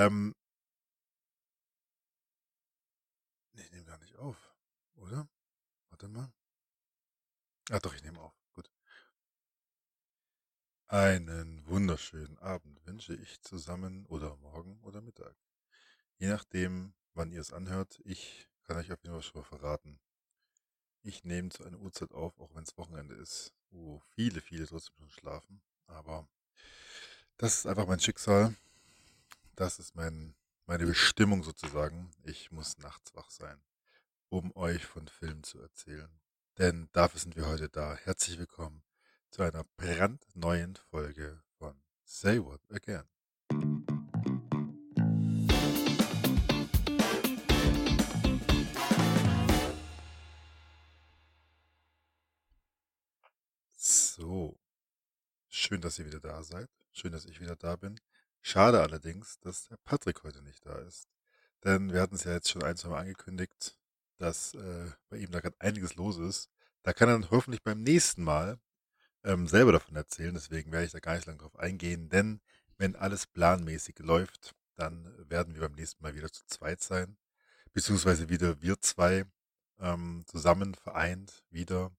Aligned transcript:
Ähm, 0.00 0.34
ich 3.52 3.70
nehme 3.70 3.84
gar 3.84 3.98
nicht 3.98 4.16
auf, 4.16 4.54
oder? 4.94 5.28
Warte 5.90 6.08
mal. 6.08 6.32
Ah, 7.70 7.80
doch, 7.80 7.94
ich 7.94 8.02
nehme 8.02 8.18
auf. 8.18 8.32
Gut. 8.54 8.70
Einen 10.88 11.66
wunderschönen 11.66 12.38
Abend 12.38 12.84
wünsche 12.86 13.14
ich 13.14 13.42
zusammen 13.42 14.06
oder 14.06 14.36
morgen 14.38 14.80
oder 14.84 15.02
Mittag. 15.02 15.36
Je 16.16 16.28
nachdem, 16.28 16.94
wann 17.12 17.30
ihr 17.30 17.42
es 17.42 17.52
anhört. 17.52 18.00
Ich 18.04 18.48
kann 18.62 18.78
euch 18.78 18.90
auf 18.90 19.02
jeden 19.02 19.12
Fall 19.14 19.22
schon 19.22 19.44
verraten. 19.44 20.00
Ich 21.02 21.24
nehme 21.24 21.50
zu 21.50 21.62
einer 21.62 21.78
Uhrzeit 21.78 22.12
auf, 22.12 22.40
auch 22.40 22.54
wenn 22.54 22.62
es 22.62 22.78
Wochenende 22.78 23.16
ist, 23.16 23.52
wo 23.68 24.00
viele, 24.14 24.40
viele 24.40 24.66
trotzdem 24.66 24.96
schon 24.96 25.10
schlafen. 25.10 25.62
Aber 25.86 26.26
das 27.36 27.58
ist 27.58 27.66
einfach 27.66 27.86
mein 27.86 28.00
Schicksal. 28.00 28.56
Das 29.60 29.78
ist 29.78 29.94
mein, 29.94 30.34
meine 30.64 30.86
Bestimmung 30.86 31.42
sozusagen. 31.42 32.10
Ich 32.22 32.50
muss 32.50 32.78
nachts 32.78 33.14
wach 33.14 33.28
sein, 33.28 33.60
um 34.30 34.56
euch 34.56 34.86
von 34.86 35.06
Filmen 35.06 35.42
zu 35.42 35.60
erzählen. 35.60 36.08
Denn 36.56 36.88
dafür 36.92 37.20
sind 37.20 37.36
wir 37.36 37.46
heute 37.46 37.68
da. 37.68 37.94
Herzlich 37.94 38.38
willkommen 38.38 38.82
zu 39.28 39.42
einer 39.42 39.64
brandneuen 39.76 40.76
Folge 40.88 41.42
von 41.58 41.78
Say 42.04 42.42
What 42.42 42.62
Again. 42.70 43.04
So, 53.76 54.58
schön, 55.50 55.82
dass 55.82 55.98
ihr 55.98 56.06
wieder 56.06 56.20
da 56.20 56.42
seid. 56.42 56.70
Schön, 56.92 57.12
dass 57.12 57.26
ich 57.26 57.42
wieder 57.42 57.56
da 57.56 57.76
bin. 57.76 58.00
Schade 58.42 58.80
allerdings, 58.80 59.38
dass 59.40 59.68
der 59.68 59.76
Patrick 59.84 60.22
heute 60.22 60.42
nicht 60.42 60.64
da 60.64 60.78
ist. 60.78 61.08
Denn 61.64 61.92
wir 61.92 62.00
hatten 62.00 62.14
es 62.14 62.24
ja 62.24 62.32
jetzt 62.32 62.50
schon 62.50 62.62
ein, 62.62 62.76
zwei 62.76 62.88
Mal 62.88 63.00
angekündigt, 63.00 63.78
dass 64.18 64.54
äh, 64.54 64.90
bei 65.08 65.18
ihm 65.18 65.30
da 65.30 65.40
gerade 65.40 65.56
einiges 65.58 65.96
los 65.96 66.18
ist. 66.18 66.50
Da 66.82 66.92
kann 66.92 67.08
er 67.08 67.18
dann 67.18 67.30
hoffentlich 67.30 67.62
beim 67.62 67.82
nächsten 67.82 68.22
Mal 68.24 68.58
ähm, 69.24 69.46
selber 69.46 69.72
davon 69.72 69.96
erzählen. 69.96 70.34
Deswegen 70.34 70.72
werde 70.72 70.86
ich 70.86 70.92
da 70.92 71.00
gar 71.00 71.14
nicht 71.14 71.26
lange 71.26 71.38
drauf 71.38 71.56
eingehen. 71.58 72.08
Denn 72.08 72.40
wenn 72.78 72.96
alles 72.96 73.26
planmäßig 73.26 73.98
läuft, 73.98 74.54
dann 74.76 75.12
werden 75.28 75.54
wir 75.54 75.62
beim 75.62 75.74
nächsten 75.74 76.02
Mal 76.02 76.14
wieder 76.14 76.32
zu 76.32 76.46
zweit 76.46 76.82
sein. 76.82 77.18
Beziehungsweise 77.72 78.30
wieder 78.30 78.62
wir 78.62 78.80
zwei 78.80 79.26
ähm, 79.78 80.24
zusammen 80.26 80.74
vereint 80.74 81.44
wieder. 81.50 81.92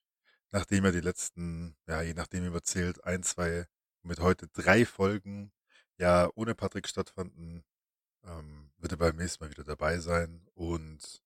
Nachdem 0.52 0.86
er 0.86 0.92
die 0.92 1.02
letzten, 1.02 1.76
ja, 1.88 2.02
je 2.02 2.14
nachdem 2.14 2.44
wie 2.44 2.50
man 2.50 2.64
zählt, 2.64 3.04
ein, 3.06 3.24
zwei, 3.24 3.68
mit 4.04 4.20
heute 4.20 4.48
drei 4.48 4.86
Folgen 4.86 5.52
ja 6.02 6.30
ohne 6.36 6.56
Patrick 6.56 6.88
stattfanden, 6.88 7.64
ähm, 8.26 8.72
wird 8.78 8.92
er 8.94 8.98
beim 8.98 9.16
nächsten 9.16 9.44
Mal 9.44 9.52
wieder 9.52 9.64
dabei 9.64 10.00
sein. 10.00 10.48
Und 10.54 11.22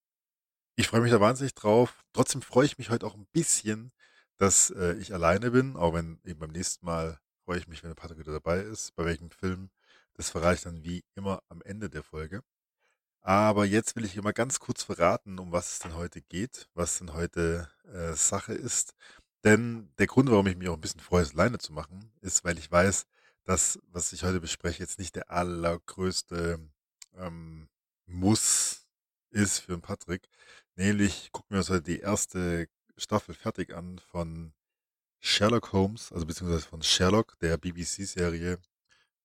ich 0.75 0.87
freue 0.87 1.01
mich 1.01 1.11
da 1.11 1.21
wahnsinnig 1.21 1.55
drauf. 1.55 2.03
Trotzdem 2.13 2.41
freue 2.41 2.65
ich 2.65 2.77
mich 2.77 2.89
heute 2.89 3.07
auch 3.07 3.15
ein 3.15 3.27
bisschen, 3.31 3.91
dass 4.37 4.69
äh, 4.71 4.93
ich 4.95 5.13
alleine 5.13 5.51
bin, 5.51 5.77
auch 5.77 5.93
wenn 5.93 6.19
eben 6.25 6.39
beim 6.39 6.51
nächsten 6.51 6.85
Mal 6.85 7.19
freue 7.45 7.57
ich 7.57 7.67
mich, 7.67 7.83
wenn 7.83 7.89
der 7.89 7.95
Patrick 7.95 8.19
wieder 8.19 8.33
dabei 8.33 8.59
ist. 8.59 8.95
Bei 8.95 9.05
welchem 9.05 9.31
Film, 9.31 9.69
das 10.13 10.29
verrate 10.29 10.55
ich 10.55 10.61
dann 10.61 10.83
wie 10.83 11.03
immer 11.15 11.41
am 11.49 11.61
Ende 11.61 11.89
der 11.89 12.03
Folge. 12.03 12.43
Aber 13.21 13.65
jetzt 13.65 13.95
will 13.95 14.05
ich 14.05 14.17
immer 14.17 14.33
ganz 14.33 14.59
kurz 14.59 14.83
verraten, 14.83 15.39
um 15.39 15.51
was 15.51 15.73
es 15.73 15.79
denn 15.79 15.95
heute 15.95 16.21
geht, 16.21 16.69
was 16.75 16.99
denn 16.99 17.13
heute 17.13 17.69
äh, 17.91 18.13
Sache 18.13 18.53
ist. 18.53 18.93
Denn 19.43 19.89
der 19.99 20.07
Grund, 20.07 20.29
warum 20.29 20.47
ich 20.47 20.57
mich 20.57 20.69
auch 20.69 20.75
ein 20.75 20.81
bisschen 20.81 20.99
freue, 20.99 21.23
es 21.23 21.33
alleine 21.33 21.57
zu 21.57 21.73
machen, 21.73 22.11
ist, 22.21 22.43
weil 22.43 22.57
ich 22.57 22.71
weiß, 22.71 23.05
dass, 23.45 23.79
was 23.91 24.11
ich 24.11 24.23
heute 24.23 24.41
bespreche, 24.41 24.83
jetzt 24.83 24.99
nicht 24.99 25.15
der 25.15 25.31
allergrößte 25.31 26.59
ähm, 27.15 27.69
Muss 28.07 28.87
ist 29.29 29.59
für 29.59 29.73
einen 29.73 29.81
Patrick. 29.81 30.27
Nämlich 30.75 31.31
gucken 31.31 31.51
wir 31.51 31.59
uns 31.59 31.69
heute 31.69 31.83
die 31.83 31.99
erste 31.99 32.67
Staffel 32.97 33.35
fertig 33.35 33.73
an 33.73 33.99
von 33.99 34.53
Sherlock 35.19 35.73
Holmes, 35.73 36.11
also 36.11 36.25
beziehungsweise 36.25 36.67
von 36.67 36.83
Sherlock, 36.83 37.37
der 37.39 37.57
BBC-Serie 37.57 38.59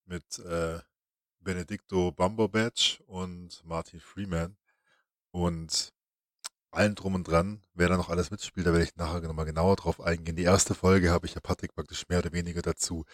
mit 0.06 0.38
äh, 0.40 0.80
Benedicto 1.40 2.12
Bumberbatch 2.12 3.00
und 3.06 3.64
Martin 3.64 4.00
Freeman. 4.00 4.56
Und 5.30 5.92
allen 6.72 6.94
drum 6.94 7.14
und 7.14 7.24
dran, 7.24 7.62
wer 7.74 7.88
da 7.88 7.96
noch 7.96 8.10
alles 8.10 8.30
mitspielt, 8.30 8.66
da 8.66 8.72
werde 8.72 8.84
ich 8.84 8.96
nachher 8.96 9.20
nochmal 9.20 9.46
genauer 9.46 9.76
drauf 9.76 10.00
eingehen. 10.00 10.36
Die 10.36 10.44
erste 10.44 10.74
Folge 10.74 11.10
habe 11.10 11.26
ich 11.26 11.34
ja 11.34 11.40
Patrick 11.40 11.74
praktisch 11.74 12.08
mehr 12.08 12.18
oder 12.18 12.32
weniger 12.32 12.62
dazu, 12.62 13.04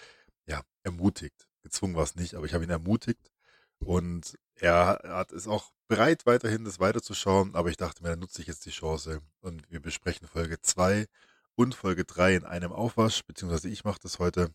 ja, 0.47 0.63
ermutigt. 0.83 1.49
Gezwungen 1.63 1.97
war 1.97 2.05
es 2.05 2.15
nicht, 2.17 2.35
aber 2.35 2.47
ich 2.47 2.55
habe 2.55 2.65
ihn 2.65 2.71
ermutigt 2.71 3.31
und 3.79 4.39
er 4.55 5.01
hat 5.05 5.33
ist 5.33 5.49
auch 5.49 5.73
bereit, 5.89 6.27
weiterhin 6.27 6.65
das 6.65 6.81
weiterzuschauen, 6.81 7.55
aber 7.55 7.71
ich 7.71 7.77
dachte 7.77 8.03
mir, 8.03 8.11
dann 8.11 8.21
nutze 8.21 8.41
ich 8.41 8.49
jetzt 8.49 8.67
die 8.67 8.71
Chance 8.71 9.21
und 9.41 9.71
wir 9.71 9.81
besprechen 9.81 10.29
Folge 10.29 10.61
2 10.61 11.07
und 11.55 11.75
Folge 11.75 12.05
3 12.05 12.37
in 12.37 12.45
einem 12.45 12.73
Aufwasch, 12.73 13.25
beziehungsweise 13.25 13.69
ich 13.69 13.85
mache 13.85 14.01
das 14.03 14.19
heute, 14.19 14.51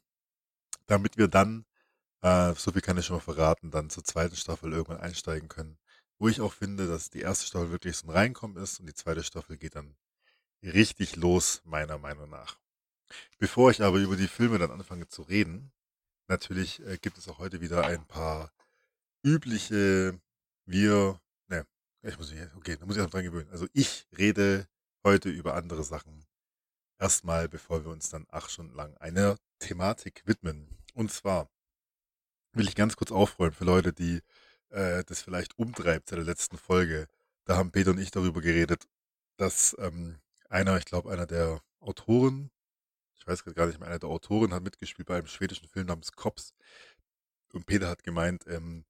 damit 0.88 1.18
wir 1.18 1.28
dann, 1.28 1.66
äh, 2.22 2.54
so 2.56 2.72
viel 2.72 2.82
kann 2.82 2.98
ich 2.98 3.06
schon 3.06 3.18
mal 3.18 3.22
verraten, 3.22 3.72
dann 3.72 3.90
zur 3.90 4.04
zweiten 4.04 4.36
Staffel 4.36 4.72
irgendwann 4.74 5.00
einsteigen 5.02 5.50
können, 5.50 5.78
wo 6.20 6.28
ich 6.28 6.42
auch 6.42 6.54
finde, 6.54 6.88
dass 6.88 7.10
die 7.10 7.22
erste 7.22 7.46
Staffel 7.46 7.72
wirklich 7.72 7.98
so 7.98 8.08
ein 8.08 8.12
Reinkommen 8.12 8.58
ist 8.62 8.80
und 8.80 8.88
die 8.88 8.94
zweite 8.94 9.24
Staffel 9.24 9.58
geht 9.58 9.76
dann 9.76 9.96
richtig 10.64 11.16
los, 11.16 11.62
meiner 11.66 11.98
Meinung 11.98 12.30
nach. 12.30 12.60
Bevor 13.40 13.72
ich 13.72 13.82
aber 13.82 13.98
über 14.00 14.16
die 14.16 14.28
Filme 14.28 14.60
dann 14.60 14.72
anfange 14.72 15.08
zu 15.08 15.24
reden, 15.24 15.72
natürlich 16.32 16.80
äh, 16.86 16.98
gibt 16.98 17.18
es 17.18 17.28
auch 17.28 17.38
heute 17.38 17.62
wieder 17.62 17.86
ein 17.86 18.06
paar 18.08 18.52
übliche, 19.24 20.20
wir, 20.66 21.20
ne, 21.48 21.68
ich 22.02 22.18
muss 22.18 22.32
mich, 22.32 22.42
okay, 22.56 22.78
da 22.78 22.86
muss 22.86 22.98
ich 22.98 23.04
auch 23.04 23.10
dran 23.10 23.24
gewöhnen. 23.24 23.50
Also 23.52 23.68
ich 23.74 24.08
rede 24.18 24.68
heute 25.04 25.30
über 25.30 25.56
andere 25.56 25.84
Sachen. 25.84 26.26
Erstmal, 27.00 27.50
bevor 27.50 27.84
wir 27.84 27.92
uns 27.92 28.10
dann 28.10 28.26
acht 28.30 28.52
Stunden 28.52 28.76
lang 28.76 28.96
einer 28.98 29.38
Thematik 29.60 30.24
widmen. 30.26 30.78
Und 30.94 31.12
zwar 31.12 31.50
will 32.54 32.68
ich 32.68 32.76
ganz 32.76 32.96
kurz 32.96 33.12
aufräumen 33.12 33.54
für 33.54 33.66
Leute, 33.66 33.94
die 33.94 34.22
äh, 34.70 35.04
das 35.04 35.22
vielleicht 35.22 35.58
umtreibt 35.58 36.10
seit 36.10 36.20
der 36.20 36.26
letzten 36.26 36.58
Folge. 36.58 37.08
Da 37.46 37.58
haben 37.58 37.72
Peter 37.72 37.92
und 37.92 38.00
ich 38.00 38.12
darüber 38.12 38.42
geredet, 38.42 38.88
dass 39.38 39.76
ähm, 39.80 40.20
einer, 40.50 40.78
ich 40.78 40.86
glaube, 40.86 41.12
einer 41.12 41.26
der 41.26 41.62
Autoren, 41.80 42.52
ich 43.22 43.28
weiß 43.28 43.44
gar 43.54 43.68
nicht 43.68 43.80
mehr, 43.80 43.88
einer 43.88 44.00
der 44.00 44.10
Autoren 44.10 44.52
hat 44.52 44.64
mitgespielt 44.64 45.08
bei 45.08 45.18
einem 45.18 45.28
schwedischen 45.28 45.68
Film 45.68 45.86
namens 45.86 46.12
Cops. 46.14 46.56
Und 47.54 47.68
Peter 47.68 47.88
hat 47.88 48.04
gemeint, 48.04 48.46
ähm, 48.48 48.84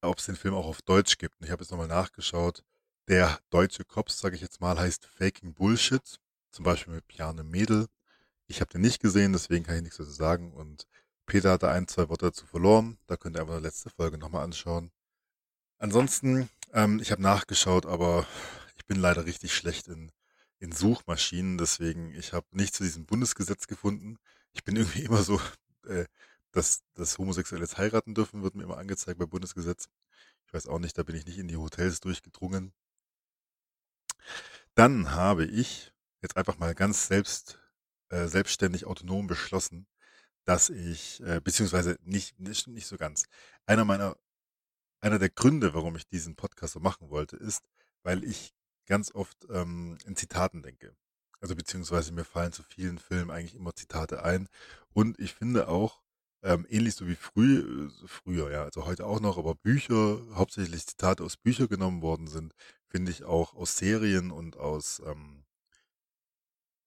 ob 0.00 0.18
es 0.18 0.26
den 0.26 0.34
Film 0.34 0.54
auch 0.54 0.66
auf 0.66 0.82
Deutsch 0.82 1.16
gibt. 1.18 1.38
Und 1.38 1.46
ich 1.46 1.52
habe 1.52 1.62
jetzt 1.62 1.70
nochmal 1.70 1.86
nachgeschaut. 1.86 2.64
Der 3.08 3.38
deutsche 3.50 3.84
Cops, 3.84 4.18
sage 4.18 4.34
ich 4.34 4.42
jetzt 4.42 4.60
mal, 4.60 4.76
heißt 4.76 5.06
Faking 5.06 5.54
Bullshit. 5.54 6.18
Zum 6.50 6.64
Beispiel 6.64 6.94
mit 6.94 7.06
Piane 7.06 7.44
Mädel. 7.44 7.86
Ich 8.48 8.60
habe 8.60 8.70
den 8.70 8.80
nicht 8.80 9.00
gesehen, 9.00 9.32
deswegen 9.32 9.64
kann 9.64 9.76
ich 9.76 9.82
nichts 9.82 9.98
dazu 9.98 10.10
sagen. 10.10 10.52
Und 10.52 10.88
Peter 11.24 11.52
hatte 11.52 11.68
ein, 11.68 11.86
zwei 11.86 12.08
Worte 12.08 12.26
dazu 12.26 12.46
verloren. 12.46 12.98
Da 13.06 13.16
könnt 13.16 13.36
ihr 13.36 13.42
einfach 13.42 13.58
die 13.58 13.62
letzte 13.62 13.90
Folge 13.90 14.18
nochmal 14.18 14.42
anschauen. 14.42 14.90
Ansonsten, 15.78 16.48
ähm, 16.72 16.98
ich 17.00 17.12
habe 17.12 17.22
nachgeschaut, 17.22 17.86
aber 17.86 18.26
ich 18.76 18.86
bin 18.86 18.98
leider 18.98 19.24
richtig 19.24 19.54
schlecht 19.54 19.86
in, 19.86 20.10
in 20.58 20.72
Suchmaschinen. 20.72 21.58
Deswegen, 21.58 22.14
ich 22.14 22.32
habe 22.32 22.46
nicht 22.52 22.74
zu 22.74 22.82
diesem 22.84 23.06
Bundesgesetz 23.06 23.66
gefunden. 23.66 24.18
Ich 24.52 24.64
bin 24.64 24.76
irgendwie 24.76 25.02
immer 25.04 25.22
so, 25.22 25.40
äh, 25.86 26.06
dass 26.52 26.82
das 26.94 27.18
Homosexuelles 27.18 27.76
heiraten 27.78 28.14
dürfen, 28.14 28.42
wird 28.42 28.54
mir 28.54 28.64
immer 28.64 28.78
angezeigt 28.78 29.18
bei 29.18 29.26
Bundesgesetz. 29.26 29.88
Ich 30.46 30.54
weiß 30.54 30.66
auch 30.68 30.78
nicht, 30.78 30.96
da 30.96 31.02
bin 31.02 31.16
ich 31.16 31.26
nicht 31.26 31.38
in 31.38 31.48
die 31.48 31.56
Hotels 31.56 32.00
durchgedrungen. 32.00 32.72
Dann 34.74 35.10
habe 35.12 35.44
ich 35.44 35.92
jetzt 36.22 36.36
einfach 36.36 36.58
mal 36.58 36.74
ganz 36.74 37.06
selbst, 37.08 37.58
äh, 38.10 38.26
selbstständig 38.28 38.86
autonom 38.86 39.26
beschlossen, 39.26 39.86
dass 40.44 40.70
ich, 40.70 41.20
äh, 41.22 41.40
beziehungsweise 41.42 41.98
nicht, 42.02 42.38
nicht, 42.38 42.68
nicht 42.68 42.86
so 42.86 42.96
ganz. 42.96 43.26
Einer 43.66 43.84
meiner, 43.84 44.16
einer 45.00 45.18
der 45.18 45.30
Gründe, 45.30 45.74
warum 45.74 45.96
ich 45.96 46.08
diesen 46.08 46.36
Podcast 46.36 46.74
so 46.74 46.80
machen 46.80 47.10
wollte, 47.10 47.36
ist, 47.36 47.64
weil 48.02 48.24
ich 48.24 48.54
ganz 48.86 49.14
oft 49.14 49.46
ähm, 49.50 49.98
in 50.06 50.16
Zitaten 50.16 50.62
denke. 50.62 50.96
Also 51.40 51.54
beziehungsweise 51.54 52.12
mir 52.12 52.24
fallen 52.24 52.52
zu 52.52 52.62
vielen 52.62 52.98
Filmen 52.98 53.30
eigentlich 53.30 53.54
immer 53.54 53.74
Zitate 53.74 54.22
ein. 54.22 54.48
Und 54.92 55.18
ich 55.18 55.34
finde 55.34 55.68
auch, 55.68 56.02
ähm, 56.42 56.66
ähnlich 56.68 56.94
so 56.94 57.06
wie 57.06 57.16
früh, 57.16 57.88
äh, 57.88 58.06
früher, 58.06 58.50
ja, 58.50 58.64
also 58.64 58.86
heute 58.86 59.06
auch 59.06 59.20
noch, 59.20 59.38
aber 59.38 59.54
Bücher, 59.54 60.20
hauptsächlich 60.34 60.86
Zitate 60.86 61.24
aus 61.24 61.36
Büchern 61.36 61.68
genommen 61.68 62.02
worden 62.02 62.28
sind, 62.28 62.54
finde 62.88 63.10
ich 63.10 63.24
auch 63.24 63.54
aus 63.54 63.76
Serien 63.76 64.30
und 64.30 64.56
aus 64.56 65.02
ähm, 65.04 65.44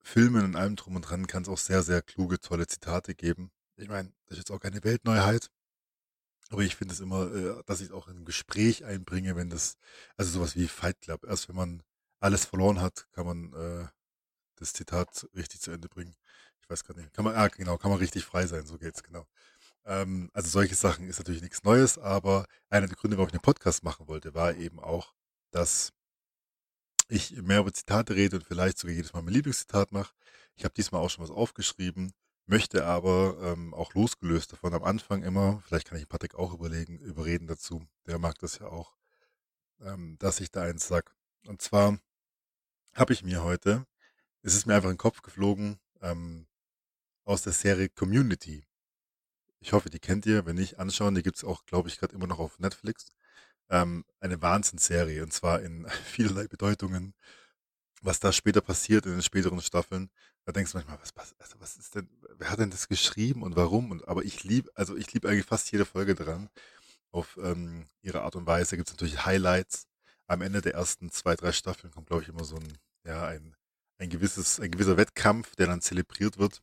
Filmen 0.02 0.46
und 0.46 0.56
allem 0.56 0.76
drum 0.76 0.96
und 0.96 1.04
dran 1.04 1.28
kann 1.28 1.44
es 1.44 1.50
auch 1.50 1.58
sehr, 1.58 1.84
sehr 1.84 2.02
kluge, 2.02 2.40
tolle 2.40 2.68
Zitate 2.68 3.16
geben. 3.16 3.52
Ich 3.76 3.90
meine, 3.90 4.12
das 4.26 4.38
ist 4.38 4.50
jetzt 4.50 4.52
auch 4.52 4.60
keine 4.60 4.84
Weltneuheit, 4.84 5.52
aber 6.50 6.62
ich 6.62 6.76
finde 6.76 6.94
es 6.94 7.00
immer, 7.00 7.34
äh, 7.34 7.64
dass 7.66 7.82
ich 7.82 7.88
es 7.88 7.94
auch 7.94 8.08
in 8.08 8.18
ein 8.20 8.26
Gespräch 8.26 8.86
einbringe, 8.86 9.36
wenn 9.36 9.50
das, 9.50 9.78
also 10.18 10.32
sowas 10.32 10.56
wie 10.56 10.68
Fight 10.68 11.02
Club, 11.02 11.26
erst 11.26 11.50
wenn 11.50 11.56
man 11.56 11.84
alles 12.20 12.46
verloren 12.46 12.82
hat, 12.82 13.08
kann 13.14 13.26
man 13.26 13.54
äh, 13.54 13.88
das 14.56 14.74
Zitat 14.74 15.28
richtig 15.36 15.62
zu 15.62 15.72
Ende 15.72 15.90
bringen. 15.90 16.16
Ich 16.62 16.70
weiß 16.70 16.84
gar 16.84 16.96
nicht. 16.96 17.14
Kann 17.14 17.26
man, 17.26 17.36
ah, 17.36 17.48
genau, 17.48 17.78
kann 17.78 17.92
man 17.92 18.00
richtig 18.00 18.26
frei 18.26 18.46
sein, 18.46 18.66
so 18.66 18.78
geht's, 18.78 19.04
genau. 19.04 19.28
Ähm, 19.86 20.30
also 20.34 20.50
solche 20.50 20.76
Sachen 20.76 21.08
ist 21.08 21.20
natürlich 21.20 21.42
nichts 21.42 21.64
Neues, 21.64 21.98
aber 21.98 22.46
einer 22.70 22.88
der 22.88 22.96
Gründe, 22.96 23.18
warum 23.18 23.30
ich 23.30 23.34
einen 23.34 23.42
Podcast 23.42 23.84
machen 23.84 24.08
wollte, 24.08 24.34
war 24.34 24.56
eben 24.56 24.80
auch, 24.80 25.14
dass 25.52 25.94
ich 27.08 27.32
mehr 27.42 27.60
über 27.60 27.74
Zitate 27.74 28.16
rede 28.16 28.38
und 28.38 28.46
vielleicht 28.46 28.78
sogar 28.78 28.96
jedes 28.96 29.14
Mal 29.14 29.24
mein 29.24 29.34
Lieblingszitat 29.34 29.92
mache. 29.92 30.14
Ich 30.56 30.64
habe 30.64 30.74
diesmal 30.76 31.02
auch 31.02 31.10
schon 31.10 31.24
was 31.24 31.32
aufgeschrieben, 31.32 32.14
möchte 32.46 32.86
aber 32.86 33.38
ähm, 33.42 33.74
auch 33.74 33.94
losgelöst 33.94 34.54
davon 34.54 34.74
am 34.74 34.84
Anfang 34.84 35.24
immer, 35.24 35.62
vielleicht 35.66 35.88
kann 35.88 35.98
ich 35.98 36.08
Patrick 36.08 36.36
auch 36.36 36.54
überlegen, 36.54 37.00
überreden 37.00 37.48
dazu, 37.48 37.84
der 38.06 38.20
mag 38.20 38.38
das 38.40 38.60
ja 38.60 38.68
auch, 38.68 38.96
ähm, 39.82 40.18
dass 40.20 40.40
ich 40.40 40.52
da 40.52 40.62
eins 40.64 40.88
sag. 40.88 41.16
Und 41.48 41.62
zwar 41.62 41.98
habe 43.00 43.14
ich 43.14 43.24
mir 43.24 43.44
heute, 43.44 43.86
es 44.42 44.56
ist 44.56 44.66
mir 44.66 44.76
einfach 44.76 44.90
in 44.90 44.96
den 44.96 45.00
Kopf 45.00 45.22
geflogen, 45.22 45.80
ähm, 46.02 46.48
aus 47.26 47.44
der 47.44 47.54
Serie 47.54 47.90
Community. 47.90 48.64
Ich 49.60 49.74
hoffe, 49.74 49.90
die 49.90 50.00
kennt 50.00 50.26
ihr. 50.26 50.46
Wenn 50.46 50.56
nicht, 50.56 50.80
anschauen. 50.80 51.16
Die 51.16 51.24
gibt's 51.24 51.44
auch, 51.44 51.66
glaube 51.66 51.90
ich, 51.90 52.00
gerade 52.00 52.16
immer 52.16 52.28
noch 52.28 52.40
auf 52.40 52.60
Netflix. 52.60 53.12
Ähm, 53.70 54.04
eine 54.20 54.42
Wahnsinnsserie 54.42 55.22
und 55.24 55.32
zwar 55.34 55.62
in 55.62 55.88
vielerlei 56.06 56.48
Bedeutungen. 56.48 57.14
Was 58.02 58.20
da 58.20 58.32
später 58.32 58.62
passiert 58.62 59.06
in 59.06 59.12
den 59.12 59.22
späteren 59.22 59.62
Staffeln, 59.62 60.10
da 60.46 60.54
denkst 60.54 60.72
du 60.72 60.78
manchmal, 60.78 61.00
was, 61.02 61.16
was, 61.16 61.36
also 61.40 61.60
was 61.60 61.78
ist 61.78 61.96
denn, 61.96 62.10
wer 62.38 62.50
hat 62.50 62.60
denn 62.60 62.72
das 62.72 62.88
geschrieben 62.88 63.44
und 63.44 63.56
warum? 63.56 63.92
Und 63.92 64.08
aber 64.08 64.24
ich 64.24 64.44
liebe, 64.44 64.72
also 64.76 64.96
ich 64.96 65.14
liebe 65.14 65.28
eigentlich 65.30 65.46
fast 65.46 65.72
jede 65.72 65.86
Folge 65.86 66.16
dran. 66.16 66.50
Auf 67.12 67.38
ähm, 67.44 67.88
ihre 68.02 68.22
Art 68.22 68.36
und 68.36 68.48
Weise 68.48 68.78
gibt's 68.78 68.92
natürlich 68.92 69.26
Highlights. 69.26 69.88
Am 70.28 70.42
Ende 70.42 70.62
der 70.62 70.76
ersten 70.76 71.12
zwei, 71.12 71.36
drei 71.36 71.52
Staffeln 71.52 71.92
kommt, 71.92 72.08
glaube 72.08 72.24
ich, 72.24 72.30
immer 72.30 72.46
so 72.46 72.56
ein, 72.56 72.78
ja, 73.06 73.26
ein, 73.28 73.56
ein 73.98 74.10
gewisses, 74.10 74.60
ein 74.60 74.72
gewisser 74.72 74.98
Wettkampf, 74.98 75.56
der 75.56 75.68
dann 75.68 75.82
zelebriert 75.82 76.38
wird. 76.38 76.62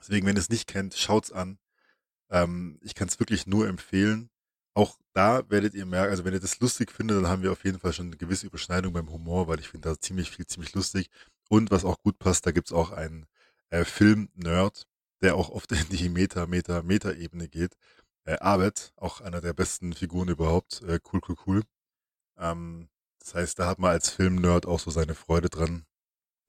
Deswegen, 0.00 0.26
wenn 0.26 0.36
ihr 0.36 0.40
es 0.40 0.50
nicht 0.50 0.66
kennt, 0.66 0.94
schaut's 0.94 1.32
an. 1.32 1.58
Ähm, 2.30 2.78
ich 2.82 2.94
kann 2.94 3.08
es 3.08 3.18
wirklich 3.20 3.46
nur 3.46 3.68
empfehlen. 3.68 4.30
Auch 4.74 4.98
da 5.14 5.48
werdet 5.48 5.74
ihr 5.74 5.86
merken, 5.86 6.10
also 6.10 6.24
wenn 6.24 6.34
ihr 6.34 6.40
das 6.40 6.60
lustig 6.60 6.92
findet, 6.92 7.16
dann 7.16 7.28
haben 7.28 7.42
wir 7.42 7.52
auf 7.52 7.64
jeden 7.64 7.78
Fall 7.78 7.92
schon 7.92 8.06
eine 8.08 8.16
gewisse 8.16 8.46
Überschneidung 8.46 8.92
beim 8.92 9.10
Humor, 9.10 9.48
weil 9.48 9.60
ich 9.60 9.68
finde 9.68 9.88
da 9.88 9.98
ziemlich 9.98 10.30
viel, 10.30 10.46
ziemlich 10.46 10.74
lustig. 10.74 11.08
Und 11.48 11.70
was 11.70 11.84
auch 11.84 11.98
gut 12.02 12.18
passt, 12.18 12.46
da 12.46 12.52
gibt's 12.52 12.72
auch 12.72 12.90
einen 12.92 13.26
äh, 13.70 13.84
Film-Nerd, 13.84 14.86
der 15.22 15.36
auch 15.36 15.50
oft 15.50 15.72
in 15.72 15.88
die 15.90 16.08
Meta, 16.08 16.46
Meta, 16.46 16.82
Meta-Ebene 16.82 17.48
geht. 17.48 17.76
Äh, 18.24 18.38
Abed, 18.38 18.92
auch 18.96 19.20
einer 19.20 19.40
der 19.40 19.54
besten 19.54 19.92
Figuren 19.94 20.28
überhaupt. 20.28 20.82
Äh, 20.82 21.00
cool, 21.12 21.20
cool, 21.28 21.36
cool. 21.46 21.62
Ähm, 22.38 22.88
das 23.26 23.34
heißt, 23.34 23.58
da 23.58 23.66
hat 23.66 23.80
man 23.80 23.90
als 23.90 24.10
Film-Nerd 24.10 24.66
auch 24.66 24.78
so 24.78 24.92
seine 24.92 25.16
Freude 25.16 25.48
dran. 25.48 25.84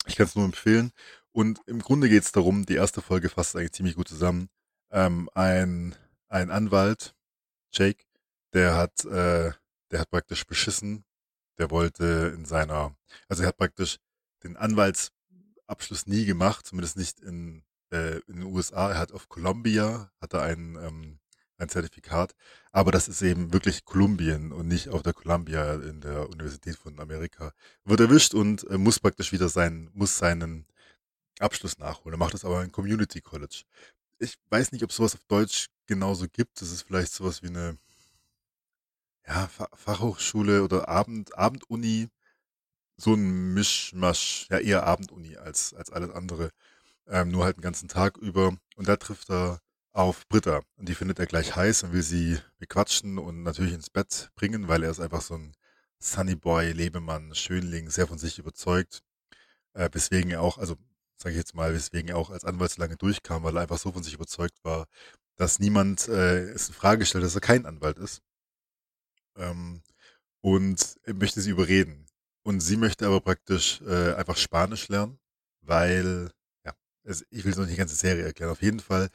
Ich 0.06 0.15
kann 0.15 0.27
es 0.27 0.35
nur 0.35 0.45
empfehlen. 0.45 0.91
Und 1.31 1.59
im 1.65 1.79
Grunde 1.79 2.07
geht 2.07 2.21
es 2.21 2.31
darum, 2.31 2.68
die 2.68 2.75
erste 2.75 3.01
Folge 3.01 3.29
fasst 3.29 3.56
eigentlich 3.56 3.71
ziemlich 3.71 3.95
gut 3.95 4.07
zusammen. 4.07 4.50
Ähm, 4.91 5.27
ein, 5.33 5.95
ein 6.29 6.51
Anwalt, 6.51 7.15
Jake, 7.74 8.06
der 8.53 8.75
hat, 8.75 9.06
äh, 9.06 9.53
der 9.89 10.00
hat 10.00 10.12
praktisch 10.12 10.45
beschissen. 10.45 11.03
Der 11.57 11.71
wollte 11.71 12.31
in 12.35 12.45
seiner, 12.45 12.95
also 13.27 13.41
er 13.41 13.50
hat 13.50 13.57
praktisch 13.57 13.97
den 14.44 14.56
Anwaltsabschluss 14.56 16.06
nie 16.06 16.25
gemacht, 16.25 16.68
zumindest 16.68 16.95
nicht 16.95 17.19
in, 17.21 17.63
äh, 17.91 18.19
in 18.27 18.35
den 18.35 18.44
USA. 18.44 18.91
Er 18.91 19.00
hat 19.00 19.12
auf 19.12 19.29
Columbia, 19.29 20.12
hat 20.21 20.33
er 20.33 20.44
ein, 20.44 20.75
ähm, 20.75 21.19
ein 21.57 21.69
Zertifikat, 21.69 22.36
aber 22.71 22.92
das 22.92 23.07
ist 23.07 23.21
eben 23.21 23.54
wirklich 23.54 23.86
Kolumbien 23.86 24.51
und 24.51 24.68
nicht 24.68 24.89
auf 24.89 25.01
der 25.01 25.13
Columbia 25.13 25.75
in 25.75 26.01
der 26.01 26.30
Universität 26.30 26.75
von 26.77 27.00
Amerika. 27.00 27.54
Wird 27.83 28.00
erwischt 28.00 28.33
und 28.33 28.68
äh, 28.69 28.77
muss 28.77 29.00
praktisch 29.00 29.31
wieder 29.31 29.50
sein, 29.50 29.89
muss 29.94 30.18
seinen 30.18 30.68
Abschluss 31.39 31.77
nachholen. 31.80 32.15
Er 32.15 32.19
macht 32.19 32.33
das 32.33 32.45
aber 32.45 32.63
in 32.63 32.71
Community 32.71 33.21
College. 33.21 33.63
Ich 34.19 34.38
weiß 34.50 34.71
nicht, 34.71 34.83
ob 34.83 34.92
sowas 34.92 35.15
auf 35.15 35.24
Deutsch 35.27 35.68
genauso 35.88 36.27
gibt. 36.27 36.62
Das 36.62 36.71
ist 36.71 36.83
vielleicht 36.83 37.13
sowas 37.13 37.44
wie 37.44 37.48
eine 37.48 37.77
ja, 39.27 39.48
Fachhochschule 39.74 40.63
oder 40.63 40.88
Abend, 40.88 41.38
Abenduni. 41.38 42.10
So 42.98 43.13
ein 43.13 43.53
Mischmasch, 43.53 44.48
ja 44.50 44.60
eher 44.60 44.86
Abenduni 44.88 45.38
als, 45.38 45.74
als 45.74 45.92
alles 45.92 46.12
andere. 46.12 46.51
Ähm, 47.07 47.30
nur 47.30 47.45
halt 47.45 47.57
den 47.57 47.62
ganzen 47.62 47.89
Tag 47.89 48.18
über. 48.18 48.57
Und 48.75 48.88
da 48.88 48.95
trifft 48.98 49.30
er 49.30 49.62
auf 49.97 50.27
Britta. 50.29 50.61
Und 50.77 50.88
die 50.89 50.95
findet 50.95 51.17
er 51.19 51.25
gleich 51.25 51.55
heiß 51.55 51.83
und 51.83 51.94
will 51.94 52.03
sie 52.03 52.38
bequatschen 52.59 53.17
und 53.17 53.41
natürlich 53.44 53.73
ins 53.73 53.89
Bett 53.89 54.29
bringen, 54.35 54.67
weil 54.67 54.83
er 54.83 54.91
ist 54.91 54.99
einfach 54.99 55.21
so 55.21 55.35
ein 55.35 55.53
Sunny 55.99 56.35
Boy, 56.35 56.71
Lebemann, 56.71 57.33
Schönling, 57.33 57.89
sehr 57.89 58.07
von 58.07 58.19
sich 58.19 58.38
überzeugt. 58.38 59.01
Äh, 59.73 59.89
weswegen 59.91 60.31
er 60.31 60.41
auch, 60.41 60.59
also 60.59 60.75
sage 61.17 61.33
ich 61.33 61.38
jetzt 61.39 61.55
mal, 61.55 61.73
weswegen 61.73 62.09
er 62.09 62.17
auch 62.17 62.29
als 62.29 62.45
Anwalt 62.45 62.71
so 62.71 62.81
lange 62.81 62.95
durchkam, 62.97 63.44
weil 63.44 63.57
er 63.57 63.63
einfach 63.63 63.79
so 63.79 63.91
von 63.91 64.03
sich 64.03 64.13
überzeugt 64.13 64.63
war, 64.63 64.88
dass 65.35 65.59
niemand 65.59 66.07
äh, 66.07 66.41
es 66.51 66.67
in 66.69 66.75
Frage 66.75 67.05
stellt, 67.05 67.23
dass 67.23 67.35
er 67.35 67.41
kein 67.41 67.65
Anwalt 67.65 67.97
ist. 67.97 68.21
Ähm, 69.35 69.81
und 70.41 70.97
er 71.03 71.15
möchte 71.15 71.41
sie 71.41 71.51
überreden. 71.51 72.05
Und 72.43 72.61
sie 72.61 72.77
möchte 72.77 73.07
aber 73.07 73.21
praktisch 73.21 73.81
äh, 73.81 74.13
einfach 74.13 74.38
Spanisch 74.38 74.89
lernen, 74.89 75.19
weil, 75.61 76.31
ja, 76.65 76.73
also 77.03 77.25
ich 77.31 77.43
will 77.43 77.51
es 77.51 77.57
noch 77.57 77.65
nicht 77.65 77.73
die 77.75 77.79
ganze 77.79 77.95
Serie 77.95 78.25
erklären. 78.25 78.51
Auf 78.51 78.61
jeden 78.61 78.79
Fall 78.79 79.09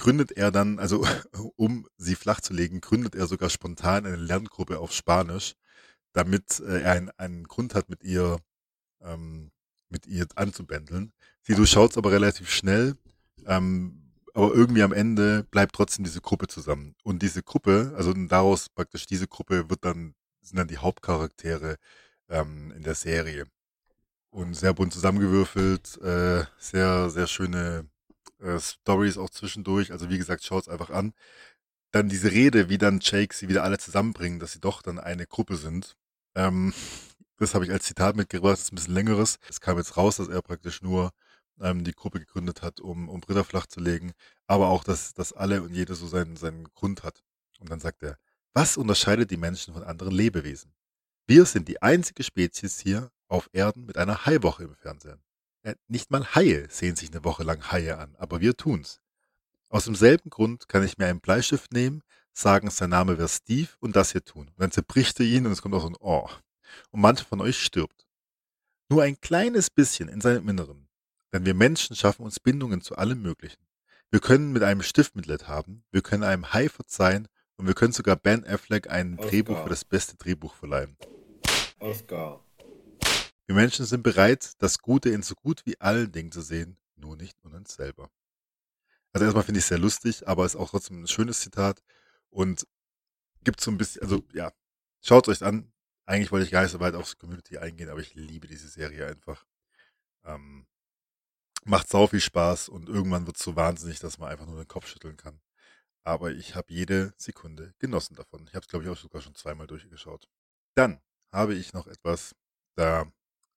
gründet 0.00 0.32
er 0.32 0.50
dann, 0.50 0.78
also 0.78 1.06
um 1.56 1.86
sie 1.98 2.14
flach 2.14 2.40
zu 2.40 2.54
legen, 2.54 2.80
gründet 2.80 3.14
er 3.14 3.26
sogar 3.26 3.50
spontan 3.50 4.06
eine 4.06 4.16
Lerngruppe 4.16 4.78
auf 4.78 4.92
Spanisch, 4.92 5.54
damit 6.12 6.60
äh, 6.60 6.80
er 6.80 6.92
einen, 6.92 7.10
einen 7.18 7.44
Grund 7.44 7.74
hat, 7.74 7.90
mit 7.90 8.02
ihr 8.02 8.38
ähm, 9.02 9.50
mit 9.90 10.06
ihr 10.06 10.26
anzubändeln. 10.36 11.12
Sie 11.42 11.54
durchschaut 11.54 11.92
es 11.92 11.98
aber 11.98 12.12
relativ 12.12 12.50
schnell, 12.50 12.96
ähm, 13.46 14.12
aber 14.34 14.54
irgendwie 14.54 14.82
am 14.82 14.92
Ende 14.92 15.44
bleibt 15.50 15.74
trotzdem 15.74 16.04
diese 16.04 16.20
Gruppe 16.20 16.46
zusammen. 16.46 16.94
Und 17.02 17.22
diese 17.22 17.42
Gruppe, 17.42 17.92
also 17.96 18.12
daraus 18.12 18.68
praktisch 18.68 19.06
diese 19.06 19.26
Gruppe 19.26 19.68
wird 19.68 19.84
dann, 19.84 20.14
sind 20.40 20.58
dann 20.58 20.68
die 20.68 20.78
Hauptcharaktere 20.78 21.76
ähm, 22.28 22.72
in 22.76 22.82
der 22.82 22.94
Serie. 22.94 23.46
Und 24.30 24.54
sehr 24.54 24.72
bunt 24.74 24.92
zusammengewürfelt, 24.92 26.00
äh, 26.02 26.44
sehr, 26.58 27.10
sehr 27.10 27.26
schöne 27.26 27.88
äh, 28.40 28.58
Stories 28.60 29.18
auch 29.18 29.30
zwischendurch. 29.30 29.92
Also 29.92 30.10
wie 30.10 30.18
gesagt, 30.18 30.44
schaut's 30.44 30.68
einfach 30.68 30.90
an. 30.90 31.12
Dann 31.92 32.08
diese 32.08 32.30
Rede, 32.30 32.68
wie 32.68 32.78
dann 32.78 33.00
Jake 33.02 33.34
sie 33.34 33.48
wieder 33.48 33.64
alle 33.64 33.78
zusammenbringen, 33.78 34.38
dass 34.40 34.52
sie 34.52 34.60
doch 34.60 34.82
dann 34.82 34.98
eine 34.98 35.26
Gruppe 35.26 35.56
sind. 35.56 35.96
Ähm, 36.34 36.72
das 37.38 37.54
habe 37.54 37.64
ich 37.64 37.72
als 37.72 37.84
Zitat 37.84 38.16
mitgebracht, 38.16 38.54
das 38.54 38.62
ist 38.62 38.72
ein 38.72 38.76
bisschen 38.76 38.94
längeres. 38.94 39.38
Es 39.48 39.60
kam 39.60 39.78
jetzt 39.78 39.96
raus, 39.96 40.16
dass 40.16 40.28
er 40.28 40.42
praktisch 40.42 40.82
nur 40.82 41.10
ähm, 41.60 41.84
die 41.84 41.92
Gruppe 41.92 42.20
gegründet 42.20 42.62
hat, 42.62 42.80
um, 42.80 43.08
um 43.08 43.20
Britta 43.20 43.44
flach 43.44 43.66
zu 43.66 43.80
legen, 43.80 44.12
aber 44.46 44.68
auch, 44.68 44.84
dass, 44.84 45.14
dass 45.14 45.32
alle 45.32 45.62
und 45.62 45.74
jede 45.74 45.94
so 45.94 46.06
seinen, 46.06 46.36
seinen 46.36 46.64
Grund 46.74 47.02
hat. 47.02 47.22
Und 47.58 47.70
dann 47.70 47.80
sagt 47.80 48.02
er, 48.02 48.18
was 48.52 48.76
unterscheidet 48.76 49.30
die 49.30 49.36
Menschen 49.36 49.74
von 49.74 49.84
anderen 49.84 50.12
Lebewesen? 50.12 50.72
Wir 51.26 51.44
sind 51.44 51.68
die 51.68 51.82
einzige 51.82 52.24
Spezies 52.24 52.80
hier 52.80 53.10
auf 53.28 53.48
Erden 53.52 53.86
mit 53.86 53.96
einer 53.96 54.26
Haiwoche 54.26 54.64
im 54.64 54.74
Fernsehen. 54.74 55.22
Ja, 55.62 55.74
nicht 55.88 56.10
mal 56.10 56.34
Haie 56.34 56.68
sehen 56.70 56.96
sich 56.96 57.10
eine 57.10 57.24
Woche 57.24 57.42
lang 57.42 57.70
Haie 57.70 57.98
an, 57.98 58.14
aber 58.18 58.40
wir 58.40 58.56
tun's. 58.56 59.00
Aus 59.68 59.84
demselben 59.84 60.30
Grund 60.30 60.68
kann 60.68 60.82
ich 60.82 60.98
mir 60.98 61.06
einen 61.06 61.20
Bleistift 61.20 61.72
nehmen, 61.72 62.02
sagen, 62.32 62.70
sein 62.70 62.90
Name 62.90 63.18
wäre 63.18 63.28
Steve 63.28 63.68
und 63.78 63.94
das 63.94 64.12
hier 64.12 64.24
tun. 64.24 64.48
Und 64.48 64.60
dann 64.60 64.70
zerbricht 64.70 65.20
er 65.20 65.26
ihn 65.26 65.46
und 65.46 65.52
es 65.52 65.62
kommt 65.62 65.74
auch 65.74 65.82
so 65.82 65.88
ein 65.88 65.96
Oh 66.00 66.28
und 66.90 67.00
manche 67.00 67.24
von 67.24 67.40
euch 67.40 67.58
stirbt. 67.58 68.06
Nur 68.88 69.02
ein 69.02 69.20
kleines 69.20 69.70
bisschen 69.70 70.08
in 70.08 70.20
seinem 70.20 70.48
Inneren. 70.48 70.88
Denn 71.32 71.44
wir 71.44 71.54
Menschen 71.54 71.94
schaffen 71.94 72.24
uns 72.24 72.40
Bindungen 72.40 72.80
zu 72.80 72.96
allem 72.96 73.22
Möglichen. 73.22 73.64
Wir 74.10 74.20
können 74.20 74.52
mit 74.52 74.64
einem 74.64 74.82
Stift 74.82 75.14
Mitleid 75.14 75.46
haben, 75.46 75.84
wir 75.92 76.02
können 76.02 76.24
einem 76.24 76.52
Hai 76.52 76.68
verzeihen 76.68 77.28
und 77.56 77.66
wir 77.66 77.74
können 77.74 77.92
sogar 77.92 78.16
Ben 78.16 78.44
Affleck 78.44 78.90
ein 78.90 79.14
Oscar. 79.14 79.30
Drehbuch 79.30 79.62
für 79.62 79.68
das 79.68 79.84
beste 79.84 80.16
Drehbuch 80.16 80.54
verleihen. 80.54 80.96
Oscar. 81.78 82.42
Wir 83.50 83.56
Menschen 83.56 83.84
sind 83.84 84.04
bereit, 84.04 84.52
das 84.62 84.78
Gute 84.78 85.10
in 85.10 85.24
so 85.24 85.34
gut 85.34 85.66
wie 85.66 85.80
allen 85.80 86.12
Dingen 86.12 86.30
zu 86.30 86.40
sehen, 86.40 86.78
nur 86.94 87.16
nicht 87.16 87.36
in 87.42 87.52
uns 87.52 87.74
selber. 87.74 88.08
Also 89.12 89.24
erstmal 89.24 89.42
finde 89.42 89.58
ich 89.58 89.64
es 89.64 89.68
sehr 89.70 89.78
lustig, 89.80 90.28
aber 90.28 90.46
ist 90.46 90.54
auch 90.54 90.70
trotzdem 90.70 91.02
ein 91.02 91.08
schönes 91.08 91.40
Zitat 91.40 91.82
und 92.28 92.64
gibt 93.42 93.60
so 93.60 93.72
ein 93.72 93.76
bisschen, 93.76 94.02
also 94.02 94.22
ja, 94.32 94.52
schaut 95.02 95.28
euch 95.28 95.42
an, 95.42 95.72
eigentlich 96.06 96.30
wollte 96.30 96.44
ich 96.44 96.52
gar 96.52 96.62
nicht 96.62 96.70
so 96.70 96.78
weit 96.78 96.94
aufs 96.94 97.18
Community 97.18 97.58
eingehen, 97.58 97.88
aber 97.88 97.98
ich 97.98 98.14
liebe 98.14 98.46
diese 98.46 98.68
Serie 98.68 99.08
einfach. 99.08 99.44
Ähm, 100.22 100.68
macht 101.64 101.88
sau 101.88 102.06
viel 102.06 102.20
Spaß 102.20 102.68
und 102.68 102.88
irgendwann 102.88 103.26
wird 103.26 103.36
es 103.36 103.42
so 103.42 103.56
wahnsinnig, 103.56 103.98
dass 103.98 104.18
man 104.18 104.28
einfach 104.28 104.46
nur 104.46 104.62
den 104.62 104.68
Kopf 104.68 104.86
schütteln 104.86 105.16
kann. 105.16 105.40
Aber 106.04 106.30
ich 106.30 106.54
habe 106.54 106.72
jede 106.72 107.14
Sekunde 107.16 107.74
genossen 107.80 108.14
davon. 108.14 108.46
Ich 108.46 108.54
habe 108.54 108.62
es, 108.62 108.68
glaube 108.68 108.84
ich, 108.84 108.90
auch 108.92 108.96
sogar 108.96 109.20
schon 109.20 109.34
zweimal 109.34 109.66
durchgeschaut. 109.66 110.30
Dann 110.76 111.00
habe 111.32 111.54
ich 111.54 111.72
noch 111.72 111.88
etwas 111.88 112.36
da. 112.76 113.10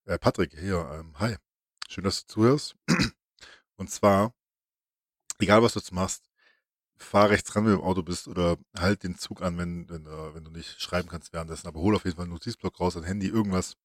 Äh, 0.05 0.19
Patrick, 0.19 0.51
hier, 0.59 0.89
ähm, 0.93 1.17
hi. 1.19 1.35
Schön, 1.87 2.03
dass 2.03 2.25
du 2.25 2.33
zuhörst. 2.33 2.75
Und 3.77 3.89
zwar, 3.89 4.33
egal 5.39 5.63
was 5.63 5.73
du 5.73 5.79
jetzt 5.79 5.93
machst, 5.93 6.29
fahr 6.97 7.29
rechts 7.29 7.55
ran, 7.55 7.65
wenn 7.65 7.73
du 7.73 7.79
im 7.79 7.85
Auto 7.85 8.03
bist 8.03 8.27
oder 8.27 8.57
halt 8.77 9.03
den 9.03 9.17
Zug 9.17 9.41
an, 9.41 9.57
wenn, 9.57 9.89
wenn, 9.89 10.05
äh, 10.05 10.35
wenn 10.35 10.43
du 10.43 10.51
nicht 10.51 10.81
schreiben 10.81 11.07
kannst 11.09 11.31
währenddessen. 11.33 11.67
Aber 11.67 11.79
hol 11.79 11.95
auf 11.95 12.03
jeden 12.05 12.17
Fall 12.17 12.25
einen 12.25 12.33
Notizblock 12.33 12.79
raus, 12.79 12.97
ein 12.97 13.03
Handy, 13.03 13.27
irgendwas. 13.27 13.77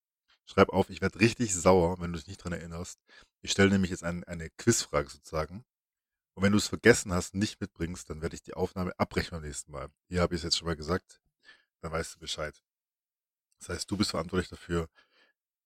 Schreib 0.46 0.70
auf, 0.70 0.90
ich 0.90 1.00
werde 1.00 1.20
richtig 1.20 1.54
sauer, 1.54 2.00
wenn 2.00 2.12
du 2.12 2.18
dich 2.18 2.26
nicht 2.26 2.42
dran 2.42 2.52
erinnerst. 2.52 2.98
Ich 3.42 3.52
stelle 3.52 3.70
nämlich 3.70 3.90
jetzt 3.90 4.04
ein, 4.04 4.24
eine 4.24 4.50
Quizfrage 4.50 5.10
sozusagen. 5.10 5.64
Und 6.34 6.42
wenn 6.42 6.52
du 6.52 6.58
es 6.58 6.68
vergessen 6.68 7.12
hast, 7.12 7.34
nicht 7.34 7.60
mitbringst, 7.60 8.10
dann 8.10 8.22
werde 8.22 8.34
ich 8.34 8.42
die 8.42 8.54
Aufnahme 8.54 8.92
abbrechen 8.98 9.32
beim 9.32 9.42
nächsten 9.42 9.72
Mal. 9.72 9.88
Hier 10.08 10.22
habe 10.22 10.34
ich 10.34 10.40
es 10.40 10.44
jetzt 10.44 10.58
schon 10.58 10.66
mal 10.66 10.76
gesagt, 10.76 11.20
dann 11.80 11.92
weißt 11.92 12.16
du 12.16 12.18
Bescheid. 12.20 12.60
Das 13.60 13.70
heißt, 13.70 13.90
du 13.90 13.96
bist 13.96 14.10
verantwortlich 14.10 14.48
dafür, 14.48 14.88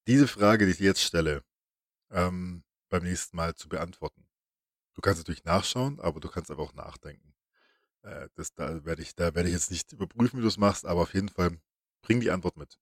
diese 0.06 0.28
Frage, 0.28 0.66
die 0.66 0.72
ich 0.72 0.78
jetzt 0.80 1.02
stelle, 1.02 1.44
ähm, 2.10 2.64
beim 2.90 3.04
nächsten 3.04 3.36
Mal 3.36 3.54
zu 3.54 3.68
beantworten. 3.68 4.26
Du 4.94 5.00
kannst 5.00 5.20
natürlich 5.20 5.44
nachschauen, 5.44 6.00
aber 6.00 6.20
du 6.20 6.28
kannst 6.28 6.50
aber 6.50 6.62
auch 6.62 6.74
nachdenken. 6.74 7.34
Äh, 8.02 8.28
das, 8.34 8.54
da 8.54 8.84
werde 8.84 9.02
ich, 9.02 9.14
da 9.14 9.28
ich 9.28 9.52
jetzt 9.52 9.70
nicht 9.70 9.92
überprüfen, 9.92 10.38
wie 10.38 10.42
du 10.42 10.48
es 10.48 10.58
machst, 10.58 10.86
aber 10.86 11.02
auf 11.02 11.14
jeden 11.14 11.28
Fall 11.28 11.58
bring 12.02 12.20
die 12.20 12.30
Antwort 12.30 12.56
mit. 12.56 12.78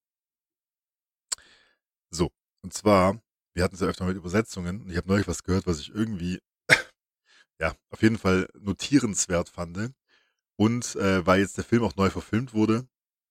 So, 2.11 2.31
und 2.63 2.73
zwar, 2.73 3.21
wir 3.55 3.65
hatten 3.65 3.75
es 3.75 3.81
ja 3.81 3.87
öfter 3.89 4.05
mit 4.07 4.17
Übersetzungen 4.17 4.83
und 4.83 4.91
ich 4.91 4.97
habe 4.97 5.09
neulich 5.09 5.29
was 5.29 5.43
gehört, 5.45 5.67
was 5.67 5.81
ich 5.81 5.91
irgendwie, 5.95 6.41
ja, 7.61 7.75
auf 7.91 8.03
jeden 8.03 8.19
Fall 8.19 8.49
notierenswert 8.59 9.49
fand. 9.49 9.95
Und 10.57 10.97
äh, 10.97 11.27
weil 11.27 11.41
jetzt 11.41 11.57
der 11.57 11.65
Film 11.65 11.85
auch 11.85 11.97
neu 11.97 12.11
verfilmt 12.11 12.55
wurde, 12.55 12.89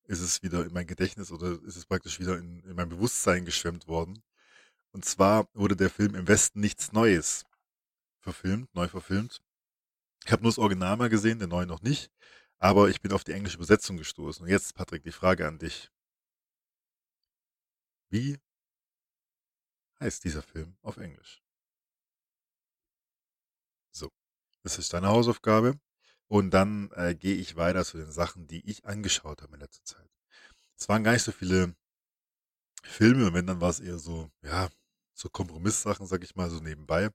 ist 0.09 0.21
es 0.21 0.41
wieder 0.41 0.65
in 0.65 0.73
mein 0.73 0.87
Gedächtnis 0.87 1.31
oder 1.31 1.61
ist 1.63 1.75
es 1.75 1.85
praktisch 1.85 2.19
wieder 2.19 2.37
in, 2.37 2.63
in 2.63 2.75
mein 2.75 2.89
Bewusstsein 2.89 3.45
geschwemmt 3.45 3.87
worden. 3.87 4.23
Und 4.91 5.05
zwar 5.05 5.47
wurde 5.53 5.75
der 5.75 5.91
Film 5.91 6.15
Im 6.15 6.27
Westen 6.27 6.59
nichts 6.59 6.91
Neues 6.91 7.45
verfilmt, 8.19 8.73
neu 8.73 8.87
verfilmt. 8.87 9.39
Ich 10.25 10.31
habe 10.31 10.41
nur 10.41 10.51
das 10.51 10.57
Original 10.57 10.97
mal 10.97 11.09
gesehen, 11.09 11.37
den 11.37 11.49
neuen 11.49 11.69
noch 11.69 11.83
nicht. 11.83 12.11
Aber 12.57 12.89
ich 12.89 13.01
bin 13.01 13.13
auf 13.13 13.23
die 13.23 13.33
englische 13.33 13.57
Übersetzung 13.57 13.97
gestoßen. 13.97 14.43
Und 14.43 14.49
jetzt, 14.49 14.73
Patrick, 14.73 15.03
die 15.03 15.11
Frage 15.11 15.47
an 15.47 15.59
dich. 15.59 15.91
Wie 18.09 18.39
heißt 20.01 20.23
dieser 20.23 20.41
Film 20.41 20.75
auf 20.81 20.97
Englisch? 20.97 21.43
So, 23.91 24.09
das 24.63 24.79
ist 24.79 24.91
deine 24.91 25.09
Hausaufgabe. 25.09 25.79
Und 26.29 26.51
dann 26.51 26.91
äh, 26.95 27.15
gehe 27.15 27.35
ich 27.35 27.55
weiter 27.55 27.83
zu 27.83 27.97
den 27.97 28.11
Sachen, 28.11 28.47
die 28.47 28.67
ich 28.69 28.85
angeschaut 28.85 29.41
habe 29.41 29.55
in 29.55 29.61
letzter 29.61 29.83
Zeit. 29.83 30.09
Es 30.77 30.87
waren 30.87 31.03
gar 31.03 31.13
nicht 31.13 31.23
so 31.23 31.31
viele 31.31 31.75
Filme, 32.83 33.33
wenn, 33.33 33.47
dann 33.47 33.61
war 33.61 33.71
es 33.71 33.79
eher 33.79 33.97
so, 33.97 34.29
ja, 34.43 34.69
so 35.13 35.29
Kompromisssachen, 35.29 36.05
sag 36.05 36.23
ich 36.23 36.35
mal, 36.35 36.49
so 36.49 36.59
nebenbei. 36.59 37.09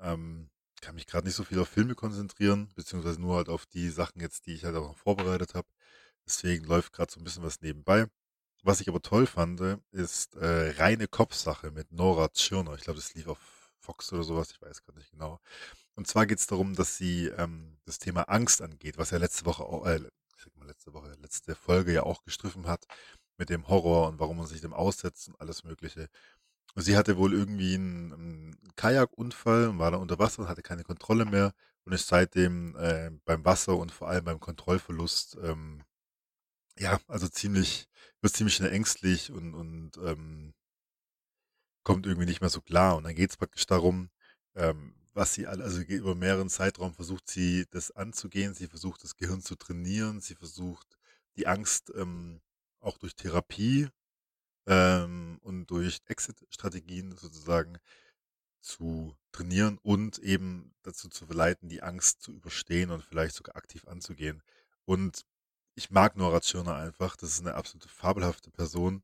Ähm, 0.00 0.50
kann 0.80 0.96
mich 0.96 1.06
gerade 1.06 1.26
nicht 1.26 1.36
so 1.36 1.44
viel 1.44 1.58
auf 1.60 1.68
Filme 1.68 1.94
konzentrieren, 1.94 2.70
beziehungsweise 2.74 3.20
nur 3.20 3.36
halt 3.36 3.48
auf 3.48 3.64
die 3.64 3.88
Sachen 3.88 4.20
jetzt, 4.20 4.46
die 4.46 4.54
ich 4.54 4.64
halt 4.64 4.76
auch 4.76 4.88
noch 4.88 4.98
vorbereitet 4.98 5.54
habe. 5.54 5.68
Deswegen 6.26 6.64
läuft 6.64 6.92
gerade 6.92 7.12
so 7.12 7.20
ein 7.20 7.24
bisschen 7.24 7.42
was 7.44 7.62
nebenbei. 7.62 8.06
Was 8.64 8.80
ich 8.80 8.88
aber 8.88 9.02
toll 9.02 9.26
fand, 9.26 9.60
ist 9.92 10.34
äh, 10.36 10.70
reine 10.78 11.06
Kopfsache 11.06 11.70
mit 11.70 11.92
Nora 11.92 12.28
Tschirner. 12.28 12.74
Ich 12.74 12.82
glaube, 12.82 12.98
das 12.98 13.14
lief 13.14 13.28
auf 13.28 13.38
Fox 13.78 14.12
oder 14.12 14.24
sowas, 14.24 14.50
ich 14.50 14.60
weiß 14.60 14.82
gerade 14.82 14.98
nicht 14.98 15.10
genau. 15.10 15.38
Und 15.96 16.06
zwar 16.06 16.26
geht 16.26 16.38
es 16.38 16.46
darum, 16.46 16.74
dass 16.74 16.96
sie 16.96 17.26
ähm, 17.28 17.78
das 17.84 17.98
Thema 17.98 18.22
Angst 18.22 18.62
angeht, 18.62 18.98
was 18.98 19.10
ja 19.10 19.18
letzte 19.18 19.46
Woche 19.46 19.64
auch, 19.64 19.86
äh, 19.86 20.00
letzte 20.64 20.92
Woche, 20.92 21.14
letzte 21.20 21.54
Folge 21.54 21.92
ja 21.92 22.02
auch 22.02 22.24
gestriffen 22.24 22.66
hat 22.66 22.84
mit 23.38 23.50
dem 23.50 23.68
Horror 23.68 24.08
und 24.08 24.18
warum 24.18 24.38
man 24.38 24.46
sich 24.46 24.60
dem 24.60 24.72
aussetzt 24.72 25.28
und 25.28 25.40
alles 25.40 25.64
Mögliche. 25.64 26.08
Und 26.74 26.82
sie 26.82 26.96
hatte 26.96 27.16
wohl 27.16 27.32
irgendwie 27.32 27.74
einen, 27.74 28.12
einen 28.12 28.74
Kajakunfall 28.76 29.68
und 29.68 29.78
war 29.78 29.90
dann 29.90 30.00
unter 30.00 30.18
Wasser 30.18 30.42
und 30.42 30.48
hatte 30.48 30.62
keine 30.62 30.84
Kontrolle 30.84 31.24
mehr 31.24 31.52
und 31.84 31.92
ist 31.92 32.08
seitdem 32.08 32.76
äh, 32.76 33.10
beim 33.24 33.44
Wasser 33.44 33.76
und 33.76 33.92
vor 33.92 34.08
allem 34.08 34.24
beim 34.24 34.40
Kontrollverlust 34.40 35.38
ähm, 35.42 35.84
ja, 36.78 37.00
also 37.08 37.28
ziemlich, 37.28 37.88
wird 38.20 38.34
ziemlich 38.34 38.54
schnell 38.56 38.72
ängstlich 38.72 39.30
und, 39.30 39.54
und 39.54 39.96
ähm, 39.98 40.54
kommt 41.84 42.06
irgendwie 42.06 42.26
nicht 42.26 42.40
mehr 42.40 42.50
so 42.50 42.60
klar. 42.60 42.96
Und 42.96 43.04
dann 43.04 43.14
geht 43.14 43.30
es 43.30 43.36
praktisch 43.36 43.66
darum, 43.66 44.10
ähm, 44.56 44.94
was 45.14 45.34
sie 45.34 45.46
alle, 45.46 45.64
also 45.64 45.80
über 45.80 46.14
mehreren 46.14 46.50
Zeitraum 46.50 46.94
versucht 46.94 47.28
sie 47.30 47.66
das 47.70 47.90
anzugehen, 47.92 48.54
sie 48.54 48.66
versucht 48.66 49.04
das 49.04 49.16
Gehirn 49.16 49.42
zu 49.42 49.56
trainieren, 49.56 50.20
sie 50.20 50.34
versucht 50.34 50.98
die 51.36 51.46
Angst 51.46 51.92
ähm, 51.96 52.40
auch 52.80 52.98
durch 52.98 53.14
Therapie 53.16 53.88
ähm, 54.66 55.38
und 55.42 55.66
durch 55.70 56.00
Exit-Strategien 56.06 57.16
sozusagen 57.16 57.78
zu 58.60 59.16
trainieren 59.32 59.78
und 59.82 60.18
eben 60.18 60.74
dazu 60.82 61.08
zu 61.08 61.26
verleiten, 61.26 61.68
die 61.68 61.82
Angst 61.82 62.22
zu 62.22 62.32
überstehen 62.32 62.90
und 62.90 63.04
vielleicht 63.04 63.34
sogar 63.36 63.56
aktiv 63.56 63.86
anzugehen. 63.86 64.42
Und 64.84 65.24
ich 65.76 65.90
mag 65.90 66.16
Nora 66.16 66.40
Tschirner 66.40 66.76
einfach. 66.76 67.16
Das 67.16 67.30
ist 67.30 67.40
eine 67.40 67.54
absolute 67.54 67.88
fabelhafte 67.88 68.50
Person. 68.50 69.02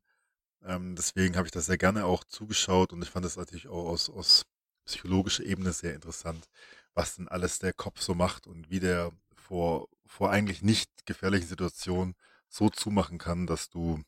Ähm, 0.63 0.95
deswegen 0.95 1.35
habe 1.37 1.47
ich 1.47 1.51
das 1.51 1.65
sehr 1.67 1.77
gerne 1.77 2.05
auch 2.05 2.23
zugeschaut 2.23 2.93
und 2.93 3.01
ich 3.03 3.09
fand 3.09 3.25
das 3.25 3.37
natürlich 3.37 3.67
auch 3.67 3.87
aus, 3.87 4.09
aus 4.09 4.45
psychologischer 4.91 5.43
Ebene 5.43 5.73
sehr 5.73 5.95
interessant, 5.95 6.49
was 6.93 7.15
denn 7.15 7.27
alles 7.27 7.59
der 7.59 7.73
Kopf 7.73 8.01
so 8.01 8.13
macht 8.13 8.47
und 8.47 8.69
wie 8.69 8.79
der 8.79 9.11
vor, 9.35 9.87
vor 10.05 10.31
eigentlich 10.31 10.61
nicht 10.61 11.05
gefährlichen 11.05 11.47
Situationen 11.47 12.15
so 12.49 12.69
zumachen 12.69 13.17
kann, 13.17 13.47
dass 13.47 13.69
du, 13.69 14.03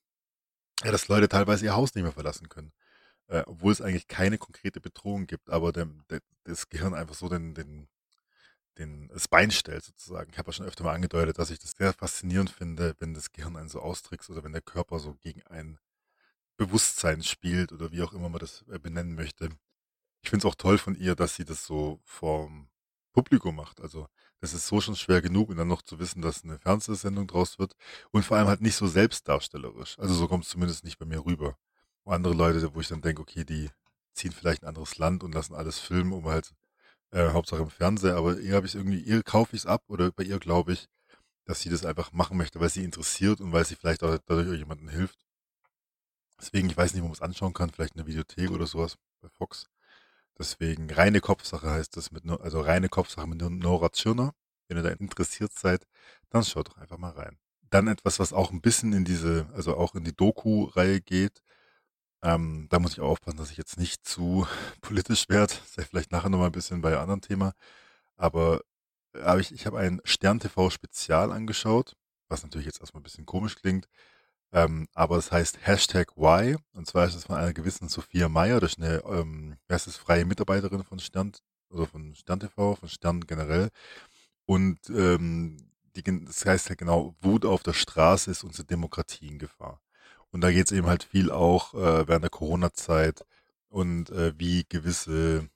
ja, 0.83 0.91
dass 0.91 1.07
Leute 1.07 1.29
teilweise 1.29 1.65
ihr 1.65 1.75
Haus 1.75 1.95
nicht 1.95 2.03
mehr 2.03 2.11
verlassen 2.11 2.49
können. 2.49 2.73
Äh, 3.27 3.43
obwohl 3.47 3.71
es 3.71 3.81
eigentlich 3.81 4.07
keine 4.07 4.37
konkrete 4.37 4.81
Bedrohung 4.81 5.27
gibt, 5.27 5.49
aber 5.49 5.71
dem, 5.71 6.03
der, 6.09 6.19
das 6.43 6.69
Gehirn 6.69 6.93
einfach 6.93 7.15
so 7.15 7.29
den, 7.29 7.53
den, 7.55 7.87
den, 8.77 9.07
das 9.09 9.27
Bein 9.27 9.51
stellt 9.51 9.83
sozusagen. 9.85 10.31
Ich 10.31 10.37
habe 10.37 10.49
ja 10.49 10.53
schon 10.53 10.65
öfter 10.65 10.83
mal 10.83 10.93
angedeutet, 10.93 11.39
dass 11.39 11.51
ich 11.51 11.59
das 11.59 11.71
sehr 11.71 11.93
faszinierend 11.93 12.49
finde, 12.49 12.95
wenn 12.99 13.13
das 13.13 13.31
Gehirn 13.31 13.55
einen 13.55 13.69
so 13.69 13.79
austrickst 13.81 14.29
oder 14.29 14.43
wenn 14.43 14.51
der 14.51 14.61
Körper 14.61 14.99
so 14.99 15.15
gegen 15.21 15.41
ein 15.43 15.79
Bewusstsein 16.57 17.23
spielt 17.23 17.71
oder 17.71 17.91
wie 17.91 18.01
auch 18.01 18.13
immer 18.13 18.29
man 18.29 18.39
das 18.39 18.63
äh, 18.71 18.79
benennen 18.79 19.15
möchte. 19.15 19.49
Ich 20.23 20.29
finde 20.29 20.47
es 20.47 20.51
auch 20.51 20.55
toll 20.55 20.77
von 20.77 20.95
ihr, 20.95 21.15
dass 21.15 21.35
sie 21.35 21.45
das 21.45 21.65
so 21.65 21.99
vom 22.03 22.69
Publikum 23.13 23.55
macht. 23.55 23.81
Also 23.81 24.07
das 24.39 24.53
ist 24.53 24.67
so 24.67 24.81
schon 24.81 24.95
schwer 24.95 25.21
genug 25.21 25.49
und 25.49 25.57
dann 25.57 25.67
noch 25.67 25.81
zu 25.81 25.99
wissen, 25.99 26.21
dass 26.21 26.43
eine 26.43 26.59
Fernsehsendung 26.59 27.27
draus 27.27 27.59
wird 27.59 27.75
und 28.11 28.25
vor 28.25 28.37
allem 28.37 28.47
halt 28.47 28.61
nicht 28.61 28.75
so 28.75 28.87
selbstdarstellerisch. 28.87 29.99
Also 29.99 30.13
so 30.13 30.27
kommt 30.27 30.45
es 30.45 30.49
zumindest 30.49 30.83
nicht 30.83 30.97
bei 30.97 31.05
mir 31.05 31.25
rüber. 31.25 31.57
Wo 32.03 32.11
andere 32.11 32.33
Leute, 32.33 32.73
wo 32.73 32.81
ich 32.81 32.87
dann 32.87 33.01
denke, 33.01 33.21
okay, 33.21 33.45
die 33.45 33.69
ziehen 34.13 34.31
vielleicht 34.31 34.63
ein 34.63 34.67
anderes 34.67 34.97
Land 34.97 35.23
und 35.23 35.33
lassen 35.33 35.55
alles 35.55 35.79
filmen, 35.79 36.13
um 36.13 36.25
halt 36.25 36.53
äh, 37.11 37.29
Hauptsache 37.29 37.61
im 37.61 37.69
Fernseher, 37.69 38.15
aber 38.15 38.39
ihr 38.39 38.55
habe 38.55 38.65
ich 38.65 38.75
irgendwie, 38.75 38.99
ihr 38.99 39.23
kaufe 39.23 39.55
ich 39.55 39.63
es 39.63 39.65
ab 39.65 39.83
oder 39.87 40.11
bei 40.11 40.23
ihr 40.23 40.39
glaube 40.39 40.73
ich, 40.73 40.87
dass 41.45 41.61
sie 41.61 41.69
das 41.69 41.85
einfach 41.85 42.11
machen 42.11 42.37
möchte, 42.37 42.59
weil 42.59 42.69
sie 42.69 42.83
interessiert 42.83 43.41
und 43.41 43.51
weil 43.51 43.65
sie 43.65 43.75
vielleicht 43.75 44.03
auch 44.03 44.17
dadurch 44.25 44.49
auch 44.49 44.53
jemandem 44.53 44.89
hilft. 44.89 45.19
Deswegen, 46.39 46.69
ich 46.69 46.77
weiß 46.77 46.93
nicht, 46.93 47.03
wo 47.03 47.07
man 47.07 47.13
es 47.13 47.21
anschauen 47.21 47.53
kann, 47.53 47.69
vielleicht 47.69 47.95
eine 47.95 48.07
Videothek 48.07 48.51
oder 48.51 48.67
sowas 48.67 48.97
bei 49.21 49.29
Fox. 49.29 49.69
Deswegen 50.37 50.89
reine 50.91 51.21
Kopfsache 51.21 51.69
heißt 51.69 51.95
das 51.97 52.11
mit, 52.11 52.27
also 52.29 52.61
reine 52.61 52.89
Kopfsache 52.89 53.27
mit 53.27 53.41
Nora 53.41 53.89
Tschirner. 53.89 54.33
Wenn 54.67 54.77
ihr 54.77 54.83
da 54.83 54.89
interessiert 54.89 55.53
seid, 55.53 55.85
dann 56.29 56.43
schaut 56.43 56.69
doch 56.69 56.77
einfach 56.77 56.97
mal 56.97 57.11
rein. 57.11 57.37
Dann 57.69 57.87
etwas, 57.87 58.19
was 58.19 58.33
auch 58.33 58.51
ein 58.51 58.61
bisschen 58.61 58.93
in 58.93 59.05
diese, 59.05 59.47
also 59.53 59.77
auch 59.77 59.95
in 59.95 60.03
die 60.03 60.15
Doku-Reihe 60.15 61.01
geht. 61.01 61.41
Ähm, 62.23 62.67
da 62.69 62.79
muss 62.79 62.93
ich 62.93 63.01
auch 63.01 63.09
aufpassen, 63.11 63.37
dass 63.37 63.51
ich 63.51 63.57
jetzt 63.57 63.77
nicht 63.77 64.05
zu 64.07 64.47
politisch 64.81 65.29
werde. 65.29 65.53
Sei 65.67 65.83
vielleicht 65.83 66.11
nachher 66.11 66.29
nochmal 66.29 66.47
ein 66.47 66.53
bisschen 66.53 66.81
bei 66.81 66.89
einem 66.89 67.01
anderen 67.01 67.21
Thema. 67.21 67.53
Aber 68.17 68.61
hab 69.15 69.39
ich, 69.39 69.51
ich 69.53 69.65
habe 69.65 69.79
ein 69.79 70.01
Stern-TV-Spezial 70.03 71.31
angeschaut, 71.31 71.95
was 72.29 72.43
natürlich 72.43 72.65
jetzt 72.67 72.81
erstmal 72.81 73.01
ein 73.01 73.03
bisschen 73.03 73.25
komisch 73.25 73.55
klingt. 73.55 73.87
Ähm, 74.53 74.87
aber 74.93 75.17
es 75.17 75.31
heißt 75.31 75.65
Hashtag 75.65 76.15
Y. 76.15 76.57
Und 76.73 76.87
zwar 76.87 77.07
ist 77.07 77.15
es 77.15 77.25
von 77.25 77.35
einer 77.35 77.53
gewissen 77.53 77.89
Sophia 77.89 78.29
Meyer, 78.29 78.59
das 78.59 78.73
ist 78.73 78.81
eine, 78.81 79.03
ähm, 79.05 79.57
wer 79.67 79.77
ist 79.77 79.97
freie 79.97 80.25
Mitarbeiterin 80.25 80.83
von 80.83 80.99
Stern 80.99 81.33
oder 81.69 81.87
von 81.87 82.13
Stern 82.15 82.39
TV, 82.39 82.75
von 82.75 82.87
Stern 82.87 83.21
generell. 83.21 83.69
Und 84.45 84.77
ähm, 84.89 85.57
die, 85.95 86.03
das 86.25 86.45
heißt 86.45 86.69
ja 86.69 86.75
genau, 86.75 87.15
Wut 87.21 87.45
auf 87.45 87.63
der 87.63 87.73
Straße 87.73 88.29
ist 88.31 88.43
unsere 88.43 88.65
Demokratie 88.67 89.27
in 89.27 89.39
Gefahr. 89.39 89.81
Und 90.31 90.41
da 90.41 90.51
geht 90.51 90.67
es 90.67 90.71
eben 90.71 90.87
halt 90.87 91.03
viel 91.03 91.31
auch 91.31 91.73
äh, 91.73 92.07
während 92.07 92.23
der 92.23 92.29
Corona-Zeit 92.29 93.25
und 93.69 94.11
äh, 94.11 94.33
wie 94.37 94.65
gewisse, 94.69 95.49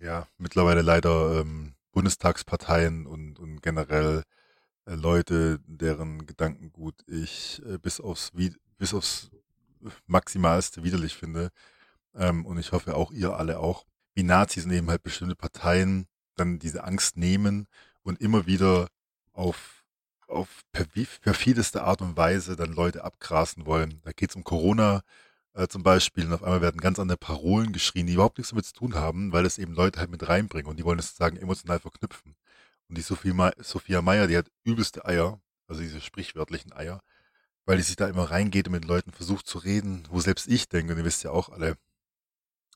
ja, 0.00 0.26
mittlerweile 0.38 0.82
leider 0.82 1.40
ähm, 1.40 1.74
Bundestagsparteien 1.92 3.06
und, 3.06 3.38
und 3.38 3.62
generell 3.62 4.24
Leute, 4.94 5.60
deren 5.66 6.26
Gedankengut 6.26 6.94
ich 7.06 7.62
äh, 7.66 7.78
bis 7.78 8.00
aufs 8.00 8.32
bis 8.78 8.94
aufs 8.94 9.30
maximalste 10.06 10.82
widerlich 10.82 11.14
finde. 11.14 11.50
Ähm, 12.14 12.46
und 12.46 12.58
ich 12.58 12.72
hoffe 12.72 12.96
auch 12.96 13.12
ihr 13.12 13.36
alle 13.36 13.58
auch, 13.58 13.84
wie 14.14 14.22
Nazis 14.22 14.66
eben 14.66 14.90
halt 14.90 15.02
bestimmte 15.02 15.36
Parteien 15.36 16.06
dann 16.36 16.58
diese 16.58 16.84
Angst 16.84 17.16
nehmen 17.16 17.66
und 18.02 18.20
immer 18.20 18.46
wieder 18.46 18.88
auf, 19.32 19.84
auf 20.26 20.62
perfideste 20.72 21.82
Art 21.82 22.00
und 22.00 22.16
Weise 22.16 22.56
dann 22.56 22.72
Leute 22.72 23.04
abgrasen 23.04 23.66
wollen. 23.66 24.00
Da 24.04 24.12
geht 24.12 24.30
es 24.30 24.36
um 24.36 24.44
Corona 24.44 25.02
äh, 25.54 25.68
zum 25.68 25.82
Beispiel 25.82 26.26
und 26.26 26.32
auf 26.32 26.42
einmal 26.42 26.62
werden 26.62 26.80
ganz 26.80 26.98
andere 26.98 27.18
Parolen 27.18 27.72
geschrien, 27.72 28.06
die 28.06 28.14
überhaupt 28.14 28.38
nichts 28.38 28.50
damit 28.50 28.66
zu 28.66 28.72
tun 28.72 28.94
haben, 28.94 29.32
weil 29.32 29.46
es 29.46 29.58
eben 29.58 29.74
Leute 29.74 30.00
halt 30.00 30.10
mit 30.10 30.28
reinbringen 30.28 30.70
und 30.70 30.78
die 30.78 30.84
wollen 30.84 30.98
es 30.98 31.08
sozusagen 31.08 31.36
emotional 31.36 31.80
verknüpfen. 31.80 32.34
Und 32.88 32.96
die 32.98 33.02
Sophie 33.02 33.34
Sophia 33.58 34.02
Meyer, 34.02 34.26
die 34.26 34.36
hat 34.36 34.50
übelste 34.64 35.04
Eier, 35.04 35.40
also 35.66 35.80
diese 35.82 36.00
sprichwörtlichen 36.00 36.72
Eier, 36.72 37.00
weil 37.66 37.76
die 37.76 37.82
sich 37.82 37.96
da 37.96 38.08
immer 38.08 38.30
reingeht 38.30 38.66
und 38.66 38.72
mit 38.72 38.86
Leuten 38.86 39.12
versucht 39.12 39.46
zu 39.46 39.58
reden, 39.58 40.06
wo 40.10 40.20
selbst 40.20 40.48
ich 40.48 40.68
denke, 40.68 40.92
und 40.92 40.98
ihr 40.98 41.04
wisst 41.04 41.22
ja 41.22 41.30
auch 41.30 41.50
alle, 41.50 41.76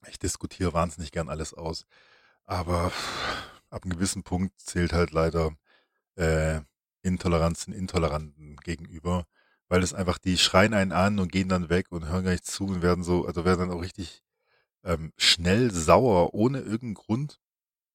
ich 0.09 0.19
diskutiere 0.19 0.75
wahnsinnig 0.75 1.13
gern 1.13 1.29
alles 1.29 1.55
aus. 1.55 1.87
Aber 2.45 2.93
ab 3.71 3.85
einem 3.85 3.95
gewissen 3.95 4.23
Punkt 4.23 4.61
zählt 4.61 4.93
halt 4.93 5.13
leider 5.13 5.57
äh, 6.17 6.61
Intoleranz 7.03 7.65
den 7.65 7.75
Intoleranten 7.75 8.57
gegenüber, 8.57 9.27
weil 9.69 9.83
es 9.83 9.95
einfach, 9.95 10.19
die 10.19 10.37
schreien 10.37 10.75
einen 10.75 10.93
an 10.93 11.19
und 11.19 11.33
gehen 11.33 11.49
dann 11.49 11.71
weg 11.71 11.87
und 11.91 12.07
hören 12.07 12.25
gar 12.25 12.33
nicht 12.33 12.47
zu 12.47 12.67
und 12.67 12.83
werden 12.83 13.05
so, 13.05 13.27
also 13.27 13.45
werden 13.45 13.69
dann 13.69 13.71
auch 13.71 13.83
richtig 13.83 14.23
ähm, 14.85 15.13
schnell 15.17 15.71
sauer, 15.71 16.35
ohne 16.35 16.59
irgendeinen 16.59 16.95
Grund. 16.95 17.41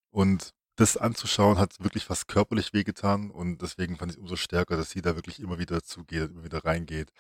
Und 0.09 0.55
das 0.77 0.95
anzuschauen 0.95 1.57
hat 1.57 1.83
wirklich 1.83 2.05
fast 2.05 2.27
körperlich 2.27 2.71
wehgetan 2.73 3.31
und 3.31 3.61
deswegen 3.61 3.97
fand 3.97 4.11
ich 4.11 4.17
es 4.17 4.21
umso 4.21 4.35
stärker, 4.35 4.77
dass 4.77 4.91
sie 4.91 5.01
da 5.01 5.15
wirklich 5.15 5.39
immer 5.39 5.59
wieder 5.59 5.83
zugeht, 5.83 6.31
immer 6.31 6.43
wieder 6.43 6.63
reingeht, 6.65 7.11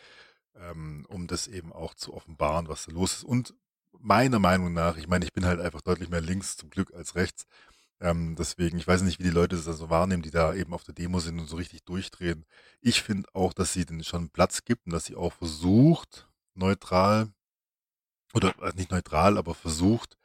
ähm, 0.55 1.05
um 1.09 1.27
das 1.27 1.47
eben 1.47 1.73
auch 1.73 1.95
zu 1.95 2.13
offenbaren, 2.13 2.69
was 2.69 2.85
da 2.85 2.91
los 2.93 3.13
ist. 3.17 3.23
Und 3.23 3.55
meiner 3.99 4.39
Meinung 4.39 4.73
nach, 4.73 4.97
ich 4.97 5.07
meine, 5.07 5.25
ich 5.25 5.33
bin 5.33 5.45
halt 5.45 5.59
einfach 5.59 5.81
deutlich 5.81 6.09
mehr 6.09 6.21
links 6.21 6.55
zum 6.57 6.69
Glück 6.69 6.93
als 6.93 7.15
rechts. 7.15 7.47
Ähm, 7.99 8.35
deswegen, 8.37 8.77
ich 8.77 8.87
weiß 8.87 9.01
nicht, 9.01 9.19
wie 9.19 9.23
die 9.23 9.31
Leute 9.31 9.55
das 9.55 9.65
da 9.65 9.73
so 9.73 9.89
wahrnehmen, 9.89 10.21
die 10.21 10.31
da 10.31 10.53
eben 10.53 10.73
auf 10.73 10.83
der 10.83 10.93
Demo 10.93 11.19
sind 11.19 11.39
und 11.39 11.47
so 11.47 11.57
richtig 11.57 11.83
durchdrehen. 11.83 12.45
Ich 12.81 13.01
finde 13.01 13.27
auch, 13.33 13.53
dass 13.53 13.73
sie 13.73 13.85
den 13.85 14.03
schon 14.03 14.29
Platz 14.29 14.65
gibt 14.65 14.85
und 14.85 14.93
dass 14.93 15.05
sie 15.05 15.15
auch 15.15 15.33
versucht, 15.33 16.29
neutral, 16.53 17.29
oder 18.35 18.53
äh, 18.61 18.73
nicht 18.75 18.91
neutral, 18.91 19.37
aber 19.37 19.55
versucht, 19.55 20.17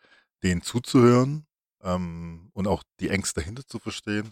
denen 0.42 0.62
zuzuhören 0.62 1.46
ähm, 1.82 2.50
und 2.54 2.66
auch 2.66 2.82
die 3.00 3.10
Ängste 3.10 3.40
dahinter 3.40 3.66
zu 3.66 3.78
verstehen, 3.78 4.30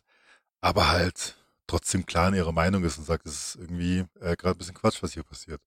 aber 0.60 0.88
halt 0.90 1.36
trotzdem 1.66 2.06
klar 2.06 2.28
in 2.28 2.34
ihrer 2.34 2.52
Meinung 2.52 2.84
ist 2.84 2.98
und 2.98 3.04
sagt, 3.04 3.26
es 3.26 3.54
ist 3.54 3.56
irgendwie 3.56 4.04
äh, 4.20 4.36
gerade 4.36 4.56
ein 4.56 4.58
bisschen 4.58 4.74
Quatsch, 4.74 5.02
was 5.02 5.14
hier 5.14 5.22
passiert. 5.22 5.60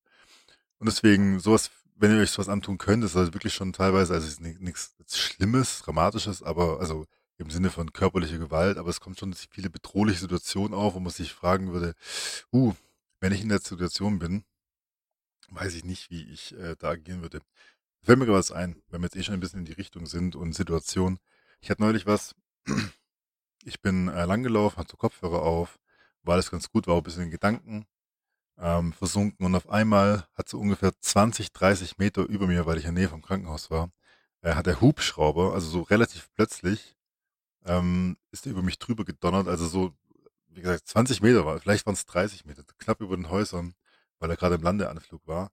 Und 0.79 0.87
deswegen, 0.87 1.39
sowas, 1.39 1.71
wenn 1.95 2.11
ihr 2.11 2.21
euch 2.21 2.31
sowas 2.31 2.49
antun 2.49 2.77
könnt, 2.77 3.03
ist 3.03 3.15
halt 3.15 3.33
wirklich 3.33 3.53
schon 3.53 3.73
teilweise, 3.73 4.13
also 4.13 4.41
nichts 4.41 4.95
Schlimmes, 5.07 5.81
Dramatisches, 5.83 6.43
aber 6.43 6.79
also 6.79 7.05
im 7.37 7.49
Sinne 7.49 7.69
von 7.69 7.93
körperlicher 7.93 8.37
Gewalt, 8.37 8.77
aber 8.77 8.89
es 8.89 8.99
kommt 8.99 9.19
schon 9.19 9.33
viele 9.33 9.69
bedrohliche 9.69 10.19
Situationen 10.19 10.73
auf, 10.73 10.93
wo 10.93 10.99
man 10.99 11.11
sich 11.11 11.33
fragen 11.33 11.71
würde, 11.73 11.93
uh, 12.51 12.73
wenn 13.21 13.33
ich 13.33 13.41
in 13.41 13.49
der 13.49 13.59
Situation 13.59 14.19
bin, 14.19 14.43
weiß 15.49 15.73
ich 15.75 15.85
nicht, 15.85 16.09
wie 16.09 16.23
ich 16.23 16.53
äh, 16.57 16.75
da 16.77 16.89
agieren 16.89 17.21
würde. 17.21 17.39
Fällt 18.01 18.19
mir 18.19 18.25
gerade 18.25 18.39
was 18.39 18.51
ein, 18.51 18.81
wenn 18.89 19.01
wir 19.01 19.05
jetzt 19.05 19.15
eh 19.15 19.23
schon 19.23 19.35
ein 19.35 19.39
bisschen 19.39 19.59
in 19.59 19.65
die 19.65 19.73
Richtung 19.73 20.05
sind 20.05 20.35
und 20.35 20.53
Situation. 20.53 21.19
Ich 21.63 21.69
hatte 21.69 21.81
neulich 21.81 22.05
was, 22.05 22.35
ich 23.63 23.81
bin 23.81 24.09
äh, 24.09 24.25
langgelaufen, 24.25 24.79
hatte 24.79 24.97
Kopfhörer 24.97 25.43
auf, 25.43 25.79
war 26.23 26.33
alles 26.33 26.51
ganz 26.51 26.69
gut, 26.69 26.87
war 26.87 26.95
auch 26.95 26.97
ein 26.97 27.03
bisschen 27.03 27.23
in 27.23 27.31
Gedanken 27.31 27.85
ähm, 28.57 28.91
versunken 28.91 29.45
und 29.45 29.55
auf 29.55 29.69
einmal 29.69 30.27
hat 30.33 30.49
so 30.49 30.59
ungefähr 30.59 30.91
20, 30.99 31.53
30 31.53 31.97
Meter 31.97 32.23
über 32.23 32.47
mir, 32.47 32.65
weil 32.65 32.79
ich 32.79 32.83
in 32.83 32.95
der 32.95 33.03
Nähe 33.03 33.09
vom 33.09 33.21
Krankenhaus 33.21 33.71
war, 33.71 33.91
äh, 34.41 34.55
hat 34.55 34.65
der 34.65 34.81
Hubschrauber, 34.81 35.53
also 35.53 35.69
so 35.69 35.83
relativ 35.83 36.29
plötzlich, 36.33 36.97
ähm, 37.63 38.17
ist 38.31 38.45
er 38.45 38.51
über 38.51 38.61
mich 38.61 38.77
drüber 38.77 39.05
gedonnert, 39.05 39.47
also 39.47 39.65
so, 39.65 39.93
wie 40.47 40.63
gesagt, 40.63 40.85
20 40.89 41.21
Meter 41.21 41.45
war, 41.45 41.61
vielleicht 41.61 41.85
waren 41.85 41.93
es 41.95 42.05
30 42.05 42.43
Meter, 42.43 42.63
knapp 42.77 42.99
über 42.99 43.15
den 43.15 43.29
Häusern, 43.29 43.73
weil 44.19 44.29
er 44.29 44.35
gerade 44.35 44.55
im 44.55 44.63
Landeanflug 44.63 45.25
war. 45.27 45.49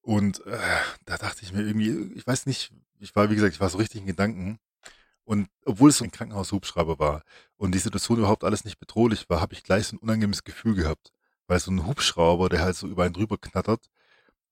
Und 0.00 0.46
äh, 0.46 0.58
da 1.04 1.18
dachte 1.18 1.42
ich 1.42 1.52
mir 1.52 1.62
irgendwie, 1.62 2.14
ich 2.14 2.26
weiß 2.26 2.46
nicht, 2.46 2.72
ich 3.00 3.14
war, 3.14 3.28
wie 3.30 3.34
gesagt, 3.34 3.52
ich 3.54 3.60
war 3.60 3.68
so 3.68 3.78
richtig 3.78 4.00
in 4.00 4.06
Gedanken. 4.06 4.58
Und 5.26 5.48
obwohl 5.66 5.90
es 5.90 5.98
so 5.98 6.04
ein 6.04 6.10
Krankenhaushubschrauber 6.12 6.98
war 6.98 7.22
und 7.58 7.74
die 7.74 7.78
Situation 7.78 8.18
überhaupt 8.18 8.44
alles 8.44 8.64
nicht 8.64 8.78
bedrohlich 8.78 9.28
war, 9.28 9.40
habe 9.42 9.54
ich 9.54 9.62
gleich 9.64 9.88
so 9.88 9.96
ein 9.96 10.00
unangenehmes 10.00 10.44
Gefühl 10.44 10.74
gehabt. 10.74 11.12
Weil 11.48 11.60
so 11.60 11.70
ein 11.70 11.86
Hubschrauber, 11.86 12.48
der 12.48 12.62
halt 12.62 12.76
so 12.76 12.88
über 12.88 13.04
einen 13.04 13.14
drüber 13.14 13.38
knattert, 13.38 13.90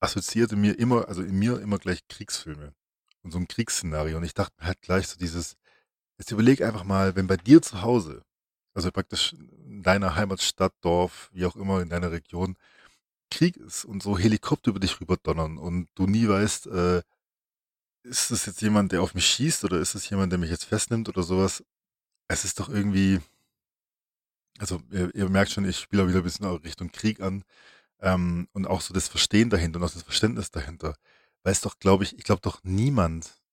assoziierte 0.01 0.57
mir 0.57 0.79
immer, 0.79 1.09
also 1.09 1.23
in 1.23 1.39
mir 1.39 1.61
immer 1.61 1.79
gleich 1.79 2.07
Kriegsfilme 2.09 2.75
und 3.23 3.33
so 3.33 3.39
ein 3.39 3.49
Kriegsszenario. 3.49 4.19
Und 4.19 4.25
ich 4.25 4.35
dachte 4.35 4.55
halt 4.61 4.83
gleich 4.83 5.09
so 5.09 5.17
dieses, 5.19 5.57
Jetzt 6.19 6.31
überleg 6.31 6.63
einfach 6.63 6.85
mal, 6.85 7.17
wenn 7.17 7.27
bei 7.27 7.37
dir 7.37 7.61
zu 7.63 7.83
Hause, 7.83 8.23
also 8.75 8.91
praktisch 8.93 9.35
in 9.35 9.83
deiner 9.83 10.17
Heimatstadt, 10.17 10.73
Dorf, 10.81 11.31
wie 11.33 11.47
auch 11.47 11.57
immer, 11.57 11.83
in 11.83 11.89
deiner 11.91 12.13
Region, 12.13 12.57
Krieg 13.31 13.57
ist 13.57 13.85
und 13.85 14.03
so 14.03 14.19
Helikopter 14.19 14.71
über 14.71 14.81
dich 14.81 15.01
rüber 15.01 15.17
donnern 15.17 15.59
und 15.59 15.89
du 15.97 16.07
nie 16.07 16.29
weißt, 16.29 16.69
äh, 16.69 17.03
ist 18.05 18.31
das 18.31 18.47
jetzt 18.47 18.63
jemand, 18.63 18.93
der 18.93 19.03
auf 19.03 19.15
mich 19.15 19.27
schießt 19.27 19.65
oder 19.65 19.79
ist 19.79 19.95
es 19.95 20.09
jemand, 20.11 20.33
der 20.33 20.39
mich 20.39 20.51
jetzt 20.51 20.65
festnimmt 20.65 21.09
oder 21.09 21.23
sowas? 21.23 21.65
Es 22.29 22.45
ist 22.45 22.61
doch 22.61 22.69
irgendwie, 22.69 23.21
also 24.59 24.81
ihr, 24.91 25.15
ihr 25.15 25.29
merkt 25.29 25.53
schon, 25.53 25.69
ich 25.69 25.79
spiele 25.79 26.05
auch 26.05 26.09
wieder 26.09 26.19
ein 26.19 26.25
bisschen 26.25 26.47
Richtung 26.47 26.93
Krieg 26.93 27.21
an 27.21 27.45
ähm, 28.01 28.49
und 28.53 28.67
auch 28.67 28.81
so 28.81 28.95
das 28.95 29.09
Verstehen 29.09 29.51
dahinter 29.51 29.79
und 29.79 29.85
auch 29.87 29.93
das 29.93 30.03
Verständnis 30.03 30.51
dahinter. 30.51 30.97
Weil 31.43 31.53
es 31.53 31.61
doch, 31.61 31.79
glaube 31.79 32.05
ich, 32.05 32.19
ich 32.19 32.25
glaube 32.25 32.43
doch 32.43 32.61
niemand 32.65 33.45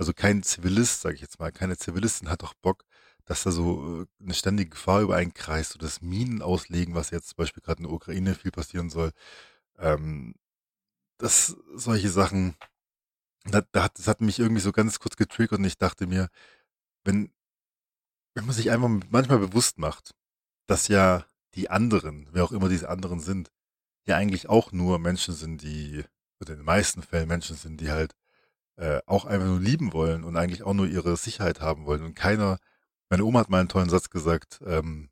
also 0.00 0.14
kein 0.14 0.42
Zivilist, 0.42 1.02
sage 1.02 1.16
ich 1.16 1.20
jetzt 1.20 1.38
mal, 1.40 1.52
keine 1.52 1.76
Zivilistin 1.76 2.30
hat 2.30 2.42
doch 2.42 2.54
Bock, 2.54 2.84
dass 3.26 3.42
da 3.42 3.50
so 3.50 4.02
äh, 4.02 4.06
eine 4.24 4.32
ständige 4.32 4.70
Gefahr 4.70 5.02
über 5.02 5.16
einen 5.16 5.34
kreist 5.34 5.74
oder 5.74 5.84
das 5.84 6.00
Minen 6.00 6.40
auslegen, 6.40 6.94
was 6.94 7.10
jetzt 7.10 7.28
zum 7.28 7.36
Beispiel 7.36 7.62
gerade 7.62 7.80
in 7.80 7.84
der 7.84 7.92
Ukraine 7.92 8.34
viel 8.34 8.50
passieren 8.50 8.88
soll. 8.88 9.12
Ähm, 9.78 10.34
das, 11.18 11.56
solche 11.74 12.10
Sachen, 12.10 12.56
das 13.44 14.06
hat 14.06 14.20
mich 14.20 14.38
irgendwie 14.38 14.60
so 14.60 14.72
ganz 14.72 14.98
kurz 14.98 15.16
getriggert 15.16 15.58
und 15.58 15.64
ich 15.64 15.78
dachte 15.78 16.06
mir, 16.06 16.28
wenn, 17.04 17.32
wenn 18.34 18.46
man 18.46 18.54
sich 18.54 18.70
einfach 18.70 18.88
manchmal 19.10 19.38
bewusst 19.38 19.78
macht, 19.78 20.14
dass 20.66 20.88
ja 20.88 21.24
die 21.54 21.70
anderen, 21.70 22.28
wer 22.32 22.44
auch 22.44 22.52
immer 22.52 22.68
diese 22.68 22.88
anderen 22.88 23.20
sind, 23.20 23.50
ja 24.06 24.16
eigentlich 24.16 24.48
auch 24.48 24.72
nur 24.72 24.98
Menschen 24.98 25.34
sind, 25.34 25.62
die, 25.62 26.04
oder 26.40 26.52
in 26.52 26.60
den 26.60 26.66
meisten 26.66 27.02
Fällen 27.02 27.28
Menschen 27.28 27.56
sind, 27.56 27.80
die 27.80 27.90
halt 27.90 28.14
äh, 28.76 29.00
auch 29.06 29.24
einfach 29.24 29.46
nur 29.46 29.60
lieben 29.60 29.92
wollen 29.92 30.24
und 30.24 30.36
eigentlich 30.36 30.62
auch 30.62 30.74
nur 30.74 30.86
ihre 30.86 31.16
Sicherheit 31.16 31.60
haben 31.60 31.86
wollen. 31.86 32.02
Und 32.02 32.14
keiner, 32.14 32.58
meine 33.10 33.24
Oma 33.24 33.40
hat 33.40 33.50
mal 33.50 33.60
einen 33.60 33.68
tollen 33.68 33.90
Satz 33.90 34.10
gesagt, 34.10 34.60
ähm, 34.66 35.10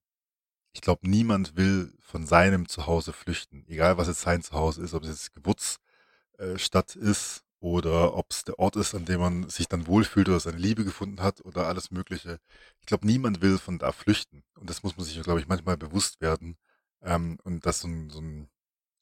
ich 0.72 0.80
glaube, 0.80 1.08
niemand 1.08 1.56
will 1.56 1.94
von 2.00 2.26
seinem 2.26 2.68
Zuhause 2.68 3.12
flüchten, 3.12 3.64
egal 3.68 3.98
was 3.98 4.08
jetzt 4.08 4.20
sein 4.20 4.42
Zuhause 4.42 4.82
ist, 4.82 4.94
ob 4.94 5.02
es 5.04 5.08
jetzt 5.10 5.34
Geburtsstadt 5.34 6.96
äh, 6.96 7.00
ist 7.00 7.44
oder 7.60 8.14
ob 8.14 8.30
es 8.30 8.44
der 8.44 8.58
Ort 8.58 8.76
ist, 8.76 8.94
an 8.94 9.04
dem 9.04 9.20
man 9.20 9.48
sich 9.48 9.68
dann 9.68 9.86
wohlfühlt 9.86 10.28
oder 10.28 10.40
seine 10.40 10.58
Liebe 10.58 10.84
gefunden 10.84 11.22
hat 11.22 11.40
oder 11.44 11.66
alles 11.66 11.90
Mögliche. 11.90 12.38
Ich 12.80 12.86
glaube, 12.86 13.06
niemand 13.06 13.42
will 13.42 13.58
von 13.58 13.78
da 13.78 13.92
flüchten. 13.92 14.44
Und 14.58 14.70
das 14.70 14.82
muss 14.82 14.96
man 14.96 15.04
sich, 15.06 15.20
glaube 15.22 15.40
ich, 15.40 15.48
manchmal 15.48 15.76
bewusst 15.76 16.20
werden. 16.20 16.56
Ähm, 17.02 17.38
und 17.44 17.66
dass 17.66 17.80
so 17.80 17.88
ein, 17.88 18.10
so 18.10 18.20
ein 18.20 18.48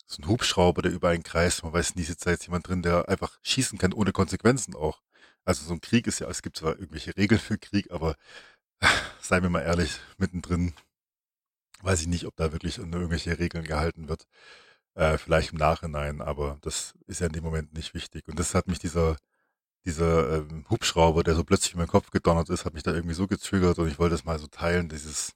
so 0.06 0.22
ein 0.22 0.28
Hubschrauber, 0.28 0.82
der 0.82 0.92
über 0.92 1.08
einen 1.10 1.22
kreist. 1.22 1.62
Man 1.64 1.72
weiß 1.72 1.94
nie, 1.96 2.04
sitzt 2.04 2.26
da 2.26 2.30
jetzt 2.30 2.46
jemand 2.46 2.68
drin, 2.68 2.82
der 2.82 3.08
einfach 3.08 3.38
schießen 3.42 3.78
kann, 3.78 3.92
ohne 3.92 4.12
Konsequenzen 4.12 4.74
auch. 4.74 5.02
Also 5.44 5.64
so 5.66 5.74
ein 5.74 5.80
Krieg 5.80 6.06
ist 6.06 6.20
ja, 6.20 6.28
es 6.28 6.42
gibt 6.42 6.56
zwar 6.56 6.78
irgendwelche 6.78 7.16
Regeln 7.16 7.40
für 7.40 7.58
Krieg, 7.58 7.90
aber 7.90 8.16
seien 9.20 9.42
wir 9.42 9.50
mal 9.50 9.62
ehrlich, 9.62 10.00
mittendrin 10.18 10.74
weiß 11.82 12.00
ich 12.02 12.06
nicht, 12.08 12.26
ob 12.26 12.36
da 12.36 12.52
wirklich 12.52 12.80
an 12.80 12.92
irgendwelche 12.92 13.38
Regeln 13.38 13.64
gehalten 13.64 14.08
wird. 14.08 14.26
Äh, 14.96 15.18
vielleicht 15.18 15.52
im 15.52 15.58
Nachhinein, 15.58 16.22
aber 16.22 16.58
das 16.62 16.94
ist 17.06 17.20
ja 17.20 17.26
in 17.26 17.32
dem 17.34 17.44
Moment 17.44 17.74
nicht 17.74 17.94
wichtig. 17.94 18.28
Und 18.28 18.38
das 18.40 18.54
hat 18.54 18.66
mich 18.66 18.78
dieser, 18.78 19.16
dieser 19.86 20.38
ähm, 20.38 20.66
Hubschrauber, 20.70 21.22
der 21.24 21.34
so 21.36 21.44
plötzlich 21.44 21.74
in 21.74 21.78
meinen 21.78 21.88
Kopf 21.88 22.10
gedonnert 22.10 22.50
ist, 22.50 22.64
hat 22.64 22.74
mich 22.74 22.82
da 22.82 22.94
irgendwie 22.94 23.14
so 23.14 23.26
getriggert 23.28 23.78
und 23.78 23.88
ich 23.88 23.98
wollte 23.98 24.14
es 24.14 24.24
mal 24.24 24.38
so 24.38 24.46
teilen, 24.48 24.88
dieses, 24.88 25.34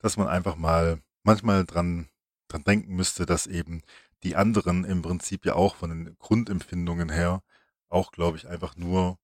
dass 0.00 0.16
man 0.16 0.28
einfach 0.28 0.56
mal 0.56 1.02
manchmal 1.24 1.64
dran 1.66 2.08
dran 2.48 2.64
denken 2.64 2.96
müsste, 2.96 3.26
dass 3.26 3.46
eben 3.46 3.82
die 4.24 4.36
anderen 4.36 4.84
im 4.84 5.02
Prinzip 5.02 5.44
ja 5.46 5.54
auch 5.54 5.76
von 5.76 5.90
den 5.90 6.18
Grundempfindungen 6.18 7.10
her 7.10 7.42
auch, 7.88 8.12
glaube 8.12 8.36
ich, 8.38 8.48
einfach 8.48 8.76
nur 8.76 9.18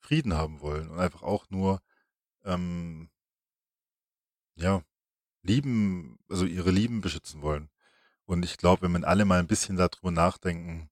Frieden 0.00 0.34
haben 0.34 0.60
wollen 0.60 0.88
und 0.90 0.98
einfach 0.98 1.22
auch 1.22 1.48
nur, 1.50 1.80
ähm, 2.44 3.10
ja, 4.56 4.82
lieben, 5.42 6.18
also 6.28 6.44
ihre 6.46 6.70
Lieben 6.70 7.00
beschützen 7.00 7.42
wollen. 7.42 7.70
Und 8.30 8.44
ich 8.44 8.58
glaube, 8.58 8.82
wenn 8.82 8.92
wir 8.92 9.08
alle 9.08 9.24
mal 9.24 9.40
ein 9.40 9.48
bisschen 9.48 9.76
darüber 9.76 10.12
nachdenken, 10.12 10.88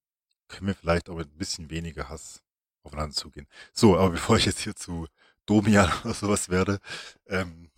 können 0.48 0.66
wir 0.66 0.74
vielleicht 0.74 1.08
auch 1.08 1.14
mit 1.14 1.32
ein 1.32 1.38
bisschen 1.38 1.70
weniger 1.70 2.08
Hass 2.08 2.42
aufeinander 2.82 3.14
zugehen. 3.14 3.46
So, 3.72 3.96
aber 3.96 4.10
bevor 4.18 4.38
ich 4.38 4.44
jetzt 4.44 4.58
hier 4.58 4.74
zu 4.74 5.06
Domian 5.46 5.88
oder 6.02 6.14
sowas 6.14 6.48
werde, 6.48 6.80
ähm, 7.26 7.70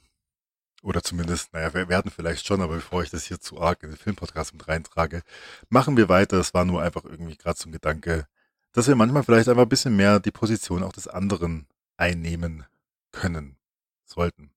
oder 0.82 1.02
zumindest, 1.02 1.52
naja, 1.52 1.74
wir 1.74 1.90
werden 1.90 2.10
vielleicht 2.10 2.46
schon, 2.46 2.62
aber 2.62 2.76
bevor 2.76 3.02
ich 3.02 3.10
das 3.10 3.24
hier 3.26 3.38
zu 3.38 3.60
arg 3.60 3.82
in 3.82 3.90
den 3.90 3.98
Filmpodcast 3.98 4.54
mit 4.54 4.66
reintrage, 4.66 5.22
machen 5.68 5.98
wir 5.98 6.08
weiter. 6.08 6.38
Es 6.38 6.54
war 6.54 6.64
nur 6.64 6.80
einfach 6.80 7.04
irgendwie 7.04 7.36
gerade 7.36 7.58
so 7.58 7.68
ein 7.68 7.72
Gedanke, 7.72 8.26
dass 8.72 8.88
wir 8.88 8.96
manchmal 8.96 9.24
vielleicht 9.24 9.50
einfach 9.50 9.64
ein 9.64 9.68
bisschen 9.68 9.94
mehr 9.94 10.20
die 10.20 10.30
Position 10.30 10.82
auch 10.82 10.94
des 10.94 11.06
anderen 11.06 11.66
einnehmen 11.98 12.64
können, 13.12 13.58
sollten. 14.06 14.52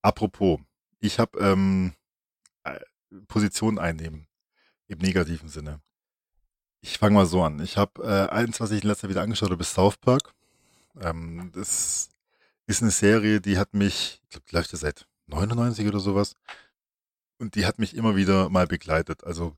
Apropos, 0.00 0.60
ich 0.98 1.18
habe 1.18 1.38
ähm, 1.40 1.92
äh, 1.92 2.01
Position 3.28 3.78
einnehmen 3.78 4.26
im 4.88 4.98
negativen 4.98 5.48
Sinne. 5.48 5.80
Ich 6.80 6.98
fange 6.98 7.14
mal 7.14 7.26
so 7.26 7.42
an. 7.42 7.60
Ich 7.60 7.76
habe 7.76 8.02
äh, 8.02 8.32
eins, 8.32 8.60
was 8.60 8.70
ich 8.72 8.82
in 8.82 8.88
letzter 8.88 9.02
Zeit 9.02 9.10
wieder 9.10 9.22
angeschaut 9.22 9.50
habe, 9.50 9.62
ist 9.62 9.74
South 9.74 9.98
Park. 9.98 10.34
Ähm, 11.00 11.50
das 11.54 12.08
ist 12.66 12.82
eine 12.82 12.90
Serie, 12.90 13.40
die 13.40 13.58
hat 13.58 13.74
mich, 13.74 14.20
ich 14.24 14.30
glaube, 14.30 14.46
die 14.50 14.56
läuft 14.56 14.72
ja 14.72 14.78
seit 14.78 15.06
99 15.26 15.86
oder 15.86 16.00
sowas. 16.00 16.34
Und 17.38 17.54
die 17.54 17.66
hat 17.66 17.78
mich 17.78 17.96
immer 17.96 18.16
wieder 18.16 18.48
mal 18.50 18.66
begleitet. 18.66 19.24
Also 19.24 19.56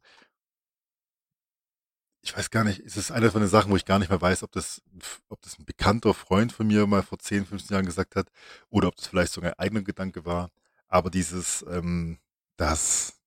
ich 2.25 2.35
weiß 2.37 2.51
gar 2.51 2.65
nicht, 2.65 2.81
es 2.81 2.97
ist 2.97 3.11
eine 3.11 3.31
von 3.31 3.43
den 3.43 3.51
Sachen, 3.51 3.71
wo 3.71 3.77
ich 3.77 3.85
gar 3.85 3.99
nicht 3.99 4.09
mehr 4.09 4.21
weiß, 4.21 4.43
ob 4.45 4.53
das, 4.53 4.81
ob 5.29 5.43
das 5.43 5.59
ein 5.59 5.67
bekannter 5.67 6.15
Freund 6.15 6.53
von 6.53 6.67
mir 6.67 6.87
mal 6.87 7.03
vor 7.03 7.19
10, 7.19 7.45
15 7.45 7.75
Jahren 7.75 7.85
gesagt 7.87 8.17
hat 8.17 8.29
oder 8.71 8.89
ob 8.89 8.97
das 8.97 9.09
vielleicht 9.09 9.33
sogar 9.33 9.51
ein 9.53 9.59
eigener 9.59 9.83
Gedanke 9.83 10.25
war. 10.25 10.51
Aber 10.89 11.11
dieses, 11.11 11.65
ähm, 11.69 12.19
dass, 12.57 13.21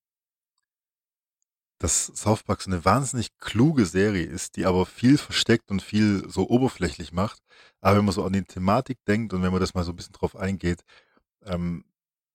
dass 1.79 2.07
South 2.15 2.43
Park 2.43 2.61
so 2.61 2.71
eine 2.71 2.85
wahnsinnig 2.85 3.37
kluge 3.39 3.85
Serie 3.85 4.25
ist, 4.25 4.55
die 4.55 4.65
aber 4.65 4.85
viel 4.85 5.17
versteckt 5.17 5.71
und 5.71 5.81
viel 5.81 6.29
so 6.29 6.49
oberflächlich 6.49 7.13
macht. 7.13 7.41
Aber 7.81 7.97
wenn 7.97 8.05
man 8.05 8.13
so 8.13 8.23
an 8.25 8.33
die 8.33 8.43
Thematik 8.43 8.99
denkt 9.05 9.33
und 9.33 9.43
wenn 9.43 9.51
man 9.51 9.61
das 9.61 9.73
mal 9.73 9.83
so 9.83 9.91
ein 9.91 9.95
bisschen 9.95 10.13
drauf 10.13 10.35
eingeht, 10.35 10.83
ähm, 11.45 11.85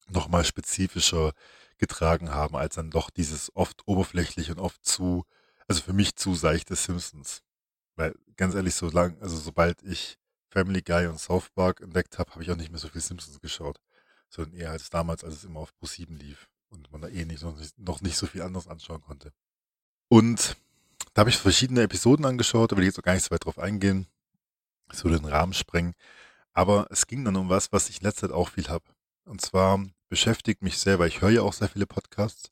nochmal 0.08 0.44
spezifischer 0.44 1.32
getragen 1.78 2.30
haben, 2.30 2.56
als 2.56 2.76
dann 2.76 2.90
doch 2.90 3.10
dieses 3.10 3.54
oft 3.56 3.82
oberflächlich 3.86 4.50
und 4.50 4.58
oft 4.58 4.84
zu, 4.84 5.24
also 5.68 5.82
für 5.82 5.92
mich 5.92 6.16
zu 6.16 6.34
seichte 6.34 6.76
Simpsons. 6.76 7.42
Weil 7.96 8.14
ganz 8.36 8.54
ehrlich, 8.54 8.74
so 8.74 8.90
lang, 8.90 9.16
also 9.20 9.36
sobald 9.36 9.82
ich 9.82 10.18
Family 10.50 10.82
Guy 10.82 11.06
und 11.06 11.18
South 11.18 11.50
Park 11.50 11.80
entdeckt 11.80 12.18
habe, 12.18 12.30
habe 12.32 12.42
ich 12.42 12.50
auch 12.50 12.56
nicht 12.56 12.70
mehr 12.70 12.80
so 12.80 12.88
viel 12.88 13.00
Simpsons 13.00 13.40
geschaut, 13.40 13.80
sondern 14.28 14.54
eher 14.54 14.70
als 14.70 14.90
damals, 14.90 15.24
als 15.24 15.34
es 15.34 15.44
immer 15.44 15.60
auf 15.60 15.72
Pro7 15.80 16.16
lief 16.16 16.48
und 16.68 16.90
man 16.92 17.00
da 17.00 17.08
eh 17.08 17.24
nicht, 17.24 17.42
noch, 17.42 17.56
nicht, 17.56 17.78
noch 17.78 18.00
nicht 18.00 18.16
so 18.16 18.26
viel 18.26 18.42
anderes 18.42 18.68
anschauen 18.68 19.00
konnte. 19.00 19.32
Und 20.08 20.56
da 21.14 21.20
habe 21.20 21.30
ich 21.30 21.38
verschiedene 21.38 21.82
Episoden 21.82 22.24
angeschaut, 22.24 22.72
da 22.72 22.76
will 22.76 22.84
ich 22.84 22.88
jetzt 22.88 22.98
auch 22.98 23.04
gar 23.04 23.14
nicht 23.14 23.24
so 23.24 23.30
weit 23.30 23.44
drauf 23.44 23.58
eingehen. 23.58 24.06
Würde 25.02 25.18
den 25.18 25.28
Rahmen 25.28 25.54
sprengen. 25.54 25.94
Aber 26.52 26.86
es 26.90 27.06
ging 27.06 27.24
dann 27.24 27.36
um 27.36 27.48
was, 27.48 27.72
was 27.72 27.88
ich 27.88 27.98
in 27.98 28.04
letzter 28.04 28.28
Zeit 28.28 28.36
auch 28.36 28.50
viel 28.50 28.68
habe. 28.68 28.84
Und 29.24 29.40
zwar 29.40 29.84
beschäftigt 30.08 30.62
mich 30.62 30.78
sehr, 30.78 30.98
weil 30.98 31.08
ich 31.08 31.20
höre 31.20 31.30
ja 31.30 31.42
auch 31.42 31.52
sehr 31.52 31.68
viele 31.68 31.86
Podcasts 31.86 32.50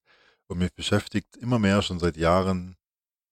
und 0.49 0.59
mich 0.59 0.73
beschäftigt 0.73 1.37
immer 1.37 1.59
mehr 1.59 1.83
schon 1.83 2.01
seit 2.01 2.17
Jahren. 2.17 2.77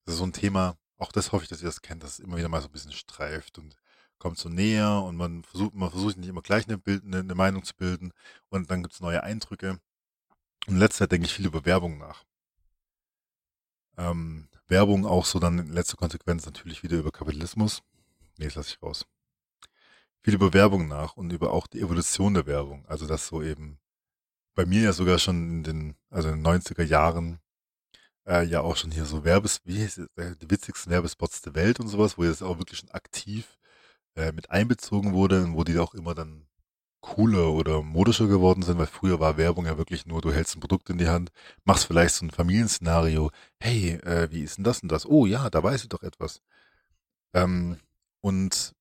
Das 0.05 0.15
ist 0.15 0.19
so 0.19 0.25
ein 0.25 0.33
Thema, 0.33 0.77
auch 0.99 1.13
das 1.13 1.33
hoffe 1.33 1.45
ich, 1.45 1.49
dass 1.51 1.63
ihr 1.63 1.69
das 1.69 1.83
kennt, 1.83 2.03
dass 2.03 2.15
es 2.15 2.19
immer 2.21 2.37
wieder 2.37 2.49
mal 2.49 2.61
so 2.61 2.69
ein 2.69 2.73
bisschen 2.73 2.93
streift 2.93 3.59
und 3.59 3.77
kommt 4.19 4.39
so 4.39 4.49
näher 4.49 5.03
und 5.03 5.17
man 5.17 5.45
versucht, 5.45 5.75
man 5.75 5.91
versucht 5.91 6.19
nicht 6.19 6.29
immer 6.29 6.43
gleich 6.43 6.67
eine, 6.67 6.79
Bild, 6.79 7.05
eine, 7.05 7.21
eine 7.21 7.35
Meinung 7.35 7.65
zu 7.65 7.75
bilden 7.75 8.13
und 8.49 8.71
dann 8.71 8.83
gibt 8.83 8.95
es 8.95 9.01
neue 9.01 9.23
Eindrücke. 9.23 9.81
Und 10.67 10.75
in 10.75 10.79
letzter 10.79 11.05
Zeit 11.05 11.13
denke 11.13 11.27
ich 11.27 11.33
viel 11.35 11.47
über 11.47 11.65
Werbung 11.65 11.99
nach 11.99 12.25
ähm, 14.01 14.49
Werbung 14.69 15.07
auch 15.07 15.25
so 15.25 15.39
dann 15.39 15.59
in 15.59 15.73
letzter 15.73 15.97
Konsequenz 15.97 16.47
natürlich 16.47 16.83
wieder 16.83 16.99
über 16.99 17.11
Kapitalismus. 17.11 17.83
Nee, 18.39 18.47
das 18.47 18.55
lasse 18.55 18.71
ich 18.71 18.83
raus. 18.83 19.07
Viel 20.23 20.35
über 20.35 20.53
Werbung 20.53 20.89
nach 20.89 21.17
und 21.17 21.33
über 21.33 21.53
auch 21.53 21.67
die 21.67 21.81
Evolution 21.81 22.35
der 22.35 22.47
Werbung. 22.47 22.85
Also 22.87 23.07
dass 23.07 23.27
so 23.27 23.43
eben 23.43 23.79
bei 24.55 24.67
mir 24.67 24.83
ja 24.83 24.93
sogar 24.93 25.19
schon 25.19 25.51
in 25.51 25.63
den, 25.63 25.97
also 26.11 26.29
in 26.29 26.43
den 26.43 26.47
90er 26.47 26.83
Jahren 26.83 27.41
äh, 28.27 28.45
ja 28.45 28.61
auch 28.61 28.77
schon 28.77 28.91
hier 28.91 29.05
so 29.05 29.25
Werbes, 29.25 29.61
wie 29.65 29.83
heißt 29.83 29.99
es, 29.99 30.09
äh, 30.17 30.37
die 30.37 30.51
witzigsten 30.51 30.93
Werbespots 30.93 31.43
der 31.43 31.55
Welt 31.55 31.81
und 31.81 31.89
sowas, 31.89 32.19
wo 32.19 32.25
das 32.25 32.43
auch 32.43 32.59
wirklich 32.59 32.81
schon 32.81 32.91
aktiv 32.91 33.59
äh, 34.17 34.33
mit 34.33 34.51
einbezogen 34.51 35.13
wurde 35.13 35.43
und 35.45 35.55
wo 35.57 35.65
die 35.65 35.79
auch 35.79 35.95
immer 35.95 36.15
dann 36.15 36.47
cooler 37.01 37.53
oder 37.53 37.83
modischer 37.83 38.27
geworden 38.27 38.63
sind, 38.63 38.79
weil 38.79 38.87
früher 38.87 39.21
war 39.21 39.37
Werbung 39.37 39.67
ja 39.67 39.79
wirklich 39.79 40.07
nur, 40.07 40.21
du 40.21 40.33
hältst 40.33 40.57
ein 40.57 40.61
Produkt 40.61 40.91
in 40.91 40.99
die 40.99 41.09
Hand, 41.09 41.31
machst 41.65 41.87
vielleicht 41.87 42.15
so 42.15 42.27
ein 42.27 42.31
Familienszenario, 42.31 43.31
hey, 43.59 43.95
äh, 44.05 44.31
wie 44.31 44.43
ist 44.43 44.59
denn 44.59 44.65
das 44.65 44.83
und 44.83 44.93
das? 44.93 45.07
Oh 45.07 45.27
ja, 45.27 45.49
da 45.51 45.63
weiß 45.63 45.83
ich 45.83 45.89
doch 45.89 46.03
etwas. 46.03 46.43
Ähm, 47.35 47.79
und 48.21 48.75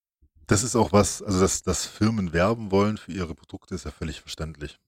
das 0.47 0.63
ist 0.63 0.75
auch 0.75 0.91
was, 0.91 1.21
also 1.21 1.39
dass, 1.39 1.63
dass 1.63 1.85
Firmen 1.85 2.33
werben 2.33 2.71
wollen 2.71 2.97
für 2.97 3.11
ihre 3.11 3.35
Produkte, 3.35 3.75
ist 3.75 3.85
ja 3.85 3.91
völlig 3.91 4.21
verständlich. 4.21 4.79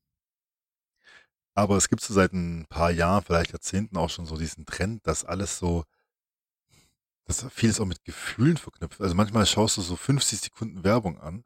Aber 1.54 1.78
es 1.78 1.90
gibt 1.90 2.02
so 2.02 2.14
seit 2.14 2.34
ein 2.34 2.66
paar 2.70 2.92
Jahren, 2.92 3.24
vielleicht 3.24 3.52
Jahrzehnten 3.52 3.98
auch 3.98 4.10
schon 4.10 4.26
so 4.26 4.38
diesen 4.38 4.66
Trend, 4.66 5.06
dass 5.06 5.26
alles 5.26 5.58
so, 5.58 5.84
dass 7.26 7.46
vieles 7.52 7.80
auch 7.80 7.86
mit 7.86 8.04
Gefühlen 8.06 8.58
verknüpft. 8.58 9.02
Also 9.02 9.16
manchmal 9.16 9.46
schaust 9.46 9.78
du 9.78 9.82
so 9.82 9.96
50 9.96 10.40
Sekunden 10.40 10.84
Werbung 10.84 11.20
an 11.20 11.44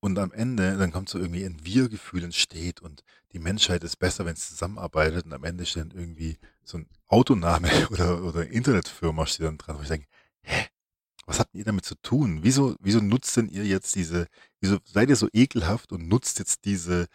und 0.00 0.18
am 0.18 0.32
Ende, 0.32 0.76
dann 0.78 0.92
kommt 0.92 1.08
so 1.08 1.18
irgendwie 1.18 1.44
ein 1.44 1.64
Wir-Gefühl 1.64 2.24
entsteht 2.24 2.80
und 2.80 3.04
die 3.32 3.38
Menschheit 3.38 3.84
ist 3.84 3.96
besser, 3.96 4.24
wenn 4.24 4.34
es 4.34 4.48
zusammenarbeitet 4.48 5.26
und 5.26 5.32
am 5.32 5.44
Ende 5.44 5.66
steht 5.66 5.84
dann 5.84 5.90
irgendwie 5.92 6.38
so 6.64 6.78
ein 6.78 6.88
Autoname 7.06 7.70
oder, 7.90 8.24
oder 8.24 8.48
Internetfirma 8.48 9.26
steht 9.26 9.46
dann 9.46 9.58
dran, 9.58 9.78
wo 9.78 9.82
ich 9.82 9.88
denke, 9.88 10.08
hä, 10.42 10.66
was 11.26 11.38
habt 11.38 11.54
ihr 11.54 11.64
damit 11.64 11.84
zu 11.84 11.94
tun? 11.96 12.40
Wieso, 12.42 12.74
wieso 12.80 13.00
nutzt 13.00 13.36
denn 13.36 13.48
ihr 13.48 13.64
jetzt 13.64 13.94
diese, 13.94 14.26
wieso 14.60 14.78
seid 14.84 15.10
ihr 15.10 15.16
so 15.16 15.28
ekelhaft 15.32 15.92
und 15.92 16.08
nutzt 16.08 16.40
jetzt 16.40 16.64
diese 16.64 17.06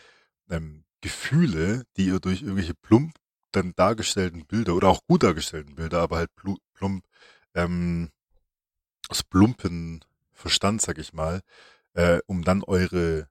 ähm, 0.50 0.85
Gefühle, 1.02 1.84
die 1.98 2.08
ihr 2.08 2.20
durch 2.20 2.42
irgendwelche 2.42 2.74
plump 2.74 3.16
dann 3.52 3.74
dargestellten 3.76 4.46
Bilder 4.46 4.76
oder 4.76 4.90
auch 4.90 5.06
gut 5.08 5.24
dargestellten 5.24 5.76
Bilder, 5.76 6.02
aber 6.02 6.18
halt 6.18 6.32
plump, 6.36 7.06
ähm, 7.54 8.12
aus 9.08 9.24
plumpen 9.24 10.04
Verstand, 10.34 10.82
sag 10.82 10.98
ich 10.98 11.14
mal, 11.14 11.42
äh, 11.94 12.20
um 12.28 12.44
dann 12.44 12.64
eure 12.64 13.30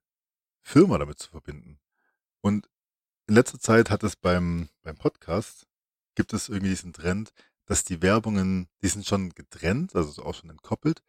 Firma 0.62 0.98
damit 0.98 1.18
zu 1.18 1.30
verbinden. 1.30 1.78
Und 2.40 2.68
in 3.26 3.34
letzter 3.34 3.58
Zeit 3.58 3.90
hat 3.90 4.02
es 4.02 4.16
beim, 4.16 4.68
beim 4.82 4.96
Podcast, 4.96 5.66
gibt 6.14 6.32
es 6.32 6.48
irgendwie 6.48 6.70
diesen 6.70 6.92
Trend, 6.92 7.32
dass 7.66 7.84
die 7.84 8.02
Werbungen, 8.02 8.68
die 8.82 8.88
sind 8.88 9.06
schon 9.06 9.30
getrennt, 9.30 9.94
also 9.94 10.22
auch 10.22 10.34
schon 10.34 10.50
entkoppelt, 10.50 11.02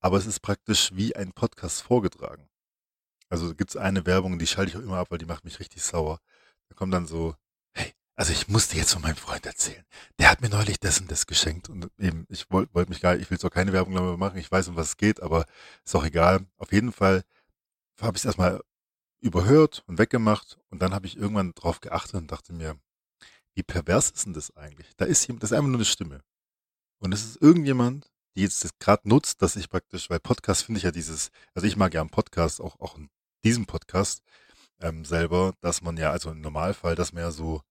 aber 0.00 0.16
es 0.16 0.26
ist 0.26 0.40
praktisch 0.40 0.90
wie 0.94 1.16
ein 1.16 1.32
Podcast 1.32 1.82
vorgetragen. 1.82 2.47
Also 3.30 3.54
gibt 3.54 3.70
es 3.70 3.76
eine 3.76 4.06
Werbung, 4.06 4.38
die 4.38 4.46
schalte 4.46 4.70
ich 4.70 4.76
auch 4.76 4.82
immer 4.82 4.98
ab, 4.98 5.10
weil 5.10 5.18
die 5.18 5.26
macht 5.26 5.44
mich 5.44 5.60
richtig 5.60 5.82
sauer. 5.82 6.20
Da 6.68 6.74
kommt 6.74 6.94
dann 6.94 7.06
so, 7.06 7.34
hey, 7.72 7.92
also 8.16 8.32
ich 8.32 8.48
musste 8.48 8.76
jetzt 8.76 8.92
von 8.92 9.02
meinem 9.02 9.16
Freund 9.16 9.46
erzählen. 9.46 9.84
Der 10.18 10.30
hat 10.30 10.40
mir 10.40 10.48
neulich 10.48 10.80
das 10.80 11.00
und 11.00 11.10
das 11.10 11.26
geschenkt 11.26 11.68
und 11.68 11.90
eben, 11.98 12.26
ich 12.28 12.50
wollte 12.50 12.74
wollt 12.74 12.88
mich 12.88 13.00
gar 13.00 13.16
ich 13.16 13.30
will 13.30 13.38
zwar 13.38 13.50
keine 13.50 13.72
Werbung 13.72 13.94
darüber 13.94 14.16
machen, 14.16 14.38
ich 14.38 14.50
weiß, 14.50 14.68
um 14.68 14.76
was 14.76 14.88
es 14.88 14.96
geht, 14.96 15.22
aber 15.22 15.46
ist 15.84 15.94
auch 15.94 16.04
egal. 16.04 16.46
Auf 16.56 16.72
jeden 16.72 16.92
Fall 16.92 17.24
habe 18.00 18.16
ich 18.16 18.22
es 18.22 18.26
erstmal 18.26 18.62
überhört 19.20 19.82
und 19.86 19.98
weggemacht 19.98 20.58
und 20.70 20.80
dann 20.82 20.94
habe 20.94 21.06
ich 21.06 21.16
irgendwann 21.16 21.54
drauf 21.54 21.80
geachtet 21.80 22.14
und 22.16 22.30
dachte 22.30 22.52
mir, 22.52 22.78
wie 23.54 23.62
pervers 23.62 24.10
ist 24.10 24.26
denn 24.26 24.34
das 24.34 24.56
eigentlich? 24.56 24.88
Da 24.96 25.04
ist 25.04 25.26
jemand, 25.26 25.42
das 25.42 25.50
ist 25.50 25.56
einfach 25.56 25.68
nur 25.68 25.78
eine 25.78 25.84
Stimme. 25.84 26.22
Und 27.00 27.12
es 27.12 27.24
ist 27.24 27.42
irgendjemand, 27.42 28.10
die 28.36 28.42
jetzt 28.42 28.64
das 28.64 28.78
gerade 28.78 29.08
nutzt, 29.08 29.42
dass 29.42 29.56
ich 29.56 29.68
praktisch, 29.68 30.10
weil 30.10 30.20
Podcast 30.20 30.62
finde 30.62 30.78
ich 30.78 30.84
ja 30.84 30.92
dieses, 30.92 31.30
also 31.54 31.66
ich 31.66 31.76
mag 31.76 31.94
ja 31.94 32.00
einen 32.00 32.10
Podcast, 32.10 32.60
auch, 32.60 32.78
auch 32.80 32.96
in 32.96 33.10
diesem 33.44 33.66
Podcast 33.66 34.22
ähm, 34.80 35.04
selber, 35.04 35.54
dass 35.60 35.82
man 35.82 35.96
ja, 35.96 36.10
also 36.10 36.30
im 36.30 36.40
Normalfall, 36.40 36.94
dass 36.94 37.12
man 37.12 37.22
ja 37.22 37.30
so 37.30 37.62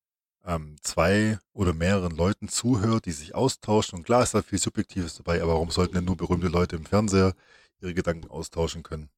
ähm, 0.46 0.78
zwei 0.82 1.40
oder 1.54 1.74
mehreren 1.74 2.16
Leuten 2.16 2.48
zuhört, 2.48 3.06
die 3.06 3.12
sich 3.12 3.36
austauschen. 3.36 4.00
Und 4.00 4.06
klar 4.06 4.24
ist 4.24 4.34
da 4.34 4.42
viel 4.42 4.60
Subjektives 4.60 5.16
dabei, 5.16 5.42
aber 5.42 5.54
warum 5.54 5.72
sollten 5.72 5.96
denn 5.96 6.06
nur 6.06 6.18
berühmte 6.18 6.48
Leute 6.48 6.76
im 6.78 6.86
Fernseher 6.86 7.36
ihre 7.82 7.94
Gedanken 7.94 8.30
austauschen 8.30 8.84
können? 8.84 9.10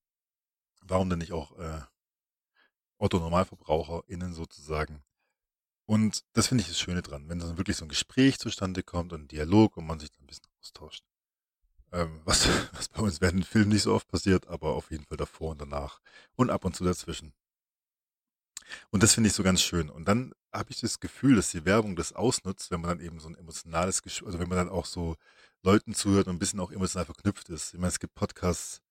Warum 0.81 1.09
denn 1.09 1.19
nicht 1.19 1.33
auch 1.33 1.57
äh, 1.59 1.81
Otto-NormalverbraucherInnen 2.97 4.33
sozusagen? 4.33 5.03
Und 5.85 6.23
das 6.33 6.47
finde 6.47 6.61
ich 6.61 6.67
das 6.67 6.79
Schöne 6.79 7.01
dran, 7.01 7.29
wenn 7.29 7.39
dann 7.39 7.57
wirklich 7.57 7.77
so 7.77 7.85
ein 7.85 7.89
Gespräch 7.89 8.39
zustande 8.39 8.83
kommt 8.83 9.13
und 9.13 9.23
ein 9.23 9.27
Dialog 9.27 9.77
und 9.77 9.87
man 9.87 9.99
sich 9.99 10.11
dann 10.11 10.23
ein 10.23 10.27
bisschen 10.27 10.45
austauscht. 10.61 11.03
Ähm, 11.91 12.21
was, 12.25 12.47
was 12.73 12.89
bei 12.89 13.01
uns 13.01 13.21
während 13.21 13.39
dem 13.39 13.43
Film 13.43 13.69
nicht 13.69 13.83
so 13.83 13.93
oft 13.93 14.07
passiert, 14.07 14.47
aber 14.47 14.75
auf 14.75 14.91
jeden 14.91 15.05
Fall 15.05 15.17
davor 15.17 15.51
und 15.51 15.61
danach. 15.61 16.01
Und 16.35 16.49
ab 16.49 16.65
und 16.65 16.75
zu 16.75 16.83
dazwischen. 16.83 17.33
Und 18.91 19.03
das 19.03 19.13
finde 19.13 19.29
ich 19.29 19.33
so 19.33 19.43
ganz 19.43 19.61
schön. 19.61 19.89
Und 19.89 20.07
dann 20.07 20.33
habe 20.53 20.71
ich 20.71 20.79
das 20.79 20.99
Gefühl, 20.99 21.35
dass 21.35 21.51
die 21.51 21.65
Werbung 21.65 21.95
das 21.95 22.13
ausnutzt, 22.13 22.71
wenn 22.71 22.81
man 22.81 22.97
dann 22.97 23.05
eben 23.05 23.19
so 23.19 23.29
ein 23.29 23.35
emotionales 23.35 24.01
Gespräch, 24.01 24.27
also 24.27 24.39
wenn 24.39 24.49
man 24.49 24.57
dann 24.57 24.69
auch 24.69 24.85
so 24.85 25.15
Leuten 25.63 25.93
zuhört 25.93 26.27
und 26.27 26.35
ein 26.35 26.39
bisschen 26.39 26.59
auch 26.59 26.71
emotional 26.71 27.05
verknüpft 27.05 27.49
ist. 27.49 27.73
Ich 27.73 27.79
meine, 27.79 27.89
es 27.89 27.99
gibt 27.99 28.15
Podcasts, 28.15 28.81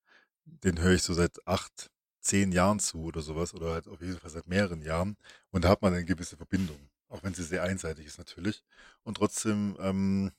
den 0.44 0.80
höre 0.80 0.92
ich 0.94 1.02
so 1.02 1.14
seit 1.14 1.46
acht, 1.46 1.90
zehn 2.20 2.52
Jahren 2.52 2.80
zu 2.80 3.04
oder 3.04 3.22
sowas, 3.22 3.54
oder 3.54 3.72
halt 3.72 3.88
auf 3.88 4.00
jeden 4.00 4.18
Fall 4.18 4.30
seit 4.30 4.46
mehreren 4.48 4.82
Jahren. 4.82 5.16
Und 5.50 5.64
da 5.64 5.70
hat 5.70 5.82
man 5.82 5.94
eine 5.94 6.04
gewisse 6.04 6.36
Verbindung. 6.36 6.90
Auch 7.08 7.22
wenn 7.22 7.34
sie 7.34 7.44
sehr 7.44 7.62
einseitig 7.62 8.06
ist 8.06 8.18
natürlich. 8.18 8.62
Und 9.02 9.16
trotzdem 9.16 9.76
ähm, 9.80 10.32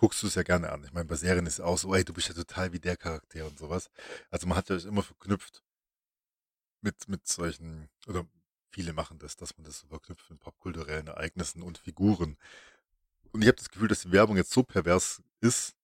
guckst 0.00 0.22
du 0.22 0.28
es 0.28 0.34
ja 0.34 0.42
gerne 0.42 0.72
an. 0.72 0.82
Ich 0.82 0.92
meine, 0.92 1.04
bei 1.04 1.14
Serien 1.14 1.44
ist 1.44 1.54
es 1.54 1.60
auch 1.60 1.76
so, 1.76 1.94
ey, 1.94 2.04
du 2.04 2.14
bist 2.14 2.28
ja 2.28 2.34
total 2.34 2.72
wie 2.72 2.80
der 2.80 2.96
Charakter 2.96 3.46
und 3.46 3.58
sowas. 3.58 3.90
Also 4.30 4.46
man 4.46 4.56
hat 4.56 4.70
ja 4.70 4.78
immer 4.78 5.02
verknüpft 5.02 5.62
mit, 6.80 7.06
mit 7.06 7.28
solchen, 7.28 7.90
oder 8.06 8.26
viele 8.70 8.94
machen 8.94 9.18
das, 9.18 9.36
dass 9.36 9.58
man 9.58 9.64
das 9.66 9.80
so 9.80 9.88
verknüpft 9.88 10.30
mit 10.30 10.40
popkulturellen 10.40 11.08
Ereignissen 11.08 11.62
und 11.62 11.76
Figuren. 11.76 12.38
Und 13.32 13.42
ich 13.42 13.48
habe 13.48 13.58
das 13.58 13.68
Gefühl, 13.68 13.88
dass 13.88 14.00
die 14.00 14.12
Werbung 14.12 14.38
jetzt 14.38 14.52
so 14.52 14.62
pervers 14.62 15.22
ist, 15.42 15.74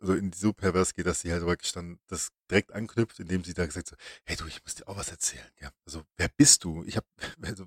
also 0.00 0.14
in 0.14 0.32
so 0.32 0.54
pervers 0.54 0.94
geht, 0.94 1.06
dass 1.06 1.20
sie 1.20 1.30
halt 1.30 1.44
wirklich 1.44 1.72
dann 1.72 2.00
das 2.06 2.30
direkt 2.50 2.72
anknüpft, 2.72 3.20
indem 3.20 3.44
sie 3.44 3.52
da 3.52 3.66
gesagt 3.66 3.88
so, 3.88 3.96
hey 4.24 4.34
du, 4.34 4.46
ich 4.46 4.64
muss 4.64 4.76
dir 4.76 4.88
auch 4.88 4.96
was 4.96 5.10
erzählen, 5.10 5.46
ja. 5.60 5.70
Also, 5.84 6.04
wer 6.16 6.28
bist 6.28 6.64
du? 6.64 6.84
Ich 6.84 6.96
habe, 6.96 7.06
also, 7.42 7.66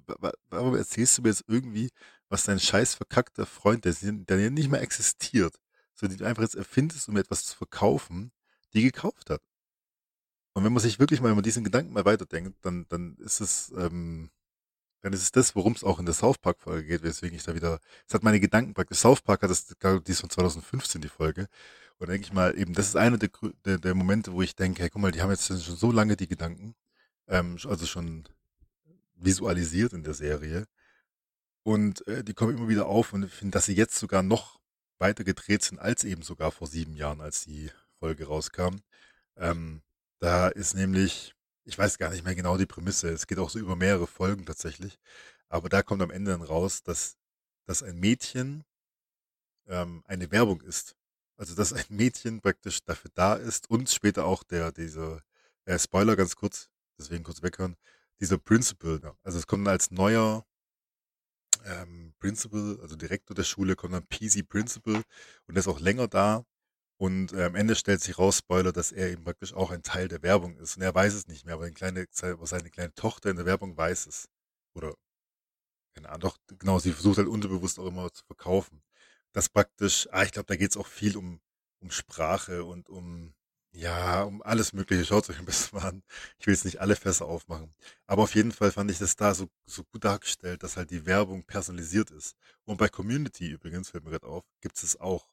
warum 0.49 0.75
erzählst 0.75 1.19
du 1.19 1.21
mir 1.21 1.29
jetzt 1.29 1.43
irgendwie, 1.47 1.91
was 2.27 2.43
dein 2.43 2.59
scheiß 2.59 2.95
verkackter 2.95 3.45
Freund, 3.45 3.85
der, 3.85 3.93
der 4.01 4.49
nicht 4.49 4.69
mehr 4.69 4.81
existiert, 4.81 5.55
so 5.95 6.07
die 6.07 6.17
du 6.17 6.25
einfach 6.25 6.43
jetzt 6.43 6.55
erfindest, 6.55 7.09
um 7.09 7.17
etwas 7.17 7.45
zu 7.45 7.55
verkaufen, 7.55 8.31
die 8.73 8.83
gekauft 8.83 9.29
hat. 9.29 9.41
Und 10.53 10.63
wenn 10.63 10.73
man 10.73 10.81
sich 10.81 10.99
wirklich 10.99 11.21
mal 11.21 11.31
über 11.31 11.41
diesen 11.41 11.63
Gedanken 11.63 11.93
mal 11.93 12.05
weiterdenkt, 12.05 12.63
dann, 12.63 12.85
dann 12.89 13.15
ist 13.17 13.41
es, 13.41 13.73
ähm, 13.77 14.29
dann 15.01 15.13
ist 15.13 15.21
es 15.21 15.31
das, 15.31 15.55
worum 15.55 15.73
es 15.73 15.83
auch 15.83 15.99
in 15.99 16.05
der 16.05 16.15
South 16.15 16.37
Park 16.37 16.61
Folge 16.61 16.87
geht, 16.87 17.03
weswegen 17.03 17.37
ich 17.37 17.43
da 17.43 17.55
wieder, 17.55 17.79
es 18.07 18.13
hat 18.13 18.23
meine 18.23 18.39
Gedanken 18.39 18.73
praktisch, 18.73 18.99
South 18.99 19.21
Park 19.21 19.43
hat 19.43 19.49
das, 19.49 19.67
die 19.67 20.11
ist 20.11 20.21
von 20.21 20.29
2015 20.29 21.01
die 21.01 21.09
Folge. 21.09 21.47
Und 21.97 22.09
denke 22.09 22.25
ich 22.25 22.33
mal, 22.33 22.57
eben, 22.57 22.73
das 22.73 22.87
ist 22.87 22.95
einer 22.95 23.17
der, 23.17 23.29
der, 23.65 23.77
der 23.77 23.95
Momente, 23.95 24.33
wo 24.33 24.41
ich 24.41 24.55
denke, 24.55 24.81
hey, 24.81 24.89
guck 24.89 25.01
mal, 25.01 25.11
die 25.11 25.21
haben 25.21 25.29
jetzt 25.29 25.47
schon 25.47 25.57
so 25.57 25.91
lange 25.91 26.17
die 26.17 26.27
Gedanken, 26.27 26.75
ähm, 27.27 27.57
also 27.65 27.85
schon 27.85 28.25
visualisiert 29.15 29.93
in 29.93 30.03
der 30.03 30.13
Serie. 30.13 30.67
Und 31.63 32.07
äh, 32.07 32.23
die 32.23 32.33
kommen 32.33 32.57
immer 32.57 32.67
wieder 32.67 32.85
auf 32.85 33.13
und 33.13 33.25
ich 33.25 33.33
finde, 33.33 33.51
dass 33.51 33.65
sie 33.65 33.75
jetzt 33.75 33.97
sogar 33.97 34.23
noch 34.23 34.59
weiter 34.99 35.23
gedreht 35.23 35.63
sind 35.63 35.79
als 35.79 36.03
eben 36.03 36.21
sogar 36.21 36.51
vor 36.51 36.67
sieben 36.67 36.95
Jahren, 36.95 37.21
als 37.21 37.43
die 37.43 37.71
Folge 37.99 38.27
rauskam. 38.27 38.77
Ähm, 39.37 39.81
da 40.19 40.47
ist 40.47 40.73
nämlich, 40.75 41.35
ich 41.65 41.77
weiß 41.77 41.97
gar 41.97 42.11
nicht 42.11 42.23
mehr 42.23 42.35
genau 42.35 42.57
die 42.57 42.65
Prämisse, 42.65 43.09
es 43.09 43.27
geht 43.27 43.39
auch 43.39 43.49
so 43.49 43.59
über 43.59 43.75
mehrere 43.75 44.07
Folgen 44.07 44.45
tatsächlich, 44.45 44.97
aber 45.49 45.69
da 45.69 45.83
kommt 45.83 46.01
am 46.01 46.11
Ende 46.11 46.31
dann 46.31 46.41
raus, 46.41 46.83
dass, 46.83 47.17
dass 47.65 47.83
ein 47.83 47.99
Mädchen 47.99 48.63
ähm, 49.67 50.03
eine 50.05 50.31
Werbung 50.31 50.61
ist. 50.61 50.95
Also 51.37 51.53
dass 51.55 51.73
ein 51.73 51.85
Mädchen 51.89 52.41
praktisch 52.41 52.83
dafür 52.83 53.11
da 53.13 53.35
ist 53.35 53.69
und 53.69 53.89
später 53.89 54.25
auch 54.25 54.43
der, 54.43 54.71
dieser, 54.71 55.21
äh, 55.65 55.77
Spoiler 55.77 56.15
ganz 56.15 56.35
kurz, 56.35 56.69
deswegen 56.97 57.23
kurz 57.23 57.41
weghören, 57.41 57.75
dieser 58.21 58.37
Principal, 58.37 59.01
also 59.23 59.37
es 59.37 59.47
kommt 59.47 59.67
als 59.67 59.91
neuer 59.91 60.45
ähm, 61.65 62.13
Principal, 62.19 62.79
also 62.81 62.95
Direktor 62.95 63.35
der 63.35 63.43
Schule, 63.43 63.75
kommt 63.75 63.93
dann 63.93 64.07
PC 64.07 64.47
Principal 64.47 64.95
und 64.95 65.55
der 65.55 65.57
ist 65.57 65.67
auch 65.67 65.79
länger 65.79 66.07
da. 66.07 66.45
Und 66.97 67.33
äh, 67.33 67.45
am 67.45 67.55
Ende 67.55 67.75
stellt 67.75 68.01
sich 68.01 68.17
raus, 68.19 68.37
Spoiler, 68.39 68.71
dass 68.71 68.91
er 68.93 69.11
eben 69.11 69.25
praktisch 69.25 69.53
auch 69.53 69.71
ein 69.71 69.83
Teil 69.83 70.07
der 70.07 70.23
Werbung 70.23 70.57
ist. 70.57 70.77
Und 70.77 70.83
er 70.83 70.95
weiß 70.95 71.13
es 71.13 71.27
nicht 71.27 71.45
mehr, 71.45 71.55
aber, 71.55 71.69
kleine, 71.71 72.07
seine 72.11 72.69
kleine 72.69 72.93
Tochter 72.95 73.29
in 73.31 73.37
der 73.37 73.45
Werbung 73.45 73.77
weiß 73.77 74.07
es. 74.07 74.29
Oder, 74.75 74.95
keine 75.95 76.09
Ahnung, 76.09 76.21
doch, 76.21 76.37
genau, 76.59 76.79
sie 76.79 76.93
versucht 76.93 77.17
halt 77.17 77.27
unterbewusst 77.27 77.79
auch 77.79 77.87
immer 77.87 78.11
zu 78.13 78.25
verkaufen. 78.25 78.83
Das 79.33 79.49
praktisch, 79.49 80.07
ah, 80.11 80.23
ich 80.23 80.31
glaube, 80.31 80.47
da 80.47 80.55
geht 80.57 80.71
es 80.71 80.77
auch 80.77 80.87
viel 80.87 81.17
um, 81.17 81.41
um 81.81 81.91
Sprache 81.91 82.63
und 82.65 82.89
um 82.89 83.34
ja, 83.75 84.23
um 84.23 84.41
alles 84.41 84.73
Mögliche. 84.73 85.05
Schaut 85.05 85.29
euch 85.29 85.37
ein 85.39 85.45
bisschen 85.45 85.77
mal 85.77 85.87
an. 85.87 86.03
Ich 86.39 86.47
will 86.47 86.53
jetzt 86.53 86.65
nicht 86.65 86.79
alle 86.81 86.95
Fässer 86.95 87.25
aufmachen. 87.25 87.73
Aber 88.07 88.23
auf 88.23 88.35
jeden 88.35 88.51
Fall 88.51 88.71
fand 88.71 88.89
ich 88.91 88.99
das 88.99 89.15
da 89.15 89.33
so, 89.33 89.47
so 89.65 89.83
gut 89.83 90.03
dargestellt, 90.05 90.63
dass 90.63 90.77
halt 90.77 90.91
die 90.91 91.05
Werbung 91.05 91.43
personalisiert 91.43 92.11
ist. 92.11 92.35
Und 92.63 92.77
bei 92.77 92.87
Community 92.89 93.49
übrigens, 93.51 93.89
fällt 93.89 94.05
mir 94.05 94.11
gerade 94.11 94.27
auf, 94.27 94.43
gibt 94.61 94.81
es 94.81 94.99
auch. 94.99 95.27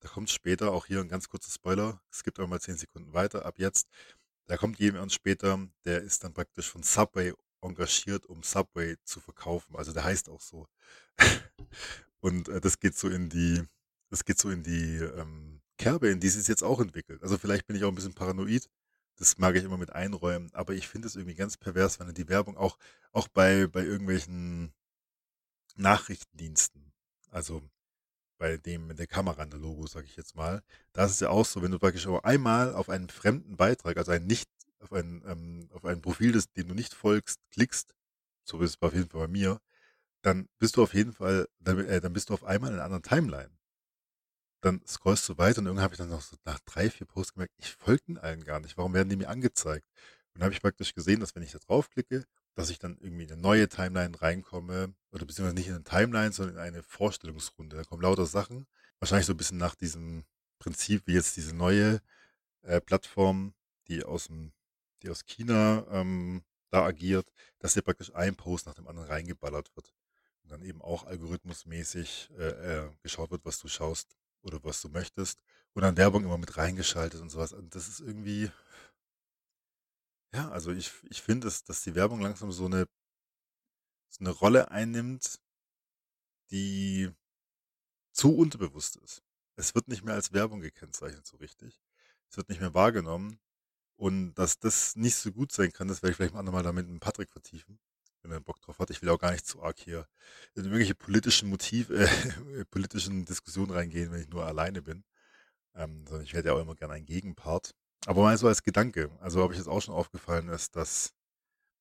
Da 0.00 0.08
kommt 0.08 0.30
später, 0.30 0.72
auch 0.72 0.86
hier 0.86 1.00
ein 1.00 1.08
ganz 1.08 1.28
kurzer 1.28 1.50
Spoiler. 1.50 2.00
Es 2.10 2.22
gibt 2.22 2.40
auch 2.40 2.46
mal 2.46 2.60
zehn 2.60 2.76
Sekunden 2.76 3.12
weiter, 3.12 3.44
ab 3.44 3.58
jetzt. 3.58 3.88
Da 4.46 4.56
kommt 4.56 4.78
jemand 4.78 5.12
später, 5.12 5.58
der 5.84 6.02
ist 6.02 6.24
dann 6.24 6.32
praktisch 6.32 6.68
von 6.70 6.82
Subway 6.82 7.34
engagiert, 7.62 8.26
um 8.26 8.42
Subway 8.42 8.96
zu 9.04 9.20
verkaufen. 9.20 9.76
Also 9.76 9.92
der 9.92 10.04
heißt 10.04 10.28
auch 10.28 10.40
so. 10.40 10.66
Und 12.20 12.48
äh, 12.48 12.60
das 12.60 12.78
geht 12.78 12.96
so 12.96 13.08
in 13.08 13.28
die, 13.28 13.62
das 14.10 14.24
geht 14.24 14.38
so 14.38 14.50
in 14.50 14.62
die, 14.62 14.96
ähm, 14.96 15.59
Kerbe, 15.80 16.10
in 16.10 16.20
die 16.20 16.28
sie 16.28 16.40
es 16.40 16.46
jetzt 16.46 16.62
auch 16.62 16.78
entwickelt. 16.78 17.22
Also 17.22 17.38
vielleicht 17.38 17.66
bin 17.66 17.74
ich 17.74 17.84
auch 17.84 17.88
ein 17.88 17.94
bisschen 17.94 18.12
paranoid. 18.14 18.68
Das 19.16 19.38
mag 19.38 19.56
ich 19.56 19.64
immer 19.64 19.78
mit 19.78 19.90
einräumen, 19.92 20.50
aber 20.52 20.74
ich 20.74 20.88
finde 20.88 21.08
es 21.08 21.16
irgendwie 21.16 21.34
ganz 21.34 21.56
pervers, 21.56 21.98
wenn 21.98 22.12
die 22.14 22.28
Werbung 22.28 22.56
auch, 22.56 22.76
auch 23.12 23.28
bei, 23.28 23.66
bei 23.66 23.82
irgendwelchen 23.82 24.72
Nachrichtendiensten, 25.76 26.92
also 27.30 27.62
bei 28.38 28.58
dem 28.58 28.86
mit 28.88 28.98
der 28.98 29.06
Kamera 29.06 29.42
an 29.42 29.50
der 29.50 29.58
Logo, 29.58 29.86
sage 29.86 30.06
ich 30.06 30.16
jetzt 30.16 30.36
mal, 30.36 30.62
da 30.92 31.04
ist 31.06 31.12
es 31.12 31.20
ja 31.20 31.30
auch 31.30 31.46
so, 31.46 31.62
wenn 31.62 31.70
du 31.70 31.78
praktisch 31.78 32.06
auch 32.06 32.24
einmal 32.24 32.74
auf 32.74 32.90
einen 32.90 33.08
fremden 33.08 33.56
Beitrag, 33.56 33.96
also 33.96 34.12
einen 34.12 34.26
nicht, 34.26 34.48
auf 34.80 34.92
ein, 34.92 35.22
ähm, 35.26 35.68
auf 35.72 35.84
ein 35.86 36.02
Profil, 36.02 36.32
das, 36.32 36.50
dem 36.52 36.68
du 36.68 36.74
nicht 36.74 36.94
folgst, 36.94 37.40
klickst, 37.50 37.94
so 38.44 38.60
ist 38.60 38.70
es 38.70 38.82
auf 38.82 38.94
jeden 38.94 39.08
Fall 39.08 39.22
bei 39.22 39.28
mir, 39.28 39.60
dann 40.22 40.48
bist 40.58 40.76
du 40.76 40.82
auf 40.82 40.94
jeden 40.94 41.12
Fall, 41.12 41.48
dann, 41.58 41.78
äh, 41.86 42.00
dann 42.00 42.12
bist 42.12 42.30
du 42.30 42.34
auf 42.34 42.44
einmal 42.44 42.70
in 42.70 42.76
einer 42.76 42.84
anderen 42.84 43.02
Timeline 43.02 43.59
dann 44.60 44.82
scrollst 44.86 45.28
du 45.28 45.38
weiter 45.38 45.58
und 45.60 45.66
irgendwann 45.66 45.84
habe 45.84 45.94
ich 45.94 45.98
dann 45.98 46.10
noch 46.10 46.20
so 46.20 46.36
nach 46.44 46.60
drei, 46.60 46.90
vier 46.90 47.06
Posts 47.06 47.34
gemerkt, 47.34 47.54
ich 47.58 47.72
folge 47.72 48.02
den 48.08 48.18
allen 48.18 48.44
gar 48.44 48.60
nicht. 48.60 48.76
Warum 48.76 48.94
werden 48.94 49.08
die 49.08 49.16
mir 49.16 49.28
angezeigt? 49.28 49.86
Und 50.28 50.40
dann 50.40 50.44
habe 50.44 50.54
ich 50.54 50.60
praktisch 50.60 50.94
gesehen, 50.94 51.20
dass 51.20 51.34
wenn 51.34 51.42
ich 51.42 51.52
da 51.52 51.58
draufklicke, 51.58 52.24
dass 52.54 52.70
ich 52.70 52.78
dann 52.78 52.98
irgendwie 53.00 53.24
in 53.24 53.32
eine 53.32 53.40
neue 53.40 53.68
Timeline 53.68 54.20
reinkomme, 54.20 54.94
oder 55.12 55.24
beziehungsweise 55.24 55.54
nicht 55.54 55.68
in 55.68 55.74
eine 55.74 55.84
Timeline, 55.84 56.32
sondern 56.32 56.56
in 56.56 56.62
eine 56.62 56.82
Vorstellungsrunde. 56.82 57.76
Da 57.76 57.84
kommen 57.84 58.02
lauter 58.02 58.26
Sachen. 58.26 58.66
Wahrscheinlich 58.98 59.26
so 59.26 59.32
ein 59.32 59.38
bisschen 59.38 59.58
nach 59.58 59.74
diesem 59.74 60.24
Prinzip, 60.58 61.06
wie 61.06 61.14
jetzt 61.14 61.36
diese 61.36 61.54
neue 61.54 62.00
äh, 62.62 62.80
Plattform, 62.80 63.54
die 63.88 64.04
aus 64.04 64.26
dem, 64.26 64.52
die 65.02 65.10
aus 65.10 65.24
China 65.24 65.86
ähm, 65.90 66.42
da 66.70 66.84
agiert, 66.84 67.32
dass 67.58 67.74
dir 67.74 67.82
praktisch 67.82 68.14
ein 68.14 68.36
Post 68.36 68.66
nach 68.66 68.74
dem 68.74 68.86
anderen 68.86 69.08
reingeballert 69.08 69.74
wird. 69.74 69.94
Und 70.42 70.52
dann 70.52 70.62
eben 70.62 70.82
auch 70.82 71.04
algorithmusmäßig 71.04 72.30
äh, 72.38 72.82
äh, 72.82 72.90
geschaut 73.02 73.30
wird, 73.30 73.44
was 73.44 73.58
du 73.58 73.68
schaust 73.68 74.19
oder 74.42 74.62
was 74.64 74.80
du 74.82 74.88
möchtest. 74.88 75.40
Und 75.74 75.82
dann 75.82 75.96
Werbung 75.96 76.24
immer 76.24 76.38
mit 76.38 76.56
reingeschaltet 76.56 77.20
und 77.20 77.30
sowas. 77.30 77.52
Und 77.52 77.74
das 77.74 77.88
ist 77.88 78.00
irgendwie, 78.00 78.50
ja, 80.34 80.50
also 80.50 80.72
ich, 80.72 80.92
ich 81.10 81.22
finde, 81.22 81.46
dass, 81.46 81.64
dass 81.64 81.82
die 81.82 81.94
Werbung 81.94 82.20
langsam 82.20 82.52
so 82.52 82.66
eine, 82.66 82.86
so 84.08 84.24
eine 84.24 84.30
Rolle 84.30 84.70
einnimmt, 84.70 85.40
die 86.50 87.10
zu 88.12 88.36
unterbewusst 88.36 88.96
ist. 88.96 89.22
Es 89.56 89.74
wird 89.74 89.88
nicht 89.88 90.04
mehr 90.04 90.14
als 90.14 90.32
Werbung 90.32 90.60
gekennzeichnet 90.60 91.26
so 91.26 91.36
richtig. 91.38 91.80
Es 92.30 92.36
wird 92.36 92.48
nicht 92.48 92.60
mehr 92.60 92.74
wahrgenommen. 92.74 93.40
Und 93.96 94.34
dass 94.34 94.58
das 94.58 94.96
nicht 94.96 95.16
so 95.16 95.32
gut 95.32 95.52
sein 95.52 95.72
kann, 95.72 95.88
das 95.88 96.02
werde 96.02 96.12
ich 96.12 96.16
vielleicht 96.16 96.34
mal 96.34 96.42
nochmal 96.42 96.62
damit 96.62 96.88
mit 96.88 97.00
Patrick 97.00 97.30
vertiefen 97.30 97.78
wenn 98.22 98.32
er 98.32 98.40
Bock 98.40 98.60
drauf 98.60 98.78
hat. 98.78 98.90
Ich 98.90 99.02
will 99.02 99.08
auch 99.08 99.18
gar 99.18 99.32
nicht 99.32 99.46
zu 99.46 99.62
arg 99.62 99.78
hier 99.78 100.06
in 100.54 100.64
irgendwelche 100.64 100.94
politischen 100.94 101.48
Motiv, 101.48 101.90
äh, 101.90 102.06
politischen 102.70 103.24
Diskussionen 103.24 103.72
reingehen, 103.72 104.12
wenn 104.12 104.20
ich 104.20 104.28
nur 104.28 104.44
alleine 104.46 104.82
bin. 104.82 105.04
Ähm, 105.74 106.04
sondern 106.06 106.24
ich 106.24 106.34
werde 106.34 106.48
ja 106.48 106.54
auch 106.54 106.60
immer 106.60 106.74
gerne 106.74 106.94
ein 106.94 107.06
Gegenpart. 107.06 107.74
Aber 108.06 108.22
mal 108.22 108.36
so 108.38 108.48
als 108.48 108.62
Gedanke. 108.62 109.10
Also 109.20 109.44
ob 109.44 109.52
ich 109.52 109.58
jetzt 109.58 109.68
auch 109.68 109.80
schon 109.80 109.94
aufgefallen 109.94 110.48
ist, 110.48 110.76
dass, 110.76 111.14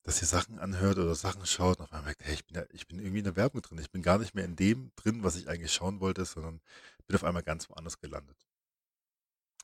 dass 0.03 0.21
ihr 0.21 0.27
Sachen 0.27 0.59
anhört 0.59 0.97
oder 0.97 1.15
Sachen 1.15 1.45
schaut 1.45 1.79
und 1.79 1.85
auf 1.85 1.91
einmal 1.91 2.05
merkt, 2.07 2.23
hey, 2.25 2.33
ich 2.33 2.45
bin, 2.45 2.57
ja, 2.57 2.65
ich 2.71 2.87
bin 2.87 2.99
irgendwie 2.99 3.19
in 3.19 3.23
der 3.25 3.35
Werbung 3.35 3.61
drin. 3.61 3.79
Ich 3.79 3.91
bin 3.91 4.01
gar 4.01 4.19
nicht 4.19 4.35
mehr 4.35 4.45
in 4.45 4.55
dem 4.55 4.91
drin, 4.95 5.23
was 5.23 5.35
ich 5.35 5.47
eigentlich 5.49 5.73
schauen 5.73 5.99
wollte, 5.99 6.25
sondern 6.25 6.61
bin 7.09 7.15
auf 7.15 7.23
einmal 7.23 7.43
ganz 7.43 7.69
woanders 7.69 7.99
gelandet. 7.99 8.37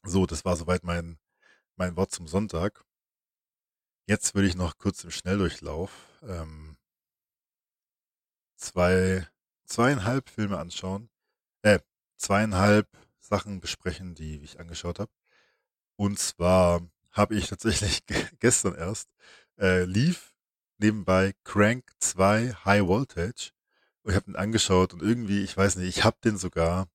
So, 0.03 0.25
das 0.25 0.45
war 0.45 0.55
soweit 0.57 0.83
mein, 0.83 1.17
mein 1.75 1.95
Wort 1.95 2.11
zum 2.11 2.27
Sonntag. 2.27 2.83
Jetzt 4.07 4.33
würde 4.33 4.47
ich 4.47 4.55
noch 4.55 4.79
kurz 4.79 5.03
im 5.03 5.11
Schnelldurchlauf 5.11 5.91
ähm, 6.23 6.75
zwei, 8.57 9.27
zweieinhalb 9.65 10.29
Filme 10.29 10.57
anschauen, 10.57 11.09
äh, 11.63 11.79
zweieinhalb 12.17 12.87
Sachen 13.19 13.59
besprechen, 13.61 14.15
die 14.15 14.39
ich 14.43 14.59
angeschaut 14.59 14.99
habe. 14.99 15.11
Und 15.97 16.19
zwar 16.19 16.81
habe 17.11 17.35
ich 17.35 17.47
tatsächlich 17.49 18.03
gestern 18.39 18.75
erst 18.75 19.09
äh, 19.59 19.85
lief 19.85 20.35
nebenbei 20.79 21.33
Crank 21.43 21.91
2 21.99 22.53
High 22.65 22.87
Voltage 22.87 23.51
und 24.03 24.11
ich 24.11 24.17
habe 24.17 24.31
ihn 24.31 24.37
angeschaut 24.37 24.93
und 24.93 25.01
irgendwie, 25.03 25.43
ich 25.43 25.55
weiß 25.57 25.77
nicht, 25.77 25.97
ich 25.97 26.03
habe 26.05 26.17
den 26.23 26.37
sogar 26.37 26.87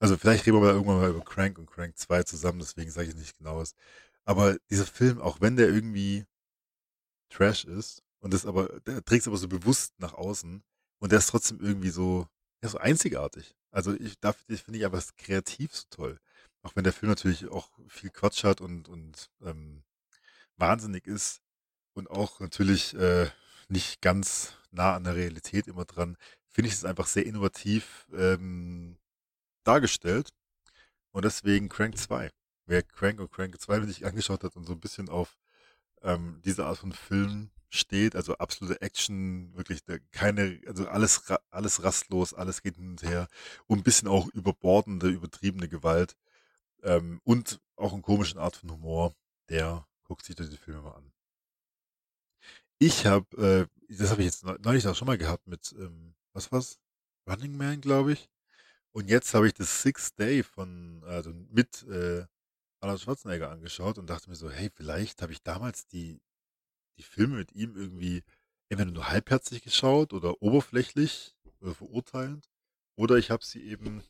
Also 0.00 0.16
vielleicht 0.16 0.46
reden 0.46 0.56
wir 0.58 0.60
mal 0.62 0.72
irgendwann 0.74 1.00
mal 1.00 1.10
über 1.10 1.24
Crank 1.24 1.58
und 1.58 1.66
Crank 1.70 1.96
2 1.98 2.22
zusammen, 2.22 2.60
deswegen 2.60 2.90
sage 2.90 3.08
ich 3.08 3.14
nicht 3.16 3.36
genaues. 3.38 3.74
Aber 4.28 4.58
dieser 4.68 4.84
Film, 4.84 5.22
auch 5.22 5.40
wenn 5.40 5.56
der 5.56 5.70
irgendwie 5.70 6.26
Trash 7.30 7.64
ist 7.64 8.02
und 8.20 8.34
das 8.34 8.44
aber, 8.44 8.78
der 8.80 9.02
trägt 9.02 9.22
es 9.22 9.26
aber 9.28 9.38
so 9.38 9.48
bewusst 9.48 9.98
nach 9.98 10.12
außen 10.12 10.62
und 10.98 11.12
der 11.12 11.18
ist 11.18 11.30
trotzdem 11.30 11.60
irgendwie 11.60 11.88
so, 11.88 12.28
ja, 12.62 12.68
so 12.68 12.76
einzigartig. 12.76 13.56
Also 13.70 13.94
ich, 13.94 14.20
da 14.20 14.34
finde 14.34 14.76
ich 14.76 14.84
aber 14.84 14.98
das 14.98 15.16
kreativ 15.16 15.74
so 15.74 15.84
toll. 15.88 16.20
Auch 16.60 16.76
wenn 16.76 16.84
der 16.84 16.92
Film 16.92 17.08
natürlich 17.08 17.48
auch 17.48 17.70
viel 17.88 18.10
Quatsch 18.10 18.44
hat 18.44 18.60
und, 18.60 18.90
und 18.90 19.30
ähm, 19.40 19.82
wahnsinnig 20.58 21.06
ist 21.06 21.40
und 21.94 22.10
auch 22.10 22.38
natürlich 22.40 22.92
äh, 22.96 23.30
nicht 23.68 24.02
ganz 24.02 24.58
nah 24.72 24.94
an 24.94 25.04
der 25.04 25.16
Realität 25.16 25.68
immer 25.68 25.86
dran, 25.86 26.18
finde 26.50 26.68
ich 26.68 26.74
es 26.74 26.84
einfach 26.84 27.06
sehr 27.06 27.24
innovativ 27.24 28.06
ähm, 28.12 28.98
dargestellt. 29.64 30.28
Und 31.12 31.24
deswegen 31.24 31.70
Crank 31.70 31.96
2. 31.96 32.30
Wer 32.68 32.82
Crank 32.82 33.18
und 33.18 33.32
Crank 33.32 33.58
2 33.60 33.80
sich 33.86 34.04
angeschaut 34.06 34.44
hat 34.44 34.56
und 34.56 34.64
so 34.64 34.72
ein 34.72 34.80
bisschen 34.80 35.08
auf 35.08 35.38
ähm, 36.02 36.40
diese 36.44 36.66
Art 36.66 36.78
von 36.78 36.92
Film 36.92 37.50
steht, 37.70 38.14
also 38.14 38.36
absolute 38.36 38.80
Action, 38.82 39.54
wirklich 39.56 39.80
keine, 40.12 40.60
also 40.66 40.86
alles, 40.88 41.24
alles 41.50 41.82
rastlos, 41.82 42.34
alles 42.34 42.62
geht 42.62 42.76
hin 42.76 42.90
und 42.90 43.02
her 43.02 43.28
und 43.66 43.78
ein 43.78 43.82
bisschen 43.84 44.08
auch 44.08 44.28
überbordende, 44.28 45.08
übertriebene 45.08 45.68
Gewalt 45.68 46.16
ähm, 46.82 47.20
und 47.24 47.60
auch 47.76 47.92
eine 47.92 48.02
komische 48.02 48.38
Art 48.38 48.56
von 48.56 48.70
Humor, 48.70 49.14
der 49.48 49.86
guckt 50.04 50.24
sich 50.24 50.36
diese 50.36 50.56
Filme 50.56 50.82
mal 50.82 50.92
an. 50.92 51.12
Ich 52.78 53.06
habe, 53.06 53.68
äh, 53.88 53.94
das 53.94 54.10
habe 54.10 54.22
ich 54.22 54.26
jetzt 54.26 54.44
neulich 54.62 54.86
auch 54.86 54.94
schon 54.94 55.06
mal 55.06 55.18
gehabt 55.18 55.46
mit, 55.46 55.74
ähm, 55.78 56.14
was 56.32 56.52
war's? 56.52 56.78
Running 57.28 57.56
Man, 57.56 57.80
glaube 57.80 58.12
ich. 58.12 58.30
Und 58.92 59.08
jetzt 59.10 59.34
habe 59.34 59.46
ich 59.46 59.54
das 59.54 59.82
Sixth 59.82 60.18
Day 60.18 60.42
von, 60.42 61.02
also 61.04 61.32
mit 61.50 61.82
äh, 61.88 62.26
Arnold 62.80 63.00
Schwarzenegger 63.00 63.50
angeschaut 63.50 63.98
und 63.98 64.08
dachte 64.08 64.30
mir 64.30 64.36
so, 64.36 64.50
hey, 64.50 64.70
vielleicht 64.74 65.22
habe 65.22 65.32
ich 65.32 65.42
damals 65.42 65.86
die, 65.86 66.20
die 66.98 67.02
Filme 67.02 67.36
mit 67.36 67.52
ihm 67.52 67.76
irgendwie 67.76 68.22
entweder 68.68 68.90
nur 68.90 69.08
halbherzig 69.08 69.62
geschaut 69.62 70.12
oder 70.12 70.42
oberflächlich 70.42 71.34
oder 71.60 71.74
verurteilend. 71.74 72.48
Oder 72.96 73.16
ich 73.16 73.30
habe 73.30 73.44
sie 73.44 73.62
eben, 73.62 74.02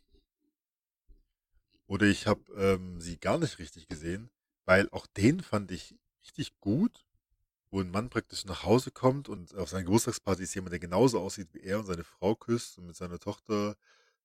oder 1.86 2.06
ich 2.06 2.26
habe 2.26 2.42
ähm, 2.54 3.00
sie 3.00 3.18
gar 3.18 3.38
nicht 3.38 3.58
richtig 3.58 3.88
gesehen, 3.88 4.30
weil 4.64 4.88
auch 4.90 5.06
den 5.06 5.40
fand 5.40 5.70
ich 5.70 5.94
richtig 6.22 6.58
gut, 6.60 7.04
wo 7.70 7.80
ein 7.80 7.90
Mann 7.90 8.10
praktisch 8.10 8.44
nach 8.44 8.64
Hause 8.64 8.90
kommt 8.90 9.28
und 9.28 9.54
auf 9.54 9.68
seiner 9.68 9.84
Geburtstagsparty 9.84 10.42
ist 10.42 10.54
jemand, 10.54 10.72
der 10.72 10.78
genauso 10.78 11.20
aussieht 11.20 11.52
wie 11.52 11.60
er 11.60 11.80
und 11.80 11.86
seine 11.86 12.04
Frau 12.04 12.34
küsst 12.34 12.78
und 12.78 12.86
mit 12.86 12.96
seiner 12.96 13.18
Tochter 13.18 13.76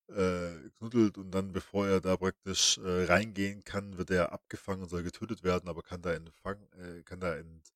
äh, 0.10 0.70
knuddelt 0.78 1.18
und 1.18 1.32
dann, 1.32 1.52
bevor 1.54 1.88
er 1.88 2.02
da 2.02 2.18
praktisch 2.18 2.78
äh, 2.80 3.06
reingehen 3.06 3.64
kann, 3.64 3.98
wird 3.98 4.12
er 4.12 4.32
abgefangen 4.34 4.84
und 4.84 4.90
soll 4.90 5.04
getötet 5.04 5.44
werden, 5.44 5.70
aber 5.70 5.82
kann 5.82 6.02
da 6.02 6.14
entfangen, 6.14 6.68
äh, 6.74 7.04
kann 7.04 7.20
da 7.20 7.36
ent, 7.36 7.74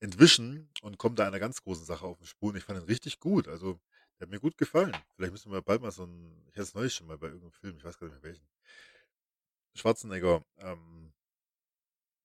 entwischen 0.00 0.68
und 0.82 0.98
kommt 0.98 1.18
da 1.18 1.26
einer 1.26 1.40
ganz 1.40 1.62
großen 1.62 1.84
Sache 1.84 2.06
auf 2.06 2.18
den 2.18 2.26
Spuren. 2.26 2.56
Ich 2.56 2.64
fand 2.64 2.80
ihn 2.80 2.86
richtig 2.86 3.20
gut. 3.20 3.48
Also, 3.48 3.78
der 4.18 4.26
hat 4.26 4.30
mir 4.30 4.40
gut 4.40 4.58
gefallen. 4.58 4.96
Vielleicht 5.16 5.32
müssen 5.32 5.52
wir 5.52 5.62
bald 5.62 5.82
mal 5.82 5.90
so 5.92 6.04
ein, 6.04 6.44
ich 6.48 6.54
hatte 6.54 6.62
es 6.62 6.74
neulich 6.74 6.94
schon 6.94 7.06
mal 7.06 7.18
bei 7.18 7.26
irgendeinem 7.28 7.52
Film, 7.52 7.76
ich 7.76 7.84
weiß 7.84 7.98
gar 7.98 8.06
nicht 8.08 8.14
mehr 8.14 8.22
welchen, 8.22 8.48
Schwarzenegger 9.74 10.44
ähm, 10.58 11.12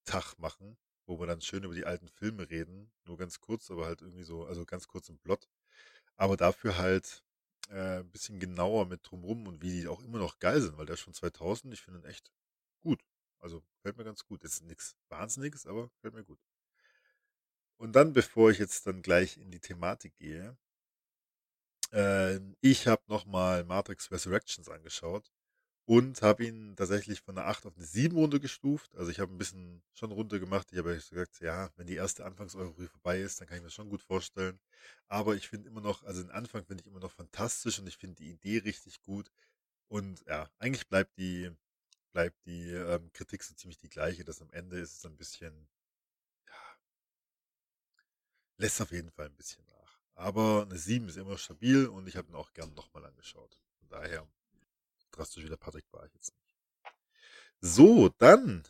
Tag 0.05 0.37
machen, 0.39 0.77
wo 1.05 1.19
wir 1.19 1.27
dann 1.27 1.41
schön 1.41 1.63
über 1.63 1.75
die 1.75 1.85
alten 1.85 2.07
Filme 2.09 2.49
reden. 2.49 2.91
Nur 3.05 3.17
ganz 3.17 3.39
kurz, 3.39 3.71
aber 3.71 3.85
halt 3.85 4.01
irgendwie 4.01 4.23
so, 4.23 4.45
also 4.45 4.65
ganz 4.65 4.87
kurz 4.87 5.09
im 5.09 5.17
Plot. 5.19 5.47
Aber 6.17 6.37
dafür 6.37 6.77
halt 6.77 7.24
äh, 7.69 7.99
ein 7.99 8.11
bisschen 8.11 8.39
genauer 8.39 8.85
mit 8.85 9.01
drumrum 9.09 9.47
und 9.47 9.61
wie 9.61 9.81
die 9.81 9.87
auch 9.87 10.01
immer 10.01 10.19
noch 10.19 10.39
geil 10.39 10.61
sind, 10.61 10.77
weil 10.77 10.85
der 10.85 10.95
ist 10.95 11.01
schon 11.01 11.13
2000, 11.13 11.73
ich 11.73 11.81
finde 11.81 11.99
ihn 11.99 12.05
echt 12.05 12.31
gut. 12.81 13.03
Also 13.39 13.63
fällt 13.81 13.97
mir 13.97 14.03
ganz 14.03 14.25
gut. 14.25 14.43
Ist 14.43 14.63
nichts 14.63 14.95
Wahnsinniges, 15.09 15.67
aber 15.67 15.89
fällt 16.01 16.13
mir 16.15 16.23
gut. 16.23 16.39
Und 17.77 17.93
dann, 17.93 18.13
bevor 18.13 18.51
ich 18.51 18.59
jetzt 18.59 18.87
dann 18.87 19.01
gleich 19.01 19.37
in 19.37 19.51
die 19.51 19.59
Thematik 19.59 20.15
gehe, 20.17 20.57
äh, 21.91 22.39
ich 22.61 22.87
habe 22.87 23.03
nochmal 23.07 23.63
Matrix 23.63 24.11
Resurrections 24.11 24.69
angeschaut 24.69 25.31
und 25.85 26.21
habe 26.23 26.45
ihn 26.45 26.75
tatsächlich 26.75 27.21
von 27.21 27.37
einer 27.37 27.47
8 27.47 27.65
auf 27.65 27.75
eine 27.77 27.85
7 27.85 28.17
runtergestuft. 28.17 28.95
Also 28.95 29.11
ich 29.11 29.19
habe 29.19 29.31
ein 29.33 29.37
bisschen 29.37 29.83
schon 29.93 30.11
runter 30.11 30.39
gemacht. 30.39 30.67
Ich 30.71 30.79
habe 30.79 30.95
gesagt, 30.95 31.39
ja, 31.41 31.71
wenn 31.77 31.87
die 31.87 31.95
erste 31.95 32.25
Anfangseuphorie 32.25 32.87
vorbei 32.87 33.19
ist, 33.19 33.39
dann 33.39 33.47
kann 33.47 33.57
ich 33.57 33.61
mir 33.61 33.67
das 33.67 33.75
schon 33.75 33.89
gut 33.89 34.01
vorstellen. 34.01 34.59
Aber 35.07 35.35
ich 35.35 35.47
finde 35.47 35.69
immer 35.69 35.81
noch, 35.81 36.03
also 36.03 36.21
den 36.23 36.31
Anfang 36.31 36.65
finde 36.65 36.81
ich 36.81 36.87
immer 36.87 36.99
noch 36.99 37.11
fantastisch 37.11 37.79
und 37.79 37.87
ich 37.87 37.97
finde 37.97 38.15
die 38.15 38.31
Idee 38.31 38.59
richtig 38.59 39.01
gut. 39.03 39.31
Und 39.89 40.23
ja, 40.27 40.49
eigentlich 40.59 40.87
bleibt 40.89 41.17
die, 41.17 41.51
bleibt 42.13 42.45
die 42.47 42.71
ähm, 42.71 43.11
Kritik 43.13 43.43
so 43.43 43.55
ziemlich 43.55 43.77
die 43.79 43.89
gleiche, 43.89 44.25
dass 44.25 44.41
am 44.41 44.51
Ende 44.51 44.79
ist 44.79 44.97
es 44.99 45.05
ein 45.05 45.17
bisschen, 45.17 45.67
ja, 46.47 46.77
lässt 48.57 48.81
auf 48.81 48.91
jeden 48.91 49.11
Fall 49.11 49.27
ein 49.27 49.35
bisschen 49.35 49.65
nach. 49.65 49.99
Aber 50.15 50.63
eine 50.63 50.77
7 50.77 51.07
ist 51.09 51.17
immer 51.17 51.37
stabil 51.37 51.87
und 51.87 52.07
ich 52.07 52.15
habe 52.17 52.29
ihn 52.29 52.35
auch 52.35 52.53
gern 52.53 52.73
nochmal 52.73 53.05
angeschaut. 53.05 53.57
Von 53.79 53.89
daher 53.89 54.27
drastisch 55.15 55.43
wie 55.43 55.49
der 55.49 55.57
Patrick 55.57 55.85
war 55.91 56.05
ich 56.05 56.13
jetzt 56.13 56.33
nicht. 56.33 56.45
So, 57.61 58.09
dann, 58.17 58.63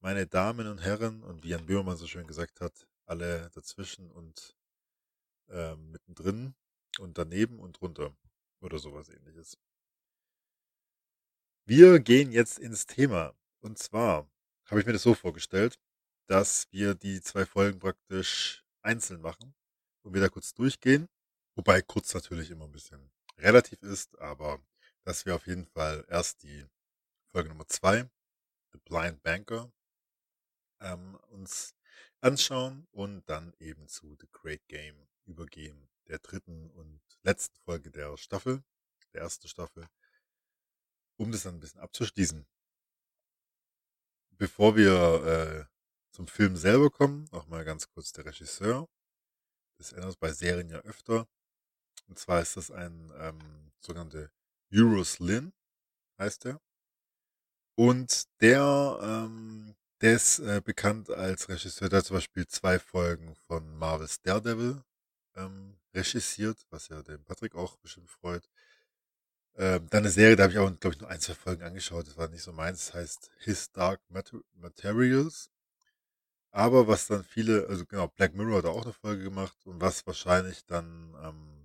meine 0.00 0.26
Damen 0.26 0.66
und 0.66 0.78
Herren, 0.78 1.22
und 1.22 1.42
wie 1.44 1.50
Jan 1.50 1.66
Böhmermann 1.66 1.96
so 1.96 2.06
schön 2.06 2.26
gesagt 2.26 2.60
hat, 2.60 2.86
alle 3.06 3.50
dazwischen 3.54 4.10
und 4.10 4.54
äh, 5.48 5.76
mittendrin 5.76 6.54
und 6.98 7.18
daneben 7.18 7.58
und 7.58 7.80
drunter 7.80 8.16
oder 8.60 8.78
sowas 8.78 9.08
ähnliches. 9.08 9.56
Wir 11.64 12.00
gehen 12.00 12.32
jetzt 12.32 12.58
ins 12.58 12.86
Thema. 12.86 13.34
Und 13.60 13.78
zwar 13.78 14.30
habe 14.66 14.80
ich 14.80 14.86
mir 14.86 14.92
das 14.92 15.02
so 15.02 15.14
vorgestellt, 15.14 15.78
dass 16.26 16.66
wir 16.70 16.94
die 16.94 17.20
zwei 17.20 17.46
Folgen 17.46 17.78
praktisch 17.78 18.64
einzeln 18.82 19.20
machen 19.20 19.54
und 20.02 20.14
wir 20.14 20.20
da 20.20 20.28
kurz 20.28 20.54
durchgehen. 20.54 21.08
Wobei 21.56 21.82
kurz 21.82 22.14
natürlich 22.14 22.50
immer 22.50 22.66
ein 22.66 22.72
bisschen 22.72 23.10
relativ 23.38 23.82
ist, 23.82 24.18
aber 24.18 24.60
dass 25.08 25.24
wir 25.24 25.34
auf 25.34 25.46
jeden 25.46 25.64
Fall 25.64 26.04
erst 26.10 26.42
die 26.42 26.66
Folge 27.28 27.48
Nummer 27.48 27.66
2, 27.66 28.10
The 28.72 28.78
Blind 28.84 29.22
Banker, 29.22 29.72
ähm, 30.80 31.14
uns 31.30 31.74
anschauen 32.20 32.86
und 32.90 33.26
dann 33.26 33.54
eben 33.58 33.88
zu 33.88 34.18
The 34.20 34.28
Great 34.30 34.68
Game 34.68 35.08
übergehen, 35.24 35.88
der 36.08 36.18
dritten 36.18 36.68
und 36.72 37.00
letzten 37.22 37.56
Folge 37.60 37.90
der 37.90 38.18
Staffel, 38.18 38.62
der 39.14 39.22
ersten 39.22 39.48
Staffel, 39.48 39.88
um 41.16 41.32
das 41.32 41.44
dann 41.44 41.54
ein 41.54 41.60
bisschen 41.60 41.80
abzuschließen. 41.80 42.46
Bevor 44.32 44.76
wir 44.76 45.24
äh, 45.24 45.64
zum 46.10 46.26
Film 46.26 46.54
selber 46.54 46.90
kommen, 46.90 47.30
nochmal 47.32 47.64
ganz 47.64 47.88
kurz 47.88 48.12
der 48.12 48.26
Regisseur. 48.26 48.86
Das 49.78 49.92
ändert 49.92 50.20
bei 50.20 50.34
Serien 50.34 50.68
ja 50.68 50.80
öfter. 50.80 51.26
Und 52.08 52.18
zwar 52.18 52.42
ist 52.42 52.58
das 52.58 52.70
ein 52.70 53.10
ähm, 53.16 53.72
sogenannte 53.80 54.30
Euros 54.72 55.18
Lynn 55.18 55.52
heißt 56.18 56.46
er. 56.46 56.60
Und 57.76 58.24
der, 58.40 58.98
ähm, 59.02 59.74
der 60.00 60.16
ist 60.16 60.40
äh, 60.40 60.60
bekannt 60.64 61.10
als 61.10 61.48
Regisseur, 61.48 61.88
der 61.88 62.00
hat 62.00 62.06
zum 62.06 62.16
Beispiel 62.16 62.46
zwei 62.48 62.78
Folgen 62.78 63.34
von 63.46 63.76
Marvel's 63.78 64.20
Daredevil 64.22 64.82
ähm, 65.36 65.78
regisiert, 65.94 66.58
was 66.70 66.88
ja 66.88 67.02
den 67.02 67.24
Patrick 67.24 67.54
auch 67.54 67.76
bestimmt 67.78 68.10
freut. 68.10 68.48
Ähm, 69.56 69.88
dann 69.90 70.04
eine 70.04 70.10
Serie, 70.10 70.36
da 70.36 70.44
habe 70.44 70.52
ich 70.52 70.58
auch, 70.58 70.70
glaube 70.78 70.94
ich, 70.94 71.00
nur 71.00 71.10
ein, 71.10 71.20
zwei 71.20 71.34
Folgen 71.34 71.62
angeschaut. 71.62 72.06
Das 72.06 72.16
war 72.16 72.28
nicht 72.28 72.42
so 72.42 72.52
meins. 72.52 72.86
Das 72.86 72.94
heißt 72.94 73.30
His 73.40 73.72
Dark 73.72 74.00
Materials. 74.54 75.50
Aber 76.50 76.88
was 76.88 77.06
dann 77.08 77.24
viele, 77.24 77.66
also 77.68 77.84
genau, 77.86 78.08
Black 78.08 78.34
Mirror 78.34 78.58
hat 78.58 78.64
auch 78.66 78.84
eine 78.84 78.92
Folge 78.92 79.24
gemacht 79.24 79.56
und 79.66 79.80
was 79.80 80.06
wahrscheinlich 80.06 80.64
dann 80.66 81.14
ähm, 81.22 81.57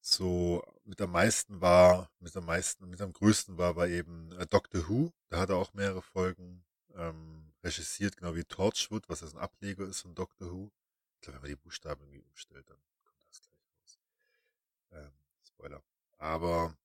so 0.00 0.62
mit 0.84 1.00
am 1.00 1.12
meisten 1.12 1.60
war, 1.60 2.10
mit 2.20 2.36
am 2.36 2.46
meisten, 2.46 2.88
mit 2.88 3.00
am 3.00 3.12
größten 3.12 3.58
war, 3.58 3.76
war 3.76 3.88
eben 3.88 4.32
äh, 4.32 4.46
Doctor 4.46 4.88
Who. 4.88 5.12
Da 5.28 5.40
hat 5.40 5.50
er 5.50 5.56
auch 5.56 5.74
mehrere 5.74 6.02
Folgen 6.02 6.64
ähm, 6.94 7.52
regisiert, 7.62 8.16
genau 8.16 8.34
wie 8.34 8.44
Torchwood, 8.44 9.08
was 9.08 9.20
das 9.20 9.34
ein 9.34 9.40
Ableger 9.40 9.86
ist 9.86 10.00
von 10.00 10.14
Doctor 10.14 10.50
Who. 10.50 10.70
Ich 11.14 11.20
glaube, 11.22 11.36
wenn 11.36 11.42
man 11.42 11.50
die 11.50 11.62
Buchstaben 11.62 12.00
irgendwie 12.02 12.22
umstellt, 12.22 12.68
dann 12.68 12.78
kommt 13.04 13.20
das 13.28 13.40
gleich 13.40 13.60
raus. 13.80 13.98
Ähm, 14.92 15.12
Spoiler. 15.46 15.82
Aber 16.18 16.76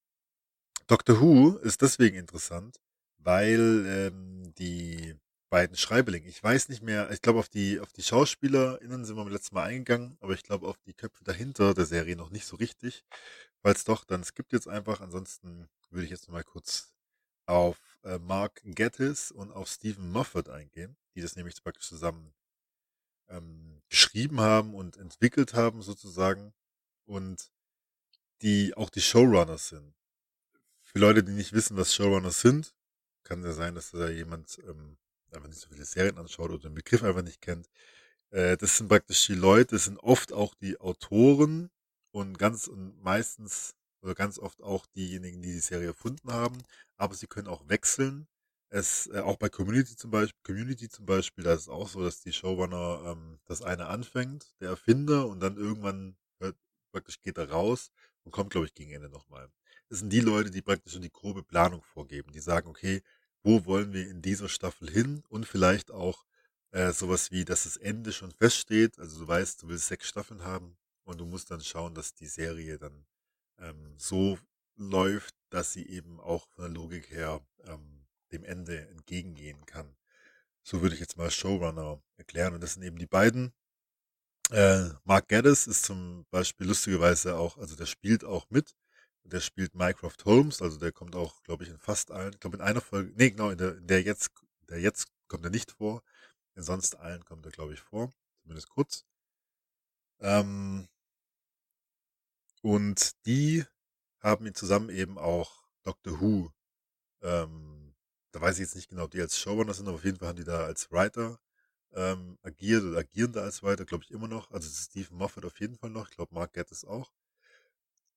Doctor 0.87 1.21
Who 1.21 1.57
ist 1.57 1.81
deswegen 1.81 2.17
interessant, 2.17 2.79
weil 3.17 3.85
ähm, 3.87 4.53
die 4.55 5.15
beiden 5.53 5.77
Schreiberlinge, 5.77 6.27
ich 6.27 6.41
weiß 6.41 6.69
nicht 6.69 6.81
mehr, 6.81 7.11
ich 7.11 7.21
glaube 7.21 7.37
auf 7.37 7.47
die, 7.47 7.79
auf 7.79 7.93
die 7.93 8.01
SchauspielerInnen 8.01 9.05
sind 9.05 9.15
wir 9.15 9.23
beim 9.23 9.31
letzten 9.31 9.53
Mal 9.53 9.65
eingegangen, 9.65 10.17
aber 10.19 10.33
ich 10.33 10.41
glaube 10.41 10.67
auf 10.67 10.79
die 10.79 10.95
Köpfe 10.95 11.23
dahinter 11.23 11.75
der 11.75 11.85
Serie 11.85 12.15
noch 12.15 12.31
nicht 12.31 12.47
so 12.47 12.55
richtig. 12.55 13.05
Falls 13.61 13.83
doch, 13.83 14.03
dann 14.03 14.23
skippt 14.23 14.51
jetzt 14.51 14.67
einfach. 14.67 14.99
Ansonsten 14.99 15.69
würde 15.91 16.05
ich 16.05 16.09
jetzt 16.09 16.27
nochmal 16.27 16.43
kurz 16.43 16.95
auf 17.45 17.77
äh, 18.03 18.17
Mark 18.17 18.61
Gettis 18.63 19.29
und 19.29 19.51
auf 19.51 19.69
Stephen 19.69 20.11
Moffat 20.11 20.49
eingehen, 20.49 20.97
die 21.13 21.21
das 21.21 21.35
nämlich 21.35 21.61
praktisch 21.61 21.87
zusammen 21.87 22.33
ähm, 23.29 23.83
geschrieben 23.89 24.41
haben 24.41 24.73
und 24.73 24.97
entwickelt 24.97 25.53
haben 25.53 25.83
sozusagen 25.83 26.55
und 27.05 27.51
die 28.41 28.73
auch 28.75 28.89
die 28.89 29.01
Showrunners 29.01 29.69
sind 29.69 29.93
für 30.81 30.97
Leute, 30.97 31.23
die 31.23 31.33
nicht 31.33 31.53
wissen, 31.53 31.77
was 31.77 31.93
Showrunners 31.93 32.41
sind, 32.41 32.73
kann 33.21 33.43
ja 33.43 33.51
sein, 33.51 33.75
dass 33.75 33.91
da 33.91 34.09
jemand 34.09 34.59
ähm, 34.67 34.97
einfach 35.33 35.47
nicht 35.47 35.59
so 35.59 35.69
viele 35.69 35.85
Serien 35.85 36.17
anschaut 36.17 36.49
oder 36.51 36.69
den 36.69 36.75
Begriff 36.75 37.03
einfach 37.03 37.23
nicht 37.23 37.41
kennt. 37.41 37.67
Äh, 38.31 38.57
das 38.57 38.77
sind 38.77 38.89
praktisch 38.89 39.25
die 39.27 39.35
Leute, 39.35 39.75
das 39.75 39.85
sind 39.85 39.99
oft 39.99 40.33
auch 40.33 40.55
die 40.55 40.79
Autoren 40.79 41.69
und 42.11 42.37
ganz 42.37 42.67
und 42.67 43.01
meistens 43.03 43.75
oder 44.01 44.15
ganz 44.15 44.39
oft 44.39 44.61
auch 44.61 44.85
diejenigen, 44.87 45.41
die 45.41 45.53
die 45.53 45.59
Serie 45.59 45.87
erfunden 45.89 46.31
haben, 46.31 46.57
aber 46.97 47.15
sie 47.15 47.27
können 47.27 47.47
auch 47.47 47.67
wechseln. 47.69 48.27
Es, 48.69 49.07
äh, 49.07 49.19
auch 49.19 49.37
bei 49.37 49.49
Community 49.49 49.95
zum 49.95 50.11
Beispiel, 50.11 50.39
Community 50.43 50.89
zum 50.89 51.05
Beispiel, 51.05 51.43
da 51.43 51.53
ist 51.53 51.61
es 51.61 51.69
auch 51.69 51.87
so, 51.87 52.03
dass 52.03 52.21
die 52.21 52.33
Showrunner 52.33 53.03
ähm, 53.05 53.39
das 53.45 53.61
eine 53.61 53.87
anfängt, 53.87 54.55
der 54.61 54.69
Erfinder, 54.69 55.27
und 55.27 55.39
dann 55.41 55.57
irgendwann 55.57 56.17
hört, 56.39 56.57
praktisch 56.91 57.21
geht 57.21 57.37
er 57.37 57.51
raus 57.51 57.91
und 58.23 58.31
kommt, 58.31 58.49
glaube 58.51 58.65
ich, 58.65 58.73
gegen 58.73 58.91
Ende 58.91 59.09
nochmal. 59.09 59.49
Das 59.89 59.99
sind 59.99 60.09
die 60.11 60.21
Leute, 60.21 60.49
die 60.49 60.61
praktisch 60.63 60.93
schon 60.93 61.03
die 61.03 61.11
grobe 61.11 61.43
Planung 61.43 61.83
vorgeben. 61.83 62.31
Die 62.31 62.39
sagen, 62.39 62.67
okay, 62.67 63.03
wo 63.43 63.65
wollen 63.65 63.93
wir 63.93 64.09
in 64.09 64.21
dieser 64.21 64.49
Staffel 64.49 64.89
hin? 64.89 65.23
Und 65.29 65.45
vielleicht 65.45 65.91
auch 65.91 66.25
äh, 66.71 66.91
sowas 66.91 67.31
wie, 67.31 67.45
dass 67.45 67.63
das 67.63 67.77
Ende 67.77 68.11
schon 68.11 68.31
feststeht. 68.31 68.97
Also 68.99 69.19
du 69.19 69.27
weißt, 69.27 69.61
du 69.61 69.67
willst 69.67 69.87
sechs 69.87 70.07
Staffeln 70.07 70.43
haben 70.43 70.77
und 71.03 71.19
du 71.19 71.25
musst 71.25 71.51
dann 71.51 71.61
schauen, 71.61 71.93
dass 71.93 72.13
die 72.13 72.27
Serie 72.27 72.77
dann 72.77 73.05
ähm, 73.59 73.93
so 73.97 74.39
läuft, 74.75 75.35
dass 75.49 75.73
sie 75.73 75.87
eben 75.87 76.19
auch 76.19 76.47
von 76.49 76.63
der 76.63 76.73
Logik 76.73 77.09
her 77.11 77.41
ähm, 77.65 78.05
dem 78.31 78.43
Ende 78.43 78.87
entgegengehen 78.89 79.65
kann. 79.65 79.95
So 80.63 80.81
würde 80.81 80.95
ich 80.95 81.01
jetzt 81.01 81.17
mal 81.17 81.29
Showrunner 81.29 82.01
erklären. 82.17 82.53
Und 82.53 82.61
das 82.61 82.73
sind 82.73 82.83
eben 82.83 82.97
die 82.97 83.05
beiden. 83.05 83.53
Äh, 84.49 84.89
Mark 85.03 85.27
Geddes 85.27 85.67
ist 85.67 85.83
zum 85.83 86.25
Beispiel 86.31 86.67
lustigerweise 86.67 87.35
auch, 87.35 87.57
also 87.57 87.75
der 87.75 87.85
spielt 87.85 88.23
auch 88.23 88.49
mit. 88.49 88.73
Der 89.25 89.41
spielt 89.41 89.75
Mycroft 89.75 90.23
Holmes, 90.25 90.61
also 90.61 90.77
der 90.77 90.91
kommt 90.93 91.15
auch, 91.15 91.43
glaube 91.43 91.63
ich, 91.63 91.69
in 91.69 91.77
fast 91.77 92.11
allen, 92.11 92.33
ich 92.33 92.39
glaube 92.39 92.57
in 92.57 92.61
einer 92.63 92.81
Folge, 92.81 93.11
nee, 93.15 93.31
genau, 93.31 93.49
in 93.49 93.57
der, 93.57 93.77
in 93.77 93.87
der 93.87 94.01
jetzt, 94.01 94.31
der 94.69 94.79
jetzt 94.79 95.07
kommt 95.27 95.43
er 95.45 95.51
nicht 95.51 95.71
vor. 95.71 96.03
In 96.55 96.63
sonst 96.63 96.95
allen 96.97 97.25
kommt 97.25 97.45
er, 97.45 97.51
glaube 97.51 97.73
ich, 97.73 97.81
vor. 97.81 98.11
Zumindest 98.41 98.69
kurz. 98.69 99.05
Ähm, 100.21 100.87
und 102.61 103.11
die 103.25 103.65
haben 104.19 104.45
ihn 104.45 104.55
zusammen 104.55 104.89
eben 104.89 105.17
auch 105.17 105.63
Doctor 105.83 106.19
Who. 106.21 106.51
Ähm, 107.21 107.95
da 108.31 108.41
weiß 108.41 108.55
ich 108.57 108.61
jetzt 108.61 108.75
nicht 108.75 108.89
genau, 108.89 109.05
ob 109.05 109.11
die 109.11 109.21
als 109.21 109.37
Showrunner 109.39 109.73
sind, 109.73 109.87
aber 109.87 109.97
auf 109.97 110.05
jeden 110.05 110.17
Fall 110.19 110.29
haben 110.29 110.37
die 110.37 110.43
da 110.45 110.65
als 110.65 110.91
Writer 110.91 111.39
ähm, 111.93 112.37
agiert 112.43 112.83
oder 112.83 112.99
agieren 112.99 113.33
da 113.33 113.43
als 113.43 113.63
Writer, 113.63 113.85
glaube 113.85 114.03
ich, 114.05 114.11
immer 114.11 114.27
noch. 114.29 114.51
Also 114.51 114.69
Stephen 114.69 115.17
Moffat 115.17 115.45
auf 115.45 115.59
jeden 115.61 115.77
Fall 115.77 115.91
noch. 115.91 116.09
Ich 116.09 116.15
glaube, 116.17 116.35
Mark 116.35 116.53
Gettis 116.53 116.85
auch. 116.85 117.11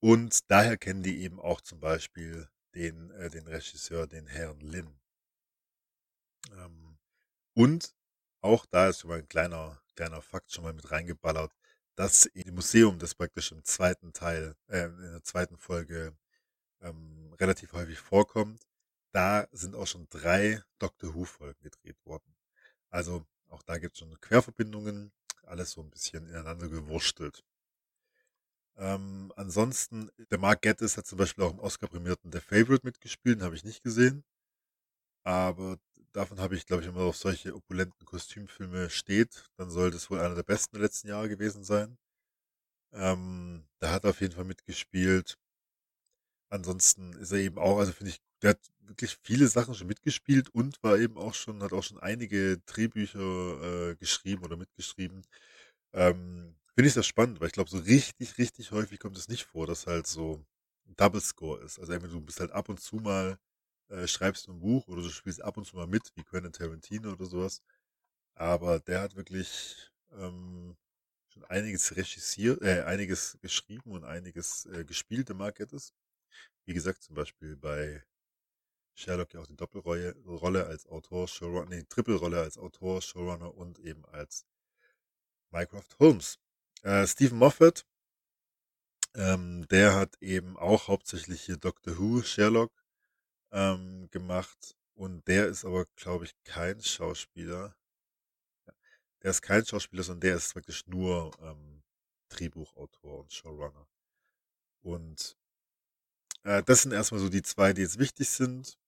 Und 0.00 0.50
daher 0.50 0.76
kennen 0.76 1.02
die 1.02 1.22
eben 1.22 1.40
auch 1.40 1.60
zum 1.60 1.80
Beispiel 1.80 2.48
den, 2.74 3.10
äh, 3.12 3.30
den 3.30 3.46
Regisseur, 3.46 4.06
den 4.06 4.26
Herrn 4.26 4.60
Lin. 4.60 4.98
Ähm, 6.52 6.98
und 7.54 7.94
auch 8.42 8.66
da 8.66 8.88
ist 8.88 9.00
schon 9.00 9.10
mal 9.10 9.18
ein 9.18 9.28
kleiner, 9.28 9.80
kleiner 9.94 10.22
Fakt 10.22 10.52
schon 10.52 10.64
mal 10.64 10.72
mit 10.74 10.90
reingeballert 10.90 11.52
das 11.96 12.30
Museum, 12.52 12.98
das 12.98 13.14
praktisch 13.14 13.52
im 13.52 13.64
zweiten 13.64 14.12
Teil, 14.12 14.54
äh, 14.68 14.84
in 14.84 15.12
der 15.12 15.24
zweiten 15.24 15.56
Folge 15.56 16.14
ähm, 16.82 17.34
relativ 17.40 17.72
häufig 17.72 17.98
vorkommt, 17.98 18.62
da 19.12 19.48
sind 19.52 19.74
auch 19.74 19.86
schon 19.86 20.06
drei 20.10 20.62
Doctor 20.78 21.14
Who-Folgen 21.14 21.62
gedreht 21.62 21.96
worden. 22.04 22.36
Also 22.90 23.26
auch 23.48 23.62
da 23.62 23.78
gibt 23.78 23.94
es 23.94 24.00
schon 24.00 24.20
Querverbindungen, 24.20 25.12
alles 25.44 25.72
so 25.72 25.82
ein 25.82 25.90
bisschen 25.90 26.26
ineinander 26.28 26.68
gewurstelt. 26.68 27.42
Ähm, 28.78 29.32
ansonsten, 29.36 30.10
der 30.30 30.38
Mark 30.38 30.62
Gettis 30.62 30.96
hat 30.96 31.06
zum 31.06 31.18
Beispiel 31.18 31.44
auch 31.44 31.52
im 31.52 31.58
Oscar-prämierten 31.60 32.32
The 32.32 32.40
Favorite 32.40 32.84
mitgespielt, 32.86 33.38
den 33.40 33.44
habe 33.44 33.54
ich 33.56 33.64
nicht 33.64 33.82
gesehen. 33.82 34.24
Aber 35.24 35.78
davon 36.12 36.38
habe 36.40 36.54
ich, 36.56 36.64
glaube 36.66 36.82
ich, 36.82 36.88
man 36.90 37.02
auf 37.02 37.16
solche 37.16 37.54
opulenten 37.54 38.06
Kostümfilme 38.06 38.88
steht, 38.90 39.50
dann 39.56 39.68
sollte 39.70 39.96
es 39.96 40.10
wohl 40.10 40.20
einer 40.20 40.34
der 40.34 40.42
besten 40.42 40.76
der 40.76 40.82
letzten 40.84 41.08
Jahre 41.08 41.28
gewesen 41.28 41.64
sein. 41.64 41.98
Ähm, 42.92 43.68
da 43.80 43.92
hat 43.92 44.04
er 44.04 44.10
auf 44.10 44.20
jeden 44.20 44.34
Fall 44.34 44.44
mitgespielt. 44.44 45.38
Ansonsten 46.50 47.12
ist 47.14 47.32
er 47.32 47.38
eben 47.38 47.58
auch, 47.58 47.78
also 47.78 47.92
finde 47.92 48.10
ich, 48.10 48.20
der 48.42 48.50
hat 48.50 48.60
wirklich 48.80 49.18
viele 49.22 49.48
Sachen 49.48 49.74
schon 49.74 49.88
mitgespielt 49.88 50.48
und 50.50 50.80
war 50.82 50.98
eben 50.98 51.16
auch 51.18 51.34
schon, 51.34 51.62
hat 51.62 51.72
auch 51.72 51.82
schon 51.82 51.98
einige 51.98 52.58
Drehbücher 52.66 53.90
äh, 53.90 53.96
geschrieben 53.96 54.44
oder 54.44 54.56
mitgeschrieben. 54.56 55.22
Ähm, 55.94 56.56
finde 56.76 56.88
ich 56.90 56.94
das 56.94 57.06
spannend, 57.06 57.40
weil 57.40 57.48
ich 57.48 57.54
glaube, 57.54 57.70
so 57.70 57.78
richtig, 57.78 58.38
richtig 58.38 58.72
häufig 58.72 59.00
kommt 59.00 59.18
es 59.18 59.28
nicht 59.28 59.44
vor, 59.44 59.66
dass 59.66 59.86
halt 59.88 60.06
so 60.06 60.44
ein 60.88 60.96
Double 60.96 61.20
Score 61.22 61.62
ist. 61.64 61.78
Also 61.80 61.92
entweder 61.94 62.14
du 62.14 62.20
bist 62.22 62.40
halt 62.40 62.52
ab 62.52 62.68
und 62.68 62.80
zu 62.80 62.96
mal 62.98 63.38
äh, 63.90 64.06
schreibst 64.08 64.48
ein 64.48 64.60
Buch 64.60 64.86
oder 64.88 65.02
du 65.02 65.10
spielst 65.10 65.42
ab 65.42 65.56
und 65.58 65.66
zu 65.66 65.76
mal 65.76 65.86
mit, 65.88 66.12
wie 66.16 66.24
Quentin 66.24 66.52
Tarantino 66.52 67.12
oder 67.12 67.26
sowas. 67.26 67.62
Aber 68.36 68.80
der 68.80 69.02
hat 69.02 69.16
wirklich 69.16 69.90
ähm, 70.12 70.76
schon 71.32 71.44
einiges 71.46 71.96
regissiert, 71.96 72.62
äh, 72.62 72.82
einiges 72.84 73.38
geschrieben 73.42 73.92
und 73.92 74.04
einiges 74.04 74.66
äh, 74.66 74.84
gespielt 74.86 75.30
im 75.30 75.38
Marketes. 75.38 75.94
Wie 76.66 76.74
gesagt, 76.74 77.02
zum 77.04 77.16
Beispiel 77.16 77.56
bei 77.56 78.04
Sherlock 78.96 79.34
ja 79.34 79.40
auch 79.40 79.46
die 79.46 79.56
Doppelrolle 79.56 80.16
Rolle 80.26 80.66
als 80.66 80.86
Autor, 80.86 81.28
Showrunner, 81.28 81.70
nee, 81.70 81.84
Trippelrolle 81.88 82.40
als 82.42 82.58
Autor, 82.58 83.02
Showrunner 83.02 83.54
und 83.54 83.78
eben 83.80 84.04
als 84.06 84.44
Mycroft 85.50 85.98
Holmes. 85.98 86.38
Äh, 86.86 87.04
Stephen 87.08 87.38
Moffat, 87.38 87.84
ähm, 89.16 89.66
der 89.72 89.96
hat 89.96 90.22
eben 90.22 90.56
auch 90.56 90.86
hauptsächlich 90.86 91.42
hier 91.42 91.56
Doctor 91.56 91.98
Who, 91.98 92.22
Sherlock 92.22 92.70
ähm, 93.50 94.08
gemacht. 94.12 94.76
Und 94.94 95.26
der 95.26 95.48
ist 95.48 95.64
aber, 95.64 95.86
glaube 95.96 96.26
ich, 96.26 96.34
kein 96.44 96.80
Schauspieler. 96.80 97.74
Der 99.20 99.32
ist 99.32 99.42
kein 99.42 99.66
Schauspieler, 99.66 100.04
sondern 100.04 100.20
der 100.20 100.36
ist 100.36 100.54
wirklich 100.54 100.86
nur 100.86 101.32
ähm, 101.40 101.82
Drehbuchautor 102.28 103.18
und 103.18 103.32
Showrunner. 103.32 103.88
Und 104.80 105.36
äh, 106.44 106.62
das 106.62 106.82
sind 106.82 106.92
erstmal 106.92 107.20
so 107.20 107.28
die 107.28 107.42
zwei, 107.42 107.72
die 107.72 107.82
jetzt 107.82 107.98
wichtig 107.98 108.28
sind. 108.28 108.78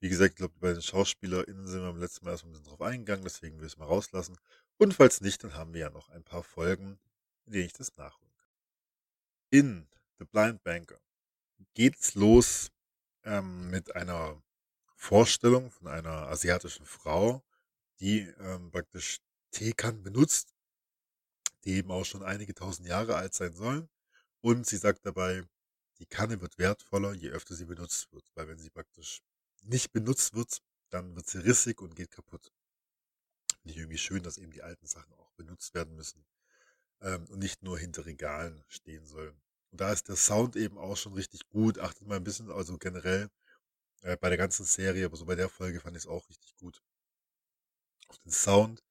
Wie 0.00 0.10
gesagt, 0.10 0.32
ich 0.32 0.36
glaube, 0.36 0.54
bei 0.60 0.74
den 0.74 0.82
SchauspielerInnen 0.82 1.66
sind 1.66 1.80
wir 1.80 1.92
beim 1.92 2.00
letzten 2.00 2.26
Mal 2.26 2.32
erstmal 2.32 2.50
ein 2.50 2.58
bisschen 2.58 2.68
drauf 2.68 2.82
eingegangen, 2.82 3.24
deswegen 3.24 3.58
will 3.58 3.66
ich 3.66 3.72
es 3.72 3.78
mal 3.78 3.86
rauslassen. 3.86 4.36
Und 4.76 4.92
falls 4.92 5.22
nicht, 5.22 5.42
dann 5.42 5.54
haben 5.54 5.72
wir 5.72 5.80
ja 5.80 5.90
noch 5.90 6.10
ein 6.10 6.22
paar 6.22 6.42
Folgen, 6.42 6.98
in 7.46 7.52
denen 7.52 7.66
ich 7.66 7.72
das 7.72 7.96
nachholen 7.96 8.34
kann. 8.36 8.50
In 9.50 9.88
The 10.18 10.24
Blind 10.24 10.62
Banker 10.62 11.00
geht's 11.74 12.14
los 12.14 12.70
ähm, 13.24 13.70
mit 13.70 13.94
einer 13.94 14.42
Vorstellung 14.94 15.70
von 15.70 15.88
einer 15.88 16.28
asiatischen 16.28 16.86
Frau, 16.86 17.44
die 18.00 18.20
ähm, 18.20 18.70
praktisch 18.70 19.20
Teekannen 19.52 20.02
benutzt, 20.02 20.54
die 21.64 21.74
eben 21.74 21.90
auch 21.90 22.04
schon 22.04 22.22
einige 22.22 22.54
tausend 22.54 22.88
Jahre 22.88 23.16
alt 23.16 23.34
sein 23.34 23.54
sollen. 23.54 23.88
Und 24.40 24.66
sie 24.66 24.76
sagt 24.76 25.04
dabei, 25.06 25.44
die 25.98 26.06
Kanne 26.06 26.40
wird 26.40 26.58
wertvoller, 26.58 27.12
je 27.14 27.30
öfter 27.30 27.54
sie 27.54 27.64
benutzt 27.64 28.12
wird, 28.12 28.24
weil 28.34 28.48
wenn 28.48 28.58
sie 28.58 28.70
praktisch 28.70 29.22
nicht 29.62 29.92
benutzt 29.92 30.34
wird, 30.34 30.60
dann 30.90 31.16
wird 31.16 31.26
sie 31.28 31.38
rissig 31.38 31.80
und 31.80 31.96
geht 31.96 32.10
kaputt. 32.10 32.52
Finde 33.60 33.72
ich 33.72 33.78
irgendwie 33.78 33.98
schön, 33.98 34.22
dass 34.22 34.38
eben 34.38 34.52
die 34.52 34.62
alten 34.62 34.86
Sachen 34.86 35.12
auch 35.14 35.32
benutzt 35.32 35.74
werden 35.74 35.96
müssen 35.96 36.24
ähm, 37.00 37.26
und 37.26 37.38
nicht 37.38 37.62
nur 37.62 37.78
hinter 37.78 38.06
Regalen 38.06 38.64
stehen 38.68 39.06
sollen. 39.06 39.40
Und 39.70 39.80
da 39.80 39.92
ist 39.92 40.08
der 40.08 40.16
Sound 40.16 40.56
eben 40.56 40.78
auch 40.78 40.96
schon 40.96 41.14
richtig 41.14 41.48
gut. 41.48 41.78
Achtet 41.78 42.06
mal 42.06 42.16
ein 42.16 42.24
bisschen, 42.24 42.50
also 42.50 42.78
generell 42.78 43.28
äh, 44.02 44.16
bei 44.16 44.28
der 44.28 44.38
ganzen 44.38 44.64
Serie, 44.64 45.06
aber 45.06 45.16
so 45.16 45.26
bei 45.26 45.34
der 45.34 45.48
Folge 45.48 45.80
fand 45.80 45.96
ich 45.96 46.04
es 46.04 46.08
auch 46.08 46.28
richtig 46.28 46.56
gut. 46.56 46.82
Auf 48.08 48.18
den 48.18 48.32
Sound, 48.32 48.82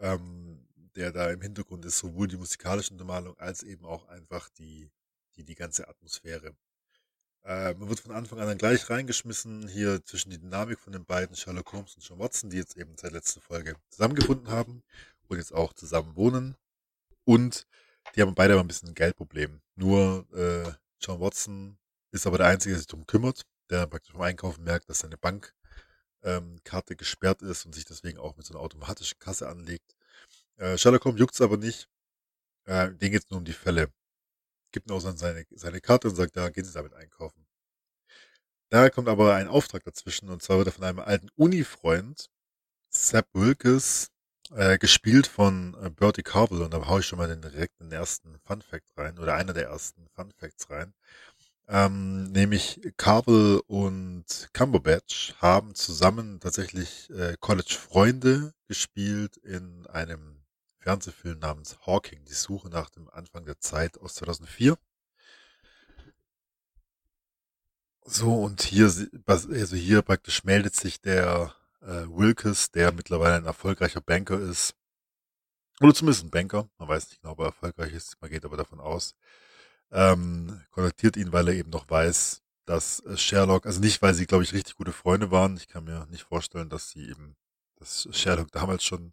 ähm, 0.00 0.66
der 0.96 1.12
da 1.12 1.30
im 1.30 1.40
Hintergrund 1.40 1.84
ist, 1.84 1.98
sowohl 1.98 2.28
die 2.28 2.36
musikalische 2.36 2.92
Untermalung 2.92 3.38
als 3.38 3.62
eben 3.62 3.84
auch 3.84 4.08
einfach 4.08 4.48
die, 4.50 4.90
die, 5.36 5.44
die 5.44 5.54
ganze 5.54 5.88
Atmosphäre. 5.88 6.56
Äh, 7.44 7.74
man 7.74 7.88
wird 7.88 8.00
von 8.00 8.12
Anfang 8.12 8.38
an 8.38 8.46
dann 8.46 8.58
gleich 8.58 8.88
reingeschmissen, 8.88 9.68
hier 9.68 10.04
zwischen 10.04 10.30
die 10.30 10.38
Dynamik 10.38 10.78
von 10.78 10.92
den 10.92 11.04
beiden, 11.04 11.34
Sherlock 11.34 11.72
Holmes 11.72 11.94
und 11.96 12.04
John 12.04 12.18
Watson, 12.18 12.50
die 12.50 12.58
jetzt 12.58 12.76
eben 12.76 12.96
seit 12.96 13.12
letzter 13.12 13.40
Folge 13.40 13.76
zusammengefunden 13.90 14.48
haben 14.48 14.82
und 15.28 15.38
jetzt 15.38 15.52
auch 15.52 15.72
zusammen 15.72 16.14
wohnen. 16.14 16.56
Und 17.24 17.66
die 18.14 18.22
haben 18.22 18.34
beide 18.34 18.54
aber 18.54 18.62
ein 18.62 18.68
bisschen 18.68 18.90
ein 18.90 18.94
Geldproblem. 18.94 19.60
Nur 19.76 20.26
äh, 20.32 20.72
John 21.00 21.20
Watson 21.20 21.78
ist 22.10 22.26
aber 22.26 22.38
der 22.38 22.48
Einzige, 22.48 22.74
der 22.74 22.78
sich 22.78 22.88
darum 22.88 23.06
kümmert, 23.06 23.42
der 23.70 23.86
praktisch 23.86 24.12
beim 24.12 24.22
Einkaufen 24.22 24.64
merkt, 24.64 24.88
dass 24.88 25.00
seine 25.00 25.16
Bankkarte 25.16 25.52
ähm, 26.22 26.96
gesperrt 26.96 27.42
ist 27.42 27.64
und 27.64 27.74
sich 27.74 27.84
deswegen 27.84 28.18
auch 28.18 28.36
mit 28.36 28.46
so 28.46 28.54
einer 28.54 28.62
automatischen 28.62 29.18
Kasse 29.18 29.48
anlegt. 29.48 29.96
Äh, 30.56 30.76
Sherlock 30.78 31.04
Holmes 31.04 31.20
juckt 31.20 31.34
es 31.34 31.40
aber 31.40 31.56
nicht. 31.56 31.88
Äh, 32.64 32.92
den 32.92 33.12
geht 33.12 33.24
es 33.24 33.30
nur 33.30 33.38
um 33.38 33.44
die 33.44 33.52
Fälle. 33.52 33.92
Gibt 34.72 34.88
ihm 34.88 34.94
auch 34.94 35.00
seine, 35.00 35.44
seine 35.50 35.80
Karte 35.80 36.08
und 36.08 36.16
sagt, 36.16 36.36
da 36.36 36.48
gehen 36.50 36.64
Sie 36.64 36.72
damit 36.72 36.94
einkaufen. 36.94 37.46
Da 38.70 38.88
kommt 38.88 39.08
aber 39.08 39.34
ein 39.34 39.48
Auftrag 39.48 39.84
dazwischen 39.84 40.30
und 40.30 40.42
zwar 40.42 40.58
wird 40.58 40.68
er 40.68 40.72
von 40.72 40.84
einem 40.84 41.00
alten 41.00 41.28
Uni-Freund, 41.36 42.30
Sepp 42.88 43.28
Wilkes, 43.34 44.11
äh, 44.54 44.78
gespielt 44.78 45.26
von 45.26 45.76
äh, 45.82 45.90
Bertie 45.90 46.22
Carvel 46.22 46.62
und 46.62 46.72
da 46.72 46.86
haue 46.86 47.00
ich 47.00 47.06
schon 47.06 47.18
mal 47.18 47.28
den 47.28 47.42
direkt 47.42 47.80
ersten 47.90 48.38
Fun 48.46 48.62
Fact 48.62 48.86
rein 48.96 49.18
oder 49.18 49.34
einer 49.34 49.52
der 49.52 49.68
ersten 49.68 50.08
Fun 50.14 50.32
Facts 50.38 50.70
rein. 50.70 50.94
Ähm, 51.68 52.24
nämlich 52.32 52.80
Carvel 52.96 53.62
und 53.66 54.24
Cumberbatch 54.52 55.34
haben 55.40 55.74
zusammen 55.74 56.40
tatsächlich 56.40 57.08
äh, 57.10 57.36
College-Freunde 57.40 58.52
gespielt 58.68 59.36
in 59.38 59.86
einem 59.86 60.42
Fernsehfilm 60.80 61.38
namens 61.38 61.78
Hawking, 61.86 62.24
die 62.24 62.34
Suche 62.34 62.68
nach 62.68 62.90
dem 62.90 63.08
Anfang 63.08 63.44
der 63.44 63.60
Zeit 63.60 63.98
aus 63.98 64.14
2004. 64.16 64.76
So, 68.04 68.34
und 68.42 68.62
hier, 68.62 68.92
also 69.26 69.76
hier 69.76 70.02
praktisch 70.02 70.42
meldet 70.44 70.74
sich 70.74 71.00
der 71.00 71.54
äh, 71.82 72.06
Wilkes, 72.08 72.70
der 72.70 72.92
mittlerweile 72.92 73.36
ein 73.36 73.44
erfolgreicher 73.44 74.00
Banker 74.00 74.38
ist. 74.38 74.74
Oder 75.80 75.94
zumindest 75.94 76.24
ein 76.24 76.30
Banker. 76.30 76.68
Man 76.78 76.88
weiß 76.88 77.08
nicht 77.10 77.22
genau, 77.22 77.32
ob 77.32 77.40
er 77.40 77.46
erfolgreich 77.46 77.92
ist. 77.92 78.16
Man 78.20 78.30
geht 78.30 78.44
aber 78.44 78.56
davon 78.56 78.80
aus. 78.80 79.14
Ähm, 79.90 80.62
kontaktiert 80.70 81.16
ihn, 81.16 81.32
weil 81.32 81.48
er 81.48 81.54
eben 81.54 81.70
noch 81.70 81.90
weiß, 81.90 82.42
dass 82.64 83.00
äh, 83.00 83.16
Sherlock, 83.16 83.66
also 83.66 83.80
nicht, 83.80 84.00
weil 84.02 84.14
sie, 84.14 84.26
glaube 84.26 84.44
ich, 84.44 84.52
richtig 84.52 84.76
gute 84.76 84.92
Freunde 84.92 85.30
waren. 85.30 85.56
Ich 85.56 85.68
kann 85.68 85.84
mir 85.84 86.06
nicht 86.10 86.24
vorstellen, 86.24 86.68
dass 86.68 86.90
sie 86.90 87.08
eben, 87.08 87.36
dass 87.76 88.08
Sherlock 88.12 88.50
damals 88.52 88.84
schon, 88.84 89.12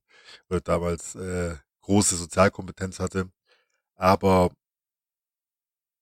oder 0.49 0.61
damals 0.61 1.15
äh, 1.15 1.55
große 1.81 2.15
Sozialkompetenz 2.15 2.99
hatte. 2.99 3.31
Aber 3.95 4.51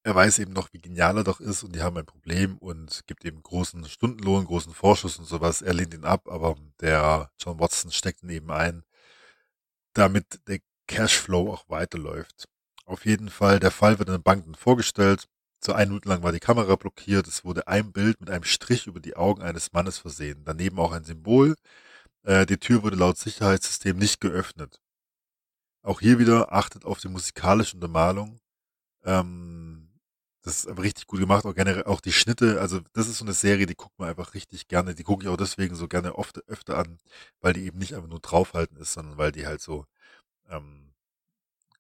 er 0.07 0.15
weiß 0.15 0.39
eben 0.39 0.53
noch, 0.53 0.71
wie 0.71 0.79
genial 0.79 1.17
er 1.17 1.25
doch 1.25 1.41
ist 1.41 1.63
und 1.63 1.75
die 1.75 1.81
haben 1.81 1.97
ein 1.97 2.05
Problem 2.05 2.57
und 2.59 3.05
gibt 3.07 3.25
eben 3.25 3.43
großen 3.43 3.83
Stundenlohn, 3.89 4.45
großen 4.45 4.73
Vorschuss 4.73 5.19
und 5.19 5.25
sowas. 5.25 5.61
Er 5.61 5.73
lehnt 5.73 5.93
ihn 5.93 6.05
ab, 6.05 6.29
aber 6.29 6.55
der 6.79 7.29
John 7.37 7.59
Watson 7.59 7.91
steckt 7.91 8.23
ihn 8.23 8.29
eben 8.29 8.49
ein, 8.49 8.85
damit 9.91 10.39
der 10.47 10.59
Cashflow 10.87 11.51
auch 11.51 11.65
weiterläuft. 11.67 12.45
Auf 12.85 13.05
jeden 13.05 13.29
Fall, 13.29 13.59
der 13.59 13.69
Fall 13.69 13.99
wird 13.99 14.07
in 14.07 14.15
den 14.15 14.23
Banken 14.23 14.55
vorgestellt. 14.55 15.27
Zu 15.59 15.73
einer 15.73 15.87
Minute 15.89 16.07
lang 16.07 16.23
war 16.23 16.31
die 16.31 16.39
Kamera 16.39 16.77
blockiert. 16.77 17.27
Es 17.27 17.43
wurde 17.43 17.67
ein 17.67 17.91
Bild 17.91 18.21
mit 18.21 18.29
einem 18.29 18.45
Strich 18.45 18.87
über 18.87 19.01
die 19.01 19.17
Augen 19.17 19.41
eines 19.41 19.73
Mannes 19.73 19.97
versehen. 19.97 20.43
Daneben 20.45 20.79
auch 20.79 20.93
ein 20.93 21.03
Symbol. 21.03 21.55
Äh, 22.23 22.45
die 22.45 22.59
Tür 22.59 22.81
wurde 22.81 22.95
laut 22.95 23.17
Sicherheitssystem 23.17 23.97
nicht 23.97 24.21
geöffnet. 24.21 24.79
Auch 25.83 25.99
hier 25.99 26.17
wieder 26.17 26.53
achtet 26.53 26.85
auf 26.85 27.01
die 27.01 27.09
musikalische 27.09 27.75
Untermalung. 27.75 28.39
Ähm, 29.03 29.66
das 30.47 30.59
ist 30.59 30.67
aber 30.67 30.83
richtig 30.83 31.07
gut 31.07 31.19
gemacht, 31.19 31.45
auch 31.45 31.53
generell 31.53 31.83
auch 31.85 32.01
die 32.01 32.13
Schnitte. 32.13 32.61
Also 32.61 32.79
das 32.93 33.07
ist 33.09 33.17
so 33.19 33.25
eine 33.25 33.33
Serie, 33.33 33.65
die 33.65 33.75
guckt 33.75 33.99
man 33.99 34.09
einfach 34.09 34.33
richtig 34.33 34.67
gerne. 34.69 34.95
Die 34.95 35.03
gucke 35.03 35.23
ich 35.23 35.29
auch 35.29 35.37
deswegen 35.37 35.75
so 35.75 35.87
gerne 35.89 36.15
oft 36.15 36.37
öfter 36.47 36.77
an, 36.77 36.99
weil 37.41 37.53
die 37.53 37.65
eben 37.65 37.79
nicht 37.79 37.95
einfach 37.95 38.07
nur 38.07 38.21
draufhalten 38.21 38.77
ist, 38.77 38.93
sondern 38.93 39.17
weil 39.17 39.31
die 39.33 39.45
halt 39.45 39.61
so 39.61 39.85
ähm, 40.49 40.93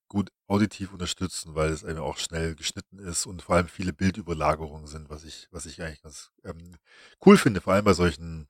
gut 0.09 0.31
auditiv 0.47 0.93
unterstützen, 0.93 1.55
weil 1.55 1.71
es 1.71 1.83
eben 1.83 1.99
auch 1.99 2.17
schnell 2.17 2.55
geschnitten 2.55 2.99
ist 2.99 3.25
und 3.25 3.41
vor 3.41 3.55
allem 3.55 3.67
viele 3.69 3.93
Bildüberlagerungen 3.93 4.87
sind, 4.87 5.09
was 5.09 5.23
ich, 5.23 5.47
was 5.51 5.65
ich 5.65 5.81
eigentlich 5.81 6.01
ganz 6.01 6.31
ähm, 6.43 6.75
cool 7.25 7.37
finde, 7.37 7.61
vor 7.61 7.73
allem 7.73 7.85
bei 7.85 7.93
solchen 7.93 8.47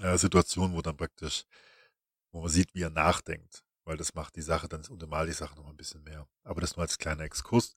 äh, 0.00 0.16
Situationen, 0.18 0.76
wo 0.76 0.82
dann 0.82 0.96
praktisch, 0.96 1.44
wo 2.32 2.40
man 2.42 2.50
sieht, 2.50 2.74
wie 2.74 2.82
er 2.82 2.90
nachdenkt, 2.90 3.64
weil 3.84 3.96
das 3.96 4.14
macht 4.14 4.36
die 4.36 4.42
Sache 4.42 4.68
dann 4.68 4.84
untermalt 4.86 5.28
die 5.28 5.34
Sache 5.34 5.56
noch 5.56 5.68
ein 5.68 5.76
bisschen 5.76 6.02
mehr. 6.04 6.26
Aber 6.44 6.60
das 6.60 6.76
nur 6.76 6.82
als 6.84 6.98
kleiner 6.98 7.24
Exkurs. 7.24 7.76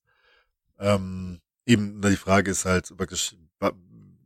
Ähm, 0.79 1.39
eben, 1.65 2.01
die 2.01 2.15
Frage 2.17 2.51
ist 2.51 2.65
halt 2.65 2.91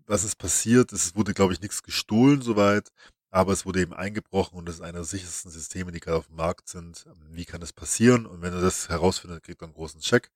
was 0.07 0.23
ist 0.23 0.37
passiert? 0.37 0.93
Es 0.93 1.15
wurde, 1.15 1.33
glaube 1.33 1.53
ich, 1.53 1.61
nichts 1.61 1.83
gestohlen 1.83 2.41
soweit, 2.41 2.89
aber 3.29 3.53
es 3.53 3.65
wurde 3.65 3.81
eben 3.81 3.93
eingebrochen 3.93 4.57
und 4.57 4.67
das 4.67 4.75
ist 4.75 4.81
einer 4.81 4.99
der 4.99 5.03
sichersten 5.03 5.51
Systeme, 5.51 5.91
die 5.91 5.99
gerade 5.99 6.17
auf 6.17 6.27
dem 6.27 6.37
Markt 6.37 6.69
sind. 6.69 7.05
Wie 7.29 7.45
kann 7.45 7.61
das 7.61 7.73
passieren? 7.73 8.25
Und 8.25 8.41
wenn 8.41 8.53
er 8.53 8.61
das 8.61 8.89
herausfindet, 8.89 9.43
kriegt 9.43 9.61
er 9.61 9.65
einen 9.65 9.73
großen 9.73 10.01
Check. 10.01 10.31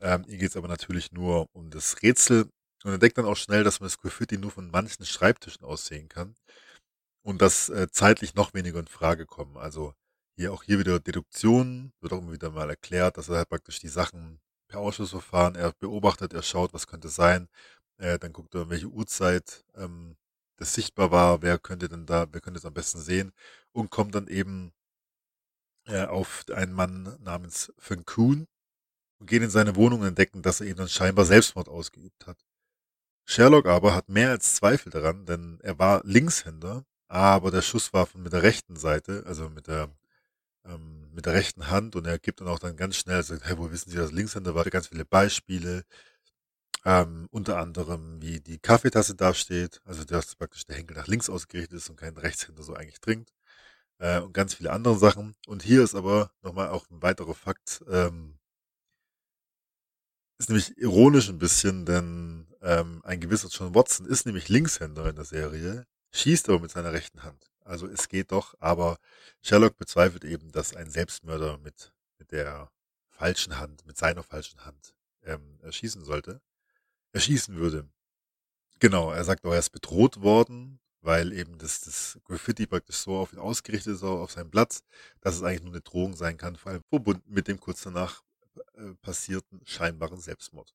Ähm, 0.00 0.24
hier 0.24 0.38
geht 0.38 0.50
es 0.50 0.56
aber 0.56 0.68
natürlich 0.68 1.12
nur 1.12 1.48
um 1.52 1.70
das 1.70 2.02
Rätsel 2.02 2.48
und 2.84 2.92
entdeckt 2.92 3.18
dann 3.18 3.26
auch 3.26 3.36
schnell, 3.36 3.64
dass 3.64 3.80
man 3.80 3.86
das 3.88 3.98
Graffiti 3.98 4.38
nur 4.38 4.50
von 4.50 4.70
manchen 4.70 5.04
Schreibtischen 5.04 5.64
aussehen 5.64 6.08
kann 6.08 6.36
und 7.22 7.42
dass 7.42 7.68
äh, 7.68 7.88
zeitlich 7.90 8.34
noch 8.34 8.54
weniger 8.54 8.80
in 8.80 8.88
Frage 8.88 9.26
kommen. 9.26 9.56
Also 9.56 9.94
hier 10.36 10.52
auch 10.52 10.62
hier 10.62 10.78
wieder 10.78 11.00
Deduktion, 11.00 11.92
wird 12.00 12.12
auch 12.12 12.18
immer 12.18 12.32
wieder 12.32 12.50
mal 12.50 12.70
erklärt, 12.70 13.18
dass 13.18 13.28
er 13.28 13.38
halt 13.38 13.48
praktisch 13.48 13.80
die 13.80 13.88
Sachen 13.88 14.40
per 14.72 14.80
Ausschussverfahren. 14.80 15.54
Er 15.54 15.72
beobachtet, 15.72 16.32
er 16.32 16.42
schaut, 16.42 16.74
was 16.74 16.86
könnte 16.86 17.08
sein. 17.08 17.48
Äh, 17.98 18.18
dann 18.18 18.32
guckt 18.32 18.54
er, 18.54 18.70
welche 18.70 18.88
Uhrzeit 18.88 19.64
ähm, 19.76 20.16
das 20.56 20.74
sichtbar 20.74 21.10
war, 21.10 21.42
wer 21.42 21.58
könnte 21.58 21.88
denn 21.88 22.06
da, 22.06 22.26
wer 22.32 22.40
könnte 22.40 22.58
es 22.58 22.64
am 22.64 22.74
besten 22.74 23.00
sehen 23.00 23.32
und 23.72 23.90
kommt 23.90 24.14
dann 24.14 24.28
eben 24.28 24.72
äh, 25.86 26.04
auf 26.06 26.44
einen 26.54 26.72
Mann 26.72 27.16
namens 27.20 27.72
Feng 27.78 28.04
Kuhn 28.04 28.46
und 29.18 29.26
geht 29.28 29.42
in 29.42 29.50
seine 29.50 29.76
Wohnung 29.76 30.00
und 30.00 30.08
entdecken, 30.08 30.42
dass 30.42 30.60
er 30.60 30.66
eben 30.68 30.78
dann 30.78 30.88
scheinbar 30.88 31.24
Selbstmord 31.26 31.68
ausgeübt 31.68 32.26
hat. 32.26 32.38
Sherlock 33.26 33.66
aber 33.66 33.94
hat 33.94 34.08
mehr 34.08 34.30
als 34.30 34.54
Zweifel 34.56 34.90
daran, 34.90 35.26
denn 35.26 35.58
er 35.62 35.78
war 35.78 36.02
Linkshänder, 36.04 36.84
aber 37.08 37.50
der 37.50 37.62
Schuss 37.62 37.92
war 37.92 38.06
von 38.06 38.22
mit 38.22 38.32
der 38.32 38.42
rechten 38.42 38.76
Seite, 38.76 39.24
also 39.26 39.48
mit 39.50 39.68
der 39.68 39.90
ähm, 40.64 41.01
mit 41.12 41.26
der 41.26 41.34
rechten 41.34 41.68
Hand 41.68 41.96
und 41.96 42.06
er 42.06 42.18
gibt 42.18 42.40
dann 42.40 42.48
auch 42.48 42.58
dann 42.58 42.76
ganz 42.76 42.96
schnell, 42.96 43.22
sagt, 43.22 43.44
hey, 43.44 43.58
wo 43.58 43.70
wissen 43.70 43.90
Sie, 43.90 43.96
dass 43.96 44.12
Linkshänder 44.12 44.54
war? 44.54 44.64
Ganz 44.64 44.88
viele 44.88 45.04
Beispiele, 45.04 45.84
ähm, 46.84 47.28
unter 47.30 47.58
anderem, 47.58 48.20
wie 48.22 48.40
die 48.40 48.58
Kaffeetasse 48.58 49.14
dasteht, 49.14 49.80
also 49.84 50.04
dass 50.04 50.34
praktisch 50.36 50.64
der 50.66 50.76
Henkel 50.76 50.96
nach 50.96 51.06
links 51.06 51.30
ausgerichtet 51.30 51.78
ist 51.78 51.90
und 51.90 51.96
kein 51.96 52.16
Rechtshänder 52.16 52.62
so 52.62 52.74
eigentlich 52.74 53.00
trinkt 53.00 53.32
äh, 53.98 54.20
und 54.20 54.34
ganz 54.34 54.54
viele 54.54 54.72
andere 54.72 54.98
Sachen. 54.98 55.36
Und 55.46 55.62
hier 55.62 55.82
ist 55.84 55.94
aber 55.94 56.32
nochmal 56.42 56.68
auch 56.70 56.88
ein 56.90 57.02
weiterer 57.02 57.34
Fakt, 57.34 57.84
ähm, 57.90 58.38
ist 60.38 60.48
nämlich 60.48 60.76
ironisch 60.78 61.28
ein 61.28 61.38
bisschen, 61.38 61.86
denn 61.86 62.48
ähm, 62.62 63.00
ein 63.04 63.20
gewisser 63.20 63.48
John 63.48 63.74
Watson 63.74 64.06
ist 64.06 64.26
nämlich 64.26 64.48
Linkshänder 64.48 65.08
in 65.08 65.16
der 65.16 65.24
Serie, 65.24 65.86
schießt 66.12 66.48
aber 66.48 66.60
mit 66.60 66.72
seiner 66.72 66.92
rechten 66.92 67.22
Hand. 67.22 67.51
Also 67.64 67.86
es 67.86 68.08
geht 68.08 68.32
doch, 68.32 68.54
aber 68.60 68.98
Sherlock 69.42 69.76
bezweifelt 69.78 70.24
eben, 70.24 70.52
dass 70.52 70.74
ein 70.74 70.90
Selbstmörder 70.90 71.58
mit, 71.58 71.92
mit 72.18 72.32
der 72.32 72.70
falschen 73.08 73.58
Hand, 73.58 73.86
mit 73.86 73.96
seiner 73.96 74.22
falschen 74.22 74.64
Hand 74.64 74.94
ähm, 75.24 75.58
erschießen 75.62 76.04
sollte, 76.04 76.40
erschießen 77.12 77.56
würde. 77.56 77.88
Genau, 78.80 79.12
er 79.12 79.24
sagt 79.24 79.44
auch, 79.44 79.52
er 79.52 79.60
ist 79.60 79.70
bedroht 79.70 80.22
worden, 80.22 80.80
weil 81.02 81.32
eben 81.32 81.58
das, 81.58 81.82
das 81.82 82.18
Graffiti 82.24 82.66
praktisch 82.66 82.96
so 82.96 83.16
auf 83.16 83.32
ihn 83.32 83.38
ausgerichtet 83.38 83.94
ist, 83.94 84.02
auf 84.02 84.32
seinen 84.32 84.50
Platz, 84.50 84.82
dass 85.20 85.36
es 85.36 85.42
eigentlich 85.42 85.62
nur 85.62 85.72
eine 85.72 85.82
Drohung 85.82 86.14
sein 86.14 86.36
kann, 86.36 86.56
vor 86.56 86.72
allem 86.72 86.82
verbunden 86.88 87.32
mit 87.32 87.48
dem 87.48 87.60
kurz 87.60 87.82
danach 87.82 88.22
äh, 88.74 88.94
passierten 89.02 89.60
scheinbaren 89.64 90.20
Selbstmord. 90.20 90.74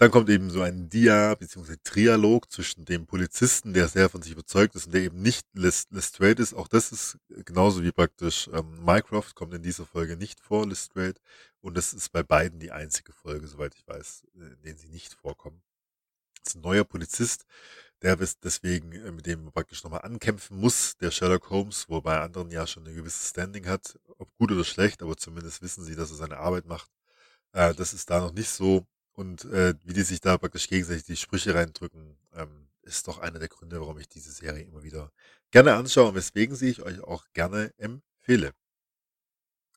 Dann 0.00 0.12
kommt 0.12 0.28
eben 0.30 0.48
so 0.48 0.62
ein 0.62 0.88
Dia- 0.88 1.34
bzw. 1.34 1.76
Trialog 1.82 2.52
zwischen 2.52 2.84
dem 2.84 3.06
Polizisten, 3.06 3.74
der 3.74 3.88
sehr 3.88 4.08
von 4.08 4.22
sich 4.22 4.30
überzeugt 4.32 4.76
ist 4.76 4.86
und 4.86 4.92
der 4.94 5.02
eben 5.02 5.20
nicht 5.20 5.44
Lestrade 5.54 6.40
ist. 6.40 6.54
Auch 6.54 6.68
das 6.68 6.92
ist 6.92 7.18
genauso 7.28 7.82
wie 7.82 7.90
praktisch 7.90 8.48
ähm, 8.52 8.84
Mycroft 8.84 9.34
kommt 9.34 9.54
in 9.54 9.62
dieser 9.62 9.86
Folge 9.86 10.16
nicht 10.16 10.40
vor, 10.40 10.66
Lestrade. 10.68 11.20
Und 11.60 11.76
das 11.76 11.92
ist 11.94 12.12
bei 12.12 12.22
beiden 12.22 12.60
die 12.60 12.70
einzige 12.70 13.12
Folge, 13.12 13.48
soweit 13.48 13.74
ich 13.74 13.86
weiß, 13.88 14.24
in 14.34 14.62
denen 14.62 14.78
sie 14.78 14.88
nicht 14.88 15.14
vorkommen. 15.14 15.62
Das 16.44 16.54
ist 16.54 16.56
ein 16.58 16.62
neuer 16.62 16.84
Polizist, 16.84 17.44
der 18.02 18.16
deswegen 18.16 18.92
äh, 18.92 19.10
mit 19.10 19.26
dem 19.26 19.50
praktisch 19.52 19.82
nochmal 19.82 20.02
ankämpfen 20.02 20.58
muss, 20.60 20.96
der 20.98 21.10
Sherlock 21.10 21.50
Holmes, 21.50 21.88
wo 21.88 22.00
bei 22.00 22.20
anderen 22.20 22.52
ja 22.52 22.68
schon 22.68 22.86
ein 22.86 22.94
gewisses 22.94 23.30
Standing 23.30 23.66
hat, 23.66 23.98
ob 24.18 24.32
gut 24.38 24.52
oder 24.52 24.64
schlecht, 24.64 25.02
aber 25.02 25.16
zumindest 25.16 25.60
wissen 25.62 25.84
sie, 25.84 25.96
dass 25.96 26.10
er 26.10 26.16
seine 26.16 26.36
Arbeit 26.38 26.66
macht. 26.66 26.90
Äh, 27.52 27.74
das 27.74 27.92
ist 27.94 28.10
da 28.10 28.20
noch 28.20 28.32
nicht 28.32 28.50
so 28.50 28.86
und 29.18 29.44
äh, 29.46 29.74
wie 29.82 29.94
die 29.94 30.02
sich 30.02 30.20
da 30.20 30.38
praktisch 30.38 30.68
gegenseitig 30.68 31.02
die 31.02 31.16
Sprüche 31.16 31.52
reindrücken, 31.52 32.16
ähm, 32.34 32.68
ist 32.82 33.08
doch 33.08 33.18
einer 33.18 33.40
der 33.40 33.48
Gründe, 33.48 33.80
warum 33.80 33.98
ich 33.98 34.08
diese 34.08 34.30
Serie 34.30 34.62
immer 34.62 34.84
wieder 34.84 35.10
gerne 35.50 35.74
anschaue 35.74 36.10
und 36.10 36.14
weswegen 36.14 36.54
sie 36.54 36.68
ich 36.68 36.82
euch 36.82 37.00
auch 37.00 37.24
gerne 37.32 37.74
empfehle. 37.78 38.52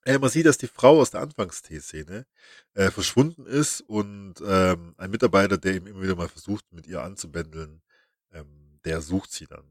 Äh, 0.05 0.19
man 0.19 0.29
sieht, 0.29 0.45
dass 0.45 0.59
die 0.59 0.67
Frau 0.67 1.01
aus 1.01 1.09
der 1.09 1.21
Anfangstee-Szene 1.21 2.27
äh, 2.75 2.91
verschwunden 2.91 3.47
ist 3.47 3.81
und 3.81 4.35
ähm, 4.45 4.93
ein 4.97 5.09
Mitarbeiter, 5.09 5.57
der 5.57 5.75
ihm 5.75 5.87
immer 5.87 6.03
wieder 6.03 6.15
mal 6.15 6.29
versucht, 6.29 6.71
mit 6.71 6.85
ihr 6.85 7.01
anzubändeln, 7.01 7.81
ähm, 8.31 8.79
der 8.85 9.01
sucht 9.01 9.31
sie 9.31 9.47
dann. 9.47 9.65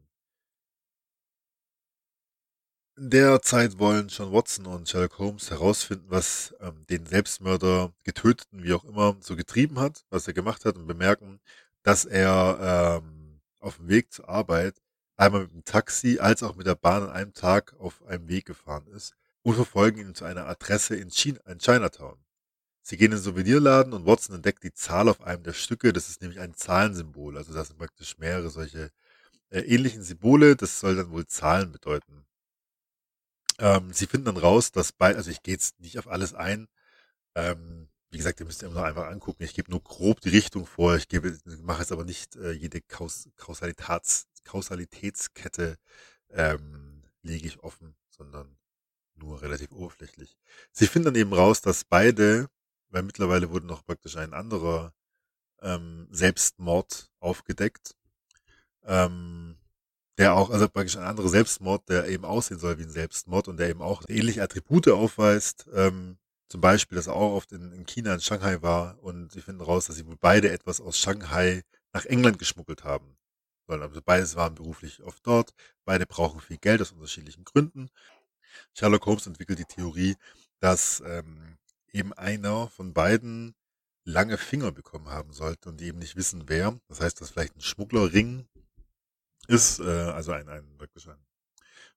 In 3.01 3.09
der 3.09 3.41
Zeit 3.41 3.79
wollen 3.79 4.09
John 4.09 4.31
Watson 4.31 4.67
und 4.67 4.87
Sherlock 4.87 5.19
Holmes 5.19 5.51
herausfinden, 5.51 6.05
was 6.11 6.55
ähm, 6.61 6.85
den 6.91 7.07
Selbstmörder, 7.07 7.95
Getöteten, 8.05 8.63
wie 8.63 8.75
auch 8.75 8.85
immer, 8.85 9.17
so 9.21 9.37
getrieben 9.37 9.79
hat, 9.79 10.05
was 10.11 10.27
er 10.27 10.35
gemacht 10.35 10.67
hat 10.67 10.77
und 10.77 10.87
bemerken, 10.87 11.41
dass 11.83 12.05
er 12.05 13.01
ähm, 13.03 13.41
auf 13.59 13.79
dem 13.79 13.89
Weg 13.89 14.13
zur 14.13 14.29
Arbeit 14.29 14.83
einmal 15.17 15.45
mit 15.45 15.53
dem 15.53 15.65
Taxi 15.65 16.19
als 16.21 16.43
auch 16.43 16.57
mit 16.57 16.67
der 16.67 16.75
Bahn 16.75 17.05
an 17.05 17.09
einem 17.09 17.33
Tag 17.33 17.75
auf 17.79 18.05
einem 18.05 18.29
Weg 18.29 18.45
gefahren 18.45 18.87
ist 18.89 19.15
und 19.41 19.55
verfolgen 19.55 20.01
ihn 20.01 20.15
zu 20.15 20.27
einer 20.27 20.47
Adresse 20.47 20.95
in, 20.95 21.09
China, 21.11 21.41
in 21.47 21.59
Chinatown. 21.59 22.19
Sie 22.83 22.99
gehen 22.99 23.13
in 23.13 23.17
den 23.19 23.23
Souvenirladen 23.23 23.95
und 23.95 24.05
Watson 24.05 24.37
entdeckt 24.37 24.63
die 24.63 24.75
Zahl 24.75 25.09
auf 25.09 25.23
einem 25.23 25.43
der 25.43 25.55
Stücke. 25.55 25.95
Das 25.95 26.11
ist 26.11 26.21
nämlich 26.21 26.41
ein 26.41 26.53
Zahlensymbol. 26.53 27.39
Also 27.39 27.55
das 27.55 27.69
sind 27.69 27.79
praktisch 27.79 28.19
mehrere 28.19 28.51
solche 28.51 28.91
äh, 29.49 29.61
ähnlichen 29.61 30.03
Symbole. 30.03 30.55
Das 30.55 30.81
soll 30.81 30.97
dann 30.97 31.11
wohl 31.13 31.27
Zahlen 31.27 31.73
bedeuten. 31.73 32.27
Ähm, 33.61 33.93
sie 33.93 34.07
finden 34.07 34.27
dann 34.27 34.37
raus, 34.39 34.73
dass 34.73 34.93
bei, 34.93 35.15
also 35.15 35.31
ich 35.31 35.43
gehe 35.43 35.55
jetzt 35.55 35.79
nicht 35.81 35.99
auf 35.99 36.09
alles 36.09 36.35
ein, 36.35 36.69
ähm, 37.37 37.89
wie 38.11 38.19
gesagt, 38.19 38.41
ihr 38.41 38.47
müsst 38.47 38.63
immer 38.63 38.75
noch 38.75 38.83
einfach 38.83 39.07
angucken. 39.07 39.45
Ich 39.45 39.55
gebe 39.55 39.71
nur 39.71 39.83
grob 39.83 40.21
die 40.21 40.31
Richtung 40.31 40.67
vor. 40.67 40.97
Ich 40.97 41.09
gebe, 41.09 41.39
mache 41.63 41.81
jetzt 41.83 41.93
aber 41.93 42.05
nicht 42.05 42.37
äh, 42.37 42.53
jede 42.53 42.81
Kaus 42.81 43.29
Kausalitäts 43.37 44.27
Kausalitätskette 44.45 45.77
ähm, 46.31 47.05
lege 47.23 47.47
ich 47.47 47.61
offen, 47.63 47.95
sondern 48.09 48.59
nur 49.15 49.43
relativ 49.43 49.71
oberflächlich. 49.73 50.37
Sie 50.73 50.87
finden 50.87 51.07
dann 51.07 51.15
eben 51.21 51.33
raus, 51.33 51.61
dass 51.61 51.85
beide, 51.85 52.49
weil 52.89 53.03
mittlerweile 53.03 53.51
wurde 53.51 53.67
noch 53.67 53.85
praktisch 53.85 54.17
ein 54.17 54.33
anderer 54.33 54.95
ähm, 55.61 56.09
Selbstmord 56.11 57.11
aufgedeckt, 57.21 57.95
ähm, 58.85 59.60
der 60.21 60.35
auch, 60.35 60.51
also 60.51 60.69
praktisch 60.69 60.99
ein 60.99 61.03
anderer 61.03 61.31
Selbstmord, 61.31 61.89
der 61.89 62.07
eben 62.07 62.27
aussehen 62.27 62.59
soll 62.59 62.79
wie 62.79 62.83
ein 62.83 62.91
Selbstmord 62.91 63.49
und 63.49 63.57
der 63.57 63.71
eben 63.71 63.81
auch 63.81 64.03
ähnliche 64.07 64.43
Attribute 64.43 64.89
aufweist. 64.89 65.67
Ähm, 65.73 66.19
zum 66.51 66.61
Beispiel, 66.61 66.97
dass 66.97 67.07
er 67.07 67.15
auch 67.15 67.37
oft 67.37 67.53
in, 67.53 67.73
in 67.73 67.87
China, 67.87 68.13
in 68.13 68.21
Shanghai 68.21 68.61
war 68.61 68.99
und 69.03 69.33
sie 69.33 69.41
finden 69.41 69.63
raus, 69.63 69.87
dass 69.87 69.97
sie 69.97 70.07
wohl 70.07 70.19
beide 70.21 70.51
etwas 70.51 70.79
aus 70.83 70.99
Shanghai 70.99 71.63
nach 71.95 72.05
England 72.05 72.39
geschmuggelt 72.39 72.85
haben. 72.85 73.17
Also 73.67 74.03
beides 74.05 74.37
waren 74.37 74.57
beruflich 74.57 75.03
oft 75.03 75.27
dort, 75.27 75.55
beide 75.87 76.05
brauchen 76.05 76.41
viel 76.41 76.59
Geld 76.59 76.83
aus 76.83 76.93
unterschiedlichen 76.93 77.45
Gründen. 77.45 77.89
Sherlock 78.75 79.07
Holmes 79.07 79.27
entwickelt 79.27 79.61
die 79.61 79.65
Theorie, 79.65 80.17
dass 80.59 81.03
ähm, 81.07 81.57
eben 81.93 82.13
einer 82.13 82.69
von 82.69 82.93
beiden 82.93 83.55
lange 84.05 84.37
Finger 84.37 84.71
bekommen 84.71 85.09
haben 85.09 85.33
sollte 85.33 85.71
und 85.71 85.81
die 85.81 85.87
eben 85.87 85.99
nicht 85.99 86.17
wissen, 86.17 86.45
wer. 86.47 86.79
Das 86.89 87.01
heißt, 87.01 87.23
dass 87.23 87.31
vielleicht 87.31 87.57
ein 87.57 87.63
Schmugglerring 87.63 88.47
ist, 89.49 89.81
äh, 89.81 89.85
also 89.85 90.33
ein, 90.33 90.49
ein 90.49 90.79
wirklich 90.79 91.09
ein 91.09 91.19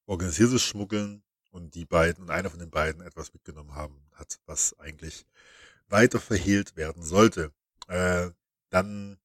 organisiertes 0.05 0.63
Schmuggeln 0.63 1.23
und 1.51 1.75
die 1.75 1.85
beiden 1.85 2.23
und 2.23 2.29
einer 2.31 2.49
von 2.49 2.59
den 2.59 2.71
beiden 2.71 3.01
etwas 3.01 3.33
mitgenommen 3.33 3.75
haben 3.75 4.05
hat, 4.13 4.39
was 4.45 4.77
eigentlich 4.79 5.25
weiter 5.87 6.19
verhehlt 6.19 6.75
werden 6.75 7.03
sollte. 7.03 7.53
Äh, 7.87 8.31
dann, 8.69 9.19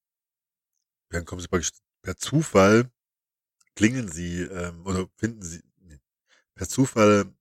dann 1.10 1.24
kommen 1.24 1.40
sie 1.40 1.48
praktisch 1.48 1.72
per 2.02 2.16
Zufall, 2.16 2.90
klingeln 3.74 4.08
sie 4.08 4.42
ähm, 4.42 4.84
oder 4.86 5.08
finden 5.16 5.42
sie, 5.42 5.62
nee, 5.80 5.98
per 6.54 6.68
Zufall 6.68 7.32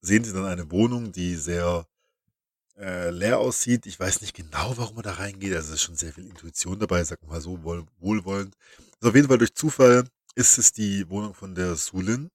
sehen 0.00 0.24
sie 0.24 0.32
dann 0.32 0.46
eine 0.46 0.70
Wohnung, 0.70 1.12
die 1.12 1.36
sehr 1.36 1.86
äh, 2.78 3.10
leer 3.10 3.38
aussieht. 3.38 3.86
Ich 3.86 3.98
weiß 3.98 4.20
nicht 4.20 4.34
genau, 4.34 4.76
warum 4.76 4.96
man 4.96 5.04
da 5.04 5.12
reingeht. 5.14 5.54
Also 5.54 5.68
es 5.68 5.74
ist 5.76 5.82
schon 5.82 5.96
sehr 5.96 6.12
viel 6.12 6.26
Intuition 6.26 6.78
dabei, 6.78 7.04
sag 7.04 7.22
mal 7.26 7.40
so 7.40 7.62
wohl, 7.62 7.86
wohlwollend. 7.98 8.56
Also 9.00 9.10
auf 9.10 9.14
jeden 9.14 9.28
Fall 9.28 9.38
durch 9.38 9.54
Zufall 9.54 10.08
ist 10.34 10.58
es 10.58 10.72
die 10.72 11.08
Wohnung 11.08 11.34
von 11.34 11.54
der 11.54 11.76
Sulin, 11.76 12.30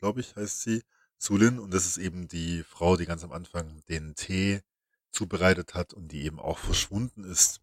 glaube 0.00 0.20
ich, 0.20 0.36
heißt 0.36 0.62
sie. 0.62 0.82
Sulin 1.18 1.58
und 1.58 1.72
das 1.72 1.86
ist 1.86 1.98
eben 1.98 2.28
die 2.28 2.64
Frau, 2.64 2.96
die 2.96 3.06
ganz 3.06 3.24
am 3.24 3.32
Anfang 3.32 3.82
den 3.88 4.14
Tee 4.14 4.60
zubereitet 5.12 5.74
hat 5.74 5.92
und 5.94 6.08
die 6.08 6.24
eben 6.24 6.40
auch 6.40 6.58
verschwunden 6.58 7.24
ist. 7.24 7.60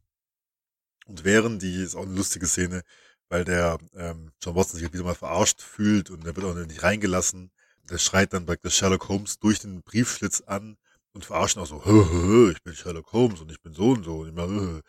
Und 1.08 1.24
während 1.24 1.62
die 1.62 1.84
ist 1.84 1.96
auch 1.96 2.04
eine 2.04 2.16
lustige 2.16 2.48
Szene, 2.48 2.84
weil 3.28 3.44
der 3.44 3.78
ähm, 3.96 4.32
John 4.42 4.56
Watson 4.56 4.76
sich 4.76 4.84
halt 4.84 4.94
wieder 4.94 5.04
mal 5.04 5.16
verarscht 5.16 5.62
fühlt 5.62 6.10
und 6.10 6.26
er 6.26 6.36
wird 6.36 6.46
auch 6.46 6.56
nicht 6.56 6.84
reingelassen. 6.84 7.52
Der 7.90 7.98
schreit 7.98 8.34
dann 8.34 8.46
praktisch 8.46 8.76
Sherlock 8.78 9.10
Holmes 9.10 9.40
durch 9.40 9.60
den 9.60 9.82
Briefschlitz 9.82 10.42
an 10.42 10.78
und 11.14 11.26
verarschen 11.26 11.62
auch 11.62 11.68
so, 11.68 11.84
hö, 11.86 12.06
hö, 12.10 12.52
ich 12.52 12.62
bin 12.64 12.76
Sherlock 12.76 13.12
Holmes 13.14 13.42
und 13.42 13.52
ich 13.52 13.62
bin 13.62 13.74
so 13.74 13.92
und 13.92 14.04
so. 14.04 14.20
Und 14.20 14.30
immer, 14.30 14.82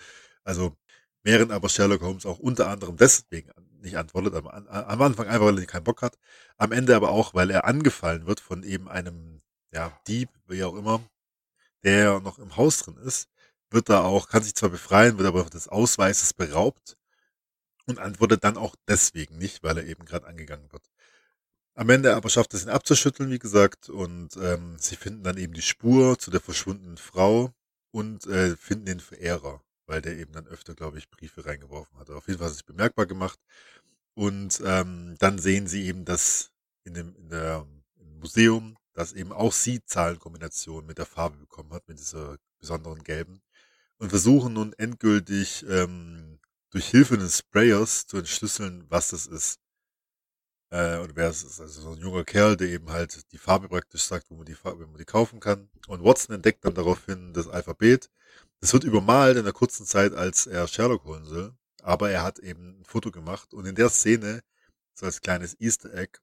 also 0.45 0.77
während 1.23 1.53
aber 1.53 1.69
Sherlock 1.69 2.03
Holmes 2.03 2.27
auch 2.27 2.39
unter 2.39 2.69
anderem 2.69 2.97
deswegen 2.97 3.51
nicht 3.81 3.97
antwortet, 3.97 4.35
an, 4.35 4.69
am 4.69 5.03
Anfang 5.03 5.27
einfach, 5.29 5.47
weil 5.47 5.59
er 5.59 5.67
keinen 5.67 5.85
Bock 5.85 6.03
hat, 6.03 6.19
am 6.59 6.73
Ende 6.73 6.95
aber 6.97 7.11
auch, 7.11 7.35
weil 7.35 7.51
er 7.51 7.65
angefallen 7.65 8.27
wird 8.27 8.41
von 8.41 8.63
eben 8.63 8.89
einem, 8.89 9.41
ja, 9.73 9.99
Dieb, 10.07 10.29
wie 10.47 10.65
auch 10.65 10.75
immer, 10.75 11.03
der 11.85 12.21
noch 12.21 12.39
im 12.39 12.57
Haus 12.57 12.79
drin 12.79 12.97
ist, 12.99 13.29
wird 13.71 13.89
da 13.89 14.03
auch, 14.03 14.29
kann 14.29 14.43
sich 14.43 14.55
zwar 14.55 14.71
befreien, 14.71 15.19
wird 15.19 15.29
aber 15.29 15.45
des 15.45 15.69
Ausweises 15.69 16.35
beraubt 16.35 16.97
und 17.87 17.99
antwortet 17.99 18.45
dann 18.45 18.57
auch 18.57 18.75
deswegen 18.89 19.39
nicht, 19.39 19.63
weil 19.63 19.79
er 19.79 19.87
eben 19.87 20.05
gerade 20.05 20.27
angegangen 20.27 20.71
wird. 20.73 20.83
Am 21.75 21.89
Ende 21.89 22.15
aber 22.15 22.29
schafft 22.29 22.55
es 22.55 22.65
ihn 22.65 22.71
abzuschütteln, 22.71 23.31
wie 23.31 23.39
gesagt, 23.39 23.89
und 23.89 24.37
ähm, 24.37 24.77
sie 24.79 24.97
finden 24.97 25.23
dann 25.23 25.39
eben 25.39 25.55
die 25.55 25.63
Spur 25.63 26.19
zu 26.19 26.31
der 26.31 26.41
verschwundenen 26.41 26.99
Frau 26.99 27.53
und 27.93 28.27
äh, 28.27 28.57
finden 28.57 28.87
den 28.87 29.01
Verehrer 29.01 29.63
weil 29.91 30.01
der 30.01 30.17
eben 30.17 30.33
dann 30.33 30.47
öfter, 30.47 30.75
glaube 30.75 30.99
ich, 30.99 31.11
Briefe 31.11 31.45
reingeworfen 31.45 31.99
hat. 31.99 32.09
Auf 32.11 32.29
jeden 32.29 32.39
Fall 32.39 32.49
hat 32.49 32.55
sich 32.55 32.65
bemerkbar 32.65 33.07
gemacht. 33.07 33.39
Und 34.15 34.63
ähm, 34.65 35.17
dann 35.19 35.39
sehen 35.39 35.67
sie 35.67 35.85
eben, 35.87 36.05
dass 36.05 36.53
in 36.85 36.95
dem 36.95 37.15
in 37.17 37.29
der, 37.29 37.67
im 37.99 38.21
Museum, 38.21 38.77
dass 38.93 39.13
eben 39.13 39.33
auch 39.33 39.53
sie 39.53 39.85
Zahlenkombinationen 39.85 40.87
mit 40.87 40.99
der 40.99 41.07
Farbe 41.07 41.39
bekommen 41.39 41.73
hat, 41.73 41.89
mit 41.89 41.99
dieser 41.99 42.37
besonderen 42.61 43.03
gelben. 43.03 43.43
Und 43.99 44.11
versuchen 44.11 44.53
nun 44.53 44.73
endgültig 44.75 45.67
ähm, 45.69 46.39
durch 46.71 46.87
Hilfe 46.87 47.19
des 47.19 47.39
Sprayers 47.39 48.07
zu 48.07 48.19
entschlüsseln, 48.19 48.87
was 48.89 49.11
das 49.11 49.27
ist. 49.27 49.59
Äh, 50.71 50.99
und 50.99 51.17
wer 51.17 51.31
ist. 51.31 51.61
Also 51.61 51.81
so 51.83 51.91
ein 51.93 51.99
junger 51.99 52.25
Kerl, 52.25 52.57
der 52.57 52.69
eben 52.69 52.91
halt 52.91 53.31
die 53.33 53.39
Farbe 53.39 53.69
praktisch 53.69 54.03
sagt, 54.05 54.31
wo 54.31 54.37
man 54.37 54.47
die 54.47 54.55
Farbe, 54.55 54.85
wo 54.87 54.91
man 54.91 54.99
die 54.99 55.05
kaufen 55.05 55.41
kann. 55.41 55.69
Und 55.89 56.05
Watson 56.05 56.35
entdeckt 56.37 56.65
dann 56.65 56.75
daraufhin 56.75 57.33
das 57.33 57.49
Alphabet 57.49 58.11
es 58.61 58.73
wird 58.73 58.85
übermalt 58.85 59.37
in 59.39 59.45
der 59.45 59.53
kurzen 59.53 59.87
Zeit, 59.87 60.13
als 60.13 60.47
er 60.47 60.69
Sherlock 60.69 61.05
holen 61.05 61.25
soll. 61.25 61.55
Aber 61.83 62.11
er 62.11 62.23
hat 62.23 62.39
eben 62.41 62.81
ein 62.81 62.85
Foto 62.85 63.11
gemacht 63.11 63.55
und 63.55 63.67
in 63.67 63.75
der 63.75 63.89
Szene, 63.89 64.43
so 64.95 65.07
als 65.07 65.23
kleines 65.23 65.59
Easter 65.61 65.93
Egg, 65.95 66.19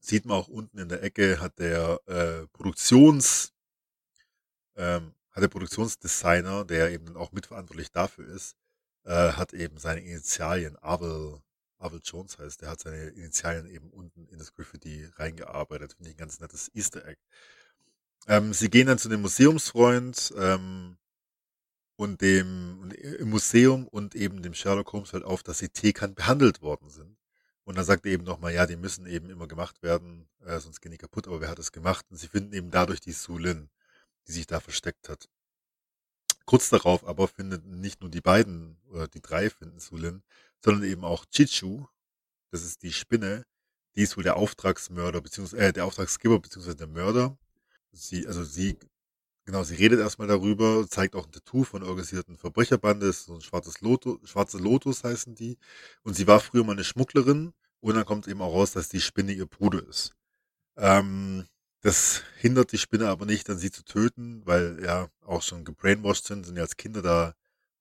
sieht 0.00 0.26
man 0.26 0.36
auch 0.36 0.48
unten 0.48 0.78
in 0.78 0.88
der 0.88 1.02
Ecke 1.02 1.40
hat 1.40 1.58
der 1.58 2.00
äh, 2.06 2.46
Produktions 2.48 3.52
ähm, 4.76 5.14
hat 5.32 5.42
der 5.42 5.48
Produktionsdesigner, 5.48 6.64
der 6.64 6.90
eben 6.90 7.16
auch 7.16 7.32
mitverantwortlich 7.32 7.90
dafür 7.90 8.26
ist, 8.28 8.56
äh, 9.04 9.32
hat 9.32 9.54
eben 9.54 9.78
seine 9.78 10.00
Initialien 10.00 10.76
Abel 10.76 11.40
Abel 11.78 12.00
Jones 12.02 12.38
heißt, 12.38 12.62
der 12.62 12.70
hat 12.70 12.80
seine 12.80 13.08
Initialien 13.08 13.66
eben 13.66 13.90
unten 13.90 14.26
in 14.28 14.38
das 14.38 14.52
Graffiti 14.52 15.08
reingearbeitet. 15.16 15.94
Finde 15.94 16.10
ich 16.10 16.16
ein 16.16 16.20
ganz 16.20 16.40
nettes 16.40 16.70
Easter 16.74 17.06
Egg. 17.06 17.20
Ähm, 18.26 18.52
sie 18.52 18.68
gehen 18.68 18.86
dann 18.86 18.98
zu 18.98 19.08
dem 19.08 19.22
Museumsfreund, 19.22 20.34
ähm, 20.36 20.98
und 21.98 22.20
dem 22.20 22.90
im 22.92 23.28
Museum 23.28 23.88
und 23.88 24.14
eben 24.14 24.40
dem 24.40 24.54
Sherlock 24.54 24.92
Holmes 24.92 25.10
fällt 25.10 25.24
auf, 25.24 25.42
dass 25.42 25.58
die 25.58 25.68
Teekanten 25.68 26.14
behandelt 26.14 26.62
worden 26.62 26.90
sind. 26.90 27.16
Und 27.64 27.76
dann 27.76 27.84
sagt 27.84 28.06
er 28.06 28.12
eben 28.12 28.22
nochmal, 28.22 28.54
ja, 28.54 28.66
die 28.66 28.76
müssen 28.76 29.04
eben 29.06 29.28
immer 29.28 29.48
gemacht 29.48 29.82
werden, 29.82 30.28
äh, 30.44 30.60
sonst 30.60 30.80
gehen 30.80 30.92
die 30.92 30.98
kaputt, 30.98 31.26
aber 31.26 31.40
wer 31.40 31.50
hat 31.50 31.58
es 31.58 31.72
gemacht? 31.72 32.06
Und 32.08 32.16
sie 32.16 32.28
finden 32.28 32.52
eben 32.52 32.70
dadurch 32.70 33.00
die 33.00 33.12
Sulin, 33.12 33.68
die 34.28 34.32
sich 34.32 34.46
da 34.46 34.60
versteckt 34.60 35.08
hat. 35.08 35.28
Kurz 36.46 36.70
darauf 36.70 37.04
aber 37.04 37.26
finden 37.26 37.80
nicht 37.80 38.00
nur 38.00 38.10
die 38.10 38.20
beiden 38.20 38.78
oder 38.90 39.08
die 39.08 39.20
drei 39.20 39.50
finden 39.50 39.80
Sulin, 39.80 40.22
sondern 40.64 40.84
eben 40.84 41.04
auch 41.04 41.24
Chichu, 41.26 41.86
das 42.50 42.64
ist 42.64 42.82
die 42.82 42.92
Spinne, 42.92 43.44
die 43.96 44.02
ist 44.02 44.16
wohl 44.16 44.24
der 44.24 44.36
Auftragsmörder, 44.36 45.20
beziehungsweise 45.20 45.62
äh, 45.62 45.72
der 45.72 45.84
Auftragsgeber, 45.84 46.38
beziehungsweise 46.40 46.76
der 46.76 46.86
Mörder. 46.86 47.36
Sie, 47.92 48.26
also 48.26 48.44
sie 48.44 48.78
Genau, 49.48 49.64
sie 49.64 49.76
redet 49.76 49.98
erstmal 49.98 50.28
darüber, 50.28 50.86
zeigt 50.90 51.16
auch 51.16 51.24
ein 51.24 51.32
Tattoo 51.32 51.64
von 51.64 51.82
organisierten 51.82 52.36
Verbrecherbande, 52.36 53.06
ist 53.06 53.24
so 53.24 53.34
ein 53.34 53.40
schwarzes 53.40 53.80
Lotus, 53.80 54.18
schwarze 54.28 54.58
Lotus 54.58 55.04
heißen 55.04 55.34
die. 55.34 55.56
Und 56.02 56.12
sie 56.12 56.26
war 56.26 56.40
früher 56.40 56.64
mal 56.64 56.72
eine 56.72 56.84
Schmugglerin 56.84 57.54
und 57.80 57.94
dann 57.94 58.04
kommt 58.04 58.28
eben 58.28 58.42
auch 58.42 58.52
raus, 58.52 58.72
dass 58.72 58.90
die 58.90 59.00
Spinne 59.00 59.32
ihr 59.32 59.46
Bruder 59.46 59.82
ist. 59.88 60.12
Ähm, 60.76 61.46
das 61.80 62.24
hindert 62.36 62.72
die 62.72 62.78
Spinne 62.78 63.08
aber 63.08 63.24
nicht, 63.24 63.48
dann 63.48 63.56
sie 63.56 63.70
zu 63.70 63.86
töten, 63.86 64.42
weil 64.44 64.84
ja 64.84 65.08
auch 65.24 65.40
schon 65.40 65.64
gebrainwashed 65.64 66.26
sind, 66.26 66.44
sind 66.44 66.56
ja 66.56 66.64
als 66.64 66.76
Kinder 66.76 67.00
da 67.00 67.34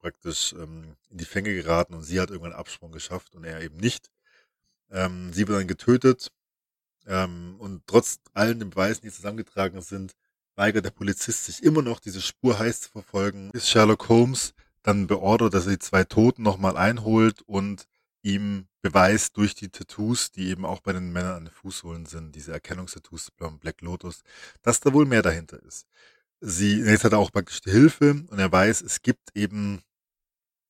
praktisch 0.08 0.54
ähm, 0.54 0.96
in 1.10 1.18
die 1.18 1.26
Fänge 1.26 1.54
geraten 1.54 1.94
und 1.94 2.04
sie 2.04 2.22
hat 2.22 2.30
irgendwann 2.30 2.54
einen 2.54 2.62
Absprung 2.62 2.94
geschafft 2.94 3.36
und 3.36 3.44
er 3.44 3.62
eben 3.62 3.76
nicht. 3.76 4.10
Ähm, 4.90 5.34
sie 5.34 5.46
wird 5.46 5.60
dann 5.60 5.68
getötet 5.68 6.32
ähm, 7.06 7.56
und 7.60 7.86
trotz 7.88 8.20
allen 8.34 8.60
den 8.60 8.70
Beweisen, 8.70 9.02
die 9.04 9.12
zusammengetragen 9.12 9.82
sind, 9.82 10.14
weigert 10.56 10.86
der 10.86 10.92
Polizist 10.92 11.44
sich 11.44 11.62
immer 11.62 11.82
noch, 11.82 12.00
diese 12.00 12.22
Spur 12.22 12.58
heiß 12.58 12.82
zu 12.82 12.90
verfolgen, 12.90 13.52
bis 13.52 13.70
Sherlock 13.70 14.08
Holmes 14.08 14.54
dann 14.82 15.08
beordert, 15.08 15.54
dass 15.54 15.66
er 15.66 15.74
die 15.74 15.80
zwei 15.80 16.06
Toten 16.06 16.42
nochmal 16.42 16.78
einholt 16.78 17.42
und 17.42 17.86
ihm 18.22 18.68
beweist 18.82 19.36
durch 19.36 19.56
die 19.56 19.68
Tattoos, 19.68 20.32
die 20.32 20.48
eben 20.48 20.66
auch 20.66 20.80
bei 20.80 20.94
den 20.94 21.12
Männern 21.12 21.36
an 21.36 21.46
den 21.46 21.54
Fußsohlen 21.54 22.06
sind, 22.06 22.34
diese 22.34 22.54
Erkennungstattoos 22.54 23.32
beim 23.32 23.60
Black 23.60 23.82
Lotus, 23.82 24.22
dass 24.62 24.80
da 24.80 24.94
wohl 24.94 25.06
mehr 25.06 25.22
dahinter 25.22 25.62
ist. 25.64 25.86
Sie, 26.40 26.80
jetzt 26.80 27.04
hat 27.04 27.14
er 27.14 27.20
auch 27.20 27.32
praktisch 27.32 27.62
die 27.62 27.72
Hilfe 27.72 28.24
und 28.30 28.40
er 28.40 28.52
weiß, 28.52 28.82
es 28.82 29.02
gibt 29.02 29.36
eben, 29.36 29.82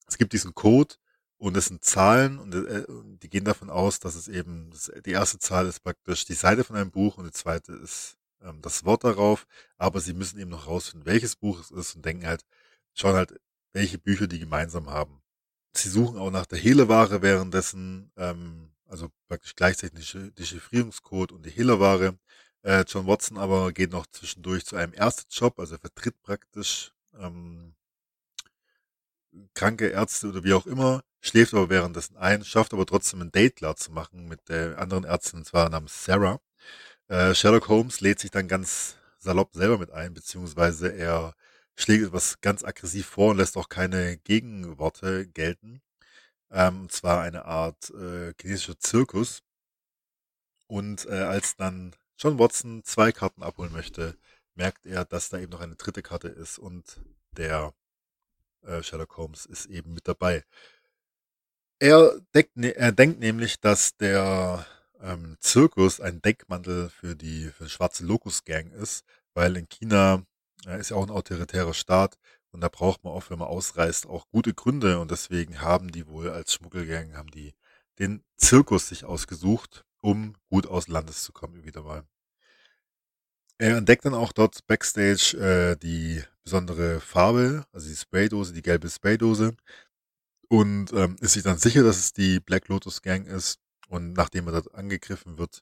es 0.08 0.18
gibt 0.18 0.34
diesen 0.34 0.55
Code 0.55 0.95
und 1.38 1.55
es 1.58 1.66
sind 1.66 1.84
Zahlen 1.84 2.39
und 2.39 2.55
äh, 2.55 2.86
die 3.22 3.30
gehen 3.30 3.45
davon 3.45 3.70
aus, 3.70 3.99
dass 3.99 4.16
es 4.16 4.28
eben, 4.28 4.72
die 5.05 5.12
erste 5.12 5.39
Zahl 5.39 5.68
ist 5.68 5.84
praktisch 5.84 6.26
die 6.26 6.34
Seite 6.34 6.64
von 6.64 6.76
einem 6.76 6.91
Buch 6.91 7.18
und 7.18 7.26
die 7.26 7.32
zweite 7.32 7.74
ist 7.74 8.18
ähm, 8.41 8.62
das 8.62 8.86
Wort 8.86 9.03
darauf, 9.03 9.47
aber 9.78 9.99
sie 9.99 10.14
müssen 10.14 10.39
eben 10.39 10.51
noch 10.51 10.68
rausfinden, 10.68 11.05
welches 11.05 11.36
Buch 11.36 11.60
es 11.60 11.72
ist 11.72 11.95
und 11.95 12.05
denken 12.05 12.26
halt, 12.26 12.43
schauen 12.93 13.16
halt, 13.16 13.39
welche 13.74 13.99
Bücher 13.99 14.28
die 14.28 14.39
gemeinsam 14.39 14.89
haben. 14.89 15.22
Sie 15.74 15.89
suchen 15.89 16.18
auch 16.18 16.32
nach 16.32 16.47
der 16.47 16.58
Heleware 16.60 17.22
währenddessen, 17.22 18.12
ähm, 18.18 18.72
also 18.86 19.10
praktisch 19.28 19.55
gleichzeitig 19.55 20.16
die 20.38 20.45
Chiffrierungscode 20.45 21.32
und 21.32 21.45
die 21.45 21.51
Heleware. 21.51 22.18
Äh, 22.64 22.86
John 22.88 23.05
Watson 23.08 23.38
aber 23.38 23.72
geht 23.74 23.91
noch 23.91 24.08
zwischendurch 24.08 24.66
zu 24.66 24.76
einem 24.76 24.93
Erstjob, 24.93 25.60
also 25.60 25.76
er 25.76 25.80
vertritt 25.80 26.22
praktisch 26.24 26.93
ähm, 27.20 27.76
kranke 29.53 29.88
Ärzte 29.89 30.27
oder 30.29 30.43
wie 30.43 30.53
auch 30.53 30.65
immer, 30.65 31.01
schläft 31.21 31.53
aber 31.53 31.69
währenddessen 31.69 32.17
ein, 32.17 32.43
schafft 32.43 32.73
aber 32.73 32.85
trotzdem 32.85 33.21
ein 33.21 33.31
Date 33.31 33.57
klar 33.57 33.75
zu 33.75 33.91
machen 33.91 34.27
mit 34.27 34.49
der 34.49 34.79
anderen 34.79 35.03
Ärztin, 35.03 35.39
und 35.39 35.45
zwar 35.45 35.69
namens 35.69 36.05
Sarah. 36.05 36.39
Äh, 37.07 37.33
Sherlock 37.35 37.67
Holmes 37.69 38.01
lädt 38.01 38.19
sich 38.19 38.31
dann 38.31 38.47
ganz 38.47 38.97
salopp 39.19 39.53
selber 39.53 39.77
mit 39.77 39.91
ein, 39.91 40.13
beziehungsweise 40.13 40.89
er 40.89 41.33
schlägt 41.75 42.05
etwas 42.05 42.41
ganz 42.41 42.63
aggressiv 42.63 43.07
vor 43.07 43.31
und 43.31 43.38
lässt 43.38 43.57
auch 43.57 43.69
keine 43.69 44.17
Gegenworte 44.17 45.27
gelten. 45.27 45.81
Ähm, 46.51 46.81
und 46.81 46.91
zwar 46.91 47.21
eine 47.21 47.45
Art 47.45 47.89
äh, 47.91 48.33
chinesischer 48.41 48.79
Zirkus. 48.79 49.43
Und 50.67 51.05
äh, 51.05 51.23
als 51.23 51.55
dann 51.55 51.95
John 52.17 52.39
Watson 52.39 52.83
zwei 52.83 53.11
Karten 53.11 53.43
abholen 53.43 53.71
möchte, 53.71 54.17
merkt 54.55 54.85
er, 54.85 55.05
dass 55.05 55.29
da 55.29 55.39
eben 55.39 55.51
noch 55.51 55.61
eine 55.61 55.75
dritte 55.75 56.01
Karte 56.01 56.27
ist 56.29 56.57
und 56.59 56.99
der 57.38 57.73
äh, 58.64 58.84
Sherlock 58.84 59.18
Holmes 59.18 59.45
ist 59.45 59.66
eben 59.68 59.93
mit 59.93 60.08
dabei. 60.08 60.43
Er, 61.80 62.20
deckt, 62.34 62.58
ne, 62.58 62.76
er 62.76 62.91
denkt 62.91 63.20
nämlich, 63.20 63.60
dass 63.60 63.95
der 63.97 64.66
ähm, 65.01 65.38
Zirkus 65.39 66.01
ein 66.01 66.22
Deckmantel 66.22 66.89
für 66.89 67.16
die, 67.16 67.49
für 67.49 67.66
die 67.66 67.70
schwarze 67.70 68.05
Locust-Gang 68.05 68.72
ist, 68.72 69.05
weil 69.34 69.58
in 69.58 69.70
China 69.70 70.24
äh, 70.66 70.80
ist 70.80 70.89
ja 70.89 70.97
auch 70.97 71.03
ein 71.03 71.12
autoritärer 71.12 71.74
Staat 71.74 72.18
und 72.51 72.62
da 72.62 72.70
braucht 72.70 73.03
man 73.03 73.14
oft, 73.14 73.30
wenn 73.30 73.39
man 73.39 73.47
ausreist, 73.47 74.08
auch 74.08 74.28
gute 74.30 74.53
Gründe 74.53 74.99
und 74.99 75.12
deswegen 75.12 75.62
haben 75.62 75.91
die 75.91 76.08
wohl 76.08 76.30
als 76.30 76.53
Schmuggelgang, 76.53 77.16
haben 77.16 77.30
die 77.32 77.53
den 77.99 78.24
Zirkus 78.38 78.89
sich 78.89 79.05
ausgesucht, 79.05 79.86
um 80.01 80.36
gut 80.49 80.68
aus 80.68 80.88
Landes 80.88 81.24
zu 81.24 81.34
kommen, 81.34 81.64
wieder 81.64 81.84
mal. 81.84 82.03
Er 83.60 83.78
entdeckt 83.78 84.05
dann 84.05 84.14
auch 84.14 84.32
dort 84.32 84.66
Backstage 84.68 85.38
äh, 85.38 85.76
die 85.78 86.24
besondere 86.47 87.01
Farbe, 87.01 87.65
also 87.73 87.89
die 87.89 87.95
Spraydose, 87.97 88.53
die 88.53 88.61
gelbe 88.61 88.89
Spraydose. 88.89 89.57
Und 90.47 90.93
ähm, 90.93 91.17
ist 91.19 91.33
sich 91.33 91.43
dann 91.43 91.57
sicher, 91.57 91.83
dass 91.83 91.97
es 91.97 92.13
die 92.13 92.39
Black 92.39 92.69
Lotus 92.69 93.01
Gang 93.01 93.27
ist? 93.27 93.59
Und 93.89 94.13
nachdem 94.13 94.47
er 94.47 94.53
dort 94.53 94.73
angegriffen 94.73 95.37
wird 95.37 95.61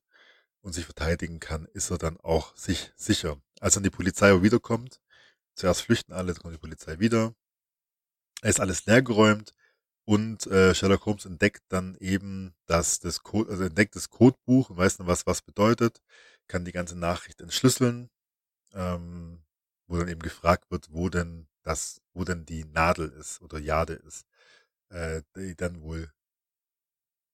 und 0.62 0.74
sich 0.74 0.86
verteidigen 0.86 1.40
kann, 1.40 1.66
ist 1.74 1.90
er 1.90 1.98
dann 1.98 2.18
auch 2.20 2.56
sich 2.56 2.92
sicher. 2.96 3.42
Als 3.60 3.74
dann 3.74 3.82
die 3.82 3.90
Polizei 3.90 4.44
wiederkommt, 4.44 5.02
zuerst 5.56 5.82
flüchten 5.82 6.14
alle, 6.14 6.34
dann 6.34 6.44
kommt 6.44 6.54
die 6.54 6.60
Polizei 6.60 7.00
wieder, 7.00 7.34
es 8.44 8.52
ist 8.52 8.60
alles 8.60 8.86
leergeräumt 8.86 9.56
und 10.06 10.46
äh, 10.46 10.76
Sherlock 10.76 11.08
Holmes 11.08 11.26
entdeckt 11.26 11.64
dann 11.70 11.98
eben, 12.00 12.54
dass 12.68 13.00
das 13.00 13.24
Code, 13.24 13.50
also 13.50 13.64
entdeckt 13.64 13.96
das 13.96 14.12
Codebuch 14.12 14.70
und 14.70 14.78
weiß 14.78 14.98
dann, 14.98 15.08
was 15.08 15.26
was 15.26 15.42
bedeutet, 15.42 16.04
kann 16.48 16.64
die 16.64 16.74
ganze 16.74 16.96
Nachricht 16.96 17.42
entschlüsseln, 17.42 18.12
ähm, 18.74 19.45
wo 19.88 19.98
dann 19.98 20.08
eben 20.08 20.22
gefragt 20.22 20.72
wird, 20.72 20.88
wo 20.92 21.10
denn 21.10 21.48
das, 21.64 22.02
wo 22.14 22.24
denn 22.24 22.46
die 22.46 22.66
Nadel 22.66 23.10
ist 23.10 23.42
oder 23.42 23.60
Jade 23.60 23.94
ist, 23.94 24.26
äh, 24.90 25.22
die 25.36 25.56
dann 25.56 25.82
wohl 25.82 26.12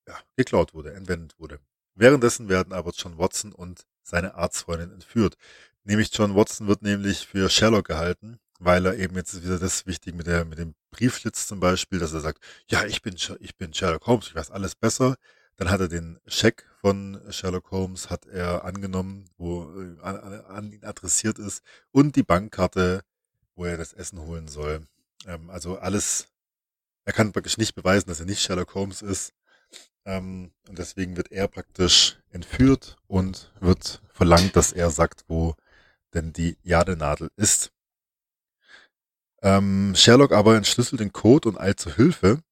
ja, 0.06 0.18
geklaut 0.36 0.74
wurde, 0.74 0.92
entwendet 0.94 1.38
wurde. 1.38 1.60
Währenddessen 1.94 2.48
werden 2.48 2.72
aber 2.72 2.92
John 2.92 3.18
Watson 3.18 3.52
und 3.52 3.86
seine 4.02 4.34
Arztfreundin 4.34 4.92
entführt. 4.92 5.36
Nämlich 5.84 6.10
John 6.12 6.34
Watson 6.34 6.66
wird 6.68 6.82
nämlich 6.82 7.26
für 7.26 7.50
Sherlock 7.50 7.86
gehalten 7.86 8.40
weil 8.64 8.86
er 8.86 8.96
eben 8.96 9.16
jetzt 9.16 9.42
wieder 9.42 9.58
das 9.58 9.86
wichtig 9.86 10.14
mit 10.14 10.26
der 10.26 10.44
mit 10.44 10.58
dem 10.58 10.74
Briefschlitz 10.90 11.46
zum 11.46 11.60
Beispiel, 11.60 11.98
dass 11.98 12.12
er 12.12 12.20
sagt, 12.20 12.42
ja, 12.68 12.84
ich 12.84 13.02
bin 13.02 13.16
ich 13.40 13.56
bin 13.56 13.74
Sherlock 13.74 14.06
Holmes, 14.06 14.28
ich 14.28 14.34
weiß 14.34 14.50
alles 14.50 14.74
besser. 14.74 15.16
Dann 15.56 15.70
hat 15.70 15.80
er 15.80 15.88
den 15.88 16.18
Scheck 16.26 16.66
von 16.80 17.20
Sherlock 17.30 17.70
Holmes 17.70 18.10
hat 18.10 18.26
er 18.26 18.64
angenommen, 18.64 19.26
wo 19.38 19.62
äh, 19.80 20.00
an, 20.02 20.16
an 20.16 20.72
ihn 20.72 20.84
adressiert 20.84 21.38
ist 21.38 21.62
und 21.92 22.16
die 22.16 22.24
Bankkarte, 22.24 23.02
wo 23.54 23.64
er 23.64 23.76
das 23.76 23.92
Essen 23.92 24.20
holen 24.20 24.48
soll. 24.48 24.86
Ähm, 25.26 25.48
also 25.50 25.78
alles, 25.78 26.26
er 27.04 27.12
kann 27.12 27.32
praktisch 27.32 27.58
nicht 27.58 27.74
beweisen, 27.74 28.08
dass 28.08 28.20
er 28.20 28.26
nicht 28.26 28.42
Sherlock 28.42 28.74
Holmes 28.74 29.02
ist. 29.02 29.32
Ähm, 30.04 30.50
und 30.68 30.78
deswegen 30.78 31.16
wird 31.16 31.30
er 31.30 31.46
praktisch 31.46 32.18
entführt 32.30 32.96
und 33.06 33.52
wird 33.60 34.02
verlangt, 34.12 34.56
dass 34.56 34.72
er 34.72 34.90
sagt, 34.90 35.24
wo 35.28 35.54
denn 36.14 36.32
die 36.32 36.58
Jadenadel 36.62 37.30
ist. 37.36 37.70
Ähm, 39.42 39.94
Sherlock 39.96 40.32
aber 40.32 40.56
entschlüsselt 40.56 41.00
den 41.00 41.12
Code 41.12 41.48
und 41.48 41.58
eilt 41.58 41.80
zur 41.80 41.94
Hilfe. 41.94 42.42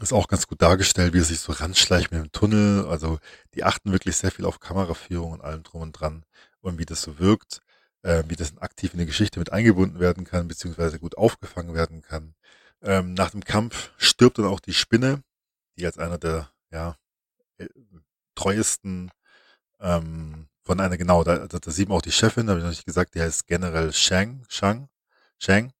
Ist 0.00 0.14
auch 0.14 0.28
ganz 0.28 0.46
gut 0.46 0.62
dargestellt, 0.62 1.12
wie 1.12 1.18
er 1.18 1.24
sich 1.24 1.40
so 1.40 1.52
ranschleicht 1.52 2.10
mit 2.10 2.22
dem 2.22 2.32
Tunnel. 2.32 2.86
Also 2.86 3.18
die 3.54 3.64
achten 3.64 3.92
wirklich 3.92 4.16
sehr 4.16 4.30
viel 4.30 4.46
auf 4.46 4.58
Kameraführung 4.58 5.32
und 5.32 5.42
allem 5.42 5.62
drum 5.62 5.82
und 5.82 5.92
dran 5.92 6.24
und 6.62 6.78
wie 6.78 6.86
das 6.86 7.02
so 7.02 7.18
wirkt, 7.18 7.60
äh, 8.02 8.24
wie 8.28 8.36
das 8.36 8.56
aktiv 8.58 8.94
in 8.94 9.00
die 9.00 9.06
Geschichte 9.06 9.38
mit 9.38 9.52
eingebunden 9.52 10.00
werden 10.00 10.24
kann, 10.24 10.48
beziehungsweise 10.48 10.98
gut 10.98 11.18
aufgefangen 11.18 11.74
werden 11.74 12.00
kann. 12.00 12.34
Ähm, 12.82 13.12
nach 13.12 13.30
dem 13.30 13.44
Kampf 13.44 13.90
stirbt 13.98 14.38
dann 14.38 14.46
auch 14.46 14.60
die 14.60 14.72
Spinne, 14.72 15.22
die 15.76 15.84
als 15.84 15.98
einer 15.98 16.16
der 16.18 16.50
ja, 16.70 16.96
äh, 17.58 17.68
treuesten 18.34 19.10
ähm, 19.80 20.48
von 20.62 20.80
einer, 20.80 20.96
genau, 20.96 21.24
da, 21.24 21.46
da, 21.46 21.58
da 21.58 21.70
sieht 21.70 21.88
man 21.88 21.98
auch 21.98 22.02
die 22.02 22.12
Chefin, 22.12 22.46
da 22.46 22.52
habe 22.52 22.60
ich 22.60 22.64
noch 22.64 22.70
nicht 22.70 22.86
gesagt, 22.86 23.14
die 23.14 23.20
heißt 23.20 23.46
General 23.46 23.92
Shang, 23.92 24.44
Shang, 24.48 24.88
Shang. 25.38 25.72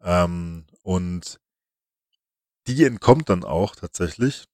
Ähm, 0.00 0.66
und 0.82 1.40
die 2.68 2.84
entkommt 2.84 3.30
dann 3.30 3.44
auch 3.44 3.74
tatsächlich, 3.74 4.44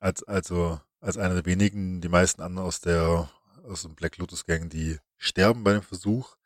als, 0.00 0.22
also, 0.24 0.80
als 1.00 1.16
einer 1.16 1.34
der 1.34 1.46
wenigen, 1.46 2.00
die 2.00 2.08
meisten 2.08 2.42
anderen 2.42 2.66
aus 2.66 2.80
der, 2.80 3.30
aus 3.64 3.82
dem 3.82 3.94
Black 3.94 4.18
Lotus 4.18 4.46
Gang, 4.46 4.70
die 4.70 4.98
sterben 5.18 5.64
bei 5.64 5.72
dem 5.72 5.82
Versuch, 5.82 6.36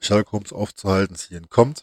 Sherlock 0.00 0.32
Holmes 0.32 0.52
aufzuhalten, 0.52 1.16
sie 1.16 1.34
entkommt. 1.34 1.82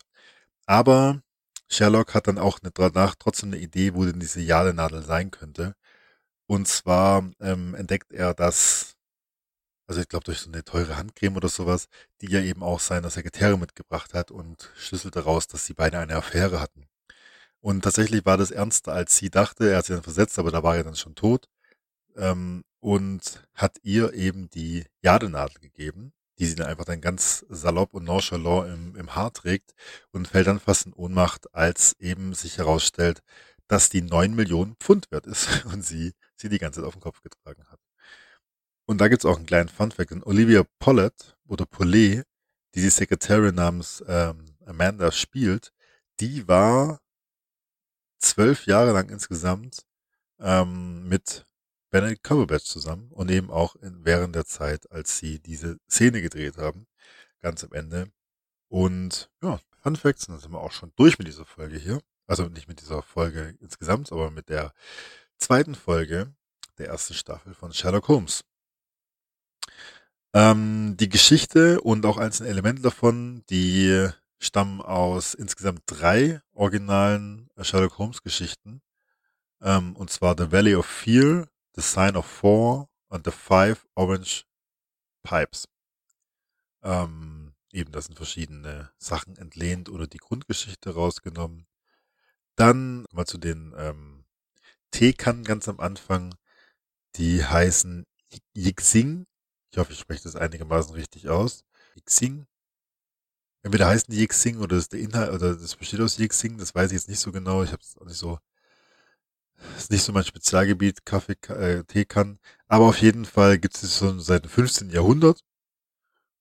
Aber 0.65 1.21
Sherlock 1.69 2.13
hat 2.13 2.27
dann 2.27 2.37
auch 2.39 2.59
eine, 2.61 2.71
danach 2.71 3.15
trotzdem 3.15 3.49
eine 3.49 3.61
Idee, 3.61 3.93
wo 3.95 4.05
denn 4.05 4.19
diese 4.19 4.41
Jadenadel 4.41 5.03
sein 5.03 5.31
könnte. 5.31 5.75
Und 6.47 6.67
zwar 6.67 7.31
ähm, 7.41 7.75
entdeckt 7.75 8.11
er, 8.13 8.33
dass 8.33 8.95
also 9.87 10.01
ich 10.01 10.09
glaube 10.09 10.25
durch 10.25 10.39
so 10.39 10.49
eine 10.49 10.63
teure 10.63 10.97
Handcreme 10.97 11.37
oder 11.37 11.49
sowas, 11.49 11.87
die 12.21 12.27
ja 12.31 12.41
eben 12.41 12.63
auch 12.63 12.79
seiner 12.79 13.09
Sekretärin 13.09 13.59
mitgebracht 13.59 14.13
hat 14.13 14.31
und 14.31 14.69
schlüsselte 14.77 15.19
daraus, 15.19 15.47
dass 15.47 15.65
sie 15.65 15.73
beide 15.73 15.99
eine 15.99 16.15
Affäre 16.15 16.59
hatten. 16.59 16.87
Und 17.65 17.81
tatsächlich 17.81 18.27
war 18.27 18.37
das 18.37 18.51
ernster, 18.51 18.93
als 18.93 19.17
sie 19.17 19.31
dachte. 19.31 19.71
Er 19.71 19.77
hat 19.77 19.87
sie 19.87 19.93
dann 19.93 20.03
versetzt, 20.03 20.37
aber 20.37 20.51
da 20.51 20.61
war 20.61 20.75
er 20.77 20.83
dann 20.83 20.95
schon 20.95 21.15
tot. 21.15 21.49
Ähm, 22.15 22.63
und 22.79 23.43
hat 23.55 23.79
ihr 23.81 24.13
eben 24.13 24.51
die 24.51 24.85
Jadenadel 25.01 25.59
gegeben, 25.59 26.13
die 26.37 26.45
sie 26.45 26.53
dann 26.53 26.67
einfach 26.67 26.85
dann 26.85 27.01
ganz 27.01 27.43
salopp 27.49 27.95
und 27.95 28.03
nonchalant 28.03 28.71
im, 28.71 28.95
im 28.95 29.15
Haar 29.15 29.33
trägt 29.33 29.73
und 30.11 30.27
fällt 30.27 30.45
dann 30.45 30.59
fast 30.59 30.85
in 30.85 30.93
Ohnmacht, 30.93 31.55
als 31.55 31.93
eben 31.97 32.35
sich 32.35 32.59
herausstellt, 32.59 33.23
dass 33.67 33.89
die 33.89 34.03
neun 34.03 34.35
Millionen 34.35 34.75
Pfund 34.75 35.09
wert 35.09 35.25
ist 35.25 35.65
und 35.73 35.83
sie 35.83 36.13
sie 36.35 36.49
die 36.49 36.59
ganze 36.59 36.81
Zeit 36.81 36.87
auf 36.87 36.93
den 36.93 37.01
Kopf 37.01 37.23
getragen 37.23 37.65
hat. 37.71 37.79
Und 38.85 39.01
da 39.01 39.07
gibt's 39.07 39.25
auch 39.25 39.37
einen 39.37 39.47
kleinen 39.47 39.69
Funfact. 39.69 40.11
Und 40.11 40.23
Olivia 40.27 40.63
Pollett 40.77 41.35
oder 41.47 41.65
Paulet, 41.65 42.25
die 42.75 42.81
die 42.81 42.89
Sekretärin 42.89 43.55
namens 43.55 44.03
ähm, 44.07 44.55
Amanda 44.67 45.11
spielt, 45.11 45.71
die 46.19 46.47
war 46.47 46.99
zwölf 48.25 48.65
Jahre 48.65 48.91
lang 48.91 49.09
insgesamt 49.09 49.85
ähm, 50.39 51.07
mit 51.07 51.45
Benedict 51.91 52.23
Cumberbatch 52.23 52.65
zusammen 52.65 53.09
und 53.11 53.29
eben 53.31 53.49
auch 53.51 53.75
in, 53.77 54.03
während 54.03 54.35
der 54.35 54.45
Zeit, 54.45 54.91
als 54.91 55.17
sie 55.17 55.39
diese 55.39 55.77
Szene 55.89 56.21
gedreht 56.21 56.57
haben, 56.57 56.87
ganz 57.41 57.63
am 57.63 57.71
Ende. 57.71 58.11
Und 58.67 59.29
ja, 59.41 59.59
Fun 59.81 59.95
Facts, 59.95 60.25
dann 60.27 60.39
sind 60.39 60.51
wir 60.51 60.59
auch 60.59 60.71
schon 60.71 60.91
durch 60.95 61.19
mit 61.19 61.27
dieser 61.27 61.45
Folge 61.45 61.77
hier. 61.77 62.01
Also 62.27 62.47
nicht 62.47 62.67
mit 62.67 62.81
dieser 62.81 63.03
Folge 63.03 63.55
insgesamt, 63.61 64.11
aber 64.11 64.31
mit 64.31 64.49
der 64.49 64.73
zweiten 65.37 65.75
Folge 65.75 66.33
der 66.79 66.87
ersten 66.87 67.13
Staffel 67.13 67.53
von 67.53 67.71
Sherlock 67.71 68.07
Holmes. 68.07 68.43
Ähm, 70.33 70.97
die 70.97 71.07
Geschichte 71.07 71.79
und 71.81 72.05
auch 72.05 72.17
einzelne 72.17 72.49
Elemente 72.49 72.81
davon, 72.81 73.43
die 73.49 74.09
stammen 74.39 74.81
aus 74.81 75.33
insgesamt 75.33 75.83
drei 75.85 76.41
originalen 76.53 77.44
Sherlock 77.63 77.97
Holmes 77.97 78.21
Geschichten. 78.21 78.81
Ähm, 79.61 79.95
und 79.95 80.09
zwar 80.09 80.35
The 80.37 80.51
Valley 80.51 80.75
of 80.75 80.85
Fear, 80.85 81.47
The 81.75 81.81
Sign 81.81 82.15
of 82.15 82.25
Four 82.25 82.89
und 83.07 83.25
The 83.25 83.31
Five 83.31 83.87
Orange 83.95 84.45
Pipes. 85.23 85.67
Ähm, 86.83 87.53
eben, 87.71 87.91
das 87.91 88.05
sind 88.05 88.15
verschiedene 88.15 88.91
Sachen 88.97 89.37
entlehnt 89.37 89.89
oder 89.89 90.07
die 90.07 90.17
Grundgeschichte 90.17 90.93
rausgenommen. 90.93 91.67
Dann 92.55 93.05
mal 93.11 93.25
zu 93.25 93.37
den 93.37 93.73
ähm, 93.77 94.25
Teekannen 94.91 95.43
ganz 95.43 95.67
am 95.67 95.79
Anfang. 95.79 96.35
Die 97.15 97.45
heißen 97.45 98.05
Yixing 98.55 99.25
ich 99.75 99.79
hoffe, 99.79 99.91
ich 99.91 99.99
spreche 99.99 100.23
das 100.23 100.37
einigermaßen 100.37 100.95
richtig 100.95 101.27
aus. 101.27 101.65
Yixing. 101.97 102.47
Entweder 103.65 103.87
heißen 103.87 104.13
die 104.13 104.19
Yixing 104.21 104.59
oder 104.59 104.77
ist 104.77 104.93
der 104.93 104.99
Inhalt 104.99 105.33
oder 105.33 105.55
das 105.55 105.75
besteht 105.75 105.99
aus 105.99 106.19
Yixing, 106.19 106.59
das 106.59 106.75
weiß 106.75 106.91
ich 106.91 106.97
jetzt 106.97 107.09
nicht 107.09 107.19
so 107.19 107.31
genau. 107.31 107.63
Ich 107.63 107.71
habe 107.71 107.81
es 107.81 107.97
auch 107.97 108.05
nicht 108.05 108.15
so, 108.15 108.37
ist 109.75 109.89
nicht 109.89 110.03
so 110.03 110.13
mein 110.13 110.23
Spezialgebiet, 110.23 111.03
Kaffee, 111.03 111.35
äh, 111.49 111.83
Tee 111.85 112.05
kann. 112.05 112.37
Aber 112.67 112.85
auf 112.85 112.99
jeden 113.01 113.25
Fall 113.25 113.57
gibt 113.57 113.75
es 113.81 113.97
schon 113.97 114.19
seit 114.19 114.43
dem 114.43 114.51
15. 114.51 114.91
Jahrhundert. 114.91 115.41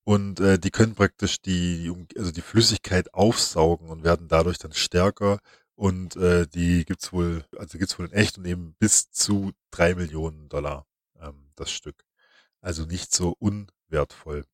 Und 0.05 0.39
äh, 0.41 0.59
die 0.59 0.71
können 0.71 0.95
praktisch 0.95 1.41
die, 1.41 1.91
also 2.19 2.31
die 2.31 2.43
Flüssigkeit 2.43 3.15
aufsaugen 3.15 3.89
und 3.89 4.05
werden 4.05 4.29
dadurch 4.29 4.59
dann 4.59 4.75
stärker. 4.75 5.41
Und 5.77 6.17
äh, 6.17 6.47
die 6.47 6.85
gibt's 6.85 7.11
wohl, 7.15 7.47
also 7.57 7.79
gibt's 7.79 7.99
wohl 7.99 8.05
in 8.07 8.13
echt 8.13 8.37
und 8.37 8.45
eben 8.45 8.75
bis 8.79 9.11
zu 9.11 9.53
drei 9.71 9.95
Millionen 9.95 10.51
Dollar 10.51 10.87
ähm, 11.19 11.51
das 11.57 11.71
Stück. 11.71 12.05
Also 12.61 12.85
nicht 12.85 13.15
so 13.15 13.35
unwertvoll. 13.39 14.45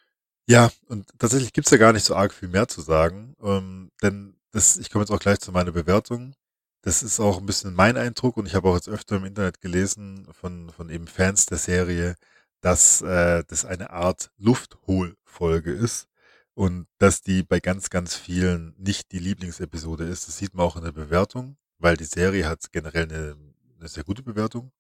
Ja, 0.50 0.68
und 0.88 1.06
tatsächlich 1.20 1.52
gibt's 1.52 1.70
ja 1.70 1.76
gar 1.78 1.92
nicht 1.92 2.04
so 2.04 2.16
arg 2.16 2.34
viel 2.34 2.48
mehr 2.48 2.66
zu 2.66 2.80
sagen. 2.80 3.36
Ähm, 3.40 3.92
denn 4.02 4.34
das, 4.50 4.78
ich 4.78 4.90
komme 4.90 5.04
jetzt 5.04 5.12
auch 5.12 5.20
gleich 5.20 5.38
zu 5.38 5.52
meiner 5.52 5.70
Bewertung. 5.70 6.34
Das 6.82 7.04
ist 7.04 7.20
auch 7.20 7.38
ein 7.38 7.46
bisschen 7.46 7.72
mein 7.72 7.96
Eindruck 7.96 8.36
und 8.36 8.46
ich 8.46 8.56
habe 8.56 8.68
auch 8.68 8.74
jetzt 8.74 8.88
öfter 8.88 9.16
im 9.18 9.24
Internet 9.26 9.60
gelesen 9.60 10.26
von, 10.32 10.70
von 10.70 10.90
eben 10.90 11.06
Fans 11.06 11.46
der 11.46 11.58
Serie, 11.58 12.16
dass 12.62 13.00
äh, 13.00 13.44
das 13.46 13.64
eine 13.64 13.90
Art 13.90 14.32
Luftholfolge 14.38 15.70
ist 15.72 16.08
und 16.54 16.88
dass 16.98 17.22
die 17.22 17.44
bei 17.44 17.60
ganz, 17.60 17.88
ganz 17.88 18.16
vielen 18.16 18.74
nicht 18.76 19.12
die 19.12 19.20
Lieblingsepisode 19.20 20.02
ist. 20.04 20.26
Das 20.26 20.36
sieht 20.38 20.54
man 20.54 20.66
auch 20.66 20.74
in 20.76 20.82
der 20.84 20.90
Bewertung, 20.92 21.58
weil 21.78 21.96
die 21.96 22.04
Serie 22.04 22.48
hat 22.48 22.72
generell 22.72 23.04
eine, 23.04 23.36
eine 23.78 23.88
sehr 23.88 24.02
gute 24.02 24.24
Bewertung, 24.24 24.72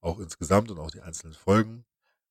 auch 0.00 0.20
insgesamt 0.20 0.70
und 0.70 0.78
auch 0.78 0.90
die 0.90 1.02
einzelnen 1.02 1.34
Folgen. 1.34 1.84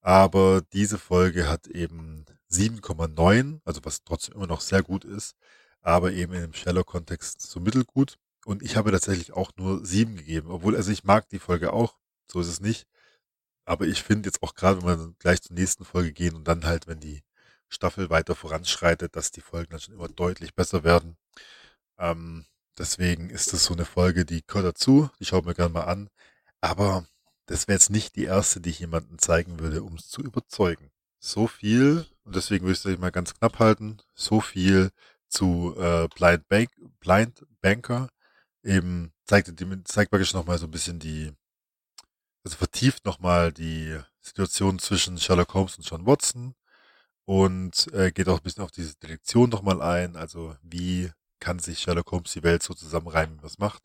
Aber 0.08 0.62
diese 0.72 0.98
Folge 0.98 1.50
hat 1.50 1.68
eben 1.68 2.24
7,9, 2.50 3.60
also 3.66 3.82
was 3.84 4.06
trotzdem 4.06 4.36
immer 4.36 4.48
noch 4.48 4.62
sehr 4.62 4.82
gut 4.82 5.04
ist, 5.04 5.36
aber 5.82 6.14
eben 6.14 6.32
im 6.32 6.54
Shallow-Kontext 6.54 7.42
so 7.42 7.60
mittelgut. 7.60 8.18
Und 8.46 8.64
ich 8.64 8.78
habe 8.78 8.92
tatsächlich 8.92 9.34
auch 9.34 9.52
nur 9.58 9.86
sieben 9.86 10.16
gegeben, 10.16 10.50
obwohl, 10.50 10.78
also 10.78 10.94
ich 10.94 11.04
mag 11.04 11.28
die 11.28 11.40
Folge 11.40 11.74
auch, 11.74 11.98
so 12.32 12.40
ist 12.40 12.48
es 12.48 12.62
nicht. 12.62 12.88
Aber 13.66 13.86
ich 13.86 14.02
finde 14.04 14.30
jetzt 14.30 14.42
auch 14.44 14.56
gerade, 14.56 14.82
wenn 14.84 15.00
wir 15.00 15.16
gleich 15.20 15.42
zur 15.42 15.56
nächsten 15.58 15.84
Folge 15.84 16.14
gehen 16.14 16.36
und 16.36 16.48
dann 16.48 16.66
halt, 16.66 16.88
wenn 16.88 17.02
die 17.02 17.22
Staffel 17.68 18.10
weiter 18.10 18.36
voranschreitet, 18.36 19.14
dass 19.18 19.32
die 19.32 19.42
Folgen 19.42 19.72
dann 19.72 19.82
schon 19.82 19.96
immer 19.96 20.08
deutlich 20.08 20.56
besser 20.56 20.86
werden. 20.86 21.18
Ähm, 22.00 22.46
deswegen 22.78 23.30
ist 23.30 23.54
das 23.54 23.66
so 23.66 23.74
eine 23.74 23.86
Folge, 23.86 24.26
die 24.26 24.44
gehört 24.48 24.68
dazu, 24.68 25.10
die 25.20 25.26
schaut 25.26 25.46
mir 25.46 25.56
gerne 25.56 25.74
mal 25.74 25.86
an. 25.86 26.10
Aber 26.62 27.06
das 27.48 27.68
wäre 27.68 27.76
jetzt 27.78 27.90
nicht 27.90 28.16
die 28.16 28.26
erste, 28.26 28.62
die 28.62 28.70
ich 28.70 28.80
jemandem 28.80 29.18
zeigen 29.20 29.60
würde, 29.60 29.84
um 29.84 29.96
es 29.96 30.10
zu 30.10 30.22
überzeugen. 30.22 30.92
So 31.20 31.48
viel, 31.48 32.06
und 32.24 32.36
deswegen 32.36 32.66
würde 32.66 32.74
ich 32.74 32.86
es 32.86 33.00
mal 33.00 33.12
ganz 33.12 33.34
knapp 33.34 33.60
halten, 33.60 33.98
so 34.14 34.42
viel 34.42 34.92
zu 35.28 35.76
äh, 35.78 36.08
Blind, 36.16 36.48
Bank, 36.48 36.70
Blind 37.00 37.46
Banker. 37.62 38.10
Eben 38.64 39.14
zeigt, 39.26 39.52
zeigt 39.86 40.12
wirklich 40.12 40.34
nochmal 40.34 40.58
so 40.58 40.68
ein 40.68 40.72
bisschen 40.72 41.00
die, 41.00 41.32
also 42.44 42.58
vertieft 42.58 43.06
nochmal 43.06 43.52
die 43.52 43.98
Situation 44.22 44.80
zwischen 44.80 45.18
Sherlock 45.18 45.54
Holmes 45.54 45.78
und 45.78 45.90
John 45.90 46.06
Watson 46.06 46.54
und 47.26 47.88
äh, 47.94 48.12
geht 48.12 48.30
auch 48.30 48.38
ein 48.38 48.44
bisschen 48.44 48.64
auf 48.64 48.72
diese 48.72 48.96
Detektion 48.96 49.50
nochmal 49.50 49.82
ein. 49.82 50.16
Also 50.16 50.56
wie 50.64 51.12
kann 51.40 51.60
sich 51.60 51.80
Sherlock 51.80 52.12
Holmes 52.12 52.34
die 52.34 52.44
Welt 52.44 52.64
so 52.64 52.74
zusammenreimen, 52.74 53.42
was 53.42 53.58
macht. 53.58 53.84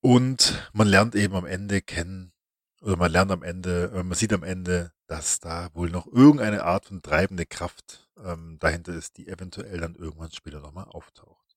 Und 0.00 0.70
man 0.72 0.88
lernt 0.88 1.14
eben 1.14 1.34
am 1.34 1.46
Ende 1.46 1.82
kennen, 1.82 2.32
oder 2.80 2.96
man 2.96 3.10
lernt 3.10 3.32
am 3.32 3.42
Ende, 3.42 3.90
äh, 3.94 4.02
man 4.02 4.16
sieht 4.16 4.32
am 4.32 4.44
Ende, 4.44 4.92
dass 5.06 5.40
da 5.40 5.68
wohl 5.74 5.90
noch 5.90 6.06
irgendeine 6.06 6.64
Art 6.64 6.86
von 6.86 7.02
treibende 7.02 7.46
Kraft 7.46 8.08
ähm, 8.24 8.58
dahinter 8.60 8.94
ist, 8.94 9.16
die 9.16 9.28
eventuell 9.28 9.80
dann 9.80 9.96
irgendwann 9.96 10.30
später 10.30 10.60
nochmal 10.60 10.84
auftaucht. 10.84 11.48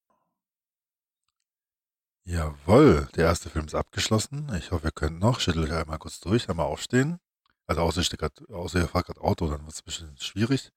Jawohl, 2.24 3.08
der 3.16 3.26
erste 3.26 3.50
Film 3.50 3.66
ist 3.66 3.76
abgeschlossen. 3.76 4.52
Ich 4.56 4.72
hoffe, 4.72 4.88
ihr 4.88 4.92
könnt 4.92 5.20
noch. 5.20 5.40
Schüttelt 5.40 5.70
euch 5.70 5.76
einmal 5.76 5.98
kurz 5.98 6.20
durch, 6.20 6.50
einmal 6.50 6.68
aufstehen. 6.68 7.20
Also 7.66 7.82
außer, 7.82 8.02
ich 8.02 8.10
grad, 8.12 8.48
außer 8.50 8.80
ihr 8.80 8.88
fahrt 8.88 9.08
gerade 9.08 9.22
Auto, 9.22 9.50
dann 9.50 9.62
wird 9.62 9.74
es 9.74 9.82
ein 9.82 9.86
bisschen 9.86 10.18
schwierig 10.18 10.72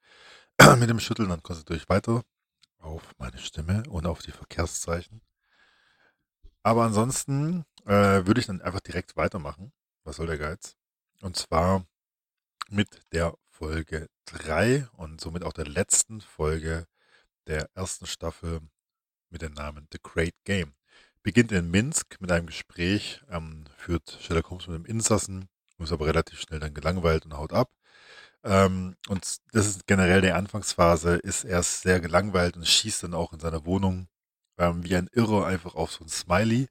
mit 0.78 0.88
dem 0.88 1.00
Schütteln. 1.00 1.28
Dann 1.28 1.42
konzentriert 1.42 1.82
euch 1.82 1.88
weiter 1.88 2.22
auf 2.78 3.02
meine 3.18 3.38
Stimme 3.38 3.82
und 3.88 4.06
auf 4.06 4.22
die 4.22 4.32
Verkehrszeichen. 4.32 5.20
Aber 6.64 6.84
ansonsten 6.84 7.64
äh, 7.84 8.26
würde 8.26 8.40
ich 8.40 8.46
dann 8.46 8.62
einfach 8.62 8.80
direkt 8.80 9.16
weitermachen. 9.16 9.72
Was 10.02 10.16
soll 10.16 10.26
der 10.26 10.38
Geiz? 10.38 10.76
Und 11.20 11.36
zwar 11.36 11.86
mit 12.70 13.02
der 13.12 13.34
Folge 13.50 14.08
3 14.24 14.88
und 14.96 15.20
somit 15.20 15.44
auch 15.44 15.52
der 15.52 15.66
letzten 15.66 16.22
Folge 16.22 16.86
der 17.46 17.68
ersten 17.74 18.06
Staffel 18.06 18.60
mit 19.28 19.42
dem 19.42 19.52
Namen 19.52 19.86
The 19.92 19.98
Great 20.02 20.34
Game. 20.44 20.74
Beginnt 21.22 21.52
in 21.52 21.70
Minsk 21.70 22.16
mit 22.20 22.32
einem 22.32 22.46
Gespräch, 22.46 23.22
ähm, 23.28 23.64
führt 23.76 24.18
Sherlock 24.22 24.48
Holmes 24.50 24.66
mit 24.66 24.76
dem 24.76 24.86
Insassen, 24.86 25.48
ist 25.78 25.92
aber 25.92 26.06
relativ 26.06 26.40
schnell 26.40 26.60
dann 26.60 26.72
gelangweilt 26.72 27.26
und 27.26 27.34
haut 27.36 27.52
ab. 27.52 27.70
Ähm, 28.42 28.96
und 29.08 29.36
das 29.52 29.66
ist 29.66 29.86
generell 29.86 30.22
die 30.22 30.32
Anfangsphase, 30.32 31.16
ist 31.16 31.44
erst 31.44 31.82
sehr 31.82 32.00
gelangweilt 32.00 32.56
und 32.56 32.66
schießt 32.66 33.02
dann 33.02 33.14
auch 33.14 33.34
in 33.34 33.40
seiner 33.40 33.66
Wohnung 33.66 34.08
ähm, 34.58 34.84
wie 34.84 34.96
ein 34.96 35.08
Irrer 35.12 35.46
einfach 35.46 35.74
auf 35.74 35.92
so 35.92 36.04
ein 36.04 36.08
Smiley. 36.08 36.68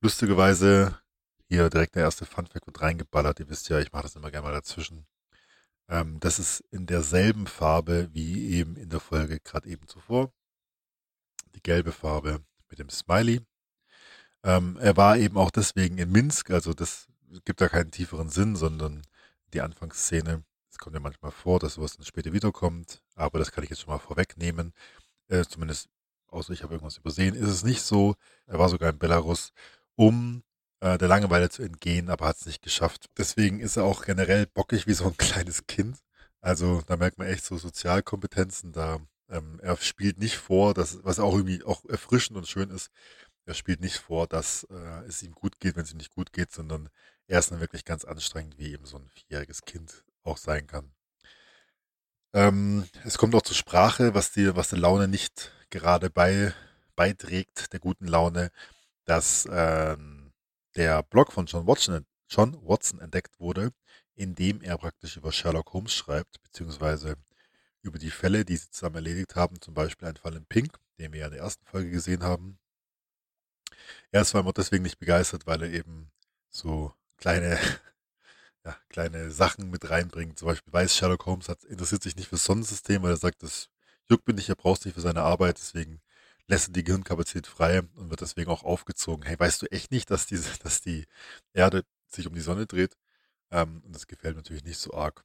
Lustigerweise 0.00 0.98
hier 1.48 1.68
direkt 1.70 1.96
der 1.96 2.04
erste 2.04 2.26
Funfact 2.26 2.66
wird 2.66 2.80
reingeballert. 2.80 3.40
Ihr 3.40 3.48
wisst 3.48 3.68
ja, 3.68 3.78
ich 3.80 3.92
mache 3.92 4.04
das 4.04 4.16
immer 4.16 4.30
gerne 4.30 4.46
mal 4.46 4.54
dazwischen. 4.54 5.06
Ähm, 5.88 6.20
das 6.20 6.38
ist 6.38 6.60
in 6.70 6.86
derselben 6.86 7.46
Farbe 7.46 8.08
wie 8.12 8.50
eben 8.54 8.76
in 8.76 8.88
der 8.88 9.00
Folge 9.00 9.40
gerade 9.40 9.68
eben 9.68 9.86
zuvor. 9.88 10.32
Die 11.54 11.62
gelbe 11.62 11.92
Farbe 11.92 12.42
mit 12.68 12.78
dem 12.78 12.88
Smiley. 12.88 13.40
Ähm, 14.44 14.78
er 14.80 14.96
war 14.96 15.16
eben 15.18 15.36
auch 15.36 15.50
deswegen 15.50 15.98
in 15.98 16.10
Minsk, 16.12 16.50
also 16.50 16.72
das 16.72 17.08
gibt 17.44 17.60
da 17.60 17.68
keinen 17.68 17.90
tieferen 17.90 18.30
Sinn, 18.30 18.56
sondern 18.56 19.02
die 19.52 19.60
Anfangsszene, 19.60 20.44
es 20.70 20.78
kommt 20.78 20.94
ja 20.94 21.00
manchmal 21.00 21.32
vor, 21.32 21.58
dass 21.58 21.74
sowas 21.74 21.96
dann 21.96 22.06
später 22.06 22.32
wiederkommt, 22.32 23.02
aber 23.16 23.38
das 23.38 23.52
kann 23.52 23.64
ich 23.64 23.70
jetzt 23.70 23.80
schon 23.80 23.92
mal 23.92 23.98
vorwegnehmen. 23.98 24.72
Äh, 25.28 25.44
zumindest, 25.44 25.88
außer 26.32 26.52
ich 26.52 26.62
habe 26.62 26.74
irgendwas 26.74 26.98
übersehen, 26.98 27.34
ist 27.34 27.48
es 27.48 27.64
nicht 27.64 27.82
so. 27.82 28.14
Er 28.46 28.58
war 28.58 28.68
sogar 28.68 28.90
in 28.90 28.98
Belarus, 28.98 29.52
um 29.96 30.42
äh, 30.80 30.98
der 30.98 31.08
Langeweile 31.08 31.50
zu 31.50 31.62
entgehen, 31.62 32.08
aber 32.10 32.26
hat 32.26 32.36
es 32.36 32.46
nicht 32.46 32.62
geschafft. 32.62 33.06
Deswegen 33.18 33.60
ist 33.60 33.76
er 33.76 33.84
auch 33.84 34.04
generell 34.04 34.46
bockig 34.46 34.86
wie 34.86 34.94
so 34.94 35.06
ein 35.06 35.16
kleines 35.18 35.66
Kind. 35.66 35.98
Also 36.40 36.82
da 36.86 36.96
merkt 36.96 37.18
man 37.18 37.28
echt 37.28 37.44
so 37.44 37.56
Sozialkompetenzen. 37.58 38.72
Da 38.72 39.00
ähm, 39.28 39.60
er 39.62 39.76
spielt 39.76 40.18
nicht 40.18 40.36
vor, 40.36 40.74
dass, 40.74 41.04
was 41.04 41.20
auch 41.20 41.34
irgendwie 41.34 41.64
auch 41.64 41.84
erfrischend 41.86 42.36
und 42.36 42.48
schön 42.48 42.70
ist, 42.70 42.90
er 43.46 43.54
spielt 43.54 43.80
nicht 43.80 43.96
vor, 43.96 44.26
dass 44.26 44.64
äh, 44.70 45.04
es 45.08 45.22
ihm 45.22 45.32
gut 45.32 45.58
geht, 45.60 45.76
wenn 45.76 45.84
es 45.84 45.92
ihm 45.92 45.98
nicht 45.98 46.14
gut 46.14 46.32
geht, 46.32 46.52
sondern 46.52 46.88
er 47.26 47.38
ist 47.38 47.50
dann 47.50 47.60
wirklich 47.60 47.84
ganz 47.84 48.04
anstrengend, 48.04 48.58
wie 48.58 48.72
eben 48.72 48.86
so 48.86 48.98
ein 48.98 49.08
vierjähriges 49.08 49.62
Kind 49.62 50.04
auch 50.22 50.36
sein 50.36 50.66
kann. 50.66 50.92
Ähm, 52.32 52.88
es 53.04 53.18
kommt 53.18 53.34
auch 53.34 53.42
zur 53.42 53.56
Sprache, 53.56 54.14
was 54.14 54.32
die, 54.32 54.54
was 54.54 54.68
der 54.68 54.78
Laune 54.78 55.08
nicht 55.08 55.52
gerade 55.70 56.10
bei, 56.10 56.52
beiträgt, 56.96 57.72
der 57.72 57.80
guten 57.80 58.06
Laune, 58.06 58.50
dass 59.04 59.48
ähm, 59.50 60.32
der 60.76 61.02
Blog 61.02 61.32
von 61.32 61.46
John 61.46 61.66
Watson, 61.66 62.06
John 62.28 62.56
Watson 62.62 63.00
entdeckt 63.00 63.40
wurde, 63.40 63.72
in 64.14 64.34
dem 64.34 64.60
er 64.62 64.78
praktisch 64.78 65.16
über 65.16 65.32
Sherlock 65.32 65.72
Holmes 65.72 65.92
schreibt, 65.92 66.42
beziehungsweise 66.42 67.16
über 67.82 67.98
die 67.98 68.10
Fälle, 68.10 68.44
die 68.44 68.56
sie 68.56 68.70
zusammen 68.70 68.96
erledigt 68.96 69.36
haben, 69.36 69.60
zum 69.60 69.74
Beispiel 69.74 70.08
ein 70.08 70.16
Fall 70.16 70.36
in 70.36 70.44
Pink, 70.46 70.78
den 70.98 71.12
wir 71.12 71.20
ja 71.20 71.26
in 71.26 71.32
der 71.32 71.42
ersten 71.42 71.64
Folge 71.64 71.90
gesehen 71.90 72.22
haben, 72.22 72.58
er 74.12 74.22
ist 74.22 74.32
vor 74.32 74.42
allem 74.42 74.52
deswegen 74.54 74.82
nicht 74.82 74.98
begeistert, 74.98 75.46
weil 75.46 75.62
er 75.62 75.70
eben 75.70 76.10
so 76.48 76.92
kleine, 77.16 77.58
ja, 78.64 78.76
kleine 78.88 79.30
Sachen 79.30 79.70
mit 79.70 79.90
reinbringt. 79.90 80.38
Zum 80.38 80.46
Beispiel 80.46 80.72
weiß 80.72 80.96
Sherlock 80.96 81.26
Holmes 81.26 81.48
hat, 81.48 81.64
interessiert 81.64 82.02
sich 82.02 82.16
nicht 82.16 82.28
für 82.28 82.36
das 82.36 82.44
Sonnensystem, 82.44 83.02
weil 83.02 83.12
er 83.12 83.16
sagt, 83.16 83.42
das 83.42 83.70
juckt 84.10 84.26
mich 84.26 84.36
nicht, 84.36 84.48
er 84.48 84.56
braucht 84.56 84.80
es 84.80 84.84
nicht 84.86 84.94
für 84.94 85.00
seine 85.00 85.22
Arbeit, 85.22 85.58
deswegen 85.58 86.00
lässt 86.48 86.68
er 86.68 86.72
die 86.72 86.84
Gehirnkapazität 86.84 87.46
frei 87.46 87.82
und 87.96 88.10
wird 88.10 88.20
deswegen 88.20 88.50
auch 88.50 88.64
aufgezogen. 88.64 89.24
Hey, 89.24 89.38
weißt 89.38 89.62
du 89.62 89.66
echt 89.66 89.90
nicht, 89.90 90.10
dass 90.10 90.26
diese, 90.26 90.58
dass 90.62 90.80
die 90.80 91.06
Erde 91.54 91.84
sich 92.08 92.26
um 92.26 92.34
die 92.34 92.40
Sonne 92.40 92.66
dreht? 92.66 92.96
Ähm, 93.50 93.82
und 93.84 93.94
das 93.94 94.06
gefällt 94.06 94.36
natürlich 94.36 94.64
nicht 94.64 94.78
so 94.78 94.92
arg. 94.94 95.24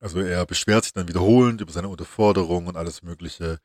Also 0.00 0.20
er 0.20 0.46
beschwert 0.46 0.84
sich 0.84 0.92
dann 0.92 1.08
wiederholend 1.08 1.60
über 1.60 1.72
seine 1.72 1.88
Unterforderung 1.88 2.66
und 2.66 2.76
alles 2.76 3.02
Mögliche. 3.02 3.58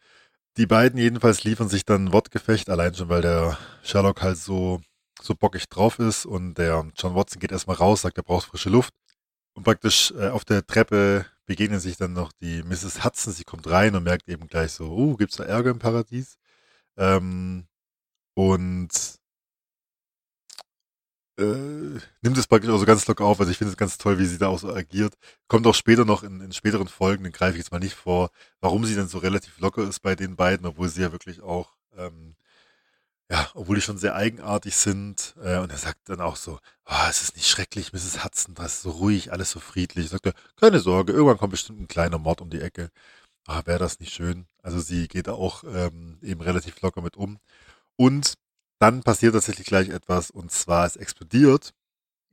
Die 0.57 0.65
beiden 0.67 0.99
jedenfalls 0.99 1.43
liefern 1.43 1.69
sich 1.69 1.85
dann 1.85 2.05
ein 2.05 2.13
Wortgefecht, 2.13 2.69
allein 2.69 2.95
schon, 2.95 3.09
weil 3.09 3.21
der 3.21 3.57
Sherlock 3.83 4.21
halt 4.21 4.37
so, 4.37 4.81
so 5.21 5.35
bockig 5.35 5.69
drauf 5.69 5.99
ist 5.99 6.25
und 6.25 6.55
der 6.55 6.91
John 6.95 7.15
Watson 7.15 7.39
geht 7.39 7.51
erstmal 7.51 7.77
raus, 7.77 8.01
sagt, 8.01 8.17
er 8.17 8.23
braucht 8.23 8.47
frische 8.47 8.69
Luft. 8.69 8.93
Und 9.55 9.63
praktisch 9.63 10.11
äh, 10.11 10.29
auf 10.29 10.45
der 10.45 10.65
Treppe 10.65 11.25
begegnen 11.45 11.79
sich 11.79 11.97
dann 11.97 12.13
noch 12.13 12.31
die 12.33 12.63
Mrs. 12.63 13.03
Hudson, 13.03 13.33
sie 13.33 13.43
kommt 13.43 13.69
rein 13.69 13.95
und 13.95 14.03
merkt 14.03 14.29
eben 14.29 14.47
gleich 14.47 14.71
so, 14.73 14.89
oh, 14.89 15.15
gibt's 15.15 15.37
da 15.37 15.43
Ärger 15.45 15.71
im 15.71 15.79
Paradies? 15.79 16.37
Ähm, 16.97 17.67
und 18.35 19.19
äh, 21.37 21.99
nimmt 22.21 22.37
es 22.37 22.47
praktisch 22.47 22.69
auch 22.69 22.77
so 22.77 22.85
ganz 22.85 23.07
locker 23.07 23.25
auf. 23.25 23.39
Also 23.39 23.51
ich 23.51 23.57
finde 23.57 23.71
es 23.71 23.77
ganz 23.77 23.97
toll, 23.97 24.19
wie 24.19 24.25
sie 24.25 24.37
da 24.37 24.47
auch 24.47 24.59
so 24.59 24.73
agiert. 24.73 25.15
Kommt 25.47 25.65
auch 25.67 25.75
später 25.75 26.05
noch 26.05 26.23
in, 26.23 26.41
in 26.41 26.51
späteren 26.53 26.87
Folgen, 26.87 27.23
den 27.23 27.33
greife 27.33 27.53
ich 27.53 27.63
jetzt 27.63 27.71
mal 27.71 27.79
nicht 27.79 27.95
vor, 27.95 28.29
warum 28.61 28.85
sie 28.85 28.95
denn 28.95 29.07
so 29.07 29.17
relativ 29.17 29.59
locker 29.59 29.87
ist 29.87 30.01
bei 30.01 30.15
den 30.15 30.35
beiden, 30.35 30.65
obwohl 30.65 30.89
sie 30.89 31.01
ja 31.01 31.11
wirklich 31.11 31.41
auch 31.41 31.75
ähm, 31.97 32.35
ja, 33.29 33.49
obwohl 33.53 33.75
die 33.75 33.81
schon 33.81 33.97
sehr 33.97 34.15
eigenartig 34.15 34.75
sind. 34.75 35.35
Äh, 35.41 35.57
und 35.59 35.71
er 35.71 35.77
sagt 35.77 36.09
dann 36.09 36.21
auch 36.21 36.35
so, 36.35 36.59
oh, 36.85 37.05
es 37.09 37.21
ist 37.21 37.35
nicht 37.35 37.47
schrecklich, 37.47 37.93
Mrs. 37.93 38.23
Hudson, 38.23 38.55
das 38.55 38.75
ist 38.75 38.81
so 38.83 38.91
ruhig, 38.91 39.31
alles 39.31 39.51
so 39.51 39.59
friedlich. 39.59 40.09
Sagt 40.09 40.27
er, 40.27 40.33
keine 40.57 40.79
Sorge, 40.79 41.13
irgendwann 41.13 41.37
kommt 41.37 41.51
bestimmt 41.51 41.79
ein 41.81 41.87
kleiner 41.87 42.19
Mord 42.19 42.41
um 42.41 42.49
die 42.49 42.61
Ecke. 42.61 42.89
Ah, 43.47 43.63
wäre 43.65 43.79
das 43.79 43.99
nicht 43.99 44.13
schön? 44.13 44.47
Also 44.61 44.79
sie 44.79 45.07
geht 45.07 45.27
da 45.27 45.33
auch 45.33 45.63
ähm, 45.65 46.19
eben 46.21 46.41
relativ 46.41 46.81
locker 46.81 47.01
mit 47.01 47.17
um. 47.17 47.39
Und 47.97 48.35
dann 48.79 49.03
passiert 49.03 49.33
tatsächlich 49.33 49.67
gleich 49.67 49.89
etwas, 49.89 50.31
und 50.31 50.51
zwar 50.51 50.85
es 50.85 50.95
explodiert. 50.95 51.73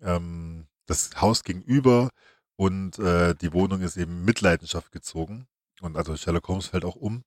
Ähm, 0.02 0.66
das 0.86 1.10
Haus 1.20 1.44
gegenüber 1.44 2.10
und 2.56 2.98
äh, 2.98 3.34
die 3.36 3.52
Wohnung 3.52 3.80
ist 3.80 3.96
eben 3.96 4.24
Mitleidenschaft 4.24 4.92
gezogen. 4.92 5.46
Und 5.80 5.96
also 5.96 6.16
Sherlock 6.16 6.48
Holmes 6.48 6.66
fällt 6.66 6.84
auch 6.84 6.96
um. 6.96 7.24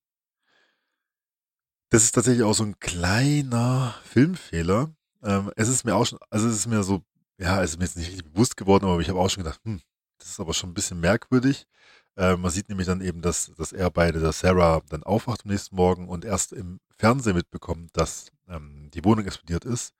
Das 1.93 2.05
ist 2.05 2.13
tatsächlich 2.13 2.41
auch 2.41 2.55
so 2.55 2.63
ein 2.63 2.79
kleiner 2.79 3.93
Filmfehler. 4.03 4.89
Ähm, 5.21 5.51
es 5.55 5.67
ist 5.67 5.85
mir 5.85 5.95
auch 5.95 6.07
schon, 6.07 6.17
also 6.31 6.47
es 6.47 6.55
ist 6.55 6.65
mir 6.65 6.81
so, 6.81 7.03
ja, 7.37 7.61
es 7.61 7.69
ist 7.69 7.77
mir 7.77 7.85
jetzt 7.85 7.97
nicht 7.97 8.07
richtig 8.07 8.33
bewusst 8.33 8.57
geworden, 8.57 8.85
aber 8.85 8.99
ich 8.99 9.09
habe 9.09 9.19
auch 9.19 9.29
schon 9.29 9.43
gedacht, 9.43 9.61
hm, 9.63 9.79
das 10.17 10.29
ist 10.29 10.39
aber 10.39 10.55
schon 10.55 10.71
ein 10.71 10.73
bisschen 10.73 10.99
merkwürdig. 10.99 11.67
Äh, 12.17 12.35
man 12.35 12.49
sieht 12.49 12.67
nämlich 12.67 12.87
dann 12.87 12.99
eben, 13.01 13.21
dass, 13.21 13.51
dass 13.59 13.73
er 13.73 13.91
bei 13.91 14.11
der 14.11 14.31
Sarah 14.31 14.81
dann 14.89 15.03
aufwacht 15.03 15.41
am 15.45 15.51
nächsten 15.51 15.75
Morgen 15.75 16.09
und 16.09 16.25
erst 16.25 16.51
im 16.51 16.79
Fernsehen 16.97 17.35
mitbekommt, 17.35 17.91
dass 17.93 18.31
ähm, 18.47 18.89
die 18.91 19.05
Wohnung 19.05 19.27
explodiert 19.27 19.63
ist. 19.63 19.93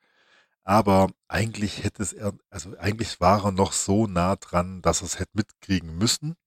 Aber 0.63 1.09
eigentlich 1.27 1.83
hätte 1.83 2.01
es 2.01 2.11
er, 2.11 2.33
also 2.49 2.75
eigentlich 2.79 3.21
war 3.21 3.45
er 3.45 3.51
noch 3.51 3.71
so 3.71 4.07
nah 4.07 4.35
dran, 4.37 4.81
dass 4.81 5.01
er 5.03 5.05
es 5.05 5.19
hätte 5.19 5.33
mitkriegen 5.35 5.95
müssen. 5.95 6.37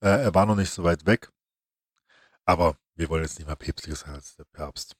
Äh, 0.00 0.24
er 0.24 0.34
war 0.34 0.44
noch 0.44 0.56
nicht 0.56 0.70
so 0.70 0.84
weit 0.84 1.06
weg. 1.06 1.30
Aber 2.44 2.76
wir 2.96 3.08
wollen 3.08 3.22
jetzt 3.22 3.38
nicht 3.38 3.48
mal 3.48 3.56
päpstlicher 3.56 3.96
sein 3.96 4.14
als 4.14 4.36
der 4.36 4.44
Papst. 4.44 4.96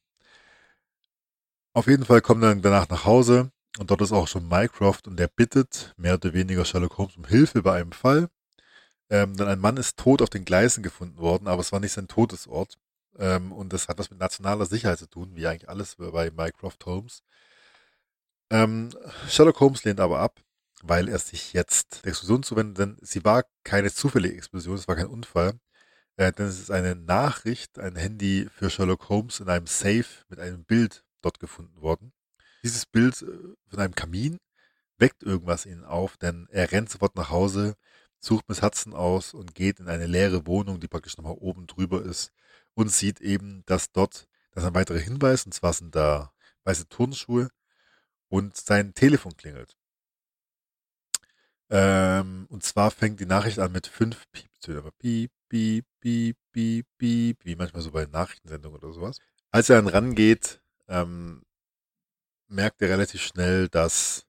Auf 1.72 1.86
jeden 1.86 2.04
Fall 2.04 2.20
kommt 2.20 2.42
er 2.42 2.50
dann 2.50 2.62
danach 2.62 2.88
nach 2.88 3.04
Hause 3.04 3.50
und 3.78 3.90
dort 3.90 4.00
ist 4.00 4.12
auch 4.12 4.28
schon 4.28 4.48
Mycroft 4.48 5.08
und 5.08 5.16
der 5.16 5.28
bittet 5.28 5.92
mehr 5.96 6.14
oder 6.14 6.32
weniger 6.32 6.64
Sherlock 6.64 6.98
Holmes 6.98 7.16
um 7.16 7.24
Hilfe 7.24 7.62
bei 7.62 7.80
einem 7.80 7.92
Fall. 7.92 8.28
Ähm, 9.10 9.36
denn 9.36 9.48
ein 9.48 9.58
Mann 9.58 9.76
ist 9.76 9.98
tot 9.98 10.22
auf 10.22 10.30
den 10.30 10.44
Gleisen 10.44 10.82
gefunden 10.82 11.18
worden, 11.18 11.48
aber 11.48 11.60
es 11.60 11.72
war 11.72 11.80
nicht 11.80 11.92
sein 11.92 12.08
Todesort. 12.08 12.78
Ähm, 13.18 13.52
und 13.52 13.72
das 13.72 13.88
hat 13.88 13.98
was 13.98 14.10
mit 14.10 14.18
nationaler 14.18 14.66
Sicherheit 14.66 14.98
zu 14.98 15.06
tun, 15.08 15.34
wie 15.34 15.46
eigentlich 15.46 15.68
alles 15.68 15.96
bei 15.96 16.30
Mycroft 16.30 16.84
Holmes. 16.86 17.22
Ähm, 18.50 18.90
Sherlock 19.28 19.60
Holmes 19.60 19.84
lehnt 19.84 20.00
aber 20.00 20.20
ab, 20.20 20.40
weil 20.82 21.08
er 21.08 21.18
sich 21.18 21.52
jetzt 21.52 22.04
der 22.04 22.10
Explosion 22.10 22.42
zuwendet, 22.42 22.78
denn 22.78 22.96
sie 23.02 23.24
war 23.24 23.44
keine 23.64 23.92
zufällige 23.92 24.36
Explosion, 24.36 24.76
es 24.76 24.88
war 24.88 24.96
kein 24.96 25.06
Unfall. 25.06 25.58
Äh, 26.16 26.32
denn 26.32 26.46
es 26.46 26.60
ist 26.60 26.70
eine 26.70 26.94
Nachricht, 26.94 27.78
ein 27.78 27.96
Handy 27.96 28.48
für 28.54 28.70
Sherlock 28.70 29.08
Holmes 29.08 29.40
in 29.40 29.48
einem 29.48 29.66
Safe 29.66 30.06
mit 30.28 30.38
einem 30.38 30.64
Bild 30.64 31.04
dort 31.22 31.40
gefunden 31.40 31.80
worden. 31.80 32.12
Dieses 32.62 32.86
Bild 32.86 33.22
äh, 33.22 33.26
von 33.68 33.80
einem 33.80 33.94
Kamin 33.94 34.38
weckt 34.98 35.22
irgendwas 35.24 35.66
ihn 35.66 35.82
auf, 35.84 36.16
denn 36.16 36.46
er 36.50 36.70
rennt 36.70 36.90
sofort 36.90 37.16
nach 37.16 37.30
Hause, 37.30 37.74
sucht 38.20 38.48
Miss 38.48 38.62
Hudson 38.62 38.94
aus 38.94 39.34
und 39.34 39.54
geht 39.54 39.80
in 39.80 39.88
eine 39.88 40.06
leere 40.06 40.46
Wohnung, 40.46 40.80
die 40.80 40.88
praktisch 40.88 41.16
nochmal 41.16 41.36
oben 41.38 41.66
drüber 41.66 42.02
ist 42.04 42.32
und 42.74 42.90
sieht 42.90 43.20
eben, 43.20 43.64
dass 43.66 43.90
dort, 43.90 44.28
das 44.52 44.62
ist 44.62 44.68
ein 44.68 44.74
weiterer 44.74 44.98
Hinweis, 44.98 45.44
und 45.46 45.52
zwar 45.52 45.72
sind 45.72 45.94
da 45.96 46.32
weiße 46.62 46.88
Turnschuhe 46.88 47.50
und 48.28 48.56
sein 48.56 48.94
Telefon 48.94 49.36
klingelt. 49.36 49.76
Ähm, 51.70 52.46
und 52.50 52.62
zwar 52.62 52.90
fängt 52.90 53.20
die 53.20 53.26
Nachricht 53.26 53.58
an 53.58 53.72
mit 53.72 53.86
fünf 53.86 54.24
Pieptönen. 54.32 54.90
Piep, 54.98 55.32
piep, 55.48 55.86
piep, 56.00 56.36
piep, 56.52 56.86
piep, 56.98 57.44
wie 57.44 57.56
manchmal 57.56 57.82
so 57.82 57.90
bei 57.90 58.06
Nachrichtensendungen 58.06 58.78
oder 58.78 58.92
sowas. 58.92 59.18
Als 59.50 59.70
er 59.70 59.76
dann 59.76 59.88
rangeht, 59.88 60.60
ähm, 60.88 61.42
merkt 62.48 62.82
er 62.82 62.90
relativ 62.90 63.22
schnell, 63.22 63.68
dass 63.68 64.26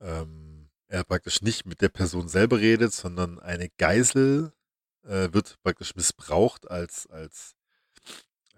ähm, 0.00 0.70
er 0.88 1.04
praktisch 1.04 1.42
nicht 1.42 1.66
mit 1.66 1.80
der 1.80 1.88
Person 1.88 2.28
selber 2.28 2.58
redet, 2.58 2.92
sondern 2.92 3.38
eine 3.40 3.68
Geisel 3.76 4.52
äh, 5.04 5.32
wird 5.32 5.58
praktisch 5.62 5.94
missbraucht 5.94 6.70
als, 6.70 7.06
als 7.08 7.54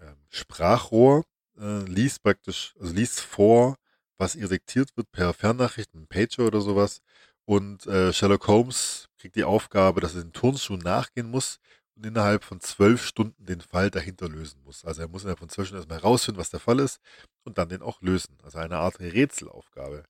ähm, 0.01 0.17
Sprachrohr, 0.29 1.25
äh, 1.59 1.85
liest 1.85 2.23
praktisch, 2.23 2.75
also 2.81 2.93
liest 2.95 3.21
vor, 3.21 3.77
was 4.19 4.35
ihr 4.35 4.49
diktiert 4.49 4.97
wird 4.97 5.11
per 5.13 5.33
Fernnachricht, 5.33 5.95
ein 5.95 6.07
Pager 6.07 6.47
oder 6.47 6.61
sowas. 6.61 7.01
Und 7.49 7.87
äh, 7.87 8.13
Sherlock 8.13 8.47
Holmes 8.47 9.09
kriegt 9.17 9.35
die 9.35 9.45
Aufgabe, 9.45 10.03
dass 10.03 10.15
er 10.15 10.23
den 10.23 10.35
Turnschuhen 10.35 10.81
nachgehen 10.81 11.31
muss 11.31 11.61
und 11.97 12.05
innerhalb 12.05 12.45
von 12.45 12.61
zwölf 12.61 13.03
Stunden 13.03 13.47
den 13.47 13.63
Fall 13.63 13.91
dahinter 13.91 14.29
lösen 14.29 14.63
muss. 14.65 14.85
Also 14.85 15.01
er 15.01 15.09
muss 15.09 15.23
innerhalb 15.23 15.39
von 15.39 15.49
zwölf 15.49 15.69
Stunden 15.69 15.81
erstmal 15.81 16.03
herausfinden, 16.03 16.39
was 16.39 16.51
der 16.51 16.61
Fall 16.61 16.79
ist 16.79 17.01
und 17.45 17.57
dann 17.57 17.71
den 17.71 17.81
auch 17.81 18.03
lösen. 18.03 18.37
Also 18.43 18.59
eine 18.59 18.77
Art 18.77 19.01
Rätselaufgabe. 19.01 20.05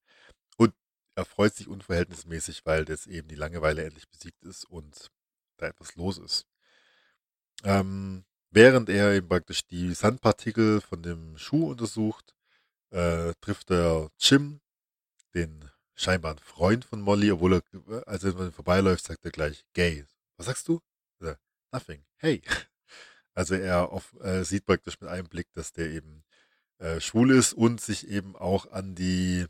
Und 0.56 0.74
er 1.14 1.24
freut 1.24 1.54
sich 1.54 1.68
unverhältnismäßig, 1.68 2.66
weil 2.66 2.84
das 2.84 3.06
eben 3.06 3.28
die 3.28 3.36
Langeweile 3.36 3.84
endlich 3.84 4.08
besiegt 4.08 4.42
ist 4.44 4.64
und 4.64 5.06
da 5.58 5.68
etwas 5.68 5.94
los 5.94 6.18
ist. 6.18 6.44
Ähm, 7.62 8.24
während 8.50 8.88
er 8.88 9.12
eben 9.12 9.28
praktisch 9.28 9.64
die 9.64 9.94
Sandpartikel 9.94 10.80
von 10.80 11.02
dem 11.04 11.38
Schuh 11.38 11.70
untersucht, 11.70 12.34
äh, 12.90 13.32
trifft 13.40 13.70
er 13.70 14.10
Jim, 14.18 14.60
den 15.34 15.67
scheinbaren 15.98 16.38
Freund 16.38 16.84
von 16.84 17.00
Molly, 17.00 17.30
obwohl 17.30 17.54
er, 17.54 18.08
als 18.08 18.24
er 18.24 18.52
vorbeiläuft, 18.52 19.04
sagt 19.04 19.24
er 19.24 19.30
gleich 19.30 19.64
gay. 19.74 20.06
Was 20.36 20.46
sagst 20.46 20.68
du? 20.68 20.80
Nothing. 21.72 22.04
Hey. 22.16 22.42
Also 23.34 23.54
er 23.54 23.92
auf, 23.92 24.16
äh, 24.20 24.42
sieht 24.42 24.66
praktisch 24.66 25.00
mit 25.00 25.08
einem 25.08 25.28
Blick, 25.28 25.46
dass 25.52 25.72
der 25.72 25.90
eben 25.90 26.24
äh, 26.78 26.98
schwul 26.98 27.30
ist 27.30 27.52
und 27.52 27.80
sich 27.80 28.08
eben 28.08 28.34
auch 28.34 28.72
an 28.72 28.96
die 28.96 29.46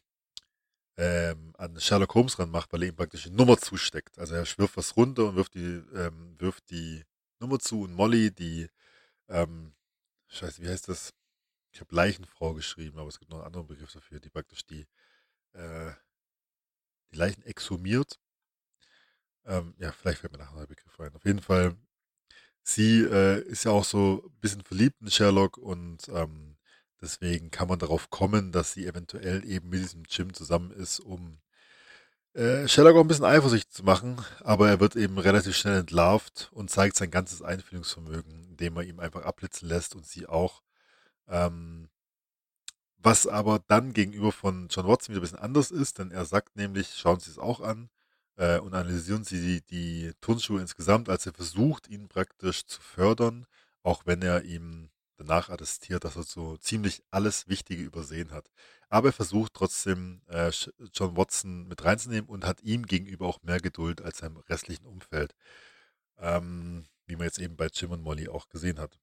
ähm, 0.99 1.55
an 1.57 1.81
Sherlock 1.81 2.15
Holmes 2.15 2.39
ranmacht, 2.39 2.71
weil 2.71 2.83
er 2.83 2.91
ihm 2.91 2.97
praktisch 2.97 3.27
eine 3.27 3.37
Nummer 3.37 3.57
zusteckt. 3.57 4.19
Also 4.19 4.35
er 4.35 4.47
wirft 4.59 4.77
was 4.77 4.95
runter 4.99 5.29
und 5.29 5.37
wirft 5.37 5.55
die, 5.55 5.83
ähm, 5.95 6.35
wirft 6.39 6.69
die 6.69 7.03
Nummer 7.41 7.59
zu 7.61 7.81
und 7.81 7.95
Molly, 7.95 8.31
die, 8.31 8.69
ähm, 9.29 9.73
scheiße, 10.27 10.61
wie 10.61 10.69
heißt 10.69 10.89
das? 10.89 11.15
Ich 11.73 11.81
habe 11.81 11.95
Leichenfrau 11.95 12.53
geschrieben, 12.53 12.99
aber 12.99 13.09
es 13.09 13.19
gibt 13.19 13.31
noch 13.31 13.39
einen 13.39 13.47
anderen 13.47 13.69
Begriff 13.69 13.93
dafür, 13.93 14.21
die 14.21 14.29
praktisch 14.29 14.67
die, 14.67 14.87
äh, 15.55 15.93
die 17.13 17.17
Leichen 17.17 17.43
exhumiert. 17.45 18.19
Ähm, 19.47 19.75
ja, 19.79 19.93
vielleicht 19.93 20.21
fällt 20.21 20.33
mir 20.33 20.39
nachher 20.39 20.61
ein 20.61 20.67
Begriff 20.67 21.01
ein. 21.01 21.15
Auf 21.15 21.25
jeden 21.25 21.41
Fall, 21.41 21.77
sie 22.63 23.01
äh, 23.03 23.41
ist 23.43 23.65
ja 23.65 23.73
auch 23.73 23.85
so 23.85 24.23
ein 24.27 24.41
bisschen 24.41 24.63
verliebt 24.63 25.01
in 25.01 25.11
Sherlock 25.11 25.57
und 25.59 26.09
ähm, 26.09 26.57
deswegen 27.01 27.51
kann 27.51 27.69
man 27.69 27.79
darauf 27.79 28.11
kommen, 28.11 28.53
dass 28.53 28.73
sie 28.73 28.87
eventuell 28.87 29.45
eben 29.47 29.71
mit 29.71 29.81
diesem 29.81 30.05
Jim 30.09 30.35
zusammen 30.35 30.71
ist, 30.73 31.01
um 31.01 31.41
äh, 32.35 32.69
Sherlock 32.69 32.97
auch 32.97 33.01
ein 33.01 33.09
bisschen 33.09 33.25
eifersüchtig 33.25 33.71
zu 33.71 33.85
machen, 33.85 34.25
aber 34.41 34.69
er 34.69 34.81
wird 34.81 34.97
eben 34.97 35.19
relativ 35.19 35.57
schnell 35.57 35.81
entlarvt 35.81 36.51
und 36.53 36.71
zeigt 36.71 36.97
sein 36.97 37.11
ganzes 37.11 37.43
Einfühlungsvermögen, 37.43 38.45
indem 38.45 38.77
er 38.77 38.85
ihm 38.85 39.01
einfach 39.01 39.23
abblitzen 39.25 39.69
lässt 39.69 39.95
und 39.95 40.07
sie 40.07 40.27
auch. 40.27 40.63
Ähm, 41.27 41.89
was 42.99 43.27
aber 43.27 43.61
dann 43.69 43.93
gegenüber 43.93 44.33
von 44.33 44.69
John 44.69 44.87
Watson 44.87 45.15
wieder 45.15 45.21
ein 45.21 45.23
bisschen 45.23 45.39
anders 45.39 45.71
ist, 45.71 45.99
denn 45.99 46.11
er 46.11 46.25
sagt 46.25 46.57
nämlich, 46.57 46.95
schauen 46.97 47.21
Sie 47.21 47.31
es 47.31 47.39
auch 47.39 47.61
an 47.61 47.91
äh, 48.37 48.59
und 48.59 48.75
analysieren 48.75 49.25
Sie 49.25 49.41
die, 49.41 49.67
die 49.67 50.13
Turnschuhe 50.21 50.61
insgesamt, 50.61 51.09
als 51.09 51.27
er 51.27 51.33
versucht, 51.33 51.89
ihn 51.89 52.09
praktisch 52.09 52.67
zu 52.67 52.81
fördern, 52.81 53.47
auch 53.83 54.07
wenn 54.07 54.23
er 54.23 54.45
ihm 54.45 54.91
danach 55.17 55.51
attestiert, 55.51 56.05
dass 56.05 56.17
er 56.17 56.23
so 56.23 56.57
ziemlich 56.59 57.03
alles 57.11 57.49
Wichtige 57.49 57.83
übersehen 57.83 58.31
hat. 58.33 58.51
Aber 58.89 59.09
er 59.09 59.13
versucht 59.13 59.55
trotzdem, 59.55 60.23
äh, 60.29 60.51
John 60.95 61.17
Watson 61.17 61.69
mit 61.69 61.85
reinzunehmen 61.85 62.29
und 62.29 62.47
hat 62.47 62.63
ihm 62.63 62.87
gegenüber 62.87 63.27
auch 63.27 63.43
mehr 63.43 63.61
Geduld 63.61 64.03
als 64.03 64.19
seinem 64.19 64.39
restlichen 64.39 64.87
Umfeld. 64.87 65.35
Ähm, 66.19 66.87
wie 67.07 67.17
man 67.17 67.27
jetzt 67.27 67.39
eben 67.39 67.57
bei 67.57 67.69
Jim 67.73 67.93
und 67.93 68.03
Molly 68.03 68.29
auch 68.29 68.49
gesehen 68.49 68.79
hat. 68.79 68.99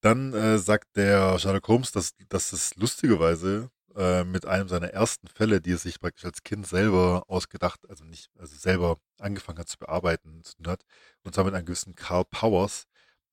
Dann 0.00 0.32
äh, 0.34 0.58
sagt 0.58 0.96
der 0.96 1.38
Sherlock 1.38 1.68
Holmes, 1.68 1.92
dass, 1.92 2.12
dass 2.28 2.52
es 2.52 2.74
lustigerweise 2.76 3.70
äh, 3.96 4.24
mit 4.24 4.46
einem 4.46 4.68
seiner 4.68 4.90
ersten 4.90 5.28
Fälle, 5.28 5.60
die 5.60 5.72
er 5.72 5.78
sich 5.78 6.00
praktisch 6.00 6.24
als 6.24 6.42
Kind 6.42 6.66
selber 6.66 7.24
ausgedacht, 7.28 7.80
also 7.88 8.04
nicht, 8.04 8.30
also 8.38 8.56
selber 8.56 8.98
angefangen 9.18 9.58
hat 9.58 9.68
zu 9.68 9.78
bearbeiten, 9.78 10.42
zu 10.44 10.56
tun 10.56 10.68
hat, 10.68 10.82
und 11.24 11.34
zwar 11.34 11.44
mit 11.44 11.54
einem 11.54 11.66
gewissen 11.66 11.94
Carl 11.94 12.24
Powers, 12.24 12.84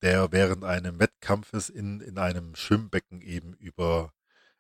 der 0.02 0.32
während 0.32 0.64
einem 0.64 1.00
Wettkampfes 1.00 1.70
in, 1.70 2.02
in 2.02 2.18
einem 2.18 2.56
Schwimmbecken 2.56 3.22
eben 3.22 3.54
über 3.54 4.14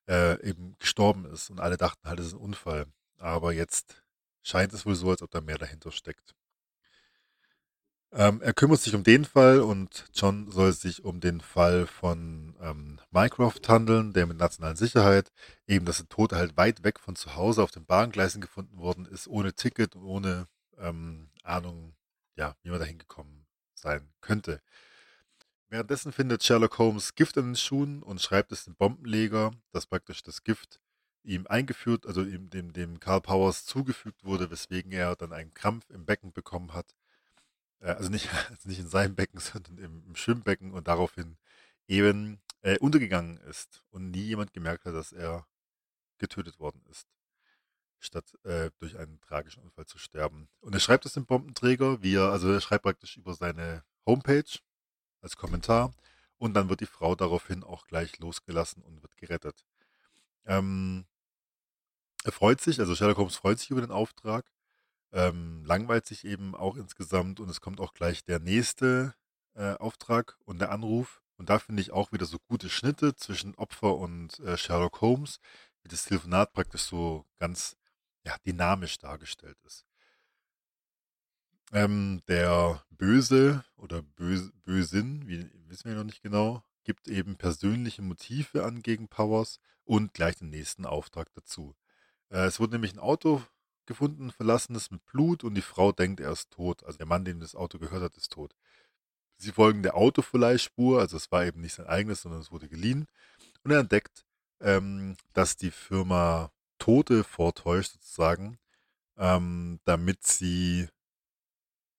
äh, 0.08 0.41
eben 0.47 0.76
gestorben 0.80 1.26
ist. 1.26 1.49
Und 1.49 1.60
alle 1.60 1.78
dachten 1.78 2.08
halt, 2.08 2.20
es 2.20 2.28
ist 2.28 2.34
ein 2.34 2.39
Unfall. 2.39 2.86
Aber 3.20 3.54
jetzt 3.54 4.04
scheint 4.41 4.74
es 4.74 4.86
wohl 4.86 4.95
so, 4.95 5.10
als 5.12 5.22
ob 5.22 5.32
da 5.32 5.41
mehr 5.41 5.58
dahinter 5.58 5.91
steckt. 5.91 6.36
Ähm, 8.16 8.41
er 8.43 8.53
kümmert 8.53 8.80
sich 8.80 8.93
um 8.93 9.03
den 9.03 9.26
Fall 9.26 9.59
und 9.61 10.05
John 10.14 10.51
soll 10.51 10.72
sich 10.72 11.03
um 11.03 11.20
den 11.20 11.41
Fall 11.41 11.88
von 11.88 12.55
ähm, 12.61 12.99
Mycroft 13.09 13.68
handeln, 13.68 14.14
der 14.14 14.28
mit 14.28 14.38
nationaler 14.38 14.76
Sicherheit, 14.76 15.32
eben 15.66 15.86
dass 15.86 15.97
der 15.97 16.09
Tote 16.09 16.36
halt 16.36 16.55
weit 16.55 16.84
weg 16.84 16.99
von 16.99 17.16
zu 17.16 17.36
Hause 17.36 17.64
auf 17.64 17.72
den 17.72 17.88
Bahngleisen 17.88 18.39
gefunden 18.39 18.78
worden 18.78 19.07
ist, 19.07 19.28
ohne 19.28 19.53
Ticket 19.55 19.95
und 19.95 20.03
ohne 20.03 20.47
ähm, 20.78 21.32
Ahnung, 21.41 21.95
ja, 22.36 22.55
wie 22.61 22.70
man 22.70 22.80
da 22.80 22.86
hingekommen 22.86 23.47
sein 23.74 24.07
könnte. 24.22 24.61
Währenddessen 25.70 26.11
findet 26.11 26.43
Sherlock 26.43 26.78
Holmes 26.78 27.16
Gift 27.16 27.36
in 27.38 27.45
den 27.45 27.55
Schuhen 27.55 28.03
und 28.03 28.22
schreibt 28.22 28.51
es 28.51 28.66
dem 28.66 28.76
Bombenleger, 28.76 29.53
dass 29.72 29.88
praktisch 29.88 30.22
das 30.22 30.43
Gift 30.43 30.80
ihm 31.24 31.47
eingeführt, 31.47 32.05
also 32.05 32.22
ihm, 32.22 32.51
dem, 32.51 32.74
dem 32.74 32.99
Karl 32.99 33.22
Powers 33.22 33.66
zugefügt 33.66 34.24
wurde, 34.24 34.51
weswegen 34.51 34.91
er 34.91 35.16
dann 35.16 35.34
einen 35.34 35.55
Krampf 35.55 35.89
im 35.89 36.05
Becken 36.05 36.32
bekommen 36.32 36.74
hat. 36.74 36.93
Äh, 37.84 37.92
also, 37.92 38.10
nicht, 38.10 38.30
also 38.50 38.70
nicht 38.70 38.80
in 38.80 38.88
seinem 38.90 39.16
Becken, 39.16 39.40
sondern 39.40 39.78
im, 39.78 40.04
im 40.08 40.16
Schwimmbecken 40.16 40.72
und 40.72 40.88
daraufhin 40.88 41.38
eben 41.88 42.42
äh, 42.62 42.78
untergegangen 42.80 43.38
ist 43.38 43.84
und 43.92 44.12
nie 44.12 44.24
jemand 44.24 44.54
gemerkt 44.54 44.86
hat, 44.86 44.96
dass 44.96 45.12
er 45.12 45.46
getötet 46.18 46.60
worden 46.60 46.82
ist, 46.90 47.08
statt 48.00 48.34
äh, 48.44 48.72
durch 48.80 48.98
einen 48.98 49.20
tragischen 49.22 49.62
Unfall 49.62 49.86
zu 49.86 49.98
sterben. 49.98 50.50
Und 50.62 50.74
er 50.74 50.80
schreibt 50.80 51.06
es 51.06 51.14
dem 51.14 51.26
Bombenträger, 51.26 52.02
wie 52.02 52.16
er, 52.16 52.32
also 52.32 52.52
er 52.52 52.62
schreibt 52.62 52.84
praktisch 52.84 53.18
über 53.18 53.34
seine 53.34 53.84
Homepage 54.06 54.60
als 55.22 55.36
Kommentar 55.36 55.94
und 56.38 56.54
dann 56.54 56.70
wird 56.70 56.82
die 56.82 56.86
Frau 56.86 57.16
daraufhin 57.16 57.64
auch 57.64 57.86
gleich 57.88 58.18
losgelassen 58.20 58.82
und 58.84 59.02
wird 59.02 59.18
gerettet. 59.18 59.66
Ähm, 60.46 61.06
er 62.24 62.32
freut 62.32 62.62
sich, 62.62 62.80
also 62.80 62.96
Sherlock 62.96 63.18
Holmes 63.18 63.36
freut 63.36 63.60
sich 63.60 63.70
über 63.72 63.82
den 63.82 63.92
Auftrag, 63.92 64.46
ähm, 65.14 65.64
langweilt 65.64 66.05
sich 66.05 66.26
eben 66.26 66.55
auch 66.55 66.76
insgesamt 66.76 67.39
und 67.39 67.49
es 67.49 67.61
kommt 67.61 67.80
auch 67.80 67.93
gleich 67.93 68.26
der 68.26 68.39
nächste 68.39 69.14
äh, 69.55 69.74
Auftrag 69.76 70.38
und 70.45 70.59
der 70.59 70.72
Anruf. 70.72 71.22
Und 71.38 71.49
da 71.49 71.59
finde 71.59 71.82
ich 71.82 71.91
auch 71.91 72.11
wieder 72.11 72.26
so 72.26 72.39
gute 72.47 72.70
Schnitte 72.70 73.16
zwischen 73.16 73.55
Opfer 73.55 73.95
und 73.95 74.39
äh, 74.39 74.57
Sherlock 74.57 75.01
Holmes, 75.01 75.39
wie 75.84 75.89
das 75.89 76.05
Telefonat 76.05 76.53
praktisch 76.53 76.82
so 76.82 77.26
ganz 77.38 77.76
ja, 78.26 78.36
dynamisch 78.45 78.97
dargestellt 78.97 79.57
ist. 79.66 79.86
Ähm, 81.72 82.22
der 82.28 82.84
Böse 82.89 83.64
oder 83.76 84.01
Böse, 84.01 84.51
Bösin, 84.64 85.28
wie, 85.28 85.49
wissen 85.68 85.89
wir 85.89 85.95
noch 85.95 86.03
nicht 86.03 86.22
genau, 86.22 86.64
gibt 86.84 87.07
eben 87.07 87.36
persönliche 87.36 88.01
Motive 88.01 88.64
an 88.64 88.82
gegen 88.82 89.07
Powers 89.07 89.59
und 89.84 90.14
gleich 90.14 90.36
den 90.36 90.49
nächsten 90.49 90.86
Auftrag 90.86 91.32
dazu. 91.34 91.76
Äh, 92.30 92.45
es 92.45 92.59
wurde 92.59 92.74
nämlich 92.74 92.93
ein 92.93 92.99
Auto 92.99 93.43
gefunden, 93.86 94.32
verlassenes 94.32 94.92
mit 94.92 95.06
Blut 95.06 95.44
und 95.44 95.56
die 95.56 95.62
Frau 95.62 95.92
denkt, 95.92 96.20
er 96.20 96.32
ist 96.32 96.52
tot. 96.52 96.84
Also 96.84 96.98
der 96.98 97.08
Mann, 97.08 97.26
dem 97.26 97.40
das 97.40 97.56
Auto 97.56 97.80
gehört 97.80 98.04
hat, 98.04 98.18
ist 98.18 98.32
tot. 98.32 98.56
Sie 99.38 99.52
folgen 99.52 99.84
der 99.84 99.96
Autoverleihspur, 99.96 101.00
also 101.00 101.18
es 101.18 101.32
war 101.32 101.46
eben 101.46 101.62
nicht 101.62 101.74
sein 101.74 101.88
eigenes, 101.88 102.22
sondern 102.22 102.42
es 102.42 102.52
wurde 102.52 102.70
geliehen. 102.70 103.08
Und 103.64 103.72
er 103.72 103.80
entdeckt, 103.80 104.26
ähm, 104.62 105.18
dass 105.34 105.58
die 105.58 105.72
Firma 105.72 106.52
Tote 106.80 107.24
vortäuscht 107.24 107.94
sozusagen, 107.94 108.58
ähm, 109.18 109.80
damit 109.86 110.26
sie 110.26 110.88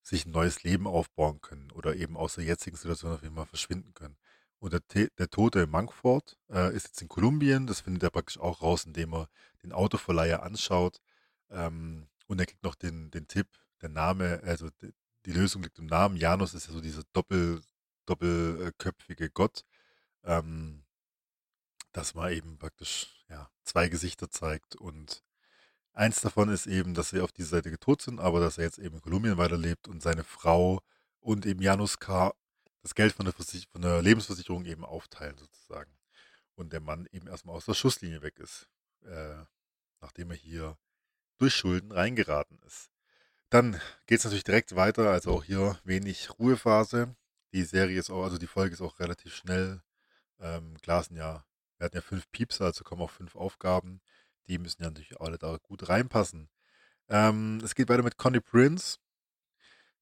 sich 0.03 0.27
ein 0.27 0.33
neues 0.33 0.63
Leben 0.63 0.87
aufbauen 0.87 1.41
können 1.41 1.71
oder 1.73 1.97
eben 1.97 2.17
aus 2.17 2.35
der 2.35 2.45
jetzigen 2.45 2.77
Situation 2.77 3.13
auf 3.13 3.23
jeden 3.23 3.35
Fall 3.35 3.47
verschwinden 3.47 3.95
können. 3.95 4.17
Und 4.59 4.73
der, 4.73 5.09
der 5.19 5.29
tote 5.29 5.67
Monkford 5.67 6.39
äh, 6.51 6.75
ist 6.75 6.87
jetzt 6.87 7.03
in 7.03 7.09
Kolumbien. 7.09 7.67
Das 7.67 7.81
findet 7.81 8.03
er 8.03 8.11
praktisch 8.11 8.39
auch 8.39 8.63
raus, 8.63 8.85
indem 8.85 9.15
er 9.15 9.29
den 9.63 9.73
Autoverleiher 9.73 10.43
anschaut. 10.43 11.01
Ähm, 11.51 12.09
und 12.27 12.41
er 12.41 12.47
kriegt 12.47 12.63
noch 12.63 12.75
den, 12.75 13.11
den 13.11 13.29
Tipp, 13.29 13.49
der 13.83 13.89
Name, 13.89 14.41
also 14.45 14.71
die, 14.83 14.93
die 15.27 15.33
Lösung 15.33 15.63
liegt 15.63 15.79
im 15.79 15.87
Namen. 15.87 16.17
Janus 16.17 16.55
ist 16.55 16.67
ja 16.67 16.73
so 16.73 16.81
dieser 16.81 17.03
doppel, 17.13 17.63
doppelköpfige 18.07 19.31
Gott, 19.31 19.65
ähm, 20.25 20.85
dass 21.93 22.15
man 22.15 22.33
eben 22.33 22.59
praktisch 22.59 23.25
ja, 23.29 23.51
zwei 23.63 23.89
Gesichter 23.89 24.31
zeigt. 24.31 24.77
Und 24.77 25.23
eins 25.93 26.21
davon 26.21 26.49
ist 26.49 26.67
eben, 26.67 26.95
dass 26.95 27.11
sie 27.11 27.21
auf 27.21 27.33
dieser 27.33 27.57
Seite 27.57 27.79
tot 27.79 28.03
sind, 28.03 28.21
aber 28.21 28.41
dass 28.41 28.59
er 28.59 28.65
jetzt 28.65 28.79
eben 28.79 28.97
in 28.97 29.03
Kolumbien 29.03 29.39
weiterlebt 29.39 29.89
und 29.89 30.03
seine 30.03 30.25
Frau 30.25 30.81
und 31.21 31.47
eben 31.47 31.63
Janus 31.63 31.99
K 31.99 32.35
das 32.83 32.95
Geld 32.95 33.15
von 33.15 33.25
der, 33.25 33.35
von 33.35 33.81
der 33.81 34.03
Lebensversicherung 34.03 34.67
eben 34.67 34.85
aufteilen 34.85 35.39
sozusagen. 35.39 35.91
Und 36.55 36.73
der 36.73 36.81
Mann 36.81 37.09
eben 37.13 37.27
erstmal 37.27 37.57
aus 37.57 37.65
der 37.65 37.75
Schusslinie 37.75 38.23
weg 38.23 38.39
ist, 38.39 38.69
äh, 39.05 39.37
nachdem 40.01 40.31
er 40.31 40.37
hier 40.37 40.77
durch 41.39 41.55
Schulden 41.55 41.93
reingeraten 41.93 42.59
ist. 42.67 42.91
Dann 43.51 43.81
geht 44.07 44.19
es 44.19 44.25
natürlich 44.25 44.45
direkt 44.45 44.75
weiter, 44.75 45.11
also 45.11 45.33
auch 45.33 45.45
hier 45.45 45.79
wenig 45.85 46.29
Ruhephase. 46.39 47.15
Die 47.53 47.63
Serie 47.63 47.99
ist 47.99 48.11
auch, 48.11 48.25
also 48.25 48.39
die 48.39 48.47
Folge 48.47 48.75
ist 48.75 48.81
auch 48.81 48.99
relativ 48.99 49.35
schnell. 49.35 49.81
Ähm, 50.41 50.77
klar 50.83 51.05
sind 51.05 51.17
ja, 51.17 51.45
wir 51.79 51.85
hatten 51.85 51.97
ja 51.97 52.03
fünf 52.03 52.31
Piepser, 52.33 52.67
also 52.67 52.85
kommen 52.85 53.03
auch 53.03 53.11
fünf 53.11 53.37
Aufgaben. 53.37 54.01
Die 54.49 54.59
müssen 54.59 54.83
ja 54.83 54.89
natürlich 54.89 55.21
alle 55.21 55.39
da 55.39 55.57
gut 55.63 55.89
reinpassen. 55.89 56.49
Ähm, 57.09 57.61
es 57.63 57.75
geht 57.75 57.89
weiter 57.89 58.03
mit 58.03 58.19
Connie 58.19 58.41
Prince. 58.41 58.99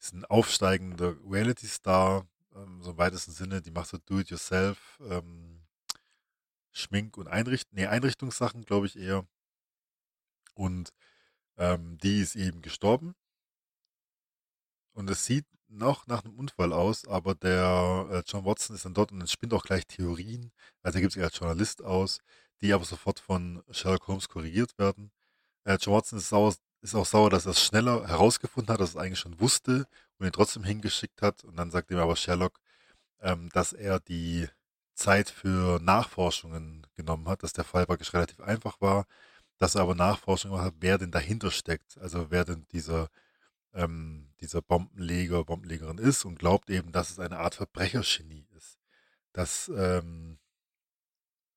Ist 0.00 0.14
ein 0.14 0.24
aufsteigender 0.24 1.14
Reality-Star, 1.24 2.26
ähm, 2.54 2.82
so 2.82 2.92
im 2.92 2.98
weitesten 2.98 3.32
Sinne, 3.32 3.62
die 3.62 3.70
macht 3.70 3.88
so 3.88 3.98
Do-it-yourself, 3.98 4.98
ähm, 5.08 5.62
Schmink- 6.72 7.18
und 7.18 7.28
Einricht 7.28 7.68
nee, 7.72 7.86
Einrichtungssachen, 7.86 8.64
glaube 8.64 8.86
ich 8.86 8.98
eher. 8.98 9.26
Und 10.54 10.92
ähm, 11.58 11.98
die 11.98 12.20
ist 12.20 12.36
eben 12.36 12.62
gestorben. 12.62 13.14
Und 14.94 15.08
es 15.10 15.24
sieht 15.24 15.46
noch 15.68 16.06
nach 16.06 16.24
einem 16.24 16.38
Unfall 16.38 16.72
aus, 16.72 17.06
aber 17.08 17.34
der 17.34 18.06
äh, 18.10 18.22
John 18.26 18.44
Watson 18.44 18.76
ist 18.76 18.84
dann 18.84 18.94
dort 18.94 19.12
und 19.12 19.22
es 19.22 19.32
spinnt 19.32 19.54
auch 19.54 19.64
gleich 19.64 19.86
Theorien. 19.86 20.52
Also 20.82 21.00
gibt 21.00 21.12
sich 21.12 21.22
als 21.22 21.38
Journalist 21.38 21.82
aus, 21.82 22.20
die 22.60 22.72
aber 22.72 22.84
sofort 22.84 23.18
von 23.20 23.62
Sherlock 23.70 24.06
Holmes 24.08 24.28
korrigiert 24.28 24.78
werden. 24.78 25.10
Äh, 25.64 25.78
John 25.80 25.94
Watson 25.94 26.18
ist, 26.18 26.28
sauer, 26.28 26.54
ist 26.82 26.94
auch 26.94 27.06
sauer, 27.06 27.30
dass 27.30 27.46
er 27.46 27.52
es 27.52 27.64
schneller 27.64 28.06
herausgefunden 28.06 28.72
hat, 28.72 28.80
dass 28.80 28.94
er 28.94 29.00
es 29.00 29.04
eigentlich 29.04 29.20
schon 29.20 29.40
wusste 29.40 29.86
und 30.18 30.26
ihn 30.26 30.32
trotzdem 30.32 30.64
hingeschickt 30.64 31.22
hat. 31.22 31.44
Und 31.44 31.56
dann 31.56 31.70
sagt 31.70 31.90
ihm 31.90 31.98
aber 31.98 32.16
Sherlock, 32.16 32.60
ähm, 33.20 33.48
dass 33.52 33.72
er 33.72 34.00
die 34.00 34.48
Zeit 34.94 35.30
für 35.30 35.80
Nachforschungen 35.80 36.86
genommen 36.96 37.28
hat, 37.28 37.42
dass 37.42 37.52
der 37.54 37.64
Fall 37.64 37.86
praktisch 37.86 38.12
relativ 38.14 38.40
einfach 38.40 38.80
war, 38.80 39.06
dass 39.62 39.76
er 39.76 39.82
aber 39.82 39.94
Nachforschungen 39.94 40.60
hat, 40.60 40.74
wer 40.80 40.98
denn 40.98 41.12
dahinter 41.12 41.52
steckt, 41.52 41.96
also 41.98 42.32
wer 42.32 42.44
denn 42.44 42.66
dieser, 42.72 43.08
ähm, 43.72 44.32
dieser 44.40 44.60
Bombenleger, 44.60 45.44
Bombenlegerin 45.44 45.98
ist 45.98 46.24
und 46.24 46.40
glaubt 46.40 46.68
eben, 46.68 46.90
dass 46.90 47.10
es 47.10 47.20
eine 47.20 47.38
Art 47.38 47.54
Verbrechergenie 47.54 48.44
ist. 48.56 48.80
Dass 49.32 49.68
ähm, 49.68 50.40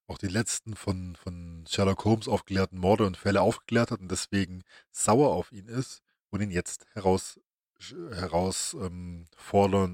auch 0.06 0.20
die 0.20 0.28
letzten 0.28 0.76
von, 0.76 1.16
von 1.16 1.66
Sherlock 1.68 2.06
Holmes 2.06 2.28
aufgeklärten 2.28 2.78
Morde 2.78 3.08
und 3.08 3.18
Fälle 3.18 3.42
aufgeklärt 3.42 3.90
hat 3.90 4.02
und 4.02 4.12
deswegen 4.12 4.62
sauer 4.92 5.32
auf 5.32 5.52
ihn 5.52 5.68
ist 5.68 6.04
und 6.30 6.42
ihn 6.42 6.52
jetzt 6.52 6.86
heraus 6.94 7.40
herausfordern 7.80 9.30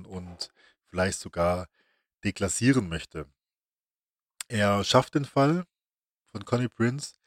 ähm, 0.03 0.05
und 0.05 0.51
vielleicht 0.83 1.17
sogar 1.17 1.69
deklassieren 2.25 2.89
möchte. 2.89 3.25
Er 4.49 4.83
schafft 4.83 5.15
den 5.15 5.23
Fall 5.23 5.63
von 6.25 6.43
Connie 6.43 6.67
Prince, 6.67 7.20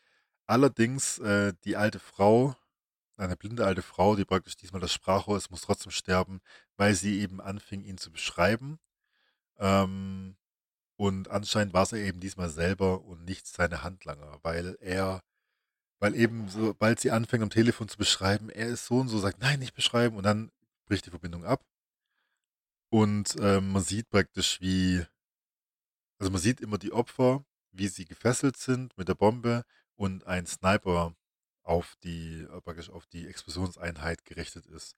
allerdings 0.47 1.19
äh, 1.19 1.55
die 1.65 1.77
alte 1.77 1.99
Frau, 1.99 2.57
eine 3.17 3.37
blinde 3.37 3.67
alte 3.67 3.83
Frau, 3.83 4.17
die 4.17 4.25
praktisch 4.25 4.57
diesmal 4.57 4.81
das 4.81 4.93
Sprachrohr 4.93 5.37
ist, 5.37 5.51
muss 5.51 5.63
trotzdem 5.63 5.93
sterben, 5.93 6.41
weil 6.77 6.95
sie 6.95 7.21
eben 7.21 7.41
anfing, 7.41 7.83
ihn 7.85 7.99
zu 7.99 8.11
beschreiben. 8.11 8.79
Ähm, 9.59 10.37
und 10.97 11.31
anscheinend 11.31 11.75
war 11.75 11.83
es 11.83 11.93
er 11.93 12.01
eben 12.01 12.21
diesmal 12.21 12.51
selber 12.51 13.03
und 13.03 13.25
nicht 13.25 13.47
seine 13.47 13.83
Handlanger, 13.83 14.39
weil 14.43 14.77
er 14.81 15.23
weil 16.05 16.15
eben, 16.17 16.49
sobald 16.51 17.01
sie 17.01 17.11
anfängt 17.11 17.43
am 17.43 17.49
Telefon 17.49 17.89
zu 17.89 17.97
beschreiben, 17.97 18.51
er 18.51 18.69
ist 18.69 18.85
so 18.85 18.97
und 19.01 19.09
so, 19.09 19.19
sagt, 19.19 19.41
nein, 19.41 19.59
nicht 19.59 19.75
beschreiben. 19.75 20.17
Und 20.17 20.25
dann 20.25 20.51
bricht 20.87 21.07
die 21.07 21.11
Verbindung 21.11 21.47
ab. 21.47 21.65
Und 22.91 23.37
ähm, 23.41 23.73
man 23.73 23.83
sieht 23.83 24.11
praktisch, 24.11 24.61
wie, 24.61 25.03
also 26.19 26.31
man 26.31 26.43
sieht 26.43 26.61
immer 26.61 26.77
die 26.77 26.93
Opfer, 26.93 27.45
wie 27.73 27.89
sie 27.89 28.05
gefesselt 28.05 28.59
sind 28.59 28.97
mit 28.99 29.09
der 29.09 29.15
Bombe 29.15 29.65
und 29.97 30.27
ein 30.27 30.47
Sniper 30.47 31.15
auf 31.63 31.97
die, 32.03 32.43
äh, 32.43 32.61
praktisch 32.61 32.91
auf 32.91 33.07
die 33.07 33.27
Explosionseinheit 33.29 34.25
gerichtet 34.25 34.67
ist. 34.67 34.97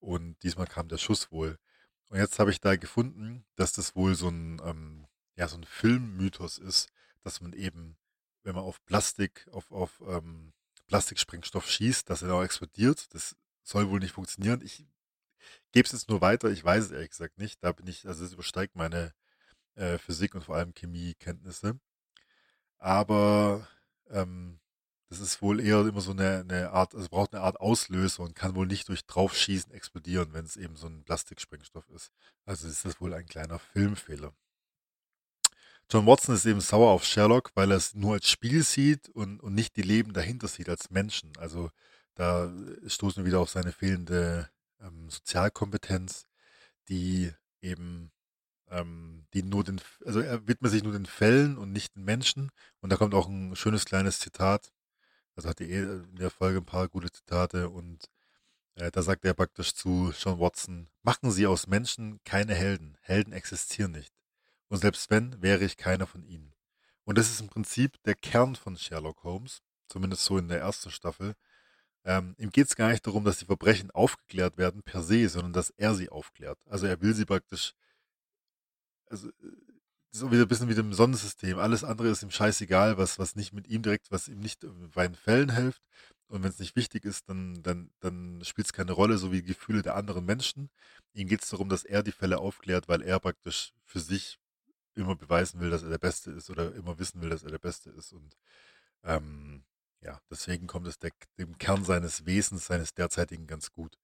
Und 0.00 0.42
diesmal 0.42 0.66
kam 0.66 0.88
der 0.88 0.98
Schuss 0.98 1.30
wohl. 1.30 1.58
Und 2.08 2.18
jetzt 2.18 2.38
habe 2.38 2.50
ich 2.50 2.60
da 2.60 2.76
gefunden, 2.76 3.44
dass 3.56 3.72
das 3.72 3.94
wohl 3.94 4.14
so 4.14 4.28
ein, 4.28 4.60
ähm, 4.64 5.06
ja, 5.36 5.48
so 5.48 5.56
ein 5.56 5.64
Filmmythos 5.64 6.58
ist, 6.58 6.88
dass 7.22 7.40
man 7.40 7.52
eben 7.52 7.96
wenn 8.42 8.54
man 8.54 8.64
auf 8.64 8.84
Plastik, 8.84 9.46
auf, 9.52 9.70
auf 9.70 10.02
ähm, 10.06 10.52
Plastiksprengstoff 10.86 11.68
schießt, 11.68 12.08
dass 12.08 12.22
er 12.22 12.34
auch 12.34 12.42
explodiert. 12.42 13.12
Das 13.14 13.36
soll 13.62 13.88
wohl 13.90 14.00
nicht 14.00 14.12
funktionieren. 14.12 14.62
Ich 14.62 14.84
gebe 15.72 15.86
es 15.86 15.92
jetzt 15.92 16.08
nur 16.08 16.20
weiter, 16.20 16.50
ich 16.50 16.64
weiß 16.64 16.86
es 16.86 16.90
ehrlich 16.90 17.10
gesagt 17.10 17.38
nicht. 17.38 17.62
Da 17.62 17.72
bin 17.72 17.86
ich, 17.86 18.06
also 18.06 18.24
es 18.24 18.32
übersteigt 18.32 18.76
meine 18.76 19.14
äh, 19.74 19.98
Physik 19.98 20.34
und 20.34 20.44
vor 20.44 20.56
allem 20.56 20.74
Chemiekenntnisse. 20.74 21.78
Aber 22.78 23.68
ähm, 24.10 24.60
das 25.10 25.18
ist 25.20 25.42
wohl 25.42 25.60
eher 25.60 25.80
immer 25.86 26.00
so 26.00 26.12
eine, 26.12 26.40
eine 26.40 26.70
Art, 26.70 26.94
also 26.94 27.08
braucht 27.08 27.34
eine 27.34 27.42
Art 27.42 27.60
Auslöser 27.60 28.22
und 28.22 28.36
kann 28.36 28.54
wohl 28.54 28.66
nicht 28.66 28.88
durch 28.88 29.04
Draufschießen 29.06 29.72
explodieren, 29.72 30.32
wenn 30.32 30.44
es 30.44 30.56
eben 30.56 30.76
so 30.76 30.86
ein 30.86 31.02
Plastiksprengstoff 31.02 31.88
ist. 31.90 32.12
Also 32.46 32.68
ist 32.68 32.84
das 32.84 33.00
wohl 33.00 33.12
ein 33.14 33.26
kleiner 33.26 33.58
Filmfehler. 33.58 34.32
John 35.90 36.06
Watson 36.06 36.36
ist 36.36 36.46
eben 36.46 36.60
sauer 36.60 36.90
auf 36.92 37.04
Sherlock, 37.04 37.50
weil 37.56 37.72
er 37.72 37.76
es 37.78 37.94
nur 37.94 38.14
als 38.14 38.28
Spiel 38.28 38.62
sieht 38.62 39.08
und, 39.08 39.40
und 39.40 39.54
nicht 39.54 39.74
die 39.76 39.82
Leben 39.82 40.12
dahinter 40.12 40.46
sieht 40.46 40.68
als 40.68 40.90
Menschen. 40.90 41.32
Also 41.38 41.70
da 42.14 42.52
stoßen 42.86 43.24
wir 43.24 43.26
wieder 43.26 43.40
auf 43.40 43.50
seine 43.50 43.72
fehlende 43.72 44.48
ähm, 44.80 45.10
Sozialkompetenz, 45.10 46.26
die 46.88 47.32
eben 47.60 48.12
ähm, 48.70 49.26
die 49.34 49.42
nur 49.42 49.64
den, 49.64 49.80
also 50.04 50.20
er 50.20 50.46
widmet 50.46 50.70
sich 50.70 50.82
nur 50.82 50.92
den 50.92 51.06
Fällen 51.06 51.58
und 51.58 51.72
nicht 51.72 51.96
den 51.96 52.04
Menschen. 52.04 52.50
Und 52.80 52.90
da 52.90 52.96
kommt 52.96 53.14
auch 53.14 53.28
ein 53.28 53.56
schönes 53.56 53.84
kleines 53.84 54.18
Zitat. 54.18 54.72
Also 55.36 55.48
hat 55.48 55.58
die 55.58 55.70
eh 55.70 55.82
in 55.82 56.16
der 56.16 56.30
Folge 56.30 56.58
ein 56.58 56.66
paar 56.66 56.88
gute 56.88 57.10
Zitate 57.10 57.68
und 57.68 58.08
äh, 58.74 58.90
da 58.90 59.02
sagt 59.02 59.24
er 59.24 59.34
praktisch 59.34 59.74
zu 59.74 60.12
John 60.18 60.40
Watson, 60.40 60.88
machen 61.02 61.30
Sie 61.30 61.46
aus 61.46 61.66
Menschen 61.66 62.20
keine 62.24 62.54
Helden. 62.54 62.96
Helden 63.02 63.32
existieren 63.32 63.92
nicht. 63.92 64.12
Und 64.68 64.78
selbst 64.78 65.10
wenn, 65.10 65.40
wäre 65.42 65.64
ich 65.64 65.76
keiner 65.76 66.06
von 66.06 66.24
ihnen. 66.24 66.54
Und 67.04 67.18
das 67.18 67.30
ist 67.30 67.40
im 67.40 67.48
Prinzip 67.48 68.00
der 68.04 68.14
Kern 68.14 68.54
von 68.54 68.76
Sherlock 68.76 69.24
Holmes, 69.24 69.62
zumindest 69.88 70.24
so 70.24 70.38
in 70.38 70.48
der 70.48 70.60
ersten 70.60 70.90
Staffel. 70.90 71.34
Ähm, 72.04 72.34
ihm 72.38 72.50
geht 72.50 72.68
es 72.68 72.76
gar 72.76 72.90
nicht 72.90 73.06
darum, 73.06 73.24
dass 73.24 73.38
die 73.38 73.46
Verbrechen 73.46 73.90
aufgeklärt 73.90 74.56
werden 74.56 74.82
per 74.82 75.02
se, 75.02 75.28
sondern 75.28 75.52
dass 75.52 75.70
er 75.70 75.94
sie 75.94 76.08
aufklärt. 76.08 76.58
Also 76.66 76.86
er 76.86 77.00
will 77.02 77.14
sie 77.14 77.24
praktisch, 77.24 77.74
also 79.10 79.28
äh, 79.28 79.32
so 80.12 80.32
wieder 80.32 80.42
ein 80.42 80.48
bisschen 80.48 80.68
wie 80.68 80.74
dem 80.74 80.92
Sonnensystem. 80.92 81.58
Alles 81.58 81.84
andere 81.84 82.08
ist 82.08 82.22
ihm 82.22 82.30
scheißegal, 82.30 82.98
was, 82.98 83.18
was 83.18 83.36
nicht 83.36 83.52
mit 83.52 83.68
ihm 83.68 83.82
direkt, 83.82 84.10
was 84.10 84.28
ihm 84.28 84.40
nicht 84.40 84.66
bei 84.94 85.06
den 85.06 85.14
Fällen 85.14 85.54
hilft. 85.54 85.82
Und 86.26 86.42
wenn 86.42 86.50
es 86.50 86.58
nicht 86.58 86.76
wichtig 86.76 87.04
ist, 87.04 87.28
dann, 87.28 87.62
dann, 87.62 87.90
dann 88.00 88.42
spielt 88.44 88.66
es 88.66 88.72
keine 88.72 88.92
Rolle, 88.92 89.18
so 89.18 89.32
wie 89.32 89.42
die 89.42 89.48
Gefühle 89.48 89.82
der 89.82 89.96
anderen 89.96 90.24
Menschen. 90.24 90.70
Ihm 91.12 91.28
geht 91.28 91.42
es 91.42 91.50
darum, 91.50 91.68
dass 91.68 91.84
er 91.84 92.02
die 92.02 92.12
Fälle 92.12 92.38
aufklärt, 92.38 92.88
weil 92.88 93.02
er 93.02 93.20
praktisch 93.20 93.72
für 93.84 94.00
sich 94.00 94.38
immer 94.94 95.16
beweisen 95.16 95.60
will, 95.60 95.70
dass 95.70 95.82
er 95.82 95.90
der 95.90 95.98
Beste 95.98 96.30
ist 96.32 96.50
oder 96.50 96.74
immer 96.74 96.98
wissen 96.98 97.20
will, 97.20 97.30
dass 97.30 97.42
er 97.42 97.50
der 97.50 97.58
Beste 97.58 97.90
ist. 97.90 98.12
Und 98.12 98.36
ähm, 99.04 99.64
ja, 100.02 100.20
deswegen 100.30 100.66
kommt 100.66 100.86
es 100.86 100.98
der, 100.98 101.10
dem 101.38 101.58
Kern 101.58 101.84
seines 101.84 102.26
Wesens, 102.26 102.66
seines 102.66 102.94
derzeitigen 102.94 103.46
ganz 103.46 103.72
gut. 103.72 103.96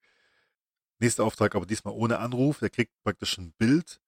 Nächster 0.98 1.24
Auftrag 1.24 1.54
aber 1.54 1.66
diesmal 1.66 1.94
ohne 1.94 2.18
Anruf. 2.18 2.62
Er 2.62 2.70
kriegt 2.70 2.92
praktisch 3.02 3.38
ein 3.38 3.52
Bild 3.52 4.00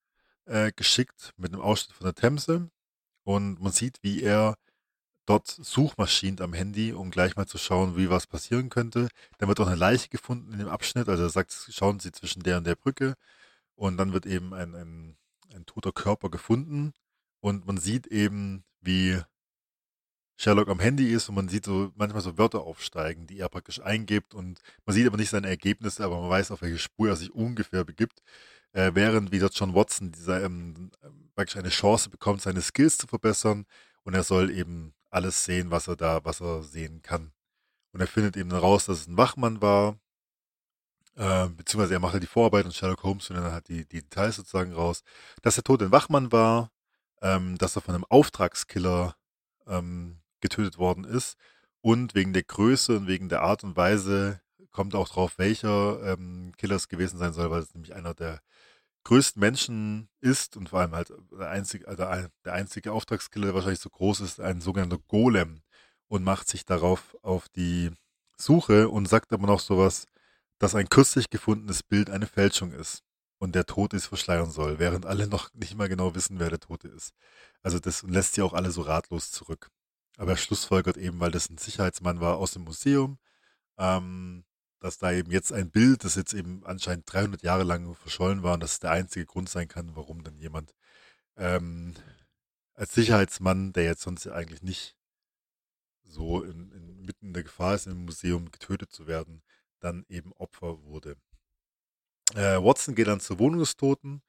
äh, 0.49 0.71
geschickt 0.75 1.33
mit 1.37 1.53
einem 1.53 1.61
Ausschnitt 1.61 1.95
von 1.95 2.05
der 2.05 2.15
Themse. 2.15 2.69
Und 3.23 3.61
man 3.61 3.71
sieht, 3.71 3.99
wie 4.01 4.21
er 4.23 4.55
dort 5.25 5.47
Suchmaschinen 5.47 6.41
am 6.41 6.53
Handy, 6.53 6.91
um 6.91 7.11
gleich 7.11 7.35
mal 7.35 7.45
zu 7.45 7.59
schauen, 7.59 7.95
wie 7.95 8.09
was 8.09 8.25
passieren 8.25 8.69
könnte. 8.69 9.09
Dann 9.37 9.47
wird 9.47 9.59
auch 9.59 9.67
eine 9.67 9.75
Leiche 9.75 10.09
gefunden 10.09 10.51
in 10.53 10.59
dem 10.59 10.67
Abschnitt, 10.67 11.07
also 11.07 11.23
er 11.23 11.29
sagt, 11.29 11.53
schauen 11.69 11.99
Sie 11.99 12.11
zwischen 12.11 12.41
der 12.41 12.57
und 12.57 12.65
der 12.65 12.75
Brücke. 12.75 13.13
Und 13.75 13.97
dann 13.97 14.11
wird 14.11 14.25
eben 14.25 14.53
ein, 14.53 14.75
ein, 14.75 15.17
ein 15.53 15.65
toter 15.65 15.91
Körper 15.91 16.29
gefunden. 16.29 16.93
Und 17.41 17.65
man 17.65 17.77
sieht 17.77 18.07
eben, 18.07 18.65
wie 18.81 19.21
Sherlock 20.35 20.69
am 20.69 20.79
Handy 20.79 21.11
ist. 21.11 21.29
Und 21.29 21.35
man 21.35 21.49
sieht 21.49 21.65
so 21.65 21.91
manchmal 21.95 22.21
so 22.21 22.37
Wörter 22.37 22.61
aufsteigen, 22.61 23.27
die 23.27 23.39
er 23.39 23.49
praktisch 23.49 23.81
eingibt. 23.81 24.33
Und 24.33 24.61
man 24.85 24.95
sieht 24.95 25.05
aber 25.05 25.17
nicht 25.17 25.29
seine 25.29 25.47
Ergebnisse, 25.47 26.03
aber 26.03 26.19
man 26.19 26.29
weiß, 26.29 26.51
auf 26.51 26.61
welche 26.61 26.79
Spur 26.79 27.09
er 27.09 27.15
sich 27.15 27.33
ungefähr 27.33 27.83
begibt, 27.85 28.21
äh, 28.73 28.91
während 28.93 29.31
wieder 29.31 29.49
John 29.51 29.73
Watson 29.75 30.11
dieser, 30.11 30.43
ähm, 30.43 30.91
praktisch 31.35 31.57
eine 31.57 31.69
Chance 31.69 32.09
bekommt, 32.09 32.41
seine 32.41 32.61
Skills 32.61 32.97
zu 32.97 33.07
verbessern 33.07 33.65
und 34.03 34.13
er 34.13 34.23
soll 34.23 34.51
eben 34.51 34.93
alles 35.09 35.45
sehen, 35.45 35.71
was 35.71 35.87
er 35.87 35.95
da, 35.95 36.23
was 36.23 36.41
er 36.41 36.63
sehen 36.63 37.01
kann. 37.01 37.31
Und 37.91 38.01
er 38.01 38.07
findet 38.07 38.37
eben 38.37 38.51
raus, 38.51 38.85
dass 38.85 39.01
es 39.01 39.07
ein 39.07 39.17
Wachmann 39.17 39.61
war, 39.61 39.97
äh, 41.15 41.47
beziehungsweise 41.49 41.95
er 41.95 41.99
macht 41.99 42.13
halt 42.13 42.23
die 42.23 42.27
Vorarbeit 42.27 42.65
und 42.65 42.73
Sherlock 42.73 43.03
Holmes 43.03 43.27
findet 43.27 43.45
dann 43.45 43.53
halt 43.53 43.67
die, 43.67 43.85
die 43.85 44.01
Details 44.01 44.37
sozusagen 44.37 44.73
raus, 44.73 45.03
dass 45.41 45.55
der 45.55 45.63
Tod 45.63 45.81
ein 45.81 45.91
Wachmann 45.91 46.31
war, 46.31 46.71
ähm, 47.21 47.57
dass 47.57 47.75
er 47.75 47.81
von 47.81 47.95
einem 47.95 48.05
Auftragskiller 48.05 49.15
ähm, 49.67 50.19
getötet 50.39 50.77
worden 50.77 51.03
ist. 51.03 51.37
Und 51.81 52.15
wegen 52.15 52.33
der 52.33 52.43
Größe 52.43 52.97
und 52.97 53.07
wegen 53.07 53.29
der 53.29 53.41
Art 53.41 53.63
und 53.63 53.75
Weise 53.75 54.41
kommt 54.71 54.95
auch 54.95 55.09
drauf, 55.09 55.37
welcher 55.37 56.01
ähm, 56.03 56.53
Killer 56.57 56.75
es 56.75 56.87
gewesen 56.87 57.17
sein 57.17 57.33
soll, 57.33 57.49
weil 57.51 57.61
es 57.61 57.73
nämlich 57.73 57.95
einer 57.95 58.13
der 58.13 58.41
größten 59.03 59.39
Menschen 59.39 60.09
ist 60.21 60.57
und 60.57 60.69
vor 60.69 60.79
allem 60.79 60.93
halt 60.93 61.13
der 61.31 61.49
einzige, 61.49 61.87
also 61.87 62.03
der 62.45 62.53
einzige 62.53 62.91
Auftragskiller, 62.91 63.47
der 63.47 63.55
wahrscheinlich 63.55 63.79
so 63.79 63.89
groß 63.89 64.21
ist, 64.21 64.39
ein 64.39 64.61
sogenannter 64.61 64.99
Golem 65.07 65.61
und 66.07 66.23
macht 66.23 66.47
sich 66.47 66.65
darauf 66.65 67.15
auf 67.21 67.49
die 67.49 67.91
Suche 68.37 68.89
und 68.89 69.07
sagt 69.07 69.33
aber 69.33 69.47
noch 69.47 69.59
sowas, 69.59 70.05
dass 70.59 70.75
ein 70.75 70.89
kürzlich 70.89 71.29
gefundenes 71.29 71.83
Bild 71.83 72.09
eine 72.09 72.27
Fälschung 72.27 72.71
ist 72.73 73.03
und 73.39 73.55
der 73.55 73.65
Tote 73.65 73.97
es 73.97 74.07
verschleiern 74.07 74.51
soll, 74.51 74.79
während 74.79 75.05
alle 75.05 75.27
noch 75.27 75.53
nicht 75.53 75.75
mal 75.75 75.89
genau 75.89 76.15
wissen, 76.15 76.39
wer 76.39 76.49
der 76.49 76.59
Tote 76.59 76.89
ist. 76.89 77.13
Also 77.63 77.79
das 77.79 78.03
lässt 78.03 78.33
sie 78.35 78.41
auch 78.41 78.53
alle 78.53 78.71
so 78.71 78.81
ratlos 78.81 79.31
zurück. 79.31 79.69
Aber 80.17 80.31
er 80.31 80.37
schlussfolgert 80.37 80.97
eben, 80.97 81.19
weil 81.19 81.31
das 81.31 81.49
ein 81.49 81.57
Sicherheitsmann 81.57 82.19
war 82.19 82.37
aus 82.37 82.51
dem 82.51 82.63
Museum, 82.63 83.17
ähm, 83.77 84.43
dass 84.79 84.97
da 84.97 85.11
eben 85.11 85.31
jetzt 85.31 85.51
ein 85.51 85.71
Bild, 85.71 86.03
das 86.03 86.15
jetzt 86.15 86.33
eben 86.33 86.65
anscheinend 86.65 87.11
300 87.11 87.41
Jahre 87.43 87.63
lang 87.63 87.95
verschollen 87.95 88.43
war 88.43 88.53
und 88.53 88.63
das 88.63 88.79
der 88.79 88.91
einzige 88.91 89.25
Grund 89.25 89.49
sein 89.49 89.67
kann, 89.67 89.95
warum 89.95 90.23
dann 90.23 90.37
jemand 90.37 90.73
ähm, 91.37 91.95
als 92.73 92.93
Sicherheitsmann, 92.93 93.73
der 93.73 93.83
jetzt 93.85 94.01
sonst 94.01 94.27
eigentlich 94.27 94.61
nicht 94.61 94.95
so 96.03 96.43
in, 96.43 96.71
in, 96.71 97.05
mitten 97.05 97.27
in 97.27 97.33
der 97.33 97.43
Gefahr 97.43 97.75
ist, 97.75 97.87
im 97.87 98.05
Museum 98.05 98.51
getötet 98.51 98.91
zu 98.91 99.07
werden, 99.07 99.43
dann 99.79 100.05
eben 100.09 100.33
Opfer 100.33 100.83
wurde. 100.83 101.15
Äh, 102.35 102.61
Watson 102.63 102.95
geht 102.95 103.07
dann 103.07 103.19
zur 103.19 103.39
Wohnung 103.39 103.59
des 103.59 103.75
Toten, 103.75 104.21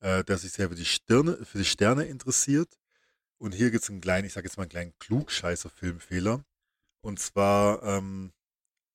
äh, 0.00 0.24
der 0.24 0.38
sich 0.38 0.52
sehr 0.52 0.68
für 0.68 0.74
die, 0.74 0.84
Stirne, 0.84 1.44
für 1.44 1.58
die 1.58 1.64
Sterne 1.64 2.04
interessiert 2.04 2.78
und 3.38 3.54
hier 3.54 3.70
gibt 3.70 3.84
es 3.84 3.90
einen 3.90 4.00
kleinen, 4.00 4.26
ich 4.26 4.32
sage 4.32 4.46
jetzt 4.46 4.56
mal 4.56 4.64
einen 4.64 4.70
kleinen 4.70 4.98
Klugscheißer-Filmfehler. 4.98 6.44
Und 7.00 7.20
zwar, 7.20 7.82
ähm, 7.84 8.32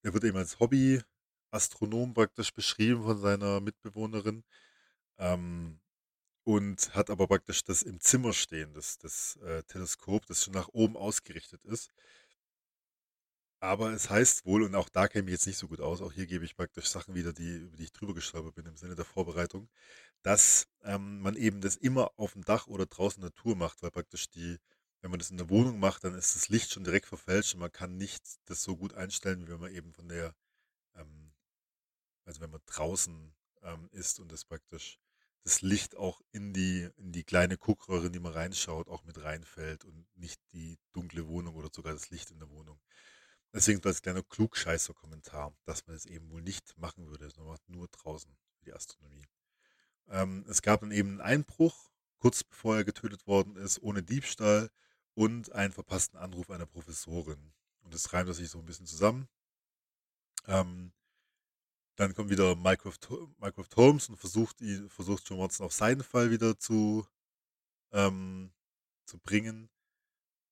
er 0.04 0.14
wird 0.14 0.24
eben 0.26 0.38
als 0.38 0.60
Hobby-Astronom 0.60 2.14
praktisch 2.14 2.54
beschrieben 2.54 3.04
von 3.04 3.20
seiner 3.20 3.62
Mitbewohnerin. 3.62 4.44
Ähm, 5.18 5.80
und 6.46 6.94
hat 6.96 7.10
aber 7.10 7.28
praktisch 7.28 7.64
das 7.64 7.84
im 7.84 8.00
Zimmer 8.02 8.34
stehen, 8.34 8.74
das, 8.74 8.98
das 8.98 9.38
äh, 9.38 9.64
Teleskop, 9.64 10.26
das 10.26 10.44
schon 10.44 10.54
nach 10.54 10.70
oben 10.70 10.98
ausgerichtet 10.98 11.64
ist. 11.66 11.92
Aber 13.62 13.94
es 13.94 14.10
heißt 14.10 14.46
wohl, 14.46 14.64
und 14.64 14.76
auch 14.76 14.90
da 14.90 15.08
kenne 15.08 15.28
ich 15.28 15.32
jetzt 15.32 15.48
nicht 15.48 15.58
so 15.58 15.70
gut 15.70 15.80
aus, 15.80 16.02
auch 16.02 16.12
hier 16.12 16.26
gebe 16.26 16.44
ich 16.44 16.58
praktisch 16.58 16.88
Sachen 16.88 17.16
wieder, 17.16 17.32
die, 17.32 17.60
über 17.60 17.78
die 17.78 17.86
ich 17.86 17.94
drüber 17.94 18.14
gestolpert 18.14 18.56
bin 18.56 18.66
im 18.66 18.76
Sinne 18.76 18.96
der 18.96 19.06
Vorbereitung, 19.06 19.70
dass 20.22 20.68
ähm, 20.84 21.22
man 21.22 21.38
eben 21.38 21.62
das 21.62 21.78
immer 21.78 22.12
auf 22.18 22.34
dem 22.34 22.44
Dach 22.44 22.68
oder 22.68 22.86
draußen 22.86 23.24
Natur 23.24 23.56
macht, 23.56 23.82
weil 23.82 23.92
praktisch 23.92 24.30
die, 24.30 24.58
wenn 25.04 25.12
man 25.12 25.20
das 25.20 25.32
in 25.32 25.38
der 25.38 25.50
Wohnung 25.50 25.80
macht, 25.80 26.06
dann 26.06 26.16
ist 26.16 26.34
das 26.38 26.48
Licht 26.48 26.72
schon 26.72 26.86
direkt 26.86 27.08
verfälscht 27.08 27.54
und 27.54 27.60
man 27.60 27.72
kann 27.72 27.98
nicht 27.98 28.24
das 28.46 28.64
so 28.64 28.78
gut 28.78 28.94
einstellen, 28.94 29.46
wie 29.46 29.52
wenn 29.52 29.60
man 29.60 29.74
eben 29.74 29.92
von 29.92 30.08
der, 30.08 30.34
ähm, 30.96 31.34
also 32.24 32.40
wenn 32.40 32.50
man 32.50 32.62
draußen 32.66 33.34
ähm, 33.64 33.90
ist 33.92 34.22
und 34.22 34.32
das 34.32 34.46
praktisch 34.46 34.98
das 35.44 35.62
Licht 35.62 35.98
auch 35.98 36.22
in 36.32 36.54
die, 36.54 36.90
in 36.96 37.12
die 37.12 37.26
kleine 37.26 37.58
Guckröhre, 37.58 38.08
in 38.08 38.14
die 38.14 38.22
man 38.22 38.32
reinschaut, 38.32 38.88
auch 38.88 39.04
mit 39.04 39.22
reinfällt 39.22 39.84
und 39.84 40.08
nicht 40.16 40.40
die 40.54 40.80
dunkle 40.94 41.28
Wohnung 41.28 41.56
oder 41.56 41.68
sogar 41.70 41.92
das 41.92 42.10
Licht 42.10 42.32
in 42.32 42.40
der 42.40 42.50
Wohnung. 42.50 42.80
Deswegen 43.52 43.84
als 43.84 44.02
kleiner 44.02 44.24
Klugscheißer-Kommentar, 44.24 45.54
dass 45.66 45.86
man 45.86 45.98
es 45.98 46.06
eben 46.06 46.30
wohl 46.30 46.42
nicht 46.42 46.78
machen 46.78 47.08
würde. 47.10 47.30
Man 47.36 47.48
macht 47.48 47.68
nur 47.68 47.90
draußen 47.90 48.34
die 48.66 48.72
Astronomie. 48.72 49.28
Ähm, 50.08 50.46
es 50.48 50.62
gab 50.62 50.80
dann 50.80 50.92
eben 50.92 51.10
einen 51.10 51.22
Einbruch, 51.22 51.92
kurz 52.20 52.46
bevor 52.46 52.78
er 52.78 52.86
getötet 52.86 53.28
worden 53.28 53.58
ist, 53.58 53.84
ohne 53.84 54.02
Diebstahl 54.02 54.72
und 55.16 55.52
einen 55.52 55.74
verpassten 55.74 56.20
Anruf 56.20 56.50
einer 56.50 56.66
Professorin. 56.66 57.54
Und 57.82 57.94
das 57.94 58.14
reimt 58.14 58.34
sich 58.34 58.50
so 58.50 58.60
ein 58.60 58.66
bisschen 58.66 58.86
zusammen. 58.88 59.28
Ähm, 60.48 60.94
dann 61.96 62.16
kommt 62.16 62.30
wieder 62.30 62.56
Mycroft, 62.56 63.10
Mycroft 63.38 63.76
Holmes 63.76 64.10
und 64.10 64.18
versucht, 64.18 64.62
ihn, 64.62 64.90
versucht 64.90 65.30
John 65.30 65.40
Watson 65.40 65.66
auf 65.66 65.74
seinen 65.74 66.04
Fall 66.04 66.32
wieder 66.32 66.58
zu, 66.58 67.06
ähm, 67.92 68.52
zu 69.06 69.20
bringen. 69.20 69.70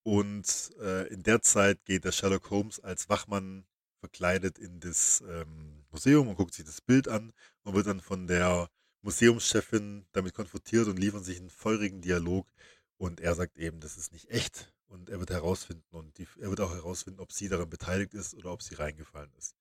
Und 0.04 0.72
äh, 0.80 1.08
in 1.08 1.24
der 1.24 1.42
Zeit 1.42 1.84
geht 1.86 2.06
der 2.06 2.12
Sherlock 2.12 2.50
Holmes 2.50 2.80
als 2.80 3.10
Wachmann 3.10 3.66
verkleidet 4.00 4.58
in 4.58 4.80
das 4.80 5.24
ähm, 5.28 5.86
Museum 5.92 6.28
und 6.28 6.36
guckt 6.36 6.54
sich 6.54 6.66
das 6.66 6.82
Bild 6.82 7.08
an 7.08 7.34
und 7.64 7.76
wird 7.76 7.88
dann 7.88 8.02
von 8.02 8.28
der 8.28 8.70
Museumschefin 9.04 10.06
damit 10.12 10.34
konfrontiert 10.34 10.88
und 10.88 10.98
liefern 10.98 11.24
sich 11.24 11.40
einen 11.40 11.50
feurigen 11.50 12.02
Dialog. 12.02 12.48
Und 13.02 13.20
er 13.20 13.34
sagt 13.34 13.58
eben, 13.58 13.80
das 13.80 13.98
ist 13.98 14.14
nicht 14.14 14.30
echt. 14.30 14.72
Und 14.86 15.10
er 15.10 15.20
wird 15.20 15.32
herausfinden 15.32 15.84
und 15.90 16.20
die, 16.20 16.28
er 16.40 16.52
wird 16.52 16.62
auch 16.62 16.72
herausfinden, 16.72 17.20
ob 17.20 17.32
sie 17.32 17.50
daran 17.50 17.68
beteiligt 17.68 18.14
ist 18.14 18.36
oder 18.36 18.52
ob 18.52 18.62
sie 18.62 18.76
reingefallen 18.76 19.34
ist. 19.40 19.56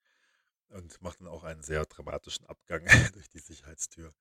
Und 0.69 1.01
macht 1.01 1.23
dann 1.23 1.27
auch 1.27 1.43
einen 1.43 1.63
sehr 1.63 1.87
dramatischen 1.87 2.45
Abgang 2.45 2.85
durch 3.15 3.31
die 3.31 3.39
Sicherheitstür. 3.39 4.13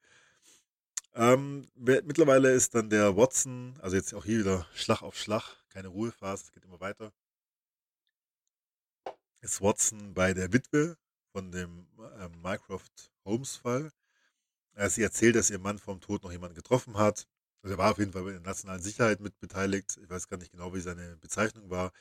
Ähm, 1.15 1.67
mittlerweile 1.75 2.53
ist 2.53 2.75
dann 2.75 2.89
der 2.89 3.17
Watson, 3.17 3.77
also 3.81 3.97
jetzt 3.97 4.13
auch 4.13 4.23
hier 4.23 4.39
wieder 4.39 4.65
Schlag 4.73 5.01
auf 5.01 5.17
Schlag, 5.17 5.57
keine 5.67 5.89
Ruhephase, 5.89 6.45
es 6.45 6.51
geht 6.53 6.63
immer 6.63 6.79
weiter. 6.79 7.11
Ist 9.41 9.59
Watson 9.59 10.13
bei 10.13 10.33
der 10.33 10.53
Witwe 10.53 10.95
von 11.33 11.51
dem 11.51 11.89
äh, 12.19 12.29
Mycroft 12.41 13.11
Holmes 13.25 13.57
Fall. 13.57 13.91
Sie 14.87 15.03
erzählt, 15.03 15.35
dass 15.35 15.49
ihr 15.49 15.59
Mann 15.59 15.77
vom 15.77 15.99
Tod 15.99 16.23
noch 16.23 16.31
jemanden 16.31 16.55
getroffen 16.55 16.95
hat. 16.95 17.27
Also 17.63 17.75
er 17.75 17.77
war 17.77 17.91
auf 17.91 17.97
jeden 17.99 18.13
Fall 18.13 18.23
bei 18.23 18.31
der 18.31 18.39
nationalen 18.41 18.81
Sicherheit 18.81 19.19
mit 19.19 19.39
beteiligt. 19.39 19.97
Ich 20.01 20.09
weiß 20.09 20.27
gar 20.27 20.37
nicht 20.37 20.51
genau, 20.51 20.73
wie 20.73 20.79
seine 20.81 21.17
Bezeichnung 21.17 21.69
war. 21.69 21.91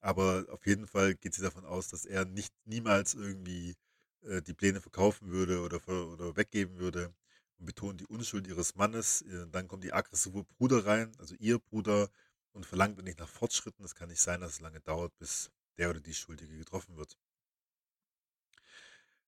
Aber 0.00 0.46
auf 0.50 0.66
jeden 0.66 0.86
Fall 0.86 1.14
geht 1.14 1.34
sie 1.34 1.42
davon 1.42 1.64
aus, 1.66 1.88
dass 1.88 2.04
er 2.06 2.24
nicht 2.24 2.54
niemals 2.66 3.14
irgendwie 3.14 3.76
äh, 4.22 4.42
die 4.42 4.54
Pläne 4.54 4.80
verkaufen 4.80 5.30
würde 5.30 5.60
oder, 5.62 5.80
oder 5.88 6.36
weggeben 6.36 6.78
würde 6.78 7.14
betont 7.58 8.00
die 8.00 8.06
Unschuld 8.06 8.46
ihres 8.46 8.74
Mannes. 8.76 9.22
Äh, 9.22 9.46
dann 9.50 9.68
kommt 9.68 9.84
die 9.84 9.92
aggressive 9.92 10.44
Bruder 10.44 10.86
rein, 10.86 11.12
also 11.18 11.34
ihr 11.38 11.58
Bruder, 11.58 12.08
und 12.52 12.66
verlangt 12.66 12.98
endlich 12.98 13.18
nach 13.18 13.28
Fortschritten. 13.28 13.84
Es 13.84 13.94
kann 13.94 14.08
nicht 14.08 14.20
sein, 14.20 14.40
dass 14.40 14.52
es 14.52 14.60
lange 14.60 14.80
dauert, 14.80 15.16
bis 15.18 15.50
der 15.78 15.90
oder 15.90 16.00
die 16.00 16.14
Schuldige 16.14 16.56
getroffen 16.56 16.96
wird. 16.96 17.16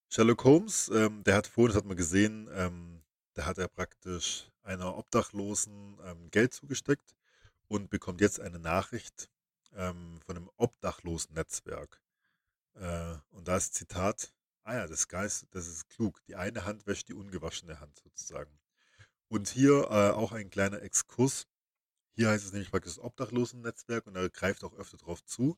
Sherlock 0.09 0.45
Holmes, 0.45 0.89
ähm, 0.93 1.23
der 1.25 1.37
hat 1.37 1.47
vorhin, 1.47 1.69
das 1.69 1.77
hat 1.77 1.87
man 1.87 1.97
gesehen, 1.97 2.49
ähm, 2.53 3.00
da 3.41 3.47
hat 3.47 3.57
er 3.57 3.69
praktisch 3.69 4.51
einer 4.65 4.99
Obdachlosen 4.99 5.99
ähm, 6.05 6.31
Geld 6.31 6.53
zugesteckt 6.53 7.15
und 7.69 7.89
bekommt 7.89 8.21
jetzt 8.21 8.39
eine 8.39 8.59
Nachricht 8.59 9.31
ähm, 9.75 10.21
von 10.27 10.37
einem 10.37 10.51
Obdachlosen-Netzwerk. 10.59 12.03
Äh, 12.75 13.17
und 13.31 13.49
da 13.49 13.57
ist 13.57 13.73
Zitat, 13.73 14.35
ah 14.65 14.75
ja, 14.75 14.87
das 14.87 15.09
Geist, 15.09 15.47
das 15.53 15.69
ist 15.69 15.89
klug. 15.89 16.23
Die 16.27 16.37
eine 16.37 16.67
Hand 16.67 16.87
wäscht 16.87 17.09
die 17.09 17.15
ungewaschene 17.15 17.81
Hand 17.81 17.97
sozusagen. 18.05 18.61
Und 19.29 19.49
hier 19.49 19.85
äh, 19.91 20.11
auch 20.11 20.33
ein 20.33 20.51
kleiner 20.51 20.83
Exkurs. 20.83 21.49
Hier 22.13 22.29
heißt 22.29 22.45
es 22.45 22.53
nämlich 22.53 22.71
praktisch 22.71 22.97
das 22.97 23.05
Obdachlosen-Netzwerk 23.05 24.07
und 24.07 24.17
er 24.17 24.29
greift 24.29 24.65
auch 24.65 24.75
öfter 24.75 24.99
drauf 24.99 25.25
zu. 25.25 25.57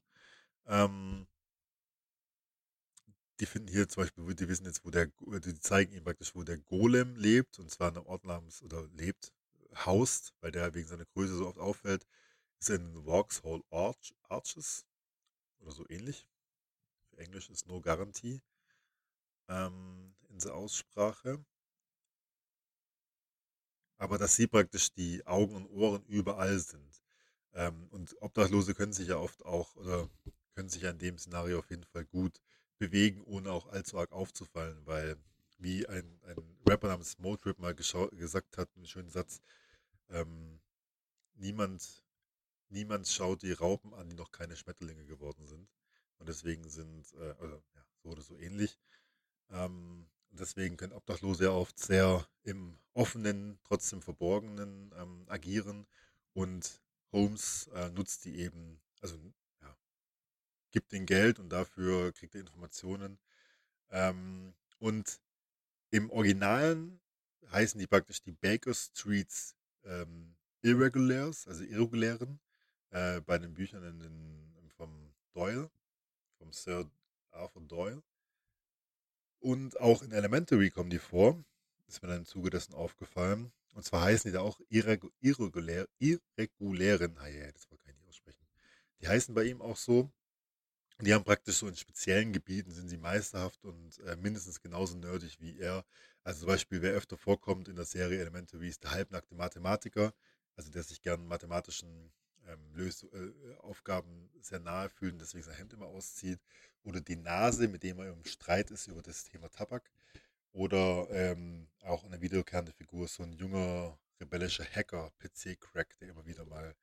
Ähm, 0.67 1.27
die 3.43 3.47
finden 3.47 3.73
hier 3.73 3.89
zum 3.89 4.05
Beispiel, 4.05 4.35
die 4.37 4.49
wissen 4.49 4.67
jetzt, 4.67 4.85
wo 4.85 4.91
der, 4.91 5.09
die 5.41 5.59
zeigen 5.59 5.93
ihm 5.95 6.05
praktisch, 6.05 6.33
wo 6.37 6.45
der 6.45 6.59
Golem 6.59 7.17
lebt, 7.17 7.59
und 7.59 7.73
zwar 7.73 7.89
in 7.89 7.97
einem 7.97 8.07
Ort 8.07 8.25
namens, 8.25 8.63
oder 8.63 8.87
lebt, 8.93 9.33
haust, 9.85 10.33
weil 10.41 10.53
der 10.53 10.73
wegen 10.75 10.87
seiner 10.87 11.07
Größe 11.07 11.35
so 11.35 11.49
oft 11.49 11.59
auffällt, 11.59 12.07
ist 12.61 12.71
in 12.71 13.05
Vauxhall 13.05 13.61
Arch, 13.71 14.15
Arches 14.29 14.87
oder 15.59 15.73
so 15.73 15.85
ähnlich. 15.89 16.29
Für 17.11 17.19
Englisch 17.19 17.51
ist 17.51 17.67
No 17.67 17.81
Guarantee 17.81 18.41
ähm, 19.49 20.15
in 20.29 20.39
der 20.39 20.55
Aussprache. 20.55 21.45
Aber 23.99 24.19
dass 24.19 24.37
sie 24.37 24.47
praktisch 24.47 24.93
die 24.93 25.27
Augen 25.27 25.57
und 25.57 25.67
Ohren 25.67 26.05
überall 26.05 26.61
sind. 26.61 27.03
Ähm, 27.55 27.89
und 27.91 28.15
Obdachlose 28.23 28.73
können 28.75 28.93
sich 28.93 29.09
ja 29.09 29.17
oft 29.17 29.45
auch, 29.45 29.75
oder 29.75 30.09
können 30.55 30.69
sich 30.69 30.83
ja 30.83 30.91
in 30.91 30.99
dem 30.99 31.19
Szenario 31.19 31.59
auf 31.59 31.71
jeden 31.71 31.87
Fall 31.87 32.05
gut 32.05 32.41
bewegen, 32.83 33.23
ohne 33.23 33.53
auch 33.53 33.69
allzu 33.69 33.97
arg 33.97 34.11
aufzufallen, 34.11 34.85
weil, 34.87 35.17
wie 35.59 35.87
ein, 35.87 36.19
ein 36.25 36.37
Rapper 36.69 36.89
namens 36.89 37.17
Motrip 37.21 37.61
mal 37.61 37.77
gesagt 37.77 38.59
hat, 38.59 38.69
einen 38.75 38.89
schönen 38.89 39.09
Satz, 39.09 39.41
ähm, 40.11 40.59
niemand, 41.35 42.05
niemand 42.71 43.07
schaut 43.07 43.43
die 43.43 43.53
Raupen 43.53 43.95
an, 43.95 44.09
die 44.09 44.17
noch 44.17 44.33
keine 44.33 44.57
Schmetterlinge 44.57 45.05
geworden 45.05 45.47
sind. 45.47 45.69
Und 46.19 46.29
deswegen 46.29 46.69
sind, 46.69 47.13
äh, 47.15 47.35
oder, 47.41 47.63
ja, 47.77 47.85
so 48.03 48.09
oder 48.09 48.23
so 48.23 48.37
ähnlich. 48.37 48.77
Ähm, 49.51 50.09
deswegen 50.33 50.77
können 50.77 50.93
Obdachlose 50.93 51.45
ja 51.45 51.51
oft 51.51 51.79
sehr 51.79 52.27
im 52.43 52.81
offenen, 52.95 53.61
trotzdem 53.63 54.03
verborgenen 54.03 54.93
ähm, 54.99 55.25
agieren. 55.29 55.87
Und 56.33 56.83
Holmes 57.13 57.69
äh, 57.75 57.91
nutzt 57.91 58.25
die 58.25 58.41
eben, 58.41 58.81
also 59.01 59.17
gibt 60.73 60.93
den 60.93 61.07
Geld 61.07 61.39
und 61.39 61.51
dafür 61.51 62.13
kriegt 62.13 62.35
er 62.35 62.41
Informationen. 62.41 63.19
Ähm, 63.91 64.55
und 64.79 65.21
im 65.91 66.11
Originalen 66.11 67.01
heißen 67.51 67.79
die 67.79 67.87
praktisch 67.87 68.23
die 68.23 68.33
Baker 68.33 68.75
Streets 68.75 69.55
ähm, 69.85 70.35
Irregulars, 70.63 71.47
also 71.47 71.65
irregulären, 71.65 72.41
äh, 72.91 73.21
bei 73.21 73.39
den 73.39 73.55
Büchern 73.55 73.85
in 73.85 74.01
den, 74.01 74.53
vom 74.77 75.15
Doyle, 75.33 75.71
vom 76.39 76.53
Sir 76.53 76.91
Arthur 77.31 77.63
Doyle. 77.63 78.03
Und 79.39 79.81
auch 79.81 80.03
in 80.03 80.13
Elementary 80.13 80.71
kommen 80.71 80.91
die 80.91 80.99
vor. 80.99 81.45
Ist 81.89 82.03
mir 82.03 82.09
dann 82.09 82.19
im 82.19 82.27
Zuge 82.27 82.51
dessen 82.51 82.75
aufgefallen. 82.75 83.53
Und 83.75 83.85
zwar 83.85 84.03
heißen 84.03 84.31
die 84.31 84.35
da 84.35 84.41
auch 84.41 84.61
irregu 84.69 85.11
irregulär, 85.21 85.89
irregulären, 85.99 87.17
ah 87.19 87.29
ja, 87.29 87.51
das 87.51 87.69
kann 87.69 87.79
ich 87.79 87.87
nicht 87.87 88.09
aussprechen. 88.09 88.47
Die 89.01 89.09
heißen 89.09 89.35
bei 89.35 89.45
ihm 89.45 89.61
auch 89.63 89.77
so, 89.77 90.11
die 91.07 91.15
haben 91.15 91.25
praktisch 91.25 91.57
so 91.57 91.69
in 91.69 91.77
speziellen 91.77 92.33
Gebieten 92.33 92.71
sind 92.73 92.89
sie 92.89 92.97
meisterhaft 92.97 93.65
und 93.65 93.99
äh, 94.07 94.17
mindestens 94.17 94.61
genauso 94.61 94.97
nerdig 94.97 95.41
wie 95.41 95.59
er. 95.59 95.85
Also 96.23 96.41
zum 96.41 96.49
Beispiel, 96.49 96.83
wer 96.83 96.93
öfter 96.93 97.17
vorkommt 97.17 97.69
in 97.69 97.77
der 97.77 97.85
Serie 97.85 98.21
Elementary 98.21 98.69
ist 98.69 98.85
der 98.85 98.93
halbnackte 98.93 99.35
Mathematiker, 99.35 100.15
also 100.57 100.71
der 100.71 100.83
sich 100.85 101.03
gern 101.03 101.27
mathematischen 101.27 102.13
ähm, 102.47 102.75
Lös 102.75 103.03
äh, 103.05 103.55
Aufgaben 103.61 104.31
sehr 104.41 104.61
nahe 104.61 104.89
fühlt 104.91 105.15
und 105.15 105.21
deswegen 105.21 105.45
sein 105.45 105.57
Hemd 105.57 105.73
immer 105.73 105.87
auszieht. 105.87 106.41
Oder 106.85 107.01
die 107.01 107.17
Nase, 107.17 107.69
mit 107.69 107.83
dem 107.83 107.99
er 107.99 108.13
im 108.13 108.25
Streit 108.25 108.71
ist 108.71 108.87
über 108.87 109.03
das 109.03 109.25
Thema 109.25 109.49
Tabak. 109.51 109.91
Oder 110.53 111.09
ähm, 111.11 111.69
auch 111.83 112.05
eine 112.05 112.21
wiederkehrende 112.21 112.73
Figur, 112.73 113.09
so 113.09 113.23
ein 113.23 113.33
junger 113.33 113.99
rebellischer 114.21 114.65
Hacker, 114.65 115.11
PC-Crack, 115.19 115.97
der 115.99 116.11
immer 116.11 116.27
wieder 116.27 116.45
mal 116.45 116.75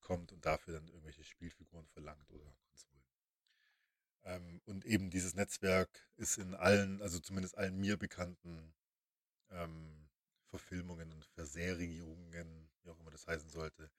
kommt 0.00 0.32
und 0.32 0.44
dafür 0.44 0.74
dann 0.74 0.88
irgendwelche 0.88 1.24
Spielfiguren 1.24 1.86
verlangt 1.88 2.30
oder 2.30 2.54
ähm, 4.24 4.60
und 4.64 4.84
eben 4.84 5.10
dieses 5.10 5.34
Netzwerk 5.34 5.90
ist 6.16 6.38
in 6.38 6.54
allen, 6.54 7.02
also 7.02 7.18
zumindest 7.20 7.56
allen 7.58 7.78
mir 7.78 7.96
bekannten 7.96 8.74
ähm, 9.50 10.08
Verfilmungen 10.46 11.12
und 11.12 11.24
Verserierungen, 11.26 12.70
wie 12.82 12.90
auch 12.90 13.00
immer 13.00 13.10
das 13.10 13.26
heißen 13.26 13.50
sollte, 13.50 13.90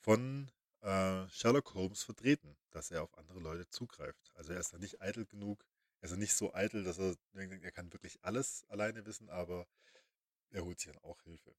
von 0.00 0.50
äh, 0.82 1.28
Sherlock 1.28 1.74
Holmes 1.74 2.02
vertreten, 2.02 2.56
dass 2.70 2.90
er 2.90 3.02
auf 3.02 3.16
andere 3.18 3.40
Leute 3.40 3.68
zugreift. 3.68 4.30
Also 4.34 4.52
er 4.52 4.60
ist 4.60 4.72
da 4.72 4.78
nicht 4.78 5.00
eitel 5.00 5.26
genug, 5.26 5.64
er 6.00 6.10
ist 6.10 6.16
nicht 6.16 6.34
so 6.34 6.54
eitel, 6.54 6.84
dass 6.84 6.98
er 6.98 7.16
denkt, 7.34 7.64
er 7.64 7.72
kann 7.72 7.92
wirklich 7.92 8.18
alles 8.22 8.64
alleine 8.68 9.06
wissen, 9.06 9.28
aber 9.30 9.66
er 10.50 10.64
holt 10.64 10.80
sich 10.80 10.92
dann 10.92 11.02
auch 11.02 11.22
Hilfe. 11.22 11.54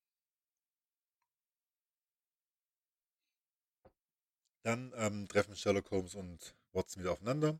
Dann 4.63 4.93
ähm, 4.95 5.27
treffen 5.27 5.55
Sherlock 5.55 5.91
Holmes 5.91 6.15
und 6.15 6.55
Watson 6.71 7.01
wieder 7.01 7.11
aufeinander 7.11 7.59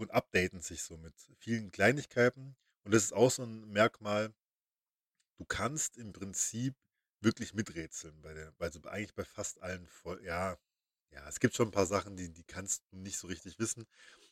und 0.00 0.10
updaten 0.10 0.60
sich 0.60 0.82
so 0.82 0.96
mit 0.96 1.14
vielen 1.38 1.70
Kleinigkeiten. 1.70 2.56
Und 2.84 2.94
das 2.94 3.04
ist 3.04 3.12
auch 3.12 3.30
so 3.30 3.42
ein 3.44 3.68
Merkmal, 3.70 4.32
du 5.38 5.44
kannst 5.44 5.96
im 5.96 6.12
Prinzip 6.12 6.74
wirklich 7.20 7.54
miträtseln 7.54 8.20
bei 8.22 8.34
der, 8.34 8.52
also 8.58 8.80
eigentlich 8.84 9.14
bei 9.14 9.24
fast 9.24 9.60
allen, 9.62 9.88
ja, 10.22 10.58
ja, 11.12 11.28
es 11.28 11.40
gibt 11.40 11.54
schon 11.54 11.68
ein 11.68 11.72
paar 11.72 11.86
Sachen, 11.86 12.16
die, 12.16 12.30
die 12.32 12.44
kannst 12.44 12.84
du 12.90 12.96
nicht 12.96 13.18
so 13.18 13.26
richtig 13.26 13.58
wissen, 13.58 13.86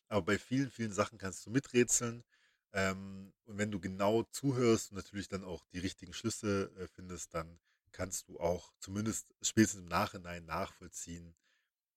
aber 0.08 0.22
bei 0.22 0.38
vielen, 0.38 0.70
vielen 0.70 0.92
Sachen 0.92 1.18
kannst 1.18 1.44
du 1.46 1.50
miträtseln. 1.50 2.24
Ähm, 2.72 3.32
und 3.46 3.58
wenn 3.58 3.70
du 3.70 3.80
genau 3.80 4.24
zuhörst 4.24 4.90
und 4.90 4.96
natürlich 4.96 5.28
dann 5.28 5.44
auch 5.44 5.64
die 5.72 5.78
richtigen 5.78 6.12
Schlüsse 6.12 6.70
äh, 6.78 6.86
findest, 6.86 7.34
dann 7.34 7.58
kannst 7.92 8.28
du 8.28 8.38
auch 8.40 8.72
zumindest 8.78 9.26
spätestens 9.42 9.82
im 9.82 9.88
Nachhinein 9.88 10.44
nachvollziehen, 10.44 11.34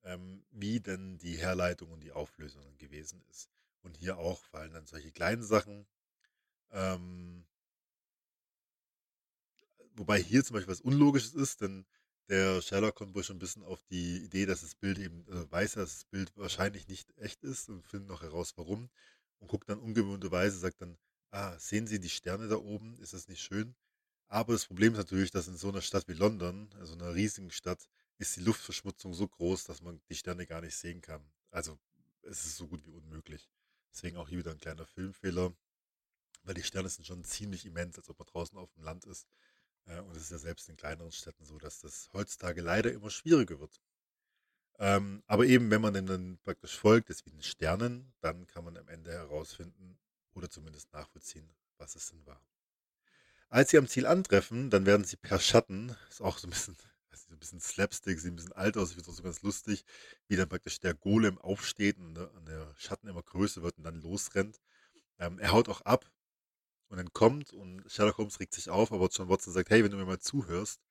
ähm, 0.03 0.45
wie 0.51 0.79
denn 0.79 1.17
die 1.17 1.35
Herleitung 1.37 1.91
und 1.91 2.01
die 2.01 2.13
Auflösung 2.13 2.77
gewesen 2.77 3.23
ist. 3.29 3.49
Und 3.83 3.97
hier 3.97 4.17
auch 4.17 4.43
fallen 4.45 4.73
dann 4.73 4.85
solche 4.85 5.11
kleinen 5.11 5.43
Sachen. 5.43 5.87
Ähm, 6.71 7.45
wobei 9.95 10.21
hier 10.21 10.43
zum 10.43 10.55
Beispiel 10.55 10.71
was 10.71 10.81
Unlogisches 10.81 11.33
ist, 11.33 11.61
denn 11.61 11.85
der 12.29 12.61
Sherlock 12.61 12.95
kommt 12.95 13.15
wohl 13.15 13.23
schon 13.23 13.37
ein 13.37 13.39
bisschen 13.39 13.63
auf 13.63 13.83
die 13.89 14.23
Idee, 14.23 14.45
dass 14.45 14.61
das 14.61 14.75
Bild 14.75 14.99
eben, 14.99 15.25
also 15.29 15.51
weiß, 15.51 15.73
dass 15.73 15.93
das 15.93 16.05
Bild 16.05 16.31
wahrscheinlich 16.37 16.87
nicht 16.87 17.17
echt 17.17 17.43
ist 17.43 17.69
und 17.69 17.85
findet 17.85 18.09
noch 18.09 18.21
heraus, 18.21 18.53
warum. 18.55 18.89
Und 19.39 19.47
guckt 19.47 19.69
dann 19.69 19.79
ungewohnterweise, 19.79 20.57
sagt 20.57 20.81
dann, 20.81 20.97
ah, 21.31 21.57
sehen 21.59 21.87
Sie 21.87 21.99
die 21.99 22.09
Sterne 22.09 22.47
da 22.47 22.57
oben? 22.57 22.97
Ist 22.99 23.13
das 23.13 23.27
nicht 23.27 23.41
schön? 23.41 23.75
Aber 24.27 24.53
das 24.53 24.65
Problem 24.65 24.93
ist 24.93 24.99
natürlich, 24.99 25.31
dass 25.31 25.47
in 25.47 25.57
so 25.57 25.69
einer 25.69 25.81
Stadt 25.81 26.07
wie 26.07 26.13
London, 26.13 26.69
also 26.79 26.93
einer 26.93 27.13
riesigen 27.13 27.51
Stadt, 27.51 27.85
ist 28.17 28.37
die 28.37 28.41
Luftverschmutzung 28.41 29.13
so 29.13 29.27
groß, 29.27 29.65
dass 29.65 29.81
man 29.81 29.99
die 30.09 30.15
Sterne 30.15 30.45
gar 30.45 30.61
nicht 30.61 30.75
sehen 30.75 31.01
kann. 31.01 31.21
Also 31.49 31.77
es 32.21 32.45
ist 32.45 32.57
so 32.57 32.67
gut 32.67 32.85
wie 32.85 32.91
unmöglich. 32.91 33.49
Deswegen 33.93 34.17
auch 34.17 34.29
hier 34.29 34.39
wieder 34.39 34.51
ein 34.51 34.59
kleiner 34.59 34.85
Filmfehler, 34.85 35.53
weil 36.43 36.53
die 36.53 36.63
Sterne 36.63 36.89
sind 36.89 37.05
schon 37.05 37.23
ziemlich 37.23 37.65
immens, 37.65 37.97
als 37.97 38.09
ob 38.09 38.19
man 38.19 38.27
draußen 38.27 38.57
auf 38.57 38.71
dem 38.73 38.83
Land 38.83 39.05
ist. 39.05 39.27
Äh, 39.85 39.99
und 39.99 40.15
es 40.15 40.23
ist 40.23 40.31
ja 40.31 40.37
selbst 40.37 40.69
in 40.69 40.77
kleineren 40.77 41.11
Städten 41.11 41.45
so, 41.45 41.57
dass 41.57 41.79
das 41.79 42.09
heutzutage 42.13 42.61
leider 42.61 42.91
immer 42.91 43.09
schwieriger 43.09 43.59
wird. 43.59 43.81
Ähm, 44.79 45.23
aber 45.27 45.45
eben, 45.45 45.69
wenn 45.69 45.81
man 45.81 45.93
dann 45.93 46.39
praktisch 46.39 46.77
folgt, 46.77 47.09
deswegen 47.09 47.41
Sternen, 47.43 48.13
dann 48.21 48.47
kann 48.47 48.63
man 48.63 48.77
am 48.77 48.87
Ende 48.87 49.11
herausfinden 49.11 49.99
oder 50.33 50.49
zumindest 50.49 50.91
nachvollziehen, 50.93 51.53
was 51.77 51.95
es 51.95 52.09
denn 52.09 52.25
war. 52.25 52.41
Als 53.49 53.69
sie 53.69 53.77
am 53.77 53.87
Ziel 53.87 54.05
antreffen, 54.05 54.69
dann 54.69 54.85
werden 54.85 55.03
sie 55.03 55.17
per 55.17 55.39
Schatten, 55.39 55.95
ist 56.09 56.21
auch 56.21 56.37
so 56.37 56.47
ein 56.47 56.51
bisschen 56.51 56.77
so 57.13 57.33
ein 57.33 57.39
bisschen 57.39 57.59
Slapstick, 57.59 58.19
sieht 58.19 58.31
ein 58.31 58.35
bisschen 58.35 58.53
alt 58.53 58.77
aus. 58.77 58.89
Ich 58.89 58.95
finde 58.95 59.09
es 59.09 59.13
auch 59.13 59.17
so 59.17 59.23
ganz 59.23 59.41
lustig, 59.41 59.85
wie 60.27 60.35
dann 60.35 60.49
praktisch 60.49 60.79
der 60.79 60.93
Golem 60.93 61.37
aufsteht 61.37 61.97
und 61.97 62.13
ne, 62.13 62.31
der 62.47 62.73
Schatten 62.77 63.07
immer 63.07 63.23
größer 63.23 63.63
wird 63.63 63.77
und 63.77 63.83
dann 63.83 64.01
losrennt. 64.01 64.59
Ähm, 65.19 65.39
er 65.39 65.51
haut 65.51 65.69
auch 65.69 65.81
ab 65.81 66.09
und 66.89 66.97
dann 66.97 67.13
kommt 67.13 67.53
und 67.53 67.89
Sherlock 67.91 68.17
Holmes 68.17 68.39
regt 68.39 68.53
sich 68.53 68.69
auf, 68.69 68.91
aber 68.91 69.07
John 69.11 69.29
Watson 69.29 69.53
sagt, 69.53 69.69
hey, 69.69 69.83
wenn 69.83 69.91
du 69.91 69.97
mir 69.97 70.05
mal 70.05 70.19
zuhörst, 70.19 70.81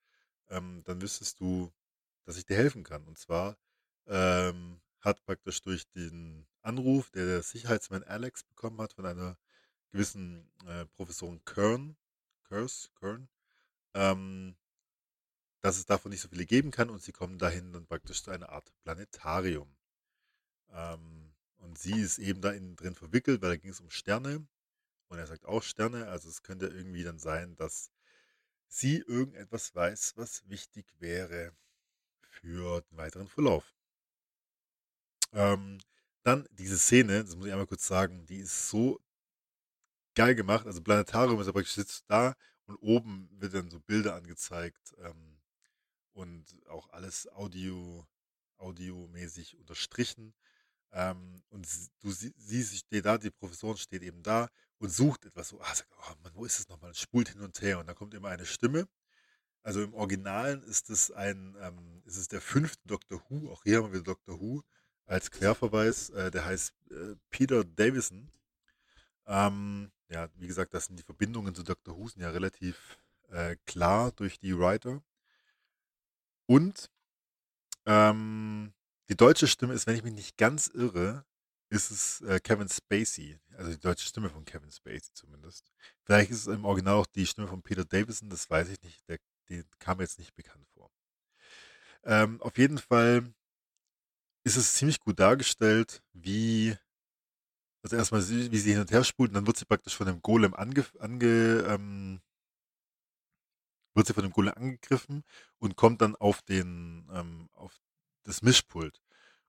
ähm, 0.48 0.82
dann 0.84 1.02
wüsstest 1.02 1.40
du, 1.40 1.72
dass 2.24 2.36
ich 2.36 2.46
dir 2.46 2.56
helfen 2.56 2.84
kann. 2.84 3.06
Und 3.06 3.18
zwar 3.18 3.56
ähm, 4.06 4.80
hat 5.00 5.24
praktisch 5.24 5.62
durch 5.62 5.88
den 5.90 6.46
Anruf, 6.62 7.10
der 7.10 7.26
der 7.26 7.42
Sicherheitsmann 7.42 8.02
Alex 8.04 8.44
bekommen 8.44 8.80
hat 8.80 8.92
von 8.92 9.06
einer 9.06 9.38
gewissen 9.92 10.50
äh, 10.66 10.86
Professorin 10.86 11.44
Kern, 11.44 11.96
Curse, 12.44 12.88
Kern, 12.98 13.28
ähm, 13.94 14.56
dass 15.60 15.76
es 15.76 15.86
davon 15.86 16.10
nicht 16.10 16.20
so 16.20 16.28
viele 16.28 16.46
geben 16.46 16.70
kann 16.70 16.90
und 16.90 17.02
sie 17.02 17.12
kommen 17.12 17.38
dahin 17.38 17.72
dann 17.72 17.86
praktisch 17.86 18.22
zu 18.22 18.30
einer 18.30 18.50
Art 18.50 18.72
Planetarium. 18.82 19.76
Ähm, 20.70 21.32
und 21.58 21.78
sie 21.78 22.00
ist 22.00 22.18
eben 22.18 22.40
da 22.40 22.52
innen 22.52 22.76
drin 22.76 22.94
verwickelt, 22.94 23.42
weil 23.42 23.50
da 23.50 23.56
ging 23.56 23.70
es 23.70 23.80
um 23.80 23.90
Sterne. 23.90 24.46
Und 25.08 25.18
er 25.18 25.26
sagt 25.26 25.44
auch 25.44 25.62
Sterne, 25.62 26.08
also 26.08 26.28
es 26.28 26.42
könnte 26.42 26.66
irgendwie 26.66 27.02
dann 27.02 27.18
sein, 27.18 27.56
dass 27.56 27.90
sie 28.68 28.98
irgendetwas 28.98 29.74
weiß, 29.74 30.14
was 30.16 30.48
wichtig 30.48 30.86
wäre 30.98 31.52
für 32.22 32.80
den 32.82 32.96
weiteren 32.96 33.28
Verlauf. 33.28 33.74
Ähm, 35.32 35.78
dann 36.22 36.46
diese 36.52 36.78
Szene, 36.78 37.24
das 37.24 37.36
muss 37.36 37.46
ich 37.46 37.52
einmal 37.52 37.66
kurz 37.66 37.86
sagen, 37.86 38.26
die 38.26 38.38
ist 38.38 38.68
so 38.68 39.00
geil 40.14 40.34
gemacht. 40.34 40.66
Also 40.66 40.82
Planetarium 40.82 41.40
ist 41.40 41.48
aber 41.48 41.62
sitzt 41.64 42.04
da 42.08 42.34
und 42.66 42.76
oben 42.76 43.28
wird 43.32 43.54
dann 43.54 43.70
so 43.70 43.80
Bilder 43.80 44.14
angezeigt 44.14 44.94
ähm, 44.98 45.29
und 46.12 46.44
auch 46.68 46.88
alles 46.90 47.28
Audio, 47.32 48.06
audiomäßig 48.58 49.56
unterstrichen. 49.56 50.34
Ähm, 50.92 51.42
und 51.50 51.68
du 52.00 52.10
sie, 52.10 52.32
sie 52.36 52.64
steht 52.64 53.04
da, 53.06 53.18
die 53.18 53.30
Professorin 53.30 53.76
steht 53.76 54.02
eben 54.02 54.22
da 54.22 54.48
und 54.78 54.90
sucht 54.90 55.24
etwas 55.24 55.48
so, 55.48 55.60
ah, 55.60 55.74
sagt, 55.74 55.90
oh 55.92 56.14
Mann, 56.22 56.34
wo 56.34 56.44
ist 56.44 56.58
es 56.58 56.68
nochmal? 56.68 56.94
Spult 56.94 57.28
hin 57.28 57.40
und 57.42 57.60
her 57.60 57.78
und 57.78 57.86
dann 57.86 57.94
kommt 57.94 58.14
immer 58.14 58.28
eine 58.28 58.46
Stimme. 58.46 58.88
Also 59.62 59.82
im 59.82 59.94
Originalen 59.94 60.62
ist 60.64 60.90
es 60.90 61.10
ein, 61.10 61.56
ähm, 61.60 62.02
ist 62.06 62.16
es 62.16 62.28
der 62.28 62.40
fünfte 62.40 62.80
Doctor 62.86 63.22
Who, 63.28 63.52
auch 63.52 63.62
hier 63.62 63.82
haben 63.82 63.92
wir 63.92 64.02
Doctor 64.02 64.40
Who 64.40 64.62
als 65.06 65.30
Querverweis, 65.30 66.10
äh, 66.10 66.30
der 66.30 66.44
heißt 66.44 66.72
äh, 66.90 67.16
Peter 67.30 67.64
Davison. 67.64 68.30
Ähm, 69.26 69.92
ja, 70.08 70.28
wie 70.36 70.46
gesagt, 70.46 70.74
das 70.74 70.86
sind 70.86 70.98
die 70.98 71.04
Verbindungen 71.04 71.54
zu 71.54 71.62
Dr. 71.62 71.96
Who 71.96 72.08
sind 72.08 72.22
ja 72.22 72.30
relativ 72.30 72.98
äh, 73.28 73.56
klar 73.66 74.12
durch 74.12 74.40
die 74.40 74.58
Writer. 74.58 75.02
Und 76.50 76.90
ähm, 77.86 78.74
die 79.08 79.16
deutsche 79.16 79.46
Stimme 79.46 79.72
ist, 79.72 79.86
wenn 79.86 79.94
ich 79.94 80.02
mich 80.02 80.14
nicht 80.14 80.36
ganz 80.36 80.66
irre, 80.66 81.24
ist 81.68 81.92
es 81.92 82.22
äh, 82.22 82.40
Kevin 82.40 82.68
Spacey. 82.68 83.38
Also 83.56 83.70
die 83.70 83.78
deutsche 83.78 84.08
Stimme 84.08 84.30
von 84.30 84.44
Kevin 84.44 84.72
Spacey 84.72 85.12
zumindest. 85.12 85.70
Vielleicht 86.02 86.32
ist 86.32 86.48
es 86.48 86.52
im 86.52 86.64
Original 86.64 86.96
auch 86.96 87.06
die 87.06 87.24
Stimme 87.24 87.46
von 87.46 87.62
Peter 87.62 87.84
Davison, 87.84 88.30
das 88.30 88.50
weiß 88.50 88.68
ich 88.70 88.82
nicht. 88.82 89.08
Der, 89.08 89.18
die 89.48 89.62
kam 89.78 89.98
mir 89.98 90.02
jetzt 90.02 90.18
nicht 90.18 90.34
bekannt 90.34 90.66
vor. 90.74 90.90
Ähm, 92.02 92.42
auf 92.42 92.58
jeden 92.58 92.78
Fall 92.78 93.32
ist 94.42 94.56
es 94.56 94.74
ziemlich 94.74 94.98
gut 94.98 95.20
dargestellt, 95.20 96.02
wie 96.14 96.76
also 97.84 97.94
erstmal, 97.94 98.28
wie 98.28 98.58
sie 98.58 98.72
hin 98.72 98.80
und 98.80 98.90
her 98.90 99.04
spult, 99.04 99.30
und 99.30 99.34
dann 99.34 99.46
wird 99.46 99.56
sie 99.56 99.66
praktisch 99.66 99.94
von 99.94 100.08
dem 100.08 100.20
Golem 100.20 100.54
ange, 100.54 100.84
ange 100.98 101.64
ähm, 101.68 102.20
wird 104.00 104.06
sie 104.06 104.14
von 104.14 104.24
dem 104.24 104.32
Golem 104.32 104.54
angegriffen 104.56 105.24
und 105.58 105.76
kommt 105.76 106.00
dann 106.00 106.16
auf 106.16 106.40
den, 106.42 107.06
ähm, 107.12 107.50
auf 107.52 107.78
das 108.24 108.40
Mischpult. 108.42 109.02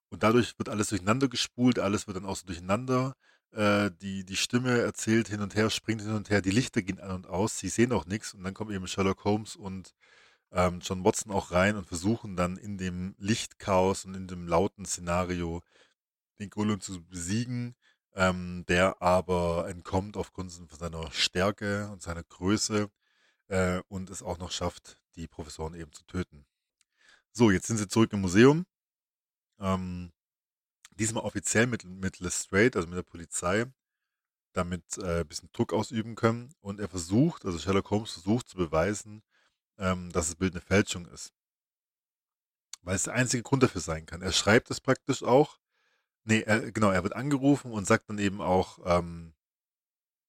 Und 0.10 0.24
dadurch 0.24 0.60
wird 0.60 0.68
alles 0.68 0.90
durcheinander 0.90 1.30
gespult, 1.30 1.80
alles 1.80 2.06
wird 2.08 2.18
dann 2.18 2.26
auch 2.26 2.36
so 2.36 2.46
durcheinander. 2.46 3.16
Äh, 3.52 3.92
die, 4.02 4.26
die 4.26 4.36
Stimme 4.36 4.82
erzählt 4.82 5.30
hin 5.30 5.42
und 5.42 5.56
her, 5.56 5.70
springt 5.70 6.02
hin 6.02 6.12
und 6.12 6.30
her, 6.30 6.42
die 6.42 6.52
Lichter 6.52 6.82
gehen 6.82 7.00
an 7.00 7.12
und 7.12 7.28
aus, 7.28 7.58
sie 7.58 7.70
sehen 7.70 7.94
auch 7.94 8.06
nichts 8.06 8.34
und 8.34 8.44
dann 8.44 8.54
kommen 8.54 8.74
eben 8.74 8.88
Sherlock 8.88 9.24
Holmes 9.24 9.56
und 9.56 9.94
ähm, 10.52 10.80
John 10.82 11.06
Watson 11.06 11.32
auch 11.32 11.52
rein 11.52 11.78
und 11.78 11.88
versuchen 11.88 12.36
dann 12.36 12.58
in 12.58 12.78
dem 12.78 13.16
Lichtchaos 13.18 14.06
und 14.06 14.16
in 14.16 14.28
dem 14.28 14.48
lauten 14.48 14.86
Szenario 14.86 15.64
den 16.40 16.50
Golem 16.50 16.82
zu 16.82 17.02
besiegen 17.06 17.76
ähm, 18.16 18.66
der 18.68 19.02
aber 19.02 19.68
entkommt 19.70 20.18
aufgrund 20.18 20.52
von 20.52 20.68
seiner 20.80 21.12
Stärke 21.12 21.90
und 21.92 22.02
seiner 22.02 22.24
Größe 22.24 22.90
äh, 23.52 23.82
und 23.90 24.10
es 24.10 24.24
auch 24.24 24.38
noch 24.38 24.52
schafft, 24.52 24.98
die 25.16 25.28
Professoren 25.28 25.76
eben 25.76 25.92
zu 25.92 26.04
töten. 26.06 26.46
So, 27.32 27.52
jetzt 27.52 27.68
sind 27.68 27.78
sie 27.78 27.88
zurück 27.88 28.14
im 28.14 28.22
Museum. 28.22 28.66
Ähm, 29.60 30.12
diesmal 30.92 31.24
offiziell 31.24 31.68
mit, 31.68 31.84
mit 31.84 32.20
Lestrade, 32.20 32.78
also 32.78 32.88
mit 32.88 32.98
der 32.98 33.04
Polizei, 33.04 33.66
damit 34.54 34.98
äh, 34.98 35.22
ein 35.22 35.28
bisschen 35.28 35.50
Druck 35.52 35.74
ausüben 35.74 36.16
können. 36.16 36.54
Und 36.62 36.80
er 36.80 36.90
versucht, 36.90 37.46
also 37.46 37.60
Sherlock 37.60 37.90
Holmes 37.90 38.14
versucht 38.14 38.50
zu 38.50 38.58
beweisen, 38.58 39.22
ähm, 39.78 40.12
dass 40.12 40.28
das 40.28 40.36
Bild 40.36 40.54
eine 40.54 40.62
Fälschung 40.62 41.06
ist. 41.08 41.34
Weil 42.84 42.96
es 42.96 43.04
der 43.04 43.14
einzige 43.14 43.44
Grund 43.44 43.64
dafür 43.64 43.82
sein 43.82 44.06
kann. 44.06 44.22
Er 44.22 44.32
schreibt 44.32 44.72
es 44.72 44.80
praktisch 44.82 45.24
auch, 45.24 45.60
Nee, 46.24 46.42
er, 46.42 46.72
genau, 46.72 46.92
er 46.92 47.04
wird 47.04 47.16
angerufen 47.16 47.72
und 47.72 47.88
sagt 47.88 48.10
dann 48.10 48.20
eben 48.20 48.42
auch, 48.42 48.80
ähm, 48.86 49.34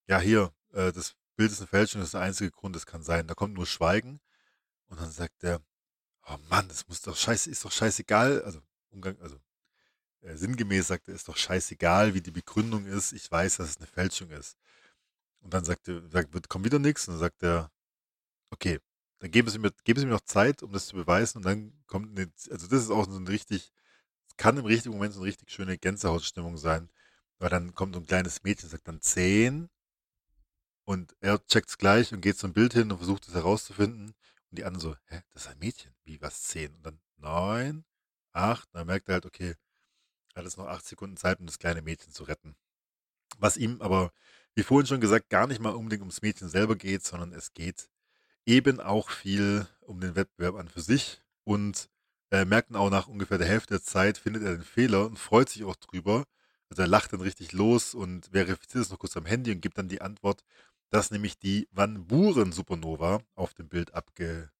ja, 0.06 0.18
hier, 0.18 0.52
äh, 0.72 0.90
das 0.92 1.16
Bild 1.36 1.52
ist 1.52 1.60
eine 1.60 1.68
Fälschung, 1.68 2.00
das 2.00 2.08
ist 2.08 2.14
der 2.14 2.20
einzige 2.22 2.50
Grund, 2.50 2.76
das 2.76 2.86
kann 2.86 3.02
sein. 3.02 3.26
Da 3.26 3.34
kommt 3.34 3.54
nur 3.54 3.66
Schweigen. 3.66 4.20
Und 4.86 5.00
dann 5.00 5.10
sagt 5.10 5.42
er, 5.44 5.60
oh 6.26 6.36
Mann, 6.50 6.68
das 6.68 6.88
muss 6.88 7.02
doch 7.02 7.16
scheiße, 7.16 7.50
ist 7.50 7.64
doch 7.64 7.72
scheißegal. 7.72 8.42
Also, 8.42 8.60
Umgang, 8.90 9.18
also 9.20 9.40
äh, 10.22 10.36
sinngemäß 10.36 10.88
sagt 10.88 11.08
er, 11.08 11.14
ist 11.14 11.28
doch 11.28 11.36
scheißegal, 11.36 12.14
wie 12.14 12.20
die 12.20 12.30
Begründung 12.30 12.86
ist. 12.86 13.12
Ich 13.12 13.30
weiß, 13.30 13.56
dass 13.56 13.70
es 13.70 13.76
eine 13.78 13.86
Fälschung 13.86 14.30
ist. 14.30 14.58
Und 15.40 15.54
dann 15.54 15.64
sagt 15.64 15.88
er, 15.88 16.08
sagt, 16.10 16.34
wird, 16.34 16.48
kommt 16.48 16.64
wieder 16.64 16.78
nichts. 16.78 17.08
Und 17.08 17.14
dann 17.14 17.20
sagt 17.20 17.42
er, 17.42 17.70
okay, 18.50 18.80
dann 19.20 19.30
geben 19.30 19.48
Sie, 19.50 19.58
mir, 19.58 19.72
geben 19.84 20.00
Sie 20.00 20.06
mir 20.06 20.12
noch 20.12 20.20
Zeit, 20.22 20.62
um 20.62 20.72
das 20.72 20.86
zu 20.88 20.96
beweisen. 20.96 21.38
Und 21.38 21.44
dann 21.46 21.72
kommt, 21.86 22.18
eine, 22.18 22.32
also 22.50 22.66
das 22.68 22.82
ist 22.82 22.90
auch 22.90 23.08
so 23.08 23.16
ein 23.18 23.26
richtig 23.26 23.72
kann 24.36 24.56
im 24.56 24.64
richtigen 24.64 24.94
Moment 24.94 25.14
so 25.14 25.20
eine 25.20 25.28
richtig 25.28 25.50
schöne 25.50 25.78
Gänsehautstimmung 25.78 26.56
sein. 26.56 26.90
Weil 27.38 27.50
dann 27.50 27.74
kommt 27.74 27.94
so 27.94 28.00
ein 28.00 28.06
kleines 28.06 28.42
Mädchen, 28.42 28.68
sagt 28.68 28.88
dann 28.88 29.00
10 29.00 29.68
und 30.84 31.14
er 31.20 31.44
checkt 31.46 31.70
es 31.70 31.78
gleich 31.78 32.12
und 32.12 32.20
geht 32.20 32.38
zum 32.38 32.52
Bild 32.52 32.72
hin 32.72 32.90
und 32.90 32.98
versucht 32.98 33.28
es 33.28 33.34
herauszufinden. 33.34 34.08
Und 34.50 34.58
die 34.58 34.64
anderen 34.64 34.80
so, 34.80 34.96
hä, 35.06 35.22
das 35.32 35.42
ist 35.42 35.48
ein 35.48 35.58
Mädchen, 35.58 35.94
wie 36.04 36.20
was 36.20 36.42
10? 36.44 36.74
Und 36.74 36.86
dann 36.86 37.00
9, 37.18 37.84
8, 38.32 38.68
dann 38.72 38.86
merkt 38.86 39.08
er 39.08 39.14
halt, 39.14 39.26
okay, 39.26 39.54
er 40.34 40.36
hat 40.36 40.44
jetzt 40.44 40.58
noch 40.58 40.66
8 40.66 40.84
Sekunden 40.84 41.16
Zeit, 41.16 41.40
um 41.40 41.46
das 41.46 41.58
kleine 41.58 41.82
Mädchen 41.82 42.12
zu 42.12 42.24
retten. 42.24 42.56
Was 43.38 43.56
ihm 43.56 43.80
aber, 43.80 44.12
wie 44.54 44.62
vorhin 44.62 44.86
schon 44.86 45.00
gesagt, 45.00 45.30
gar 45.30 45.46
nicht 45.46 45.60
mal 45.60 45.74
unbedingt 45.74 46.02
ums 46.02 46.22
Mädchen 46.22 46.48
selber 46.48 46.76
geht, 46.76 47.04
sondern 47.04 47.32
es 47.32 47.54
geht 47.54 47.88
eben 48.46 48.80
auch 48.80 49.10
viel 49.10 49.66
um 49.80 50.00
den 50.00 50.16
Wettbewerb 50.16 50.56
an 50.56 50.68
für 50.68 50.80
sich 50.80 51.22
und 51.44 51.88
äh, 52.30 52.44
merkt 52.44 52.70
dann 52.70 52.76
auch 52.76 52.90
nach 52.90 53.08
ungefähr 53.08 53.38
der 53.38 53.46
Hälfte 53.46 53.74
der 53.74 53.82
Zeit, 53.82 54.18
findet 54.18 54.42
er 54.42 54.52
den 54.52 54.64
Fehler 54.64 55.06
und 55.06 55.18
freut 55.18 55.48
sich 55.48 55.64
auch 55.64 55.76
drüber. 55.76 56.24
Also 56.70 56.82
er 56.82 56.88
lacht 56.88 57.12
dann 57.12 57.20
richtig 57.20 57.52
los 57.52 57.94
und 57.94 58.26
verifiziert 58.32 58.84
es 58.84 58.90
noch 58.90 58.98
kurz 58.98 59.16
am 59.16 59.26
Handy 59.26 59.52
und 59.52 59.60
gibt 59.60 59.76
dann 59.76 59.88
die 59.88 60.00
Antwort, 60.00 60.42
dass 60.92 61.10
nämlich 61.10 61.38
die 61.38 61.68
Van 61.72 62.06
Buren 62.06 62.52
Supernova 62.52 63.22
auf 63.34 63.54
dem 63.54 63.70
Bild 63.70 63.94
abge, 63.94 64.50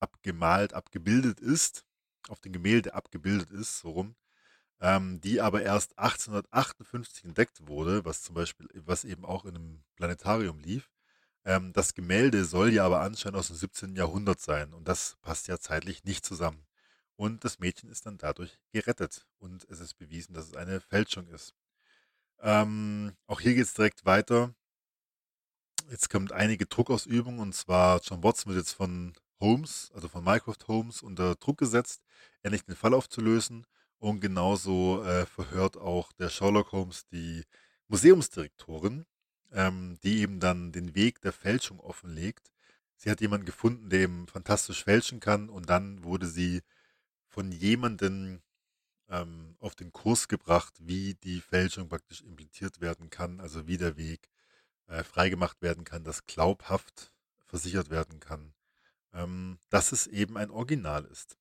abgemalt, 0.00 0.74
abgebildet 0.74 1.38
ist, 1.38 1.84
auf 2.28 2.40
dem 2.40 2.52
Gemälde 2.52 2.94
abgebildet 2.94 3.52
ist, 3.52 3.78
so 3.78 3.90
rum, 3.90 4.16
ähm, 4.80 5.20
die 5.20 5.40
aber 5.40 5.62
erst 5.62 5.96
1858 5.98 7.24
entdeckt 7.26 7.68
wurde, 7.68 8.04
was 8.04 8.22
zum 8.24 8.34
Beispiel, 8.34 8.66
was 8.74 9.04
eben 9.04 9.24
auch 9.24 9.44
in 9.44 9.54
einem 9.54 9.84
Planetarium 9.94 10.58
lief. 10.58 10.90
Ähm, 11.44 11.72
das 11.74 11.94
Gemälde 11.94 12.44
soll 12.44 12.72
ja 12.72 12.84
aber 12.84 13.00
anscheinend 13.00 13.38
aus 13.38 13.46
dem 13.46 13.56
17. 13.56 13.94
Jahrhundert 13.94 14.40
sein 14.40 14.74
und 14.74 14.88
das 14.88 15.16
passt 15.22 15.46
ja 15.46 15.60
zeitlich 15.60 16.02
nicht 16.02 16.26
zusammen. 16.26 16.66
Und 17.14 17.44
das 17.44 17.60
Mädchen 17.60 17.88
ist 17.88 18.04
dann 18.04 18.18
dadurch 18.18 18.58
gerettet 18.72 19.28
und 19.38 19.64
es 19.70 19.78
ist 19.78 19.94
bewiesen, 19.94 20.34
dass 20.34 20.48
es 20.48 20.56
eine 20.56 20.80
Fälschung 20.80 21.28
ist. 21.28 21.54
Ähm, 22.40 23.12
auch 23.28 23.40
hier 23.40 23.54
geht 23.54 23.64
es 23.66 23.74
direkt 23.74 24.04
weiter. 24.04 24.54
Jetzt 25.90 26.08
kommt 26.08 26.30
einige 26.30 26.66
Druckausübungen 26.66 27.40
und 27.40 27.52
zwar 27.52 28.00
John 28.00 28.22
Watson 28.22 28.54
wird 28.54 28.64
jetzt 28.64 28.74
von 28.74 29.12
Holmes, 29.40 29.90
also 29.92 30.06
von 30.06 30.22
Mycroft 30.22 30.68
Holmes, 30.68 31.02
unter 31.02 31.34
Druck 31.34 31.58
gesetzt, 31.58 32.00
endlich 32.44 32.64
den 32.64 32.76
Fall 32.76 32.94
aufzulösen. 32.94 33.66
Und 33.98 34.20
genauso 34.20 35.02
äh, 35.02 35.26
verhört 35.26 35.76
auch 35.76 36.12
der 36.12 36.28
Sherlock 36.28 36.70
Holmes 36.70 37.08
die 37.08 37.42
Museumsdirektorin, 37.88 39.04
ähm, 39.50 39.98
die 40.04 40.20
eben 40.20 40.38
dann 40.38 40.70
den 40.70 40.94
Weg 40.94 41.22
der 41.22 41.32
Fälschung 41.32 41.80
offenlegt. 41.80 42.52
Sie 42.94 43.10
hat 43.10 43.20
jemanden 43.20 43.46
gefunden, 43.46 43.90
der 43.90 44.02
eben 44.02 44.28
fantastisch 44.28 44.84
fälschen 44.84 45.18
kann 45.18 45.48
und 45.48 45.68
dann 45.70 46.04
wurde 46.04 46.28
sie 46.28 46.62
von 47.26 47.50
jemandem 47.50 48.42
ähm, 49.08 49.56
auf 49.58 49.74
den 49.74 49.90
Kurs 49.90 50.28
gebracht, 50.28 50.74
wie 50.78 51.14
die 51.14 51.40
Fälschung 51.40 51.88
praktisch 51.88 52.20
implementiert 52.20 52.80
werden 52.80 53.10
kann, 53.10 53.40
also 53.40 53.66
wie 53.66 53.76
der 53.76 53.96
Weg 53.96 54.30
äh, 54.90 55.04
freigemacht 55.04 55.62
werden 55.62 55.84
kann, 55.84 56.04
dass 56.04 56.26
glaubhaft 56.26 57.12
versichert 57.46 57.90
werden 57.90 58.20
kann, 58.20 58.54
ähm, 59.12 59.58
dass 59.70 59.92
es 59.92 60.06
eben 60.06 60.36
ein 60.36 60.50
Original 60.50 61.04
ist. 61.04 61.38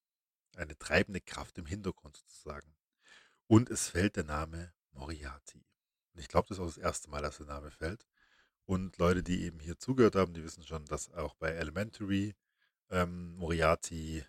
Eine 0.55 0.77
treibende 0.77 1.19
Kraft 1.21 1.57
im 1.57 1.65
Hintergrund 1.65 2.17
sozusagen. 2.17 2.75
Und 3.47 3.69
es 3.69 3.89
fällt 3.89 4.15
der 4.17 4.23
Name 4.23 4.73
Moriarty. 4.91 5.65
Und 6.13 6.19
ich 6.19 6.27
glaube, 6.27 6.47
das 6.47 6.57
ist 6.57 6.61
auch 6.61 6.67
das 6.67 6.77
erste 6.77 7.09
Mal, 7.09 7.21
dass 7.21 7.37
der 7.37 7.47
Name 7.47 7.71
fällt. 7.71 8.05
Und 8.65 8.97
Leute, 8.97 9.23
die 9.23 9.43
eben 9.43 9.59
hier 9.59 9.79
zugehört 9.79 10.15
haben, 10.15 10.33
die 10.33 10.43
wissen 10.43 10.63
schon, 10.63 10.85
dass 10.85 11.11
auch 11.13 11.33
bei 11.35 11.49
Elementary 11.49 12.35
ähm, 12.91 13.35
Moriarty 13.35 14.23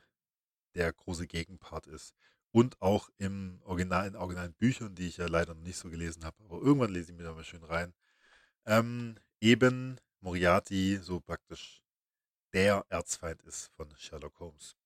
der 0.75 0.93
große 0.93 1.27
Gegenpart 1.27 1.87
ist. 1.87 2.15
Und 2.53 2.81
auch 2.81 3.11
im 3.19 3.61
Original, 3.65 4.07
in 4.07 4.17
originalen 4.17 4.55
Büchern, 4.55 4.95
die 4.95 5.09
ich 5.09 5.19
ja 5.19 5.27
leider 5.27 5.55
noch 5.55 5.63
nicht 5.63 5.77
so 5.77 5.91
gelesen 5.91 6.25
habe, 6.25 6.43
aber 6.45 6.59
irgendwann 6.61 6.91
lese 6.91 7.13
ich 7.13 7.19
mir 7.19 7.25
da 7.25 7.35
mal 7.35 7.45
schön 7.45 7.65
rein. 7.65 7.93
Ähm, 8.71 9.17
eben 9.41 10.01
Moriarty 10.21 11.01
so 11.03 11.19
praktisch 11.19 11.83
der 12.53 12.87
Erzfeind 12.89 13.43
ist 13.43 13.67
von 13.75 13.93
Sherlock 13.97 14.39
Holmes. 14.39 14.77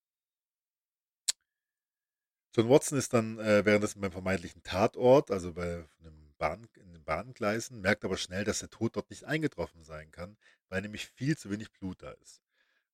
John 2.57 2.71
Watson 2.71 2.97
ist 2.97 3.13
dann 3.13 3.39
äh, 3.39 3.63
währenddessen 3.67 4.01
beim 4.01 4.11
vermeintlichen 4.11 4.63
Tatort, 4.63 5.31
also 5.31 5.53
bei 5.53 5.85
einem 6.01 6.33
Bahn, 6.39 6.67
in 6.77 6.95
den 6.95 7.05
Bahngleisen, 7.05 7.83
merkt 7.83 8.07
aber 8.07 8.17
schnell, 8.17 8.45
dass 8.45 8.61
der 8.61 8.71
Tod 8.71 8.97
dort 8.97 9.11
nicht 9.11 9.25
eingetroffen 9.25 9.85
sein 9.85 10.11
kann, 10.11 10.39
weil 10.71 10.81
nämlich 10.81 11.09
viel 11.09 11.37
zu 11.37 11.51
wenig 11.51 11.71
Blut 11.71 12.01
da 12.03 12.13
ist. 12.13 12.41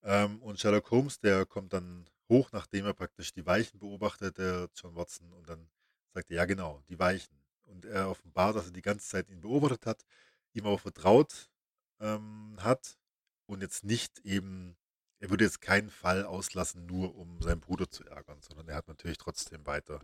Ähm, 0.03 0.43
und 0.43 0.59
Sherlock 0.59 0.91
Holmes, 0.91 1.21
der 1.21 1.47
kommt 1.47 1.73
dann 1.73 2.11
hoch, 2.29 2.51
nachdem 2.51 2.87
er 2.87 2.95
praktisch 2.95 3.33
die 3.33 3.47
Weichen 3.47 3.79
beobachtet, 3.79 4.39
der 4.39 4.69
John 4.75 4.97
Watson, 4.97 5.33
und 5.35 5.49
dann 5.49 5.71
sagt 6.15 6.33
er, 6.33 6.39
ja 6.39 6.47
genau, 6.47 6.83
die 6.89 6.99
Weichen. 6.99 7.39
Und 7.63 7.85
er 7.85 8.11
offenbart, 8.11 8.57
dass 8.57 8.67
er 8.67 8.73
die 8.73 8.83
ganze 8.83 9.07
Zeit 9.07 9.29
ihn 9.29 9.41
beobachtet 9.41 9.87
hat, 9.87 10.05
ihm 10.55 10.67
auch 10.67 10.81
vertraut 10.81 11.51
ähm, 12.01 12.57
hat 12.61 12.99
und 13.47 13.63
jetzt 13.63 13.85
nicht 13.85 14.21
eben, 14.21 14.77
er 15.21 15.31
würde 15.31 15.45
jetzt 15.45 15.61
keinen 15.61 15.91
Fall 15.91 16.25
auslassen, 16.25 16.87
nur 16.87 17.17
um 17.17 17.41
seinen 17.43 17.61
Bruder 17.61 17.89
zu 17.91 18.05
ärgern, 18.05 18.41
sondern 18.43 18.69
er 18.69 18.77
hat 18.77 18.89
natürlich 18.89 19.19
trotzdem 19.19 19.67
weiter 19.67 20.01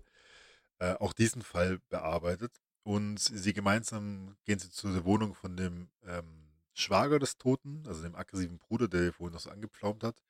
äh, 0.79 0.95
auch 0.95 1.13
diesen 1.13 1.43
Fall 1.43 1.79
bearbeitet. 1.89 2.61
Und 2.83 3.19
sie 3.19 3.53
gemeinsam 3.53 4.37
gehen 4.45 4.59
sie 4.61 4.71
zu 4.71 4.93
der 4.93 5.05
Wohnung 5.05 5.35
von 5.35 5.57
dem 5.57 5.91
ähm, 6.05 6.49
Schwager 6.75 7.19
des 7.19 7.37
Toten, 7.39 7.83
also 7.87 8.03
dem 8.03 8.15
aggressiven 8.15 8.59
Bruder, 8.59 8.87
der 8.89 9.13
vorhin 9.13 9.33
noch 9.35 9.41
so 9.41 9.51
angepflaumt 9.51 10.05
hat, 10.05 10.23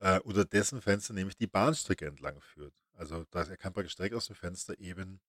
äh, 0.00 0.20
unter 0.20 0.44
dessen 0.44 0.80
Fenster 0.80 1.12
nämlich 1.12 1.36
die 1.36 1.46
Bahnstrecke 1.46 2.06
entlang 2.06 2.40
führt. 2.40 2.74
Also 2.94 3.24
da 3.30 3.42
er 3.42 3.56
kann 3.56 3.72
praktisch 3.72 3.96
direkt 3.96 4.14
aus 4.14 4.26
dem 4.26 4.36
Fenster 4.36 4.78
eben 4.78 5.20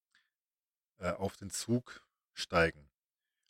äh, 0.99 1.11
auf 1.11 1.35
den 1.37 1.49
Zug 1.49 2.05
steigen 2.33 2.89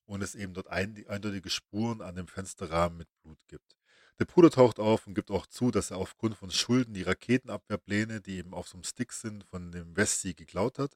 und 0.05 0.21
es 0.21 0.35
eben 0.35 0.53
dort 0.53 0.67
ein, 0.67 1.05
eindeutige 1.07 1.49
Spuren 1.49 2.01
an 2.01 2.15
dem 2.15 2.27
Fensterrahmen 2.27 2.97
mit 2.97 3.07
Blut 3.21 3.39
gibt. 3.47 3.75
Der 4.19 4.25
Bruder 4.25 4.51
taucht 4.51 4.79
auf 4.79 5.07
und 5.07 5.15
gibt 5.15 5.31
auch 5.31 5.47
zu, 5.47 5.71
dass 5.71 5.91
er 5.91 5.97
aufgrund 5.97 6.37
von 6.37 6.51
Schulden 6.51 6.93
die 6.93 7.01
Raketenabwehrpläne, 7.01 8.21
die 8.21 8.37
eben 8.37 8.53
auf 8.53 8.67
so 8.67 8.75
einem 8.75 8.83
Stick 8.83 9.11
sind, 9.11 9.43
von 9.45 9.71
dem 9.71 9.95
Westsee 9.95 10.33
geklaut 10.33 10.77
hat, 10.77 10.95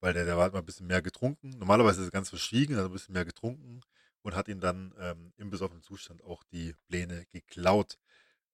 weil 0.00 0.14
der, 0.14 0.24
der 0.24 0.36
war 0.36 0.44
halt 0.44 0.54
mal 0.54 0.60
ein 0.60 0.66
bisschen 0.66 0.86
mehr 0.86 1.02
getrunken. 1.02 1.50
Normalerweise 1.58 2.00
ist 2.00 2.08
er 2.08 2.12
ganz 2.12 2.30
verschwiegen, 2.30 2.76
hat 2.76 2.86
ein 2.86 2.92
bisschen 2.92 3.12
mehr 3.12 3.24
getrunken 3.24 3.82
und 4.22 4.34
hat 4.34 4.48
ihn 4.48 4.60
dann 4.60 4.94
ähm, 4.98 5.32
im 5.36 5.50
besoffenen 5.50 5.82
Zustand 5.82 6.24
auch 6.24 6.42
die 6.44 6.74
Pläne 6.88 7.26
geklaut. 7.30 7.98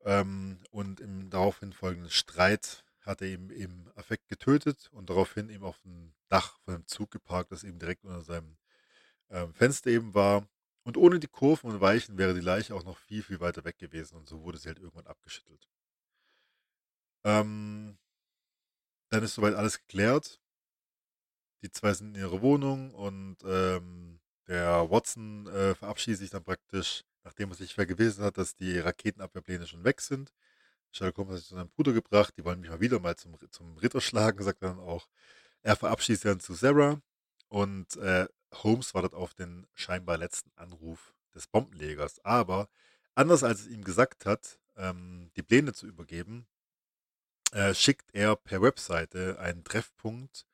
Ähm, 0.05 0.61
und 0.71 1.01
im 1.01 1.31
daraufhin 1.31 1.73
folgenden 1.73 2.11
Streit 2.11 2.85
hat 3.01 3.23
er 3.23 3.29
ihn 3.29 3.51
im 3.51 3.91
Affekt 3.95 4.29
getötet 4.29 4.89
und 4.93 5.09
daraufhin 5.09 5.49
eben 5.49 5.65
auf 5.65 5.81
dem 5.81 6.15
Dach 6.29 6.59
von 6.65 6.75
dem 6.75 6.87
Zug 6.87 7.11
geparkt, 7.11 7.53
das 7.53 7.65
eben 7.65 7.79
direkt 7.79 8.05
unter 8.05 8.23
seinem 8.23 8.57
ähm, 9.31 9.55
Fenster 9.55 9.91
eben 9.91 10.15
war. 10.15 10.47
Und 10.83 10.97
ohne 10.97 11.21
die 11.21 11.29
Kurven 11.29 11.71
und 11.71 11.81
Weichen 11.81 12.19
wäre 12.19 12.35
die 12.35 12.41
Leiche 12.41 12.75
auch 12.75 12.85
noch 12.85 12.99
viel, 12.99 13.23
viel 13.23 13.41
weiter 13.41 13.65
weg 13.65 13.79
gewesen 13.79 14.17
und 14.17 14.29
so 14.29 14.43
wurde 14.43 14.59
sie 14.59 14.69
halt 14.69 14.79
irgendwann 14.79 15.07
abgeschüttelt. 15.07 15.69
Ähm, 17.25 17.99
dann 19.11 19.23
ist 19.23 19.35
soweit 19.35 19.55
alles 19.55 19.79
geklärt. 19.79 20.41
Die 21.63 21.71
zwei 21.71 21.93
sind 21.93 22.17
in 22.17 22.23
ihrer 22.23 22.41
Wohnung 22.41 22.95
und 22.95 23.37
ähm, 23.45 24.21
der 24.49 24.91
Watson 24.91 25.47
äh, 25.49 25.75
verabschiedet 25.75 26.21
sich 26.21 26.31
dann 26.31 26.43
praktisch, 26.43 27.05
nachdem 27.25 27.51
er 27.51 27.57
sich 27.57 27.75
vergewissert 27.75 28.25
hat, 28.25 28.39
dass 28.39 28.57
die 28.57 28.79
Raketenabwehrpläne 28.79 29.67
schon 29.67 29.85
weg 29.85 30.01
sind. 30.01 30.33
Sherlock 30.93 31.19
Holmes 31.19 31.33
hat 31.33 31.39
sich 31.41 31.49
zu 31.49 31.55
seinem 31.55 31.69
Bruder 31.69 31.93
gebracht, 31.93 32.35
die 32.37 32.45
wollen 32.45 32.61
mich 32.61 32.71
mal 32.71 32.81
wieder 32.81 32.99
mal 32.99 33.17
zum, 33.17 33.37
zum 33.51 33.77
Ritter 33.79 34.01
schlagen, 34.01 34.43
sagt 34.43 34.63
er 34.63 34.71
dann 34.71 34.81
auch. 34.81 35.09
Er 35.63 35.77
verabschiedet 35.77 36.23
sich 36.23 36.31
dann 36.31 36.41
zu 36.41 36.55
Sarah 36.55 37.01
und 37.51 37.97
äh, 37.97 38.27
Holmes 38.53 38.95
wartet 38.95 39.13
auf 39.13 39.35
den 39.35 39.67
scheinbar 39.75 40.17
letzten 40.17 40.51
Anruf 40.57 41.15
des 41.35 41.47
Bombenlegers. 41.47 42.25
Aber 42.25 42.69
anders 43.15 43.45
als 43.45 43.61
es 43.61 43.67
ihm 43.67 43.85
gesagt 43.85 44.25
hat, 44.25 44.59
ähm, 44.77 45.31
die 45.37 45.43
Pläne 45.43 45.73
zu 45.73 45.87
übergeben, 45.87 46.47
äh, 47.53 47.75
schickt 47.75 48.15
er 48.15 48.37
per 48.37 48.63
Webseite 48.63 49.39
einen 49.41 49.65
Treffpunkt 49.65 50.47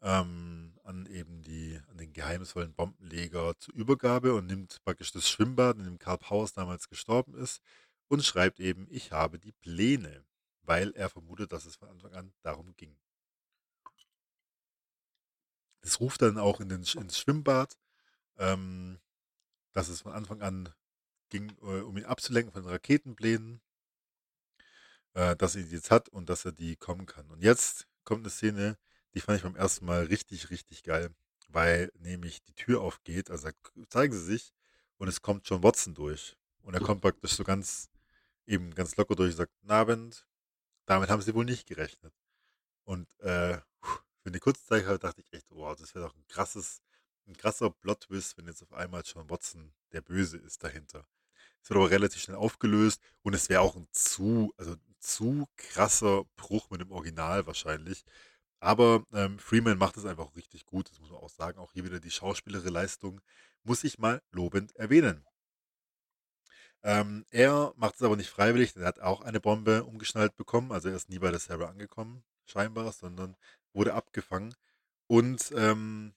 ähm, 0.00 0.78
an 0.84 1.06
eben 1.06 1.42
die, 1.42 1.80
an 1.88 1.98
den 1.98 2.12
geheimnisvollen 2.12 2.74
Bombenleger 2.74 3.58
zur 3.58 3.74
Übergabe 3.74 4.34
und 4.34 4.46
nimmt 4.46 4.80
praktisch 4.84 5.10
das 5.12 5.28
Schwimmbad, 5.28 5.76
in 5.78 5.84
dem 5.84 5.98
Karl 5.98 6.18
Powers 6.18 6.52
damals 6.52 6.88
gestorben 6.88 7.34
ist, 7.34 7.60
und 8.08 8.24
schreibt 8.24 8.60
eben, 8.60 8.86
ich 8.90 9.12
habe 9.12 9.38
die 9.38 9.52
Pläne, 9.52 10.24
weil 10.62 10.92
er 10.92 11.10
vermutet, 11.10 11.52
dass 11.52 11.66
es 11.66 11.76
von 11.76 11.88
Anfang 11.88 12.12
an 12.14 12.32
darum 12.42 12.74
ging. 12.76 12.96
Es 15.80 16.00
ruft 16.00 16.22
dann 16.22 16.38
auch 16.38 16.60
in 16.60 16.68
den, 16.68 16.82
ins 16.82 17.18
Schwimmbad, 17.18 17.76
ähm, 18.38 18.98
dass 19.72 19.88
es 19.88 20.02
von 20.02 20.12
Anfang 20.12 20.42
an 20.42 20.74
ging, 21.30 21.50
äh, 21.62 21.80
um 21.82 21.96
ihn 21.96 22.04
abzulenken 22.04 22.52
von 22.52 22.62
den 22.62 22.70
Raketenplänen, 22.70 23.60
äh, 25.14 25.36
dass 25.36 25.56
er 25.56 25.62
die 25.62 25.74
jetzt 25.74 25.90
hat 25.90 26.08
und 26.08 26.28
dass 26.28 26.44
er 26.44 26.52
die 26.52 26.76
kommen 26.76 27.06
kann. 27.06 27.30
Und 27.30 27.42
jetzt 27.42 27.86
kommt 28.04 28.22
eine 28.22 28.30
Szene, 28.30 28.78
die 29.14 29.20
fand 29.20 29.36
ich 29.38 29.44
beim 29.44 29.56
ersten 29.56 29.86
Mal 29.86 30.04
richtig, 30.04 30.50
richtig 30.50 30.82
geil, 30.82 31.14
weil 31.48 31.92
nämlich 31.98 32.42
die 32.42 32.54
Tür 32.54 32.80
aufgeht, 32.80 33.30
also 33.30 33.48
zeigen 33.88 34.12
sie 34.12 34.24
sich 34.24 34.52
und 34.96 35.08
es 35.08 35.22
kommt 35.22 35.48
John 35.48 35.62
Watson 35.62 35.94
durch. 35.94 36.36
Und 36.62 36.74
er 36.74 36.80
kommt 36.80 37.00
praktisch 37.00 37.32
so 37.32 37.44
ganz, 37.44 37.88
eben 38.46 38.74
ganz 38.74 38.96
locker 38.96 39.16
durch 39.16 39.30
und 39.30 39.36
sagt, 39.38 39.52
Abend. 39.68 40.26
Damit 40.86 41.10
haben 41.10 41.22
sie 41.22 41.34
wohl 41.34 41.44
nicht 41.44 41.66
gerechnet. 41.66 42.14
Und 42.84 43.08
äh, 43.20 43.58
für 44.28 44.32
eine 44.32 44.40
kurze 44.40 44.64
Zeit 44.64 45.02
dachte 45.02 45.22
ich 45.22 45.32
echt, 45.32 45.46
wow, 45.50 45.74
das 45.74 45.94
wäre 45.94 46.06
doch 46.06 46.14
ein 46.14 46.26
krasses, 46.28 46.82
ein 47.26 47.34
krasser 47.34 47.70
Plot-Twist, 47.70 48.36
wenn 48.36 48.46
jetzt 48.46 48.62
auf 48.62 48.74
einmal 48.74 49.02
John 49.02 49.30
Watson 49.30 49.72
der 49.92 50.02
Böse 50.02 50.36
ist 50.36 50.62
dahinter. 50.62 51.06
Es 51.62 51.70
wird 51.70 51.78
aber 51.78 51.90
relativ 51.90 52.20
schnell 52.20 52.36
aufgelöst 52.36 53.00
und 53.22 53.34
es 53.34 53.48
wäre 53.48 53.62
auch 53.62 53.74
ein 53.74 53.88
zu, 53.90 54.52
also 54.58 54.72
ein 54.72 54.96
zu 54.98 55.46
krasser 55.56 56.24
Bruch 56.36 56.68
mit 56.68 56.82
dem 56.82 56.90
Original 56.90 57.46
wahrscheinlich. 57.46 58.04
Aber 58.60 59.02
ähm, 59.14 59.38
Freeman 59.38 59.78
macht 59.78 59.96
es 59.96 60.04
einfach 60.04 60.36
richtig 60.36 60.66
gut, 60.66 60.90
das 60.90 61.00
muss 61.00 61.10
man 61.10 61.20
auch 61.20 61.30
sagen. 61.30 61.58
Auch 61.58 61.72
hier 61.72 61.84
wieder 61.84 62.00
die 62.00 62.10
schauspielerische 62.10 62.68
Leistung 62.68 63.22
muss 63.62 63.82
ich 63.82 63.98
mal 63.98 64.20
lobend 64.30 64.76
erwähnen. 64.76 65.24
Ähm, 66.82 67.24
er 67.30 67.72
macht 67.76 67.94
es 67.94 68.02
aber 68.02 68.16
nicht 68.16 68.28
freiwillig, 68.28 68.74
denn 68.74 68.82
er 68.82 68.88
hat 68.88 69.00
auch 69.00 69.22
eine 69.22 69.40
Bombe 69.40 69.84
umgeschnallt 69.84 70.36
bekommen. 70.36 70.70
Also 70.70 70.90
er 70.90 70.96
ist 70.96 71.08
nie 71.08 71.18
bei 71.18 71.30
der 71.30 71.40
Sarah 71.40 71.70
angekommen, 71.70 72.24
scheinbar, 72.44 72.92
sondern 72.92 73.34
wurde 73.78 73.94
abgefangen. 73.94 74.54
Und 75.06 75.52
ähm, 75.56 76.14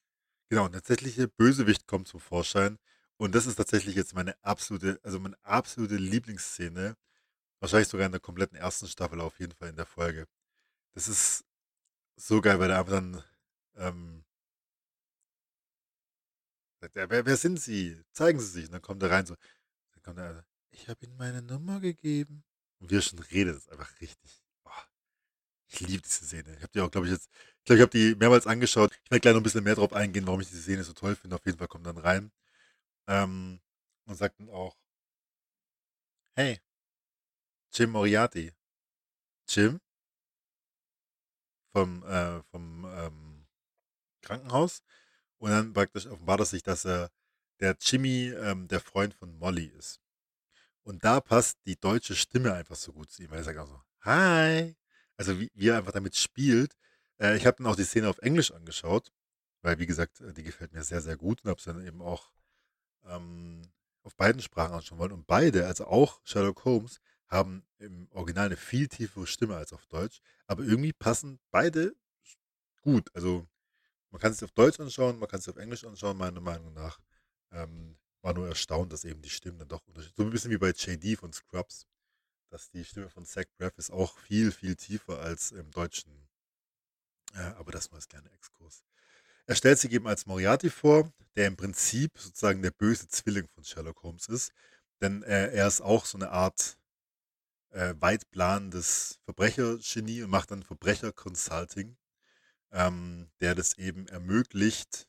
genau, 0.50 0.66
ein 0.66 0.74
tatsächliche 0.74 1.28
Bösewicht 1.30 1.88
kommt 1.88 2.08
zum 2.08 2.20
Vorschein. 2.20 2.78
Und 3.18 3.36
das 3.36 3.46
ist 3.46 3.56
tatsächlich 3.56 3.96
jetzt 3.96 4.16
meine 4.16 4.36
absolute, 4.44 5.00
also 5.04 5.20
meine 5.20 5.38
absolute 5.44 5.96
Lieblingsszene. 5.96 6.98
Wahrscheinlich 7.60 7.88
sogar 7.90 8.08
in 8.08 8.12
der 8.12 8.22
kompletten 8.22 8.58
ersten 8.58 8.88
Staffel, 8.88 9.22
auf 9.22 9.40
jeden 9.40 9.54
Fall 9.54 9.70
in 9.70 9.76
der 9.76 9.86
Folge. 9.86 10.28
Das 10.94 11.08
ist 11.08 11.46
so 12.16 12.42
geil, 12.42 12.60
weil 12.60 12.72
er 12.72 12.80
einfach 12.80 12.94
dann 12.94 13.24
ähm, 13.76 14.26
sagt, 16.82 16.96
er, 16.96 17.10
wer, 17.10 17.26
wer 17.26 17.38
sind 17.38 17.60
Sie? 17.60 18.02
Zeigen 18.12 18.40
Sie 18.40 18.48
sich. 18.48 18.66
Und 18.66 18.74
dann 18.74 18.82
kommt 18.82 19.04
er 19.04 19.12
rein 19.12 19.26
so, 19.26 19.36
dann 19.94 20.02
kommt 20.04 20.18
er, 20.18 20.46
ich 20.72 20.90
habe 20.90 21.06
Ihnen 21.06 21.18
meine 21.18 21.42
Nummer 21.42 21.80
gegeben. 21.80 22.44
Und 22.80 22.90
wie 22.92 22.98
er 22.98 23.02
schon 23.02 23.20
redet, 23.20 23.56
ist 23.58 23.72
einfach 23.72 24.00
richtig. 24.02 24.44
Oh, 24.64 24.72
ich 25.68 25.80
liebe 25.82 26.02
diese 26.02 26.26
Szene. 26.26 26.56
Ich 26.56 26.64
habe 26.64 26.72
die 26.74 26.82
auch, 26.82 26.92
glaube 26.92 27.08
ich, 27.08 27.14
jetzt, 27.14 27.30
ich 27.62 27.66
glaube, 27.66 27.78
ich 27.78 27.82
habe 27.84 27.92
die 27.92 28.16
mehrmals 28.16 28.48
angeschaut. 28.48 28.92
Ich 29.04 29.12
werde 29.12 29.22
gleich 29.22 29.34
noch 29.34 29.42
ein 29.42 29.44
bisschen 29.44 29.64
mehr 29.64 29.76
drauf 29.76 29.94
eingehen, 29.94 30.26
warum 30.26 30.42
ich 30.42 30.50
diese 30.50 30.64
Szene 30.64 30.84
so 30.84 30.94
toll 30.94 31.16
finde. 31.16 31.36
Auf 31.36 31.46
jeden 31.46 31.60
Fall 31.60 31.68
kommt 31.68 31.86
dann 31.86 31.98
rein. 31.98 32.32
Ähm, 33.08 33.62
und 34.06 34.16
sagt 34.16 34.40
dann 34.40 34.50
auch, 34.50 34.76
hey, 36.36 36.60
Jim 37.74 37.92
Moriarty. 37.92 38.52
Jim? 39.48 39.80
Vom, 41.74 42.04
äh, 42.04 42.42
vom 42.52 42.86
ähm, 42.86 43.48
Krankenhaus. 44.22 44.82
Und 45.38 45.52
dann 45.52 45.74
praktisch 45.74 46.08
offenbart 46.08 46.42
es 46.42 46.50
sich, 46.50 46.64
dass 46.64 46.86
er 46.86 47.12
der 47.60 47.78
Jimmy 47.80 48.30
ähm, 48.30 48.68
der 48.68 48.80
Freund 48.80 49.14
von 49.14 49.38
Molly 49.38 49.68
ist. 49.78 50.02
Und 50.84 51.04
da 51.04 51.22
passt 51.22 51.60
die 51.66 51.80
deutsche 51.80 52.16
Stimme 52.16 52.54
einfach 52.54 52.76
so 52.76 52.92
gut 52.92 53.12
zu 53.12 53.22
ihm, 53.24 53.30
weil 53.30 53.40
er 53.40 53.44
sagt 53.44 53.60
auch 53.60 53.68
so, 53.68 53.82
hi. 54.02 54.76
Also 55.16 55.40
wie, 55.40 55.52
wie 55.54 55.68
er 55.70 55.78
einfach 55.78 55.92
damit 55.92 56.16
spielt. 56.16 56.76
Äh, 57.22 57.38
ich 57.38 57.46
habe 57.46 57.58
dann 57.58 57.68
auch 57.68 57.76
die 57.76 57.84
Szene 57.84 58.10
auf 58.10 58.18
Englisch 58.20 58.52
angeschaut, 58.52 59.12
weil 59.62 59.80
wie 59.80 59.86
gesagt, 59.86 60.22
äh, 60.22 60.34
die 60.34 60.44
gefällt 60.44 60.74
mir 60.74 60.84
sehr, 60.84 61.02
sehr 61.02 61.18
gut 61.18 61.44
und 61.44 61.50
habe 61.50 61.60
es 61.60 61.66
dann 61.66 61.86
eben 61.86 62.02
auch 62.02 62.32
ähm, 63.06 63.62
auf 64.04 64.16
beiden 64.16 64.42
Sprachen 64.42 64.74
anschauen 64.74 65.00
wollen. 65.00 65.12
Und 65.12 65.28
beide, 65.28 65.68
also 65.68 65.86
auch 65.86 66.22
Sherlock 66.24 66.66
Holmes, 66.66 67.00
haben 67.28 67.66
im 67.78 68.10
Original 68.12 68.48
eine 68.48 68.58
viel 68.58 68.88
tiefere 68.88 69.28
Stimme 69.28 69.56
als 69.56 69.72
auf 69.74 69.86
Deutsch. 69.88 70.22
Aber 70.48 70.64
irgendwie 70.64 70.94
passen 70.94 71.40
beide 71.52 71.96
gut. 72.82 73.10
Also 73.16 73.48
man 74.12 74.20
kann 74.22 74.32
es 74.34 74.44
auf 74.44 74.52
Deutsch 74.52 74.80
anschauen, 74.80 75.20
man 75.20 75.30
kann 75.30 75.40
es 75.40 75.48
auf 75.48 75.58
Englisch 75.58 75.86
anschauen, 75.86 76.18
meiner 76.18 76.42
Meinung 76.42 76.74
nach. 76.74 77.00
Ähm, 77.52 77.98
war 78.22 78.34
nur 78.34 78.48
erstaunt, 78.48 78.94
dass 78.94 79.06
eben 79.06 79.22
die 79.22 79.30
Stimmen 79.30 79.60
dann 79.60 79.70
doch 79.70 79.86
unterschiedlich 79.88 80.18
So 80.18 80.24
ein 80.24 80.30
bisschen 80.30 80.52
wie 80.52 80.58
bei 80.58 80.72
JD 80.72 81.18
von 81.18 81.34
Scrubs, 81.34 81.88
dass 82.50 82.70
die 82.70 82.84
Stimme 82.84 83.10
von 83.10 83.26
Zach 83.26 83.46
Braff 83.58 83.78
ist 83.78 83.92
auch 83.92 84.18
viel, 84.20 84.52
viel 84.52 84.76
tiefer 84.76 85.20
als 85.20 85.52
im 85.52 85.72
Deutschen. 85.72 86.31
Aber 87.58 87.72
das 87.72 87.92
war 87.92 87.98
als 87.98 88.08
kleiner 88.08 88.32
Exkurs. 88.34 88.84
Er 89.46 89.56
stellt 89.56 89.80
sich 89.80 89.92
eben 89.92 90.08
als 90.08 90.26
Moriarty 90.26 90.70
vor, 90.70 91.12
der 91.36 91.48
im 91.48 91.58
Prinzip 91.58 92.18
sozusagen 92.18 92.62
der 92.62 92.72
böse 92.72 93.08
Zwilling 93.08 93.48
von 93.48 93.64
Sherlock 93.64 94.04
Holmes 94.04 94.28
ist. 94.28 94.52
Denn 95.02 95.24
äh, 95.24 95.52
er 95.52 95.68
ist 95.68 95.82
auch 95.82 96.06
so 96.06 96.18
eine 96.18 96.32
Art 96.32 96.78
äh, 97.72 97.96
weit 98.00 98.30
planendes 98.32 99.20
Verbrechergenie 99.26 100.24
und 100.24 100.30
macht 100.30 100.52
dann 100.52 100.64
Verbrecher-Consulting, 100.64 101.98
ähm, 102.72 103.30
der 103.40 103.56
das 103.56 103.78
eben 103.78 104.08
ermöglicht, 104.08 105.08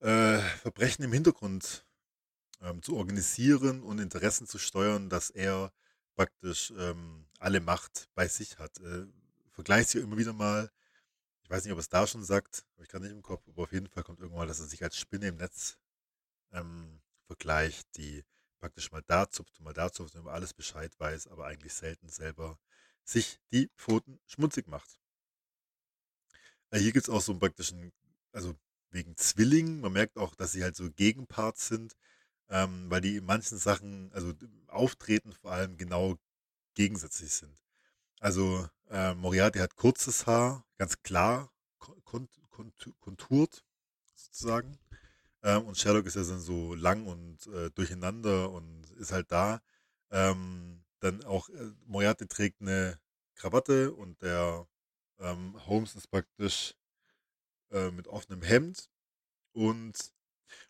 äh, 0.00 0.38
Verbrechen 0.38 1.04
im 1.04 1.12
Hintergrund 1.12 1.86
ähm, 2.60 2.82
zu 2.82 2.96
organisieren 2.96 3.82
und 3.82 3.98
Interessen 3.98 4.46
zu 4.46 4.58
steuern, 4.58 5.08
dass 5.10 5.30
er 5.30 5.72
praktisch 6.16 6.72
ähm, 6.76 7.26
alle 7.38 7.60
Macht 7.60 8.08
bei 8.14 8.28
sich 8.28 8.58
hat. 8.58 8.78
Äh, 8.80 9.06
vergleicht 9.60 9.90
sie 9.90 9.98
immer 9.98 10.16
wieder 10.16 10.32
mal, 10.32 10.70
ich 11.42 11.50
weiß 11.50 11.64
nicht, 11.64 11.72
ob 11.74 11.78
es 11.78 11.90
da 11.90 12.06
schon 12.06 12.24
sagt, 12.24 12.64
habe 12.72 12.84
ich 12.84 12.88
gerade 12.88 13.04
nicht 13.04 13.12
im 13.12 13.20
Kopf, 13.20 13.46
aber 13.46 13.64
auf 13.64 13.72
jeden 13.72 13.88
Fall 13.88 14.02
kommt 14.02 14.18
irgendwann 14.18 14.38
mal, 14.40 14.46
dass 14.46 14.58
er 14.58 14.66
sich 14.66 14.82
als 14.82 14.96
Spinne 14.96 15.28
im 15.28 15.36
Netz 15.36 15.76
ähm, 16.52 17.02
vergleicht, 17.26 17.86
die 17.98 18.24
praktisch 18.58 18.90
mal 18.90 19.02
da 19.06 19.28
zupft 19.28 19.58
und 19.58 19.64
mal 19.66 19.74
da 19.74 19.92
zupft 19.92 20.14
und 20.14 20.22
über 20.22 20.32
alles 20.32 20.54
Bescheid 20.54 20.98
weiß, 20.98 21.26
aber 21.26 21.44
eigentlich 21.46 21.74
selten 21.74 22.08
selber 22.08 22.58
sich 23.04 23.38
die 23.52 23.70
Pfoten 23.76 24.18
schmutzig 24.26 24.66
macht. 24.66 24.98
Äh, 26.70 26.78
hier 26.78 26.92
gibt 26.92 27.06
es 27.06 27.10
auch 27.14 27.20
so 27.20 27.32
einen 27.32 27.40
praktischen, 27.40 27.92
also 28.32 28.54
wegen 28.90 29.14
Zwillingen, 29.18 29.80
man 29.82 29.92
merkt 29.92 30.16
auch, 30.16 30.34
dass 30.34 30.52
sie 30.52 30.62
halt 30.62 30.74
so 30.74 30.90
Gegenparts 30.90 31.68
sind, 31.68 31.96
ähm, 32.48 32.90
weil 32.90 33.02
die 33.02 33.16
in 33.16 33.26
manchen 33.26 33.58
Sachen, 33.58 34.10
also 34.14 34.32
Auftreten 34.68 35.32
vor 35.32 35.52
allem 35.52 35.76
genau 35.76 36.16
gegensätzlich 36.74 37.32
sind. 37.34 37.62
Also 38.20 38.66
äh, 38.90 39.14
Moriarty 39.14 39.58
hat 39.60 39.76
kurzes 39.76 40.26
Haar, 40.26 40.66
ganz 40.78 41.02
klar 41.02 41.50
kont 41.78 42.30
kont 42.50 42.74
konturt 43.00 43.64
sozusagen. 44.14 44.78
Ähm, 45.42 45.64
und 45.66 45.78
Sherlock 45.78 46.06
ist 46.06 46.16
ja 46.16 46.24
dann 46.24 46.40
so 46.40 46.74
lang 46.74 47.06
und 47.06 47.46
äh, 47.48 47.70
durcheinander 47.70 48.50
und 48.50 48.90
ist 48.98 49.12
halt 49.12 49.32
da. 49.32 49.60
Ähm, 50.10 50.84
dann 51.00 51.24
auch 51.24 51.48
äh, 51.50 51.72
Moriarty 51.86 52.26
trägt 52.26 52.60
eine 52.60 52.98
Krawatte 53.36 53.92
und 53.94 54.20
der 54.22 54.66
ähm, 55.18 55.56
Holmes 55.66 55.94
ist 55.96 56.10
praktisch 56.10 56.74
äh, 57.70 57.90
mit 57.90 58.08
offenem 58.08 58.42
Hemd 58.42 58.90
und 59.52 60.12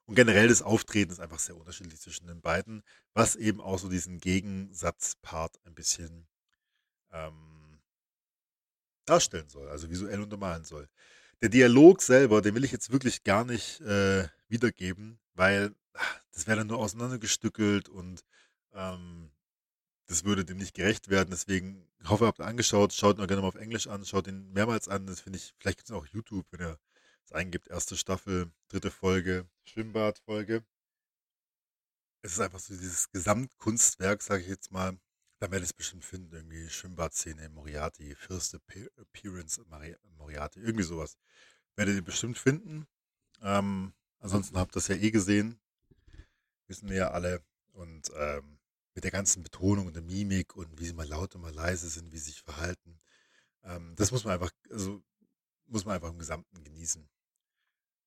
und 0.06 0.14
generell 0.14 0.48
das 0.48 0.62
Auftreten 0.62 1.12
ist 1.12 1.20
einfach 1.20 1.38
sehr 1.38 1.56
unterschiedlich 1.56 2.00
zwischen 2.00 2.26
den 2.26 2.42
beiden, 2.42 2.82
was 3.14 3.36
eben 3.36 3.60
auch 3.62 3.78
so 3.78 3.88
diesen 3.88 4.18
Gegensatzpart 4.20 5.58
ein 5.64 5.74
bisschen 5.74 6.28
ähm, 7.12 7.59
darstellen 9.10 9.48
soll, 9.48 9.68
also 9.68 9.90
visuell 9.90 10.20
untermalen 10.20 10.64
soll. 10.64 10.88
Der 11.42 11.48
Dialog 11.48 12.02
selber, 12.02 12.42
den 12.42 12.54
will 12.54 12.64
ich 12.64 12.72
jetzt 12.72 12.92
wirklich 12.92 13.24
gar 13.24 13.44
nicht 13.44 13.80
äh, 13.80 14.28
wiedergeben, 14.48 15.18
weil 15.34 15.74
ach, 15.94 16.20
das 16.32 16.46
wäre 16.46 16.58
dann 16.58 16.66
nur 16.68 16.78
auseinandergestückelt 16.78 17.88
und 17.88 18.24
ähm, 18.74 19.30
das 20.06 20.24
würde 20.24 20.44
dem 20.44 20.58
nicht 20.58 20.74
gerecht 20.74 21.08
werden. 21.08 21.30
Deswegen 21.30 21.88
hoffe, 22.04 22.24
ihr 22.24 22.28
habt 22.28 22.40
angeschaut, 22.40 22.92
schaut 22.92 23.18
ihn 23.18 23.26
gerne 23.26 23.42
mal 23.42 23.48
auf 23.48 23.54
Englisch 23.54 23.86
an, 23.86 24.04
schaut 24.04 24.26
ihn 24.26 24.52
mehrmals 24.52 24.88
an. 24.88 25.06
Das 25.06 25.20
finde 25.20 25.38
ich, 25.38 25.54
vielleicht 25.58 25.78
gibt 25.78 25.90
es 25.90 25.94
auch 25.94 26.06
YouTube, 26.06 26.46
wenn 26.50 26.60
ihr 26.60 26.78
es 27.24 27.32
eingibt, 27.32 27.68
erste 27.68 27.96
Staffel, 27.96 28.50
dritte 28.68 28.90
Folge, 28.90 29.46
Schwimmbadfolge. 29.64 30.64
Es 32.22 32.32
ist 32.32 32.40
einfach 32.40 32.58
so 32.58 32.74
dieses 32.74 33.10
Gesamtkunstwerk, 33.12 34.22
sage 34.22 34.42
ich 34.42 34.48
jetzt 34.48 34.72
mal. 34.72 34.98
Werdet 35.40 35.60
ihr 35.60 35.64
es 35.64 35.72
bestimmt 35.72 36.04
finden, 36.04 36.34
irgendwie 36.34 36.68
Schwimmbadszene 36.68 37.48
Moriarty, 37.48 38.14
First 38.14 38.54
Appearance 38.54 39.64
Moriarty, 40.18 40.60
irgendwie 40.60 40.84
sowas. 40.84 41.16
Werdet 41.76 41.96
ihr 41.96 42.04
bestimmt 42.04 42.36
finden. 42.36 42.86
Ähm, 43.40 43.94
ansonsten 44.18 44.58
habt 44.58 44.72
ihr 44.72 44.74
das 44.74 44.88
ja 44.88 44.96
eh 44.96 45.10
gesehen. 45.10 45.58
Wissen 46.66 46.90
wir 46.90 46.96
ja 46.96 47.10
alle. 47.12 47.42
Und 47.72 48.10
ähm, 48.16 48.58
mit 48.94 49.04
der 49.04 49.10
ganzen 49.10 49.42
Betonung 49.42 49.86
und 49.86 49.96
der 49.96 50.02
Mimik 50.02 50.54
und 50.56 50.78
wie 50.78 50.84
sie 50.84 50.92
mal 50.92 51.08
laut 51.08 51.34
und 51.34 51.40
mal 51.40 51.54
leise 51.54 51.88
sind, 51.88 52.12
wie 52.12 52.18
sie 52.18 52.32
sich 52.32 52.42
verhalten. 52.42 53.00
Ähm, 53.62 53.94
das 53.96 54.12
muss 54.12 54.24
man 54.24 54.34
einfach, 54.34 54.50
also 54.70 55.02
muss 55.66 55.86
man 55.86 55.94
einfach 55.94 56.10
im 56.10 56.18
Gesamten 56.18 56.62
genießen. 56.62 57.08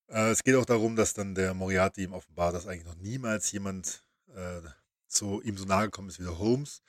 Äh, 0.10 0.30
es 0.30 0.44
geht 0.44 0.56
auch 0.56 0.66
darum, 0.66 0.96
dass 0.96 1.16
dann 1.16 1.34
der 1.34 1.56
Moriarty 1.56 2.04
ihm 2.04 2.14
offenbart, 2.14 2.54
dass 2.54 2.68
eigentlich 2.68 2.86
noch 2.86 2.98
niemals 2.98 3.52
jemand 3.52 4.06
äh, 4.28 4.62
so, 5.08 5.42
ihm 5.42 5.58
so 5.58 5.66
nahe 5.66 5.86
gekommen 5.86 6.10
ist 6.10 6.20
wie 6.20 6.24
der 6.26 6.38
Holmes 6.38 6.84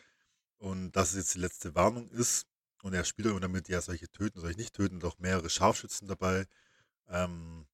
und 0.59 0.93
dass 0.93 1.10
es 1.10 1.16
jetzt 1.16 1.35
die 1.35 1.40
letzte 1.40 1.74
Warnung 1.74 2.10
ist. 2.10 2.47
Und 2.82 2.93
er 2.94 3.05
spielt 3.05 3.28
immer 3.28 3.40
damit, 3.40 3.68
ja, 3.68 3.81
solche 3.81 4.09
töten, 4.09 4.40
soll 4.40 4.51
ich 4.51 4.56
nicht 4.56 4.74
töten, 4.74 5.01
doch 5.01 5.18
mehrere 5.18 5.48
Scharfschützen 5.48 6.06
dabei, 6.06 6.47
ähm, 7.09 7.66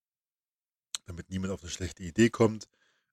damit 1.07 1.31
niemand 1.31 1.52
auf 1.52 1.62
eine 1.62 1.70
schlechte 1.70 2.05
Idee 2.05 2.31
kommt. 2.31 2.69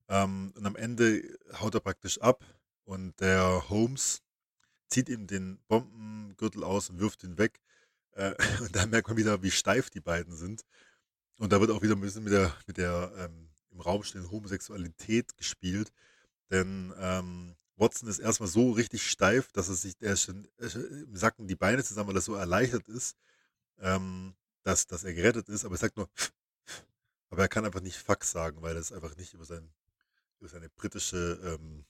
Ähm, 0.07 0.53
und 0.55 0.65
am 0.65 0.75
Ende 0.75 1.37
haut 1.59 1.73
er 1.73 1.81
praktisch 1.81 2.19
ab 2.21 2.45
und 2.83 3.19
der 3.19 3.69
Holmes 3.69 4.21
zieht 4.89 5.09
ihm 5.09 5.27
den 5.27 5.59
Bombengürtel 5.67 6.63
aus 6.63 6.89
und 6.89 6.99
wirft 6.99 7.23
ihn 7.23 7.37
weg. 7.37 7.59
Äh, 8.11 8.35
und 8.61 8.75
da 8.75 8.85
merkt 8.85 9.07
man 9.07 9.17
wieder, 9.17 9.41
wie 9.43 9.51
steif 9.51 9.89
die 9.89 9.99
beiden 9.99 10.35
sind. 10.35 10.63
Und 11.39 11.51
da 11.51 11.59
wird 11.59 11.71
auch 11.71 11.81
wieder 11.81 11.95
ein 11.95 12.01
bisschen 12.01 12.23
mit 12.23 12.33
der, 12.33 12.55
mit 12.65 12.77
der 12.77 13.11
ähm, 13.17 13.49
im 13.71 13.81
Raum 13.81 14.03
stehenden 14.03 14.31
Homosexualität 14.31 15.37
gespielt. 15.37 15.91
Denn 16.49 16.93
ähm, 16.99 17.55
Watson 17.77 18.09
ist 18.09 18.19
erstmal 18.19 18.49
so 18.49 18.71
richtig 18.71 19.09
steif, 19.09 19.51
dass 19.51 19.69
er 19.69 19.75
sich, 19.75 19.97
der 19.97 20.15
schon, 20.15 20.47
im 20.57 21.15
Sacken 21.15 21.47
die 21.47 21.55
Beine 21.55 21.83
zusammen, 21.83 22.09
weil 22.09 22.17
er 22.17 22.21
so 22.21 22.35
erleichtert 22.35 22.87
ist, 22.89 23.15
ähm, 23.79 24.35
dass, 24.63 24.87
dass 24.87 25.03
er 25.03 25.13
gerettet 25.13 25.47
ist. 25.49 25.63
Aber 25.63 25.75
er 25.75 25.79
sagt 25.79 25.95
nur, 25.95 26.09
aber 27.29 27.43
er 27.43 27.47
kann 27.47 27.65
einfach 27.65 27.81
nicht 27.81 27.97
Fuck 27.97 28.23
sagen, 28.23 28.61
weil 28.61 28.75
es 28.77 28.91
einfach 28.91 29.15
nicht 29.15 29.33
über, 29.33 29.45
sein, 29.45 29.71
über 30.39 30.49
seine 30.49 30.69
britische 30.69 31.39
ähm, 31.43 31.85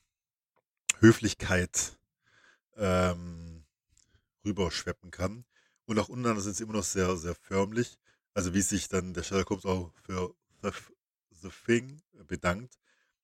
Höflichkeit 0.99 1.97
ähm, 2.75 3.63
rüberschweppen 4.43 5.11
kann. 5.11 5.45
Und 5.85 5.99
auch 5.99 6.09
untereinander 6.09 6.41
sind 6.41 6.55
sie 6.55 6.63
immer 6.63 6.73
noch 6.73 6.83
sehr, 6.83 7.15
sehr 7.15 7.35
förmlich. 7.35 7.97
Also 8.33 8.53
wie 8.53 8.61
sich 8.61 8.89
dann 8.89 9.13
der 9.13 9.23
Sherlock 9.23 9.49
Holmes 9.49 9.65
auch 9.65 9.91
für 10.03 10.35
The, 10.61 10.71
The 11.31 11.49
Thing 11.65 12.01
bedankt. 12.27 12.77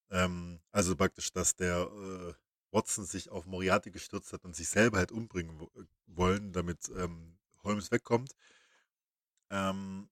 Ähm, 0.09 0.59
also 0.71 0.95
praktisch, 0.95 1.31
dass 1.31 1.55
der 1.55 1.75
äh, 1.75 2.33
Watson 2.73 3.05
sich 3.05 3.29
auf 3.29 3.45
Moriarty 3.45 3.91
gestürzt 3.91 4.33
hat 4.33 4.45
und 4.45 4.55
sich 4.55 4.69
selber 4.69 4.97
halt 4.97 5.11
umbringen 5.11 5.67
wollen, 6.07 6.53
damit 6.53 6.89
ähm, 6.97 7.37
Holmes 7.63 7.91
wegkommt. 7.91 8.35
Ähm, 9.49 10.09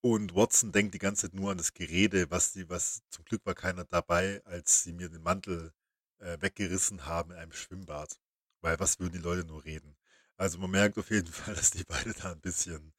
und 0.00 0.34
Watson 0.34 0.72
denkt 0.72 0.94
die 0.94 0.98
ganze 0.98 1.22
Zeit 1.28 1.34
nur 1.34 1.50
an 1.50 1.58
das 1.58 1.74
Gerede, 1.74 2.30
was 2.30 2.52
sie, 2.52 2.68
was 2.70 3.02
zum 3.10 3.24
Glück 3.24 3.44
war 3.44 3.54
keiner 3.54 3.84
dabei, 3.84 4.40
als 4.44 4.82
sie 4.82 4.92
mir 4.92 5.08
den 5.08 5.22
Mantel 5.22 5.72
äh, 6.18 6.38
weggerissen 6.40 7.06
haben 7.06 7.32
in 7.32 7.38
einem 7.38 7.52
Schwimmbad. 7.52 8.18
Weil 8.60 8.78
was 8.80 9.00
würden 9.00 9.14
die 9.14 9.18
Leute 9.18 9.44
nur 9.46 9.64
reden? 9.64 9.96
Also 10.36 10.58
man 10.58 10.70
merkt 10.70 10.98
auf 10.98 11.10
jeden 11.10 11.32
Fall, 11.32 11.54
dass 11.54 11.70
die 11.72 11.84
beide 11.84 12.12
da 12.14 12.32
ein 12.32 12.40
bisschen 12.40 12.92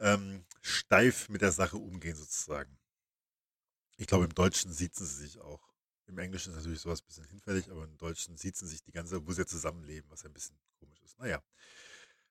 ähm, 0.00 0.46
steif 0.62 1.28
mit 1.30 1.42
der 1.42 1.52
Sache 1.52 1.78
umgehen 1.78 2.16
sozusagen. 2.16 2.78
Ich 3.98 4.08
glaube, 4.08 4.24
im 4.24 4.34
Deutschen 4.34 4.72
siezen 4.72 5.06
sie 5.06 5.22
sich 5.22 5.38
auch. 5.38 5.69
Im 6.10 6.18
Englischen 6.18 6.50
ist 6.50 6.58
natürlich 6.58 6.80
sowas 6.80 7.02
ein 7.02 7.06
bisschen 7.06 7.24
hinfällig, 7.24 7.70
aber 7.70 7.84
im 7.84 7.96
Deutschen 7.96 8.36
siezen 8.36 8.66
sich 8.66 8.82
die 8.82 8.92
ganze, 8.92 9.26
wo 9.26 9.32
sie 9.32 9.46
zusammenleben, 9.46 10.10
was 10.10 10.24
ein 10.24 10.32
bisschen 10.32 10.58
komisch 10.78 11.00
ist. 11.02 11.18
Naja. 11.18 11.42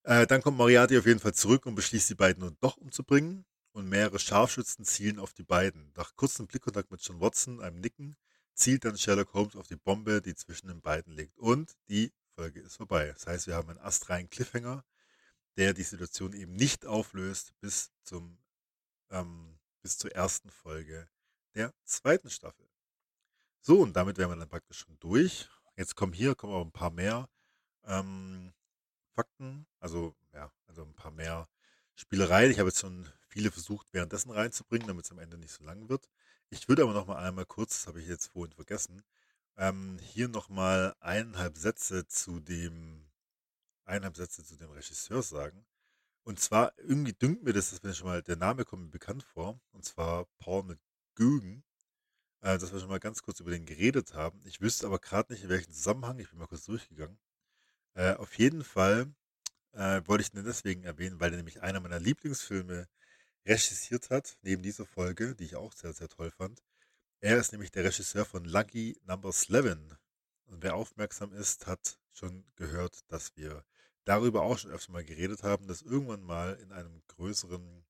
Äh, 0.03 0.27
dann 0.27 0.41
kommt 0.41 0.57
Moriarty 0.57 0.97
auf 0.97 1.05
jeden 1.05 1.19
Fall 1.19 1.33
zurück 1.33 1.65
und 1.65 1.75
beschließt, 1.75 2.09
die 2.09 2.15
beiden 2.15 2.43
nun 2.43 2.57
doch 2.59 2.77
umzubringen. 2.77 3.45
Und 3.71 3.87
mehrere 3.87 4.19
Scharfschützen 4.19 4.83
zielen 4.83 5.19
auf 5.19 5.33
die 5.33 5.43
beiden. 5.43 5.93
Nach 5.95 6.15
kurzem 6.15 6.47
Blickkontakt 6.47 6.91
mit 6.91 7.01
John 7.01 7.21
Watson, 7.21 7.61
einem 7.61 7.79
Nicken, 7.79 8.17
zielt 8.53 8.83
dann 8.83 8.97
Sherlock 8.97 9.33
Holmes 9.33 9.55
auf 9.55 9.67
die 9.67 9.75
Bombe, 9.77 10.21
die 10.21 10.35
zwischen 10.35 10.67
den 10.67 10.81
beiden 10.81 11.13
liegt. 11.13 11.37
Und 11.37 11.77
die 11.87 12.11
Folge 12.35 12.59
ist 12.59 12.77
vorbei. 12.77 13.11
Das 13.13 13.27
heißt, 13.27 13.47
wir 13.47 13.55
haben 13.55 13.69
einen 13.69 13.79
astreinen 13.79 14.29
Cliffhanger, 14.29 14.83
der 15.55 15.73
die 15.73 15.83
Situation 15.83 16.33
eben 16.33 16.53
nicht 16.53 16.85
auflöst 16.85 17.53
bis 17.61 17.91
zum 18.03 18.39
ähm, 19.11 19.59
bis 19.81 19.97
zur 19.97 20.11
ersten 20.11 20.49
Folge 20.49 21.07
der 21.55 21.73
zweiten 21.85 22.29
Staffel. 22.29 22.68
So, 23.61 23.81
und 23.81 23.93
damit 23.95 24.17
wären 24.17 24.29
wir 24.31 24.35
dann 24.37 24.49
praktisch 24.49 24.79
schon 24.79 24.97
durch. 24.99 25.49
Jetzt 25.75 25.95
kommen 25.95 26.13
hier 26.13 26.35
kommen 26.35 26.53
auch 26.53 26.65
ein 26.65 26.71
paar 26.71 26.91
mehr 26.91 27.29
ähm, 27.85 28.53
Fakten, 29.15 29.67
also 29.79 30.15
ja, 30.33 30.51
also 30.67 30.83
ein 30.83 30.93
paar 30.93 31.11
mehr 31.11 31.47
Spielereien. 31.95 32.51
Ich 32.51 32.59
habe 32.59 32.69
jetzt 32.69 32.79
schon 32.79 33.07
viele 33.27 33.51
versucht, 33.51 33.93
währenddessen 33.93 34.31
reinzubringen, 34.31 34.87
damit 34.87 35.05
es 35.05 35.11
am 35.11 35.19
Ende 35.19 35.37
nicht 35.37 35.51
so 35.51 35.63
lang 35.63 35.89
wird. 35.89 36.09
Ich 36.49 36.67
würde 36.67 36.83
aber 36.83 36.93
noch 36.93 37.07
mal 37.07 37.17
einmal 37.17 37.45
kurz, 37.45 37.79
das 37.79 37.87
habe 37.87 38.01
ich 38.01 38.07
jetzt 38.07 38.27
vorhin 38.27 38.53
vergessen, 38.53 39.03
ähm, 39.57 39.99
hier 40.01 40.29
noch 40.29 40.49
mal 40.49 40.95
eineinhalb 40.99 41.57
Sätze 41.57 42.07
zu 42.07 42.39
dem 42.39 43.09
eineinhalb 43.85 44.15
Sätze 44.17 44.43
zu 44.43 44.55
dem 44.57 44.71
Regisseur 44.71 45.21
sagen. 45.21 45.65
Und 46.23 46.39
zwar 46.39 46.73
irgendwie 46.77 47.13
dünkt 47.13 47.43
mir 47.43 47.53
das, 47.53 47.71
dass 47.71 47.83
wir 47.83 47.93
schon 47.93 48.07
mal 48.07 48.21
der 48.23 48.35
Name 48.37 48.65
kommt 48.65 48.83
mir 48.83 48.91
bekannt 48.91 49.23
vor, 49.23 49.59
und 49.71 49.83
zwar 49.85 50.25
Paul 50.37 50.63
McGugan, 50.63 51.63
äh, 52.41 52.57
dass 52.57 52.71
wir 52.71 52.79
schon 52.79 52.89
mal 52.89 52.99
ganz 52.99 53.21
kurz 53.21 53.39
über 53.39 53.51
den 53.51 53.65
geredet 53.65 54.13
haben. 54.13 54.41
Ich 54.45 54.61
wüsste 54.61 54.87
aber 54.87 54.99
gerade 54.99 55.33
nicht 55.33 55.43
in 55.43 55.49
welchem 55.49 55.71
Zusammenhang. 55.71 56.19
Ich 56.19 56.29
bin 56.29 56.39
mal 56.39 56.47
kurz 56.47 56.65
durchgegangen. 56.65 57.19
Äh, 57.95 58.13
auf 58.15 58.37
jeden 58.37 58.63
Fall 58.63 59.13
äh, 59.73 60.01
wollte 60.05 60.23
ich 60.23 60.33
ihn 60.33 60.43
deswegen 60.43 60.83
erwähnen, 60.83 61.19
weil 61.19 61.31
er 61.31 61.37
nämlich 61.37 61.61
einer 61.61 61.79
meiner 61.79 61.99
Lieblingsfilme 61.99 62.87
regisiert 63.45 64.09
hat, 64.09 64.37
neben 64.41 64.61
dieser 64.61 64.85
Folge, 64.85 65.35
die 65.35 65.45
ich 65.45 65.55
auch 65.55 65.73
sehr, 65.73 65.93
sehr 65.93 66.09
toll 66.09 66.31
fand. 66.31 66.61
Er 67.21 67.37
ist 67.37 67.51
nämlich 67.51 67.71
der 67.71 67.83
Regisseur 67.83 68.25
von 68.25 68.45
Lucky 68.45 68.99
Number 69.03 69.29
11. 69.29 69.97
Und 70.45 70.63
wer 70.63 70.75
aufmerksam 70.75 71.33
ist, 71.33 71.67
hat 71.67 71.99
schon 72.11 72.45
gehört, 72.55 72.99
dass 73.11 73.35
wir 73.35 73.63
darüber 74.05 74.41
auch 74.43 74.57
schon 74.57 74.71
öfter 74.71 74.91
mal 74.91 75.03
geredet 75.03 75.43
haben, 75.43 75.67
dass 75.67 75.81
irgendwann 75.81 76.23
mal 76.23 76.55
in 76.55 76.71
einem 76.71 77.01
größeren 77.07 77.85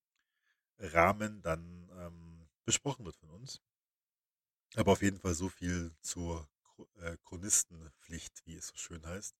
Rahmen 0.78 1.42
dann 1.42 1.90
ähm, 1.96 2.48
besprochen 2.64 3.04
wird 3.04 3.16
von 3.16 3.30
uns. 3.30 3.60
Aber 4.76 4.92
auf 4.92 5.02
jeden 5.02 5.18
Fall 5.18 5.34
so 5.34 5.48
viel 5.48 5.92
zur 6.00 6.48
äh, 7.00 7.16
Chronistenpflicht, 7.24 8.46
wie 8.46 8.56
es 8.56 8.68
so 8.68 8.76
schön 8.76 9.04
heißt, 9.04 9.34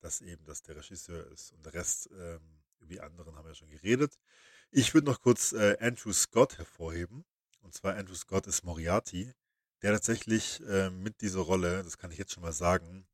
dass 0.00 0.20
eben 0.20 0.44
das 0.44 0.62
der 0.62 0.76
Regisseur 0.76 1.26
ist. 1.28 1.52
Und 1.52 1.64
der 1.64 1.74
Rest, 1.74 2.10
ähm, 2.12 2.62
wie 2.80 3.00
anderen, 3.00 3.36
haben 3.36 3.44
wir 3.44 3.50
ja 3.50 3.54
schon 3.54 3.70
geredet. 3.70 4.18
Ich 4.70 4.94
würde 4.94 5.06
noch 5.06 5.20
kurz 5.20 5.52
äh, 5.52 5.76
Andrew 5.80 6.12
Scott 6.12 6.58
hervorheben. 6.58 7.24
Und 7.60 7.74
zwar 7.74 7.96
Andrew 7.96 8.14
Scott 8.14 8.46
ist 8.46 8.64
Moriarty, 8.64 9.32
der 9.82 9.92
tatsächlich 9.92 10.60
äh, 10.66 10.90
mit 10.90 11.20
dieser 11.20 11.40
Rolle, 11.40 11.82
das 11.84 11.98
kann 11.98 12.10
ich 12.10 12.18
jetzt 12.18 12.32
schon 12.32 12.42
mal 12.42 12.52
sagen, 12.52 13.06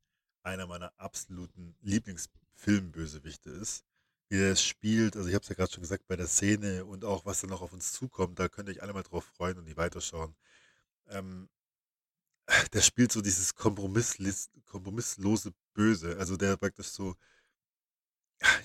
einer 0.43 0.67
meiner 0.67 0.91
absoluten 0.97 1.75
Lieblingsfilmbösewichte 1.81 3.51
ist. 3.51 3.83
Wie 4.29 4.37
er 4.37 4.51
es 4.51 4.63
spielt, 4.63 5.15
also 5.15 5.27
ich 5.27 5.35
habe 5.35 5.43
es 5.43 5.49
ja 5.49 5.55
gerade 5.55 5.71
schon 5.71 5.81
gesagt, 5.81 6.07
bei 6.07 6.15
der 6.15 6.27
Szene 6.27 6.85
und 6.85 7.03
auch 7.05 7.25
was 7.25 7.41
dann 7.41 7.49
noch 7.49 7.61
auf 7.61 7.73
uns 7.73 7.93
zukommt, 7.93 8.39
da 8.39 8.47
könnt 8.47 8.69
ihr 8.69 8.75
euch 8.75 8.83
alle 8.83 8.93
mal 8.93 9.03
drauf 9.03 9.25
freuen 9.25 9.57
und 9.57 9.65
die 9.65 9.77
weiterschauen. 9.77 10.35
Ähm, 11.09 11.49
der 12.73 12.81
spielt 12.81 13.11
so 13.11 13.21
dieses 13.21 13.55
kompromisslose 13.55 15.51
Böse. 15.73 16.17
Also 16.17 16.37
der 16.37 16.57
praktisch 16.57 16.87
so, 16.87 17.15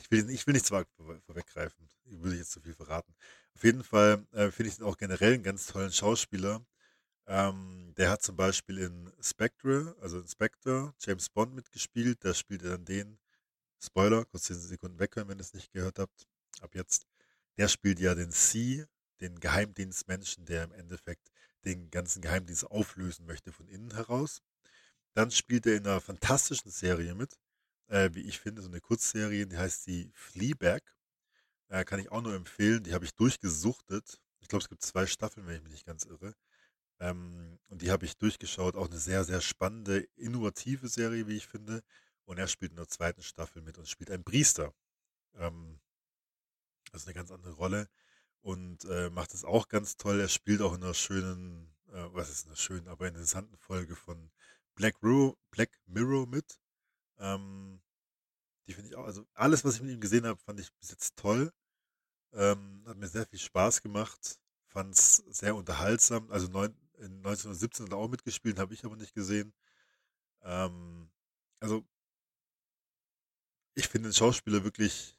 ich 0.02 0.10
will, 0.10 0.30
ich 0.30 0.46
will 0.46 0.54
nichts 0.54 0.68
vorweggreifen. 0.68 1.88
Ich 2.04 2.22
will 2.22 2.34
jetzt 2.36 2.52
zu 2.52 2.60
viel 2.60 2.74
verraten. 2.74 3.14
Auf 3.54 3.64
jeden 3.64 3.82
Fall 3.82 4.26
äh, 4.32 4.50
finde 4.50 4.70
ich 4.70 4.78
ihn 4.78 4.84
auch 4.84 4.96
generell 4.96 5.34
einen 5.34 5.42
ganz 5.42 5.66
tollen 5.66 5.92
Schauspieler. 5.92 6.64
Ähm, 7.26 7.94
der 7.96 8.10
hat 8.10 8.22
zum 8.22 8.36
Beispiel 8.36 8.78
in 8.78 9.12
Spectre, 9.20 9.96
also 10.00 10.20
in 10.20 10.28
Spectre, 10.28 10.94
James 11.00 11.30
Bond 11.30 11.54
mitgespielt. 11.54 12.24
Da 12.24 12.34
spielt 12.34 12.62
er 12.62 12.72
dann 12.72 12.84
den, 12.84 13.18
Spoiler, 13.84 14.24
kurz 14.24 14.44
10 14.44 14.56
Sekunden 14.60 14.98
weghören, 14.98 15.28
wenn 15.28 15.38
ihr 15.38 15.42
es 15.42 15.52
nicht 15.52 15.72
gehört 15.72 15.98
habt. 15.98 16.26
Ab 16.60 16.74
jetzt. 16.74 17.06
Der 17.58 17.68
spielt 17.68 18.00
ja 18.00 18.14
den 18.14 18.30
C, 18.30 18.86
den 19.20 19.38
Geheimdienstmenschen, 19.40 20.46
der 20.46 20.64
im 20.64 20.72
Endeffekt 20.72 21.30
den 21.64 21.90
ganzen 21.90 22.22
Geheimdienst 22.22 22.70
auflösen 22.70 23.26
möchte 23.26 23.52
von 23.52 23.68
innen 23.68 23.92
heraus. 23.94 24.42
Dann 25.14 25.30
spielt 25.30 25.66
er 25.66 25.76
in 25.76 25.86
einer 25.86 26.00
fantastischen 26.00 26.70
Serie 26.70 27.14
mit, 27.14 27.38
äh, 27.88 28.10
wie 28.12 28.22
ich 28.22 28.40
finde, 28.40 28.62
so 28.62 28.68
eine 28.68 28.80
Kurzserie, 28.80 29.46
die 29.46 29.56
heißt 29.56 29.86
die 29.86 30.10
Fleabag. 30.14 30.82
Äh, 31.68 31.84
kann 31.84 32.00
ich 32.00 32.10
auch 32.12 32.22
nur 32.22 32.34
empfehlen, 32.34 32.82
die 32.82 32.94
habe 32.94 33.04
ich 33.04 33.14
durchgesuchtet. 33.14 34.20
Ich 34.40 34.48
glaube, 34.48 34.62
es 34.62 34.68
gibt 34.68 34.82
zwei 34.82 35.06
Staffeln, 35.06 35.46
wenn 35.46 35.56
ich 35.56 35.62
mich 35.62 35.72
nicht 35.72 35.86
ganz 35.86 36.04
irre. 36.04 36.34
Ähm, 37.00 37.58
und 37.68 37.82
die 37.82 37.90
habe 37.90 38.04
ich 38.06 38.16
durchgeschaut. 38.18 38.76
Auch 38.76 38.88
eine 38.88 38.98
sehr, 38.98 39.24
sehr 39.24 39.40
spannende, 39.40 40.06
innovative 40.16 40.88
Serie, 40.88 41.26
wie 41.26 41.36
ich 41.36 41.46
finde. 41.46 41.82
Und 42.24 42.38
er 42.38 42.48
spielt 42.48 42.72
in 42.72 42.76
der 42.76 42.88
zweiten 42.88 43.22
Staffel 43.22 43.62
mit 43.62 43.78
und 43.78 43.88
spielt 43.88 44.10
einen 44.10 44.24
Priester. 44.24 44.72
Ähm, 45.34 45.80
also 46.92 47.06
eine 47.06 47.14
ganz 47.14 47.30
andere 47.30 47.52
Rolle 47.52 47.88
und 48.44 48.84
äh, 48.84 49.08
macht 49.10 49.32
es 49.34 49.44
auch 49.44 49.68
ganz 49.68 49.96
toll. 49.96 50.20
Er 50.20 50.28
spielt 50.28 50.60
auch 50.60 50.74
in 50.74 50.82
einer 50.84 50.94
schönen, 50.94 51.74
äh, 51.88 52.08
was 52.12 52.30
ist 52.30 52.46
eine 52.46 52.56
schöne, 52.56 52.90
aber 52.90 53.08
interessanten 53.08 53.56
Folge 53.56 53.96
von 53.96 54.30
Black, 54.74 54.96
Ru 55.02 55.34
Black 55.50 55.70
Mirror 55.86 56.26
mit. 56.26 56.60
Ähm, 57.18 57.80
die 58.66 58.74
finde 58.74 58.90
ich 58.90 58.96
auch, 58.96 59.04
also 59.06 59.26
alles, 59.34 59.64
was 59.64 59.76
ich 59.76 59.82
mit 59.82 59.92
ihm 59.92 60.00
gesehen 60.00 60.26
habe, 60.26 60.38
fand 60.40 60.60
ich 60.60 60.72
bis 60.74 60.90
jetzt 60.90 61.16
toll. 61.16 61.52
Ähm, 62.32 62.84
hat 62.86 62.98
mir 62.98 63.08
sehr 63.08 63.26
viel 63.26 63.38
Spaß 63.38 63.82
gemacht. 63.82 64.38
Fand 64.66 64.94
es 64.94 65.16
sehr 65.16 65.54
unterhaltsam. 65.56 66.30
Also 66.30 66.48
neun, 66.48 66.76
in 66.98 67.16
1917 67.18 67.86
hat 67.86 67.92
er 67.92 67.98
auch 67.98 68.08
mitgespielt, 68.08 68.58
habe 68.58 68.74
ich 68.74 68.84
aber 68.84 68.96
nicht 68.96 69.14
gesehen. 69.14 69.54
Ähm, 70.42 71.10
also 71.60 71.84
ich 73.74 73.88
finde 73.88 74.10
den 74.10 74.14
Schauspieler 74.14 74.64
wirklich 74.64 75.18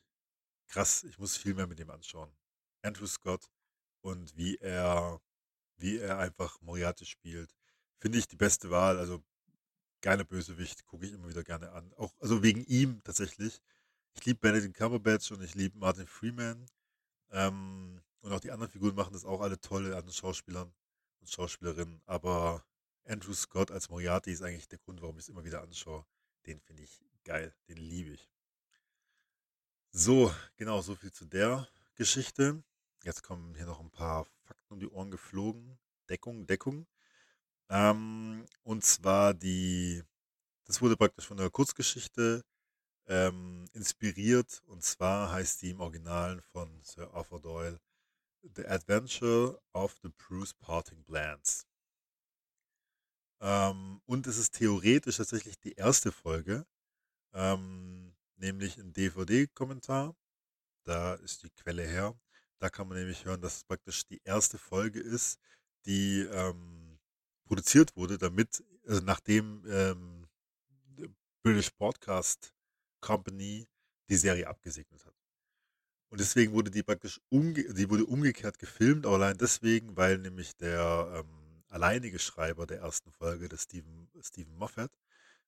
krass. 0.68 1.04
Ich 1.06 1.18
muss 1.20 1.38
viel 1.38 1.56
mehr 1.56 1.68
mit 1.68 1.80
ihm 1.80 1.90
anschauen. 1.90 2.32
Andrew 2.86 3.08
Scott 3.08 3.50
und 4.02 4.36
wie 4.38 4.58
er, 4.58 5.22
wie 5.78 5.98
er 5.98 6.20
einfach 6.20 6.62
Moriarty 6.62 7.06
spielt, 7.06 7.54
finde 7.98 8.20
ich 8.20 8.28
die 8.28 8.36
beste 8.36 8.70
Wahl. 8.70 8.98
Also 9.00 9.24
geiler 10.02 10.24
Bösewicht, 10.24 10.86
gucke 10.86 11.06
ich 11.06 11.14
immer 11.14 11.28
wieder 11.30 11.44
gerne 11.44 11.72
an. 11.72 11.92
Auch, 11.98 12.14
also 12.20 12.44
wegen 12.44 12.64
ihm 12.66 13.02
tatsächlich. 13.04 13.60
Ich 14.14 14.24
liebe 14.26 14.40
Benedict 14.40 14.78
Cumberbatch 14.78 15.32
und 15.32 15.42
ich 15.42 15.56
liebe 15.56 15.78
Martin 15.78 16.08
Freeman. 16.08 16.66
Ähm, 17.32 18.02
und 18.22 18.32
auch 18.32 18.40
die 18.40 18.52
anderen 18.52 18.72
Figuren 18.72 18.96
machen 18.96 19.14
das 19.14 19.26
auch 19.26 19.42
alle 19.42 19.60
tolle 19.60 19.96
an 19.98 20.06
den 20.06 20.14
Schauspielern 20.14 20.72
und 21.20 21.30
Schauspielerinnen. 21.30 22.02
Aber 22.06 22.64
Andrew 23.06 23.34
Scott 23.34 23.72
als 23.72 23.90
Moriarty 23.90 24.32
ist 24.32 24.42
eigentlich 24.42 24.68
der 24.68 24.80
Grund, 24.80 25.02
warum 25.02 25.18
ich 25.18 25.24
es 25.24 25.30
immer 25.30 25.44
wieder 25.44 25.62
anschaue. 25.62 26.06
Den 26.46 26.60
finde 26.60 26.84
ich 26.84 27.04
geil, 27.24 27.54
den 27.68 27.78
liebe 27.78 28.12
ich. 28.12 28.30
So, 29.92 30.34
genau, 30.58 30.82
so 30.82 30.96
viel 30.96 31.12
zu 31.12 31.26
der 31.26 31.68
Geschichte. 31.96 32.64
Jetzt 33.06 33.22
kommen 33.22 33.54
hier 33.54 33.68
noch 33.68 33.80
ein 33.80 33.92
paar 33.92 34.26
Fakten 34.46 34.74
um 34.74 34.80
die 34.80 34.90
Ohren 34.90 35.12
geflogen. 35.12 35.78
Deckung, 36.10 36.48
Deckung. 36.48 36.88
Ähm, 37.70 38.48
und 38.64 38.84
zwar 38.84 39.36
die, 39.36 40.02
das 40.66 40.82
wurde 40.82 40.98
praktisch 40.98 41.28
von 41.28 41.38
der 41.38 41.52
Kurzgeschichte 41.52 42.44
ähm, 43.06 43.66
inspiriert. 43.74 44.64
Und 44.66 44.84
zwar 44.84 45.32
heißt 45.32 45.62
die 45.62 45.70
im 45.70 45.82
Originalen 45.82 46.42
von 46.42 46.82
Sir 46.84 47.14
Arthur 47.14 47.40
Doyle 47.40 47.80
The 48.56 48.66
Adventure 48.66 49.62
of 49.74 49.96
the 50.02 50.10
Bruce 50.10 50.56
Parting 50.56 51.04
Blans. 51.04 51.68
Ähm, 53.40 54.02
und 54.06 54.26
es 54.26 54.40
ist 54.40 54.56
theoretisch 54.56 55.18
tatsächlich 55.18 55.60
die 55.60 55.74
erste 55.74 56.12
Folge, 56.12 56.66
ähm, 57.34 58.16
nämlich 58.38 58.80
ein 58.80 58.94
DVD-Kommentar. 58.94 60.16
Da 60.86 61.14
ist 61.16 61.44
die 61.44 61.52
Quelle 61.52 61.84
her. 61.84 62.16
Da 62.60 62.70
kann 62.70 62.88
man 62.88 62.98
nämlich 62.98 63.26
hören, 63.26 63.42
dass 63.42 63.58
es 63.58 63.64
praktisch 63.64 64.06
die 64.06 64.22
erste 64.24 64.58
Folge 64.58 65.00
ist, 65.00 65.40
die 65.86 66.22
ähm, 66.22 67.00
produziert 67.46 67.96
wurde, 67.96 68.18
damit, 68.18 68.64
also 68.88 69.02
nachdem 69.02 69.64
ähm, 69.68 70.28
British 71.44 71.72
Broadcast 71.76 72.54
Company 73.02 73.68
die 74.10 74.16
Serie 74.16 74.48
abgesegnet 74.48 75.06
hat. 75.06 75.14
Und 76.10 76.20
deswegen 76.20 76.54
wurde 76.54 76.72
die 76.72 76.84
praktisch 76.84 77.20
umge 77.30 77.74
die 77.74 77.90
wurde 77.90 78.06
umgekehrt 78.06 78.58
gefilmt, 78.58 79.06
aber 79.06 79.16
allein 79.16 79.38
deswegen, 79.38 79.96
weil 79.98 80.18
nämlich 80.18 80.56
der 80.56 81.24
ähm, 81.26 81.64
alleinige 81.68 82.20
Schreiber 82.20 82.66
der 82.66 82.80
ersten 82.80 83.12
Folge, 83.12 83.50
der 83.50 83.58
Stephen, 83.58 84.10
Stephen 84.22 84.56
Moffat, 84.56 84.92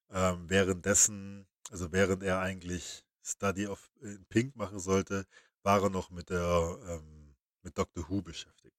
ähm, 0.10 0.50
währenddessen, 0.50 1.48
also 1.72 1.92
während 1.92 2.24
er 2.24 2.40
eigentlich 2.42 3.04
Study 3.24 3.68
of 3.68 3.90
in 4.02 4.26
Pink 4.26 4.56
machen 4.56 4.80
sollte, 4.80 5.26
war 5.64 5.84
er 5.84 5.90
noch 5.90 6.10
mit 6.10 6.30
der 6.30 6.80
ähm, 6.88 7.36
mit 7.64 7.78
Doctor 7.78 8.10
Who 8.10 8.22
beschäftigt. 8.22 8.76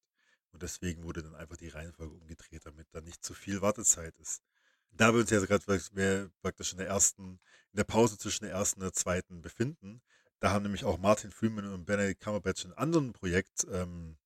Und 0.53 0.63
deswegen 0.63 1.05
wurde 1.05 1.23
dann 1.23 1.35
einfach 1.35 1.57
die 1.57 1.69
Reihenfolge 1.69 2.15
umgedreht, 2.15 2.65
damit 2.65 2.89
da 2.93 3.01
nicht 3.01 3.25
zu 3.25 3.35
viel 3.35 3.61
Wartezeit 3.61 4.17
ist. 4.19 4.43
Da 4.91 5.13
wir 5.13 5.21
uns 5.21 5.31
ja 5.31 5.39
gerade 5.45 6.31
praktisch 6.41 6.73
in 6.73 6.79
der 6.79 6.89
ersten, 6.89 7.39
in 7.73 7.77
der 7.77 7.85
Pause 7.85 8.19
zwischen 8.19 8.45
der 8.45 8.55
ersten 8.55 8.81
und 8.81 8.87
der 8.87 8.93
zweiten 8.95 9.43
befinden, 9.43 10.01
da 10.41 10.51
haben 10.51 10.63
nämlich 10.63 10.85
auch 10.85 10.99
Martin 10.99 11.31
Freeman 11.31 11.73
und 11.73 11.85
Benedict 11.85 12.21
Cumberbatch 12.21 12.65
in 12.65 12.73
einem 12.73 12.79
anderen 12.79 13.13
Projekt 13.13 13.67
ähm, 13.71 14.17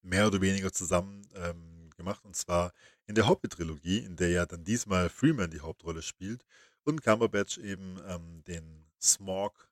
mehr 0.00 0.26
oder 0.26 0.40
weniger 0.40 0.72
zusammen 0.72 1.28
ähm, 1.34 1.90
gemacht, 1.96 2.24
und 2.24 2.34
zwar 2.34 2.72
in 3.06 3.14
der 3.14 3.28
Hobbit-Trilogie, 3.28 3.98
in 3.98 4.16
der 4.16 4.30
ja 4.30 4.46
dann 4.46 4.64
diesmal 4.64 5.10
Freeman 5.10 5.50
die 5.50 5.60
Hauptrolle 5.60 6.02
spielt 6.02 6.44
und 6.84 7.02
Cumberbatch 7.02 7.58
eben 7.58 8.00
ähm, 8.06 8.42
den 8.44 8.86
Smog 9.00 9.68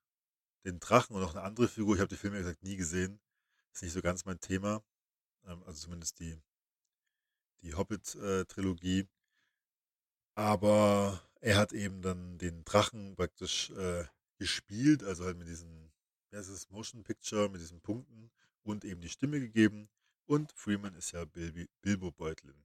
den 0.64 0.80
Drachen 0.80 1.14
und 1.14 1.22
noch 1.22 1.34
eine 1.34 1.42
andere 1.44 1.68
Figur. 1.68 1.94
Ich 1.94 2.00
habe 2.00 2.08
die 2.08 2.16
Filme, 2.16 2.38
wie 2.38 2.42
gesagt, 2.42 2.62
nie 2.62 2.76
gesehen. 2.76 3.20
Ist 3.72 3.82
nicht 3.82 3.92
so 3.92 4.02
ganz 4.02 4.24
mein 4.24 4.40
Thema. 4.40 4.82
Ähm, 5.46 5.62
also 5.64 5.84
zumindest 5.84 6.20
die, 6.20 6.40
die 7.62 7.74
Hobbit-Trilogie. 7.74 9.08
Aber 10.34 11.22
er 11.40 11.56
hat 11.56 11.72
eben 11.72 12.02
dann 12.02 12.38
den 12.38 12.64
Drachen 12.64 13.16
praktisch 13.16 13.70
äh, 13.70 14.04
gespielt, 14.38 15.02
also 15.02 15.24
halt 15.24 15.36
mit 15.36 15.48
diesem, 15.48 15.90
wie 16.30 16.36
heißt 16.36 16.48
es, 16.48 16.70
Motion 16.70 17.02
Picture, 17.02 17.48
mit 17.48 17.60
diesen 17.60 17.80
Punkten 17.80 18.30
und 18.62 18.84
eben 18.84 19.00
die 19.00 19.08
Stimme 19.08 19.40
gegeben. 19.40 19.88
Und 20.26 20.52
Freeman 20.52 20.94
ist 20.94 21.12
ja 21.12 21.24
Bilbo 21.24 22.12
Beutlin. 22.12 22.64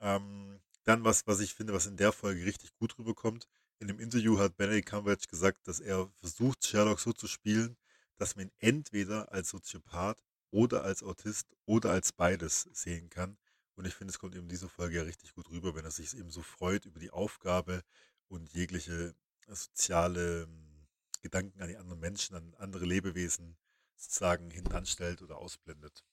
Ähm, 0.00 0.60
dann 0.84 1.04
was, 1.04 1.26
was 1.26 1.40
ich 1.40 1.54
finde, 1.54 1.72
was 1.72 1.86
in 1.86 1.96
der 1.96 2.12
Folge 2.12 2.44
richtig 2.44 2.74
gut 2.74 2.98
rüberkommt, 2.98 3.48
in 3.84 3.88
dem 3.88 4.00
Interview 4.00 4.38
hat 4.38 4.56
Benedict 4.56 4.88
Cumberbatch 4.88 5.28
gesagt, 5.28 5.68
dass 5.68 5.78
er 5.78 6.08
versucht, 6.18 6.66
Sherlock 6.66 7.00
so 7.00 7.12
zu 7.12 7.26
spielen, 7.26 7.76
dass 8.16 8.34
man 8.34 8.46
ihn 8.46 8.52
entweder 8.58 9.30
als 9.30 9.50
Soziopath 9.50 10.16
oder 10.50 10.84
als 10.84 11.02
Autist 11.02 11.54
oder 11.66 11.90
als 11.90 12.10
beides 12.10 12.62
sehen 12.72 13.10
kann. 13.10 13.36
Und 13.74 13.86
ich 13.86 13.94
finde, 13.94 14.12
es 14.12 14.18
kommt 14.18 14.34
eben 14.36 14.44
in 14.44 14.48
dieser 14.48 14.70
Folge 14.70 14.96
ja 14.96 15.02
richtig 15.02 15.34
gut 15.34 15.50
rüber, 15.50 15.74
wenn 15.74 15.84
er 15.84 15.90
sich 15.90 16.16
eben 16.16 16.30
so 16.30 16.40
freut 16.40 16.86
über 16.86 16.98
die 16.98 17.10
Aufgabe 17.10 17.82
und 18.28 18.54
jegliche 18.54 19.14
soziale 19.48 20.44
ähm, 20.44 20.86
Gedanken 21.20 21.60
an 21.60 21.68
die 21.68 21.76
anderen 21.76 22.00
Menschen, 22.00 22.36
an 22.36 22.54
andere 22.54 22.86
Lebewesen 22.86 23.54
sozusagen 23.96 24.50
hintanstellt 24.50 25.20
oder 25.20 25.36
ausblendet. 25.36 26.06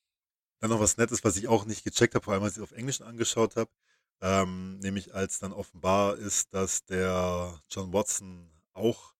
Dann 0.59 0.71
noch 0.71 0.81
was 0.81 0.97
Nettes, 0.97 1.23
was 1.23 1.37
ich 1.37 1.47
auch 1.47 1.63
nicht 1.63 1.85
gecheckt 1.85 2.15
habe, 2.15 2.25
vor 2.25 2.33
allem 2.33 2.43
als 2.43 2.53
ich 2.53 2.57
es 2.57 2.63
auf 2.63 2.73
Englisch 2.73 2.99
angeschaut 2.99 3.55
habe. 3.55 3.71
Ähm, 4.21 4.79
nämlich 4.79 5.13
als 5.15 5.39
dann 5.39 5.51
offenbar 5.53 6.17
ist, 6.17 6.53
dass 6.53 6.85
der 6.85 7.59
John 7.69 7.91
Watson 7.91 8.51
auch, 8.73 9.15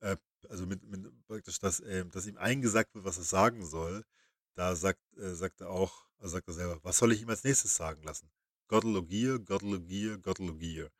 äh, 0.00 0.16
also 0.48 0.66
mit, 0.66 0.82
mit 0.84 1.06
praktisch, 1.26 1.58
dass, 1.60 1.80
äh, 1.80 2.04
dass 2.06 2.26
ihm 2.26 2.36
eingesagt 2.36 2.94
wird, 2.94 3.04
was 3.04 3.18
er 3.18 3.24
sagen 3.24 3.64
soll. 3.64 4.04
Da 4.54 4.74
sagt, 4.76 5.00
äh, 5.18 5.34
sagt 5.34 5.60
er 5.60 5.70
auch, 5.70 6.06
also 6.18 6.32
sagt 6.32 6.48
er 6.48 6.54
selber, 6.54 6.80
was 6.82 6.98
soll 6.98 7.12
ich 7.12 7.22
ihm 7.22 7.30
als 7.30 7.44
nächstes 7.44 7.76
sagen 7.76 8.02
lassen? 8.02 8.30
Gottologier, 8.68 9.38
Gottologier, 9.38 10.18
Gottologier. 10.18 10.90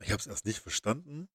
Ich 0.00 0.10
habe 0.10 0.20
es 0.20 0.26
erst 0.26 0.44
nicht 0.44 0.60
verstanden. 0.60 1.28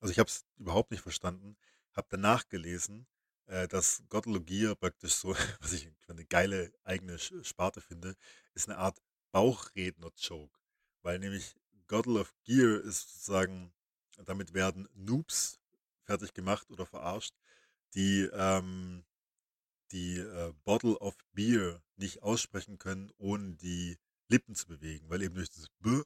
Also 0.00 0.12
ich 0.12 0.18
habe 0.18 0.28
es 0.28 0.44
überhaupt 0.56 0.90
nicht 0.90 1.02
verstanden. 1.02 1.56
Habe 1.94 2.08
danach 2.10 2.48
gelesen, 2.48 3.06
äh, 3.46 3.68
dass 3.68 4.02
Gottologier 4.08 4.74
praktisch 4.74 5.14
so, 5.14 5.34
was 5.60 5.72
ich 5.72 5.90
eine 6.08 6.24
geile 6.26 6.72
eigene 6.84 7.18
Sparte 7.18 7.80
finde, 7.80 8.14
ist 8.54 8.68
eine 8.68 8.78
Art 8.78 9.00
Bauchredner-Joke. 9.32 10.63
Weil 11.04 11.18
nämlich 11.18 11.54
Gottle 11.86 12.18
of 12.18 12.34
Gear 12.44 12.80
ist 12.80 13.10
sozusagen, 13.10 13.72
damit 14.24 14.54
werden 14.54 14.88
Noobs 14.94 15.60
fertig 16.02 16.32
gemacht 16.32 16.70
oder 16.70 16.86
verarscht, 16.86 17.34
die 17.94 18.22
ähm, 18.32 19.04
die 19.92 20.18
äh, 20.18 20.52
Bottle 20.64 20.98
of 20.98 21.14
Beer 21.34 21.82
nicht 21.96 22.22
aussprechen 22.22 22.78
können, 22.78 23.12
ohne 23.18 23.54
die 23.56 23.98
Lippen 24.28 24.54
zu 24.54 24.66
bewegen, 24.66 25.08
weil 25.10 25.22
eben 25.22 25.34
durch 25.34 25.50
das 25.50 25.68
B 25.78 26.02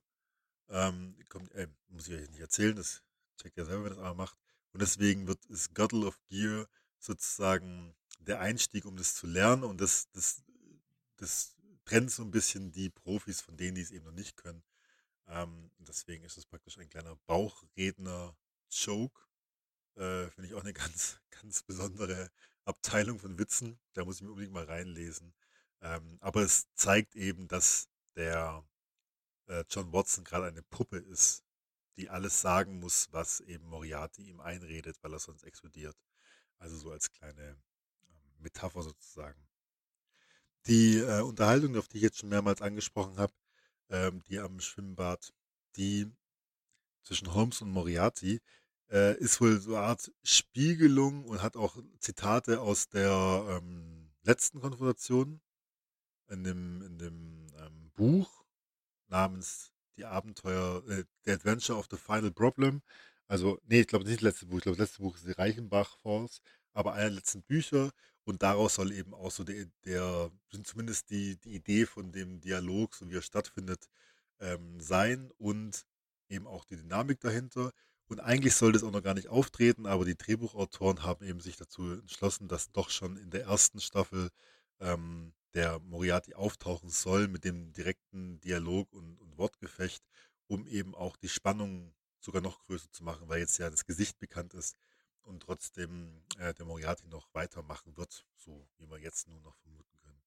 ähm, 0.68 1.16
kommt, 1.28 1.52
äh, 1.52 1.68
muss 1.88 2.08
ich 2.08 2.14
euch 2.14 2.28
nicht 2.30 2.40
erzählen, 2.40 2.74
das 2.74 3.02
checkt 3.40 3.56
ihr 3.56 3.64
selber, 3.64 3.84
wenn 3.84 3.90
das 3.90 4.00
aber 4.00 4.14
macht. 4.14 4.36
Und 4.72 4.82
deswegen 4.82 5.28
wird 5.28 5.44
ist 5.46 5.74
Gottle 5.76 6.06
of 6.06 6.18
Gear 6.28 6.68
sozusagen 6.98 7.94
der 8.18 8.40
Einstieg, 8.40 8.84
um 8.84 8.96
das 8.96 9.14
zu 9.14 9.28
lernen 9.28 9.62
und 9.62 9.80
das, 9.80 10.10
das, 10.10 10.42
das 11.16 11.54
trennt 11.84 12.10
so 12.10 12.22
ein 12.22 12.32
bisschen 12.32 12.72
die 12.72 12.90
Profis 12.90 13.40
von 13.40 13.56
denen, 13.56 13.76
die 13.76 13.82
es 13.82 13.92
eben 13.92 14.04
noch 14.04 14.12
nicht 14.12 14.36
können. 14.36 14.62
Ähm, 15.28 15.70
deswegen 15.78 16.24
ist 16.24 16.38
es 16.38 16.46
praktisch 16.46 16.78
ein 16.78 16.88
kleiner 16.88 17.16
Bauchredner-Joke. 17.26 19.20
Äh, 19.96 20.30
Finde 20.30 20.48
ich 20.48 20.54
auch 20.54 20.62
eine 20.62 20.72
ganz, 20.74 21.20
ganz 21.30 21.62
besondere 21.62 22.30
Abteilung 22.64 23.18
von 23.18 23.38
Witzen. 23.38 23.78
Da 23.92 24.04
muss 24.04 24.16
ich 24.16 24.22
mir 24.22 24.30
unbedingt 24.30 24.54
mal 24.54 24.64
reinlesen. 24.64 25.34
Ähm, 25.80 26.18
aber 26.20 26.42
es 26.42 26.66
zeigt 26.74 27.14
eben, 27.14 27.48
dass 27.48 27.88
der 28.16 28.64
äh, 29.46 29.64
John 29.70 29.92
Watson 29.92 30.24
gerade 30.24 30.46
eine 30.46 30.62
Puppe 30.62 30.98
ist, 30.98 31.44
die 31.96 32.08
alles 32.10 32.40
sagen 32.40 32.80
muss, 32.80 33.08
was 33.12 33.40
eben 33.40 33.66
Moriarty 33.66 34.28
ihm 34.28 34.40
einredet, 34.40 34.96
weil 35.02 35.12
er 35.12 35.18
sonst 35.18 35.44
explodiert. 35.44 35.96
Also 36.58 36.76
so 36.76 36.90
als 36.90 37.10
kleine 37.10 37.42
ähm, 37.42 38.32
Metapher 38.38 38.82
sozusagen. 38.82 39.48
Die 40.66 40.98
äh, 40.98 41.22
Unterhaltung, 41.22 41.76
auf 41.76 41.88
die 41.88 41.98
ich 41.98 42.02
jetzt 42.02 42.18
schon 42.18 42.28
mehrmals 42.28 42.62
angesprochen 42.62 43.18
habe, 43.18 43.32
ähm, 43.90 44.22
die 44.28 44.38
am 44.38 44.60
Schwimmbad, 44.60 45.32
die 45.76 46.10
zwischen 47.02 47.34
Holmes 47.34 47.62
und 47.62 47.70
Moriarty, 47.70 48.40
äh, 48.90 49.16
ist 49.18 49.40
wohl 49.40 49.60
so 49.60 49.76
eine 49.76 49.86
Art 49.86 50.12
Spiegelung 50.22 51.24
und 51.24 51.42
hat 51.42 51.56
auch 51.56 51.76
Zitate 52.00 52.60
aus 52.60 52.88
der 52.88 53.60
ähm, 53.60 54.10
letzten 54.22 54.60
Konfrontation 54.60 55.40
in 56.28 56.44
dem, 56.44 56.82
in 56.82 56.98
dem 56.98 57.46
ähm, 57.58 57.90
Buch 57.94 58.44
namens 59.08 59.72
Die 59.96 60.04
Abenteuer, 60.04 60.82
äh, 60.88 61.04
The 61.24 61.32
Adventure 61.32 61.78
of 61.78 61.88
the 61.90 61.96
Final 61.96 62.30
Problem. 62.30 62.82
Also, 63.26 63.60
nee, 63.66 63.80
ich 63.80 63.86
glaube 63.88 64.04
nicht 64.04 64.18
das 64.18 64.22
letzte 64.22 64.46
Buch, 64.46 64.58
ich 64.58 64.62
glaube, 64.64 64.78
das 64.78 64.88
letzte 64.88 65.02
Buch 65.02 65.16
ist 65.16 65.26
die 65.26 65.32
Reichenbach 65.32 65.98
Falls, 66.02 66.40
aber 66.72 66.94
einer 66.94 67.04
der 67.04 67.16
letzten 67.16 67.42
Bücher 67.42 67.90
und 68.28 68.42
daraus 68.42 68.74
soll 68.74 68.92
eben 68.92 69.14
auch 69.14 69.30
so 69.30 69.42
der, 69.42 69.64
der 69.86 70.30
zumindest 70.62 71.08
die, 71.08 71.36
die 71.36 71.54
Idee 71.54 71.86
von 71.86 72.12
dem 72.12 72.42
Dialog, 72.42 72.94
so 72.94 73.08
wie 73.08 73.16
er 73.16 73.22
stattfindet, 73.22 73.88
ähm, 74.38 74.78
sein 74.80 75.30
und 75.38 75.86
eben 76.28 76.46
auch 76.46 76.66
die 76.66 76.76
Dynamik 76.76 77.20
dahinter. 77.20 77.72
Und 78.06 78.20
eigentlich 78.20 78.54
sollte 78.54 78.76
es 78.76 78.84
auch 78.84 78.90
noch 78.90 79.02
gar 79.02 79.14
nicht 79.14 79.28
auftreten, 79.28 79.86
aber 79.86 80.04
die 80.04 80.14
Drehbuchautoren 80.14 81.04
haben 81.04 81.24
eben 81.24 81.40
sich 81.40 81.56
dazu 81.56 81.92
entschlossen, 81.92 82.48
dass 82.48 82.70
doch 82.70 82.90
schon 82.90 83.16
in 83.16 83.30
der 83.30 83.44
ersten 83.44 83.80
Staffel 83.80 84.28
ähm, 84.78 85.32
der 85.54 85.78
Moriarty 85.78 86.34
auftauchen 86.34 86.90
soll 86.90 87.28
mit 87.28 87.44
dem 87.44 87.72
direkten 87.72 88.40
Dialog 88.40 88.92
und, 88.92 89.18
und 89.20 89.38
Wortgefecht, 89.38 90.04
um 90.48 90.66
eben 90.66 90.94
auch 90.94 91.16
die 91.16 91.30
Spannung 91.30 91.94
sogar 92.20 92.42
noch 92.42 92.60
größer 92.64 92.90
zu 92.92 93.04
machen, 93.04 93.26
weil 93.30 93.40
jetzt 93.40 93.56
ja 93.56 93.70
das 93.70 93.86
Gesicht 93.86 94.18
bekannt 94.18 94.52
ist 94.52 94.76
und 95.28 95.40
trotzdem 95.40 96.24
äh, 96.38 96.54
der 96.54 96.66
Moriarty 96.66 97.06
noch 97.08 97.32
weitermachen 97.34 97.96
wird, 97.96 98.26
so 98.36 98.66
wie 98.78 98.90
wir 98.90 98.98
jetzt 98.98 99.28
nur 99.28 99.40
noch 99.40 99.56
vermuten 99.56 99.98
können. 99.98 100.22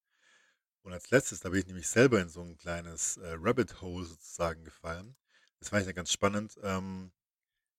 Und 0.84 0.94
als 0.94 1.10
letztes, 1.10 1.42
da 1.42 1.50
bin 1.50 1.60
ich 1.60 1.68
nämlich 1.68 1.90
selber 1.90 2.22
in 2.22 2.30
so 2.30 2.42
ein 2.42 2.58
kleines 2.58 3.18
äh, 3.18 3.36
Rabbit 3.40 3.82
Hole 3.82 4.06
sozusagen 4.06 4.64
gefallen. 4.64 5.16
Das 5.60 5.70
fand 5.70 5.82
ich 5.82 5.88
ja 5.88 5.94
ganz 5.94 6.12
spannend. 6.12 6.58
Ähm, 6.64 7.12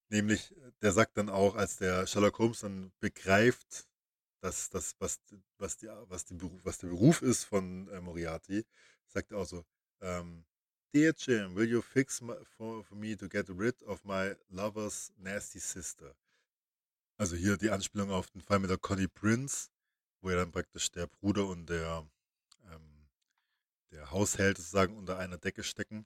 nämlich, 0.09 0.53
der 0.81 0.91
sagt 0.91 1.17
dann 1.17 1.29
auch, 1.29 1.55
als 1.55 1.77
der 1.77 2.07
Sherlock 2.07 2.39
Holmes 2.39 2.59
dann 2.59 2.91
begreift, 2.99 3.87
dass 4.41 4.69
das, 4.69 4.95
was, 4.99 5.19
was, 5.57 5.77
die, 5.77 5.87
was, 6.07 6.25
die 6.25 6.35
Beruf, 6.35 6.59
was 6.63 6.77
der 6.77 6.87
Beruf 6.87 7.21
ist 7.21 7.45
von 7.45 7.87
äh, 7.89 8.01
Moriarty, 8.01 8.65
sagt 9.07 9.31
er 9.31 9.39
auch 9.39 9.47
so, 9.47 9.65
ähm, 10.01 10.45
Dear 10.93 11.13
Jim, 11.17 11.55
will 11.55 11.67
you 11.67 11.81
fix 11.81 12.21
my, 12.21 12.35
for, 12.55 12.83
for 12.83 12.95
me 12.95 13.15
to 13.15 13.27
get 13.27 13.49
rid 13.49 13.81
of 13.83 14.05
my 14.05 14.35
lover's 14.51 15.11
nasty 15.17 15.59
sister? 15.59 16.13
Also 17.23 17.37
hier 17.37 17.55
die 17.55 17.69
Anspielung 17.69 18.11
auf 18.11 18.29
den 18.31 18.41
Fall 18.41 18.59
mit 18.59 18.69
der 18.69 18.77
Connie 18.77 19.07
Prince, 19.07 19.69
wo 20.19 20.29
ja 20.29 20.35
dann 20.35 20.51
praktisch 20.51 20.91
der 20.91 21.07
Bruder 21.07 21.47
und 21.47 21.69
der, 21.69 22.05
ähm, 22.69 23.07
der 23.91 24.11
Haushälter 24.11 24.61
sozusagen 24.61 24.97
unter 24.97 25.17
einer 25.17 25.37
Decke 25.37 25.63
stecken. 25.63 26.05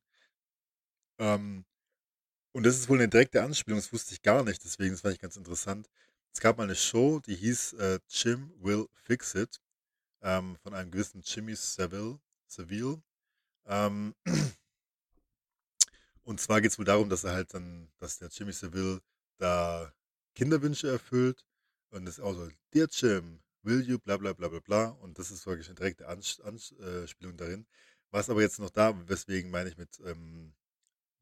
Ähm, 1.18 1.66
und 2.52 2.68
das 2.68 2.78
ist 2.78 2.88
wohl 2.88 3.00
eine 3.00 3.10
direkte 3.10 3.42
Anspielung, 3.42 3.80
das 3.80 3.92
wusste 3.92 4.14
ich 4.14 4.22
gar 4.22 4.44
nicht, 4.44 4.64
deswegen 4.64 4.92
das 4.92 5.02
fand 5.02 5.16
ich 5.16 5.20
ganz 5.20 5.38
interessant. 5.38 5.90
Es 6.36 6.40
gab 6.40 6.60
mal 6.60 6.66
eine 6.66 6.76
Show, 6.76 7.20
die 7.20 7.36
hieß 7.36 7.74
äh, 7.74 8.00
Jim 8.10 8.54
Will 8.60 8.86
Fix 8.94 9.34
It, 9.34 9.60
ähm, 10.22 10.56
von 10.58 10.76
einem 10.76 10.92
gewissen 10.92 11.24
Jimmy 11.26 11.56
Seville. 11.56 12.20
Seville. 12.46 13.02
Ähm, 13.66 14.14
und 16.24 16.40
zwar 16.40 16.62
geht 16.62 16.74
es 16.74 16.78
wohl 16.78 16.86
darum, 16.86 17.10
dass 17.10 17.24
er 17.24 17.32
halt 17.32 17.56
dann, 17.56 17.90
dass 17.98 18.20
der 18.20 18.30
Jimmy 18.30 18.54
Seville 18.54 19.02
da 19.40 19.92
Kinderwünsche 20.38 20.88
erfüllt. 20.88 21.44
Und 21.90 22.06
das 22.06 22.20
ist 22.20 22.24
auch 22.24 22.34
so, 22.34 22.48
Dear 22.72 22.88
Jim, 22.92 23.40
will 23.64 23.82
you, 23.82 23.98
bla 23.98 24.18
bla 24.18 24.34
bla 24.34 24.50
bla 24.50 24.60
bla. 24.60 24.86
Und 25.02 25.18
das 25.18 25.32
ist 25.32 25.48
wirklich 25.48 25.68
eine 25.68 25.76
direkte 25.76 26.08
Anspielung 26.08 27.38
darin. 27.38 27.66
Was 28.12 28.30
aber 28.30 28.42
jetzt 28.42 28.60
noch 28.60 28.70
da, 28.70 28.94
weswegen 29.10 29.50
meine 29.50 29.70
ich 29.70 29.78
mit, 29.78 30.00
ähm, 30.06 30.54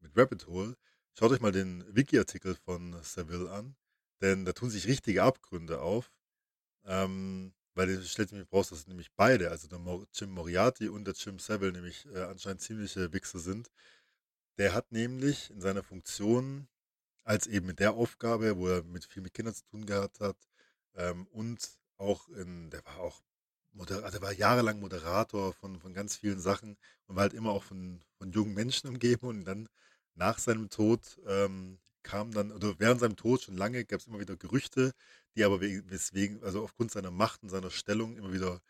mit 0.00 0.14
Rabbit 0.16 0.46
Hole, 0.46 0.76
schaut 1.18 1.32
euch 1.32 1.40
mal 1.40 1.50
den 1.50 1.82
Wiki-Artikel 1.96 2.54
von 2.56 2.94
Seville 3.02 3.50
an, 3.50 3.74
denn 4.20 4.44
da 4.44 4.52
tun 4.52 4.68
sich 4.68 4.86
richtige 4.86 5.22
Abgründe 5.22 5.80
auf. 5.80 6.12
Ähm, 6.84 7.54
weil 7.74 7.90
es 7.90 8.10
stellt 8.10 8.28
sich 8.28 8.52
raus, 8.52 8.68
dass 8.68 8.86
nämlich 8.86 9.12
beide, 9.16 9.50
also 9.50 9.66
der 9.66 9.80
Jim 10.12 10.30
Moriarty 10.30 10.88
und 10.88 11.06
der 11.06 11.14
Jim 11.14 11.38
Seville, 11.38 11.72
nämlich 11.72 12.06
äh, 12.14 12.22
anscheinend 12.24 12.60
ziemliche 12.60 13.12
Wichser 13.14 13.38
sind. 13.38 13.70
Der 14.58 14.74
hat 14.74 14.92
nämlich 14.92 15.50
in 15.50 15.60
seiner 15.60 15.82
Funktion 15.82 16.68
als 17.26 17.46
eben 17.48 17.66
mit 17.66 17.80
der 17.80 17.94
Aufgabe, 17.94 18.56
wo 18.56 18.68
er 18.68 18.84
mit 18.84 19.04
viel 19.04 19.22
mit 19.22 19.34
Kindern 19.34 19.54
zu 19.54 19.64
tun 19.66 19.86
gehabt 19.86 20.20
hat. 20.20 20.36
Ähm, 20.94 21.26
und 21.32 21.58
auch 21.98 22.28
in, 22.30 22.70
der 22.70 22.84
war 22.86 22.98
auch 23.00 23.22
Moder 23.72 24.04
also 24.04 24.18
der 24.18 24.22
war 24.22 24.32
jahrelang 24.32 24.80
Moderator 24.80 25.52
von, 25.52 25.78
von 25.80 25.92
ganz 25.94 26.16
vielen 26.16 26.40
Sachen 26.40 26.76
und 27.06 27.16
war 27.16 27.22
halt 27.22 27.34
immer 27.34 27.50
auch 27.50 27.64
von, 27.64 28.00
von 28.18 28.32
jungen 28.32 28.54
Menschen 28.54 28.88
umgeben 28.88 29.26
und 29.28 29.44
dann 29.44 29.68
nach 30.14 30.38
seinem 30.38 30.70
Tod 30.70 31.20
ähm, 31.26 31.78
kam 32.02 32.32
dann, 32.32 32.52
oder 32.52 32.78
während 32.78 33.00
seinem 33.00 33.16
Tod 33.16 33.42
schon 33.42 33.56
lange 33.56 33.84
gab 33.84 34.00
es 34.00 34.06
immer 34.06 34.20
wieder 34.20 34.36
Gerüchte, 34.36 34.92
die 35.34 35.44
aber 35.44 35.60
weswegen, 35.60 36.42
also 36.42 36.62
aufgrund 36.62 36.92
seiner 36.92 37.10
Macht 37.10 37.42
und 37.42 37.50
seiner 37.50 37.70
Stellung 37.70 38.16
immer 38.16 38.32
wieder 38.32 38.62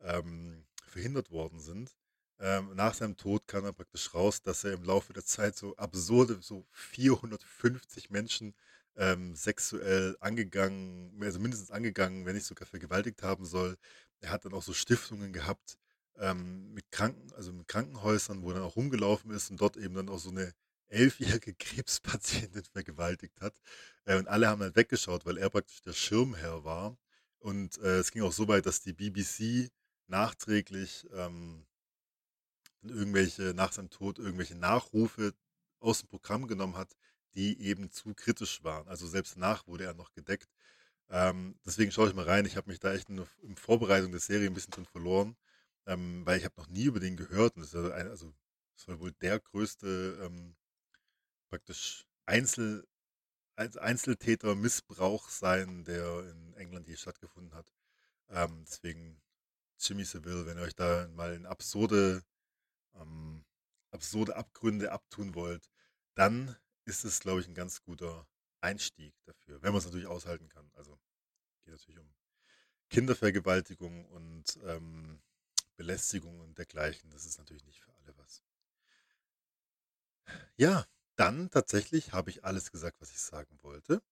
ähm, 0.00 0.64
verhindert 0.86 1.30
worden 1.30 1.60
sind. 1.60 1.94
Ähm, 2.40 2.74
nach 2.74 2.94
seinem 2.94 3.16
Tod 3.16 3.46
kam 3.46 3.64
dann 3.64 3.74
praktisch 3.74 4.12
raus, 4.14 4.42
dass 4.42 4.64
er 4.64 4.72
im 4.72 4.84
Laufe 4.84 5.12
der 5.12 5.24
Zeit 5.24 5.56
so 5.56 5.76
absurde, 5.76 6.38
so 6.40 6.66
450 6.72 8.10
Menschen 8.10 8.54
ähm, 8.96 9.34
sexuell 9.34 10.16
angegangen, 10.20 11.16
also 11.22 11.38
mindestens 11.38 11.70
angegangen, 11.70 12.26
wenn 12.26 12.34
nicht 12.34 12.46
sogar 12.46 12.66
vergewaltigt 12.66 13.22
haben 13.22 13.44
soll. 13.44 13.76
Er 14.20 14.30
hat 14.30 14.44
dann 14.44 14.54
auch 14.54 14.62
so 14.62 14.72
Stiftungen 14.72 15.32
gehabt 15.32 15.78
ähm, 16.18 16.72
mit 16.72 16.90
Kranken, 16.90 17.32
also 17.34 17.52
mit 17.52 17.68
Krankenhäusern, 17.68 18.42
wo 18.42 18.50
er 18.50 18.54
dann 18.54 18.64
auch 18.64 18.76
rumgelaufen 18.76 19.30
ist 19.30 19.50
und 19.50 19.60
dort 19.60 19.76
eben 19.76 19.94
dann 19.94 20.08
auch 20.08 20.18
so 20.18 20.30
eine 20.30 20.52
elfjährige 20.88 21.54
Krebspatientin 21.58 22.64
vergewaltigt 22.64 23.40
hat. 23.40 23.54
Äh, 24.04 24.16
und 24.18 24.28
alle 24.28 24.48
haben 24.48 24.60
dann 24.60 24.76
weggeschaut, 24.76 25.26
weil 25.26 25.38
er 25.38 25.50
praktisch 25.50 25.82
der 25.82 25.92
Schirmherr 25.92 26.64
war. 26.64 26.96
Und 27.38 27.78
äh, 27.78 27.98
es 27.98 28.10
ging 28.10 28.22
auch 28.22 28.32
so 28.32 28.48
weit, 28.48 28.66
dass 28.66 28.80
die 28.80 28.92
BBC 28.92 29.70
nachträglich 30.06 31.06
ähm, 31.12 31.66
irgendwelche, 32.90 33.54
nach 33.54 33.72
seinem 33.72 33.90
Tod, 33.90 34.18
irgendwelche 34.18 34.56
Nachrufe 34.56 35.34
aus 35.80 36.00
dem 36.00 36.08
Programm 36.08 36.46
genommen 36.46 36.76
hat, 36.76 36.96
die 37.34 37.60
eben 37.60 37.90
zu 37.90 38.14
kritisch 38.14 38.62
waren. 38.64 38.88
Also 38.88 39.06
selbst 39.06 39.36
danach 39.36 39.66
wurde 39.66 39.84
er 39.84 39.94
noch 39.94 40.12
gedeckt. 40.12 40.48
Ähm, 41.10 41.58
deswegen 41.66 41.92
schaue 41.92 42.08
ich 42.08 42.14
mal 42.14 42.24
rein. 42.24 42.46
Ich 42.46 42.56
habe 42.56 42.70
mich 42.70 42.80
da 42.80 42.94
echt 42.94 43.10
in, 43.10 43.24
in, 43.42 43.56
Vorbereitung 43.56 44.10
der 44.10 44.20
Serie 44.20 44.48
ein 44.48 44.54
bisschen 44.54 44.72
drin 44.72 44.86
verloren, 44.86 45.36
ähm, 45.86 46.24
weil 46.24 46.38
ich 46.38 46.44
habe 46.44 46.54
noch 46.56 46.68
nie 46.68 46.84
über 46.84 47.00
den 47.00 47.16
gehört. 47.16 47.56
Und 47.56 47.62
das 47.62 47.74
ist 47.74 47.92
ein, 47.92 48.08
also 48.08 48.32
das 48.76 48.88
war 48.88 49.00
wohl 49.00 49.12
der 49.12 49.40
größte 49.40 50.18
ähm, 50.22 50.56
praktisch 51.50 52.06
Einzel, 52.26 52.86
als 53.56 53.76
Einzeltäter 53.76 54.54
Missbrauch 54.54 55.28
sein, 55.28 55.84
der 55.84 56.30
in 56.30 56.54
England 56.54 56.86
hier 56.86 56.96
stattgefunden 56.96 57.54
hat. 57.54 57.72
Ähm, 58.30 58.64
deswegen 58.66 59.20
Jimmy 59.78 60.04
Seville, 60.04 60.46
wenn 60.46 60.58
ihr 60.58 60.64
euch 60.64 60.74
da 60.74 61.08
mal 61.08 61.34
in 61.34 61.46
absurde, 61.46 62.22
ähm, 62.96 63.44
absurde 63.90 64.36
Abgründe 64.36 64.92
abtun 64.92 65.34
wollt, 65.34 65.70
dann 66.14 66.56
ist 66.84 67.04
es, 67.04 67.20
glaube 67.20 67.40
ich, 67.40 67.48
ein 67.48 67.54
ganz 67.54 67.82
guter 67.82 68.26
Einstieg 68.60 69.14
dafür, 69.24 69.62
wenn 69.62 69.72
man 69.72 69.78
es 69.78 69.84
natürlich 69.84 70.06
aushalten 70.06 70.48
kann. 70.48 70.70
Also 70.74 70.98
geht 71.64 71.72
natürlich 71.72 72.00
um 72.00 72.14
Kindervergewaltigung 72.90 74.06
und 74.06 74.58
ähm, 74.64 75.22
Belästigung 75.76 76.40
und 76.40 76.58
dergleichen. 76.58 77.10
Das 77.10 77.24
ist 77.24 77.38
natürlich 77.38 77.64
nicht 77.64 77.80
für 77.80 77.94
alle 77.96 78.16
was. 78.16 78.44
Ja, 80.56 80.86
dann 81.16 81.50
tatsächlich 81.50 82.12
habe 82.12 82.30
ich 82.30 82.44
alles 82.44 82.70
gesagt, 82.70 83.00
was 83.00 83.10
ich 83.10 83.20
sagen 83.20 83.58
wollte. 83.62 84.02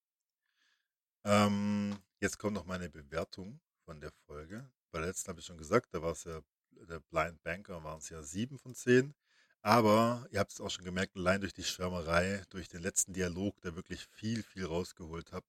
Ähm, 1.25 1.97
jetzt 2.21 2.39
kommt 2.39 2.55
noch 2.55 2.65
meine 2.65 2.91
Bewertung 2.91 3.61
von 3.85 4.01
der 4.01 4.13
Folge. 4.27 4.71
Bei 4.91 4.99
der 4.99 5.09
letzten 5.09 5.29
habe 5.29 5.41
ich 5.41 5.47
schon 5.47 5.59
gesagt, 5.59 5.95
da 5.95 6.03
war 6.03 6.13
es 6.13 6.25
ja 6.25 6.43
der 6.87 7.01
Blind 7.01 7.43
Banker, 7.43 7.83
waren 7.85 7.99
es 7.99 8.09
ja 8.09 8.23
sieben 8.23 8.59
von 8.59 8.75
zehn. 8.75 9.15
Aber 9.63 10.27
ihr 10.31 10.41
habt 10.41 10.53
es 10.53 10.61
auch 10.61 10.71
schon 10.71 10.85
gemerkt, 10.85 11.17
allein 11.17 11.41
durch 11.41 11.53
die 11.53 11.63
Schwärmerei, 11.63 12.43
durch 12.51 12.69
den 12.69 12.83
letzten 12.83 13.13
Dialog, 13.13 13.61
der 13.61 13.77
wirklich 13.77 14.07
viel, 14.07 14.43
viel 14.43 14.67
rausgeholt 14.67 15.33
hat, 15.33 15.45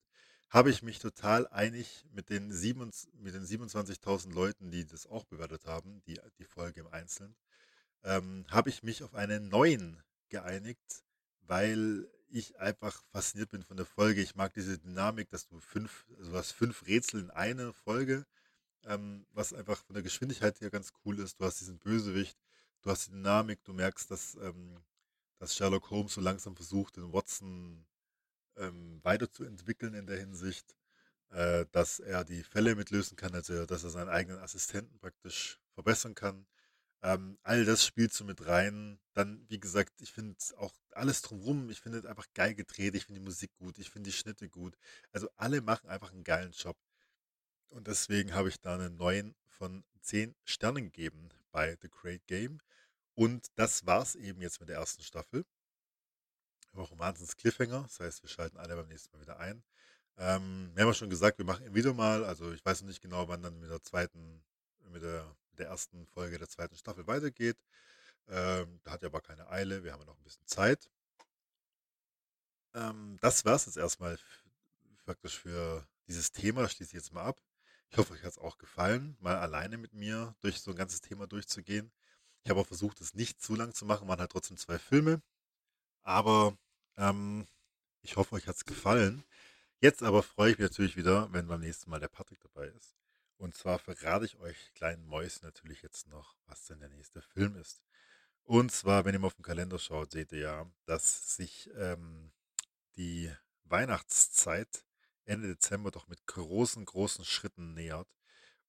habe 0.50 0.70
ich 0.70 0.84
mich 0.84 1.00
total 1.00 1.48
einig 1.48 2.06
mit 2.12 2.30
den, 2.30 2.52
den 2.52 2.54
27.000 2.54 4.32
Leuten, 4.32 4.70
die 4.70 4.86
das 4.86 5.08
auch 5.08 5.26
bewertet 5.26 5.66
haben, 5.66 6.04
die, 6.06 6.20
die 6.38 6.46
Folge 6.46 6.82
im 6.82 6.88
Einzelnen, 6.88 7.36
ähm, 8.04 8.46
habe 8.50 8.70
ich 8.70 8.84
mich 8.84 9.02
auf 9.02 9.16
einen 9.16 9.50
neuen 9.50 10.00
geeinigt, 10.30 11.04
weil 11.42 12.08
ich 12.30 12.60
einfach 12.60 13.04
fasziniert 13.12 13.50
bin 13.50 13.64
von 13.64 13.78
der 13.78 13.86
Folge. 13.88 14.22
Ich 14.22 14.36
mag 14.36 14.54
diese 14.54 14.78
Dynamik, 14.78 15.30
dass 15.30 15.48
du 15.48 15.60
fünf, 15.60 16.06
also 16.20 16.32
du 16.32 16.38
hast 16.38 16.52
fünf 16.52 16.86
Rätsel 16.86 17.22
in 17.22 17.32
einer 17.32 17.74
Folge, 17.74 18.26
ähm, 18.86 19.26
was 19.32 19.54
einfach 19.54 19.84
von 19.84 19.94
der 19.94 20.04
Geschwindigkeit 20.04 20.60
her 20.62 20.70
ganz 20.70 20.92
cool 21.06 21.20
ist. 21.20 21.40
Du 21.40 21.46
hast 21.46 21.60
diesen 21.60 21.80
Bösewicht, 21.80 22.38
du 22.82 22.92
hast 22.92 23.08
die 23.08 23.12
Dynamik, 23.12 23.64
du 23.64 23.74
merkst, 23.74 24.10
dass, 24.12 24.36
ähm, 24.36 24.84
dass 25.40 25.56
Sherlock 25.56 25.90
Holmes 25.90 26.14
so 26.14 26.22
langsam 26.22 26.56
versucht, 26.56 26.98
den 26.98 27.12
Watson 27.14 27.86
ähm, 28.58 29.00
weiterzuentwickeln 29.04 29.94
in 29.94 30.08
der 30.08 30.20
Hinsicht, 30.20 30.76
äh, 31.30 31.66
dass 31.72 32.00
er 32.00 32.24
die 32.24 32.44
Fälle 32.44 32.76
mitlösen 32.76 33.18
kann, 33.18 33.34
also 33.34 33.66
dass 33.66 33.84
er 33.84 33.90
seinen 33.90 34.10
eigenen 34.10 34.40
Assistenten 34.40 35.00
praktisch 35.00 35.60
verbessern 35.74 36.16
kann. 36.16 36.46
Ähm, 37.04 37.38
all 37.44 37.66
das 37.66 37.86
spielt 37.86 38.14
so 38.14 38.24
mit 38.24 38.46
rein. 38.48 39.00
Dann, 39.14 39.46
wie 39.50 39.60
gesagt, 39.60 40.02
ich 40.02 40.12
finde 40.14 40.38
auch 40.58 40.74
alles 40.92 41.22
drumherum, 41.22 41.70
ich 41.70 41.82
finde 41.82 42.00
es 42.00 42.06
einfach 42.06 42.28
geil 42.34 42.56
gedreht, 42.56 42.96
ich 42.96 43.06
finde 43.06 43.20
die 43.20 43.26
Musik 43.26 43.52
gut, 43.58 43.78
ich 43.78 43.90
finde 43.90 44.10
die 44.10 44.16
Schnitte 44.16 44.50
gut. 44.50 44.78
Also 45.12 45.30
alle 45.36 45.62
machen 45.62 45.90
einfach 45.90 46.12
einen 46.14 46.24
geilen 46.24 46.52
Job. 46.52 46.78
Und 47.74 47.88
deswegen 47.88 48.36
habe 48.36 48.50
ich 48.50 48.62
da 48.62 48.76
einen 48.76 48.98
neuen 48.98 49.36
von 49.48 49.84
10 50.02 50.36
Sternen 50.46 50.86
gegeben 50.86 51.30
bei 51.52 51.76
The 51.82 51.90
Great 51.90 52.26
Game. 52.28 52.60
Und 53.16 53.48
das 53.56 53.86
war's 53.88 54.14
eben 54.14 54.42
jetzt 54.42 54.60
mit 54.60 54.70
der 54.70 54.78
ersten 54.78 55.02
Staffel. 55.02 55.44
Auch 56.76 56.92
ein 56.92 57.00
Wahnsinns 57.00 57.36
Cliffhanger. 57.36 57.82
Das 57.82 58.00
heißt, 58.00 58.22
wir 58.22 58.30
schalten 58.30 58.58
alle 58.58 58.76
beim 58.76 58.88
nächsten 58.88 59.12
Mal 59.12 59.22
wieder 59.22 59.40
ein. 59.40 59.64
Ähm, 60.18 60.72
wir 60.76 60.84
haben 60.84 60.90
ja 60.90 60.94
schon 60.94 61.10
gesagt, 61.10 61.40
wir 61.40 61.46
machen 61.46 61.74
wieder 61.74 61.94
mal. 61.96 62.24
Also 62.24 62.52
ich 62.52 62.64
weiß 62.64 62.82
noch 62.82 62.90
nicht 62.90 63.02
genau, 63.02 63.28
wann 63.28 63.42
dann 63.42 63.60
mit 63.60 63.72
der 63.72 63.82
zweiten, 63.82 64.44
mit 64.92 65.02
der, 65.02 65.36
mit 65.50 65.60
der 65.60 65.68
ersten 65.68 66.06
Folge 66.06 66.38
der 66.38 66.50
zweiten 66.50 66.76
Staffel 66.76 67.08
weitergeht. 67.08 67.58
Ähm, 68.28 68.82
da 68.84 68.92
hat 68.92 69.02
er 69.02 69.08
aber 69.08 69.22
keine 69.22 69.50
Eile. 69.50 69.84
Wir 69.84 69.94
haben 69.94 70.02
ja 70.02 70.06
noch 70.06 70.18
ein 70.18 70.24
bisschen 70.24 70.46
Zeit. 70.46 70.92
Ähm, 72.76 73.18
das 73.20 73.46
war's 73.46 73.66
jetzt 73.66 73.78
erstmal 73.78 74.20
faktisch 75.06 75.40
für 75.40 75.88
dieses 76.08 76.32
Thema. 76.32 76.70
Schließe 76.70 76.92
ich 76.92 77.04
jetzt 77.04 77.14
mal 77.14 77.24
ab. 77.24 77.42
Ich 77.94 78.00
hoffe, 78.00 78.14
euch 78.16 78.24
hat 78.24 78.32
es 78.32 78.40
auch 78.40 78.58
gefallen, 78.58 79.16
mal 79.20 79.36
alleine 79.36 79.78
mit 79.78 79.94
mir 79.94 80.36
durch 80.42 80.62
so 80.62 80.72
ein 80.72 80.78
ganzes 80.78 81.02
Thema 81.02 81.28
durchzugehen. 81.28 81.92
Ich 82.44 82.50
habe 82.50 82.60
auch 82.60 82.66
versucht, 82.66 83.00
es 83.02 83.14
nicht 83.14 83.40
zu 83.40 83.56
lang 83.56 83.72
zu 83.76 83.86
machen, 83.86 84.08
waren 84.08 84.20
halt 84.20 84.32
trotzdem 84.32 84.58
zwei 84.58 84.80
Filme. 84.80 85.22
Aber 86.02 86.58
ähm, 86.98 87.46
ich 88.02 88.16
hoffe, 88.16 88.34
euch 88.34 88.48
hat 88.48 88.56
es 88.56 88.66
gefallen. 88.66 89.24
Jetzt 89.80 90.02
aber 90.02 90.24
freue 90.24 90.50
ich 90.50 90.58
mich 90.58 90.72
natürlich 90.72 90.98
wieder, 90.98 91.32
wenn 91.34 91.48
beim 91.48 91.60
nächsten 91.60 91.92
Mal 91.92 92.00
der 92.00 92.08
Patrick 92.08 92.40
dabei 92.42 92.66
ist. 92.70 92.96
Und 93.38 93.56
zwar 93.56 93.78
verrate 93.78 94.26
ich 94.26 94.40
euch 94.40 94.74
kleinen 94.74 95.06
Mäusen 95.06 95.46
natürlich 95.46 95.84
jetzt 95.84 96.08
noch, 96.08 96.36
was 96.48 96.66
denn 96.66 96.80
der 96.80 96.90
nächste 96.90 97.22
Film 97.22 97.56
ist. 97.58 97.84
Und 98.42 98.72
zwar, 98.72 99.06
wenn 99.06 99.14
ihr 99.14 99.20
mal 99.20 99.28
auf 99.28 99.36
den 99.36 99.46
Kalender 99.46 99.78
schaut, 99.78 100.14
seht 100.14 100.32
ihr 100.32 100.40
ja, 100.40 100.72
dass 100.88 101.36
sich 101.36 101.70
ähm, 101.76 102.32
die 102.98 103.32
Weihnachtszeit 103.66 104.84
Ende 105.26 105.48
Dezember 105.48 105.92
doch 105.92 106.08
mit 106.08 106.26
großen, 106.28 106.86
großen 106.86 107.26
Schritten 107.26 107.74
nähert. 107.74 108.08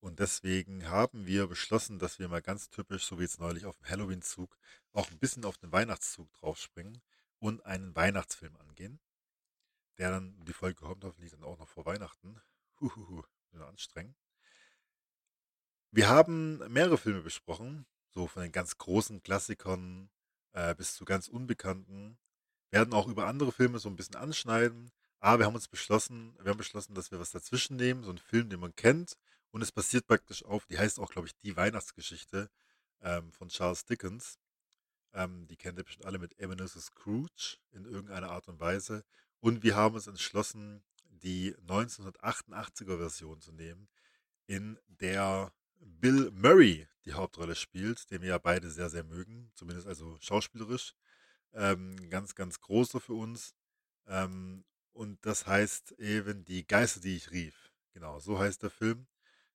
Und 0.00 0.20
deswegen 0.20 0.88
haben 0.88 1.26
wir 1.26 1.46
beschlossen, 1.46 1.98
dass 1.98 2.18
wir 2.18 2.28
mal 2.28 2.42
ganz 2.42 2.68
typisch, 2.68 3.06
so 3.06 3.18
wie 3.18 3.22
jetzt 3.22 3.40
neulich 3.40 3.64
auf 3.64 3.78
dem 3.78 3.88
Halloween-Zug, 3.88 4.56
auch 4.92 5.10
ein 5.10 5.18
bisschen 5.18 5.44
auf 5.44 5.56
den 5.56 5.72
Weihnachtszug 5.72 6.30
draufspringen 6.34 7.00
und 7.38 7.64
einen 7.64 7.96
Weihnachtsfilm 7.96 8.56
angehen. 8.56 9.00
Der 9.98 10.10
dann, 10.10 10.44
die 10.44 10.52
Folge 10.52 10.82
kommt 10.82 11.04
hoffentlich 11.04 11.30
dann 11.30 11.42
auch 11.42 11.58
noch 11.58 11.68
vor 11.68 11.86
Weihnachten. 11.86 12.40
Huhuhu, 12.80 13.22
anstrengend. 13.60 14.16
Wir 15.90 16.08
haben 16.08 16.58
mehrere 16.72 16.98
Filme 16.98 17.22
besprochen, 17.22 17.86
so 18.10 18.26
von 18.26 18.42
den 18.42 18.52
ganz 18.52 18.76
großen 18.78 19.22
Klassikern 19.22 20.10
äh, 20.52 20.74
bis 20.74 20.94
zu 20.94 21.04
ganz 21.04 21.28
unbekannten. 21.28 22.18
Werden 22.70 22.92
auch 22.92 23.06
über 23.06 23.26
andere 23.26 23.52
Filme 23.52 23.78
so 23.78 23.88
ein 23.88 23.96
bisschen 23.96 24.16
anschneiden, 24.16 24.90
aber 25.24 25.38
wir 25.38 25.46
haben 25.46 25.54
uns 25.54 25.68
beschlossen, 25.68 26.36
wir 26.38 26.50
haben 26.50 26.58
beschlossen, 26.58 26.94
dass 26.94 27.10
wir 27.10 27.18
was 27.18 27.30
dazwischen 27.30 27.76
nehmen, 27.76 28.02
so 28.02 28.10
einen 28.10 28.18
Film, 28.18 28.50
den 28.50 28.60
man 28.60 28.76
kennt. 28.76 29.16
Und 29.52 29.62
es 29.62 29.72
basiert 29.72 30.06
praktisch 30.06 30.44
auf, 30.44 30.66
die 30.66 30.78
heißt 30.78 31.00
auch, 31.00 31.10
glaube 31.10 31.26
ich, 31.26 31.34
Die 31.38 31.56
Weihnachtsgeschichte 31.56 32.50
ähm, 33.00 33.32
von 33.32 33.48
Charles 33.48 33.86
Dickens. 33.86 34.38
Ähm, 35.14 35.46
die 35.46 35.56
kennt 35.56 35.78
ihr 35.78 35.84
bestimmt 35.84 36.04
alle 36.04 36.18
mit 36.18 36.38
Ebenezer 36.38 36.78
Scrooge 36.78 37.56
in 37.70 37.86
irgendeiner 37.86 38.32
Art 38.32 38.48
und 38.48 38.60
Weise. 38.60 39.02
Und 39.40 39.62
wir 39.62 39.76
haben 39.76 39.94
uns 39.94 40.08
entschlossen, 40.08 40.84
die 41.08 41.54
1988er 41.66 42.98
Version 42.98 43.40
zu 43.40 43.52
nehmen, 43.52 43.88
in 44.46 44.78
der 44.88 45.54
Bill 45.80 46.32
Murray 46.32 46.86
die 47.06 47.14
Hauptrolle 47.14 47.54
spielt, 47.54 48.10
den 48.10 48.20
wir 48.20 48.28
ja 48.28 48.38
beide 48.38 48.70
sehr, 48.70 48.90
sehr 48.90 49.04
mögen, 49.04 49.50
zumindest 49.54 49.86
also 49.88 50.18
schauspielerisch. 50.20 50.92
Ähm, 51.54 52.10
ganz, 52.10 52.34
ganz 52.34 52.60
großer 52.60 53.00
für 53.00 53.14
uns. 53.14 53.54
Ähm, 54.06 54.66
und 54.94 55.24
das 55.26 55.46
heißt 55.46 55.92
eben 55.98 56.44
Die 56.44 56.66
Geister, 56.66 57.00
die 57.00 57.16
ich 57.16 57.30
rief. 57.30 57.70
Genau, 57.92 58.18
so 58.20 58.38
heißt 58.38 58.62
der 58.62 58.70
Film, 58.70 59.06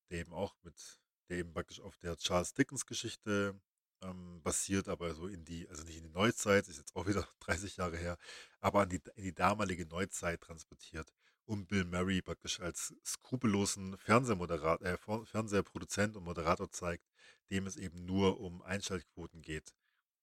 der 0.10 0.20
eben 0.20 0.34
auch 0.34 0.56
mit, 0.64 1.00
der 1.30 1.38
eben 1.40 1.54
praktisch 1.54 1.80
auf 1.80 1.98
der 1.98 2.18
Charles 2.18 2.54
Dickens 2.54 2.86
Geschichte 2.86 3.60
ähm, 4.02 4.42
basiert, 4.44 4.88
aber 4.88 5.14
so 5.14 5.28
in 5.28 5.46
die, 5.46 5.68
also 5.70 5.84
nicht 5.84 5.98
in 5.98 6.04
die 6.04 6.10
Neuzeit, 6.10 6.68
ist 6.68 6.78
jetzt 6.78 6.96
auch 6.96 7.08
wieder 7.08 7.28
30 7.42 7.78
Jahre 7.78 7.98
her, 7.98 8.18
aber 8.62 8.86
die, 8.86 9.02
in 9.16 9.24
die 9.24 9.36
damalige 9.36 9.86
Neuzeit 9.86 10.42
transportiert, 10.42 11.12
um 11.46 11.66
Bill 11.66 11.86
Murray 11.86 12.22
praktisch 12.22 12.60
als 12.60 12.94
skrupellosen 13.06 13.98
Fernsehmoderat, 13.98 14.82
äh, 14.82 14.98
Fernsehproduzent 15.26 16.16
und 16.16 16.24
Moderator 16.24 16.70
zeigt, 16.72 17.06
dem 17.50 17.66
es 17.68 17.76
eben 17.78 18.06
nur 18.06 18.40
um 18.40 18.62
Einschaltquoten 18.62 19.42
geht 19.42 19.74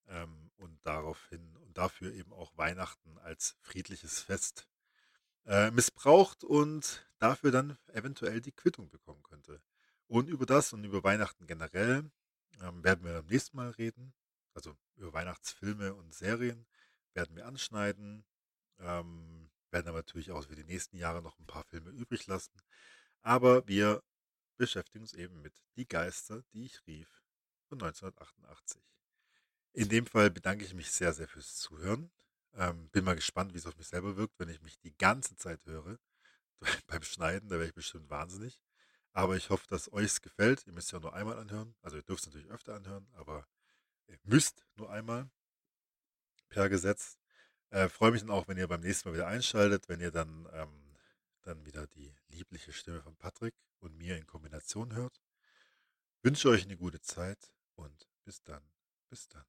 ähm, 0.08 0.50
und 0.56 0.78
daraufhin 0.84 1.56
und 1.56 1.76
dafür 1.76 2.12
eben 2.12 2.32
auch 2.32 2.56
Weihnachten 2.56 3.18
als 3.18 3.56
friedliches 3.60 4.20
Fest 4.20 4.68
äh, 5.46 5.70
missbraucht 5.70 6.44
und 6.44 7.06
dafür 7.18 7.50
dann 7.50 7.78
eventuell 7.88 8.40
die 8.40 8.52
Quittung 8.52 8.88
bekommen 8.90 9.22
könnte. 9.22 9.62
Und 10.08 10.28
über 10.28 10.46
das 10.46 10.72
und 10.72 10.84
über 10.84 11.02
Weihnachten 11.02 11.46
generell 11.46 12.10
ähm, 12.62 12.84
werden 12.84 13.04
wir 13.04 13.14
beim 13.14 13.26
nächsten 13.26 13.56
Mal 13.56 13.70
reden. 13.70 14.14
Also 14.54 14.76
über 14.96 15.12
Weihnachtsfilme 15.12 15.94
und 15.94 16.14
Serien 16.14 16.66
werden 17.14 17.36
wir 17.36 17.46
anschneiden. 17.46 18.24
Ähm, 18.78 19.50
werden 19.70 19.88
aber 19.88 19.98
natürlich 19.98 20.30
auch 20.30 20.44
für 20.44 20.56
die 20.56 20.64
nächsten 20.64 20.96
Jahre 20.96 21.22
noch 21.22 21.38
ein 21.38 21.46
paar 21.46 21.64
Filme 21.64 21.90
übrig 21.90 22.26
lassen. 22.26 22.56
Aber 23.22 23.66
wir 23.66 24.02
beschäftigen 24.56 25.02
uns 25.02 25.12
eben 25.12 25.42
mit 25.42 25.54
Die 25.76 25.86
Geister, 25.86 26.42
die 26.52 26.64
ich 26.64 26.86
rief 26.86 27.08
von 27.68 27.82
1988. 27.82 28.80
In 29.72 29.88
dem 29.88 30.06
Fall 30.06 30.30
bedanke 30.30 30.64
ich 30.64 30.72
mich 30.72 30.90
sehr, 30.90 31.12
sehr 31.12 31.28
fürs 31.28 31.56
Zuhören. 31.56 32.10
Ähm, 32.56 32.88
bin 32.90 33.04
mal 33.04 33.14
gespannt, 33.16 33.52
wie 33.52 33.58
es 33.58 33.66
auf 33.66 33.76
mich 33.76 33.86
selber 33.86 34.16
wirkt, 34.16 34.38
wenn 34.38 34.48
ich 34.48 34.62
mich 34.62 34.78
die 34.80 34.96
ganze 34.96 35.36
Zeit 35.36 35.60
höre 35.66 35.98
beim 36.86 37.02
Schneiden. 37.02 37.48
Da 37.48 37.56
wäre 37.56 37.68
ich 37.68 37.74
bestimmt 37.74 38.08
wahnsinnig. 38.08 38.58
Aber 39.12 39.36
ich 39.36 39.50
hoffe, 39.50 39.66
dass 39.68 39.92
euch 39.92 40.06
es 40.06 40.22
gefällt. 40.22 40.66
Ihr 40.66 40.72
müsst 40.72 40.92
ja 40.92 41.00
nur 41.00 41.14
einmal 41.14 41.38
anhören. 41.38 41.74
Also 41.82 41.96
ihr 41.96 42.02
dürft 42.02 42.20
es 42.20 42.26
natürlich 42.26 42.50
öfter 42.50 42.74
anhören, 42.74 43.06
aber 43.12 43.46
ihr 44.06 44.18
müsst 44.24 44.66
nur 44.76 44.90
einmal 44.90 45.30
per 46.48 46.68
Gesetz. 46.68 47.18
Äh, 47.70 47.88
Freue 47.88 48.12
mich 48.12 48.20
dann 48.20 48.30
auch, 48.30 48.48
wenn 48.48 48.58
ihr 48.58 48.68
beim 48.68 48.80
nächsten 48.80 49.08
Mal 49.08 49.14
wieder 49.14 49.26
einschaltet, 49.26 49.88
wenn 49.88 50.00
ihr 50.00 50.10
dann, 50.10 50.48
ähm, 50.52 50.96
dann 51.42 51.64
wieder 51.66 51.86
die 51.88 52.14
liebliche 52.28 52.72
Stimme 52.72 53.02
von 53.02 53.16
Patrick 53.16 53.54
und 53.78 53.96
mir 53.96 54.16
in 54.16 54.26
Kombination 54.26 54.94
hört. 54.94 55.20
Wünsche 56.22 56.48
euch 56.48 56.64
eine 56.64 56.76
gute 56.76 57.00
Zeit 57.00 57.52
und 57.74 58.08
bis 58.24 58.42
dann. 58.42 58.62
Bis 59.08 59.28
dann. 59.28 59.44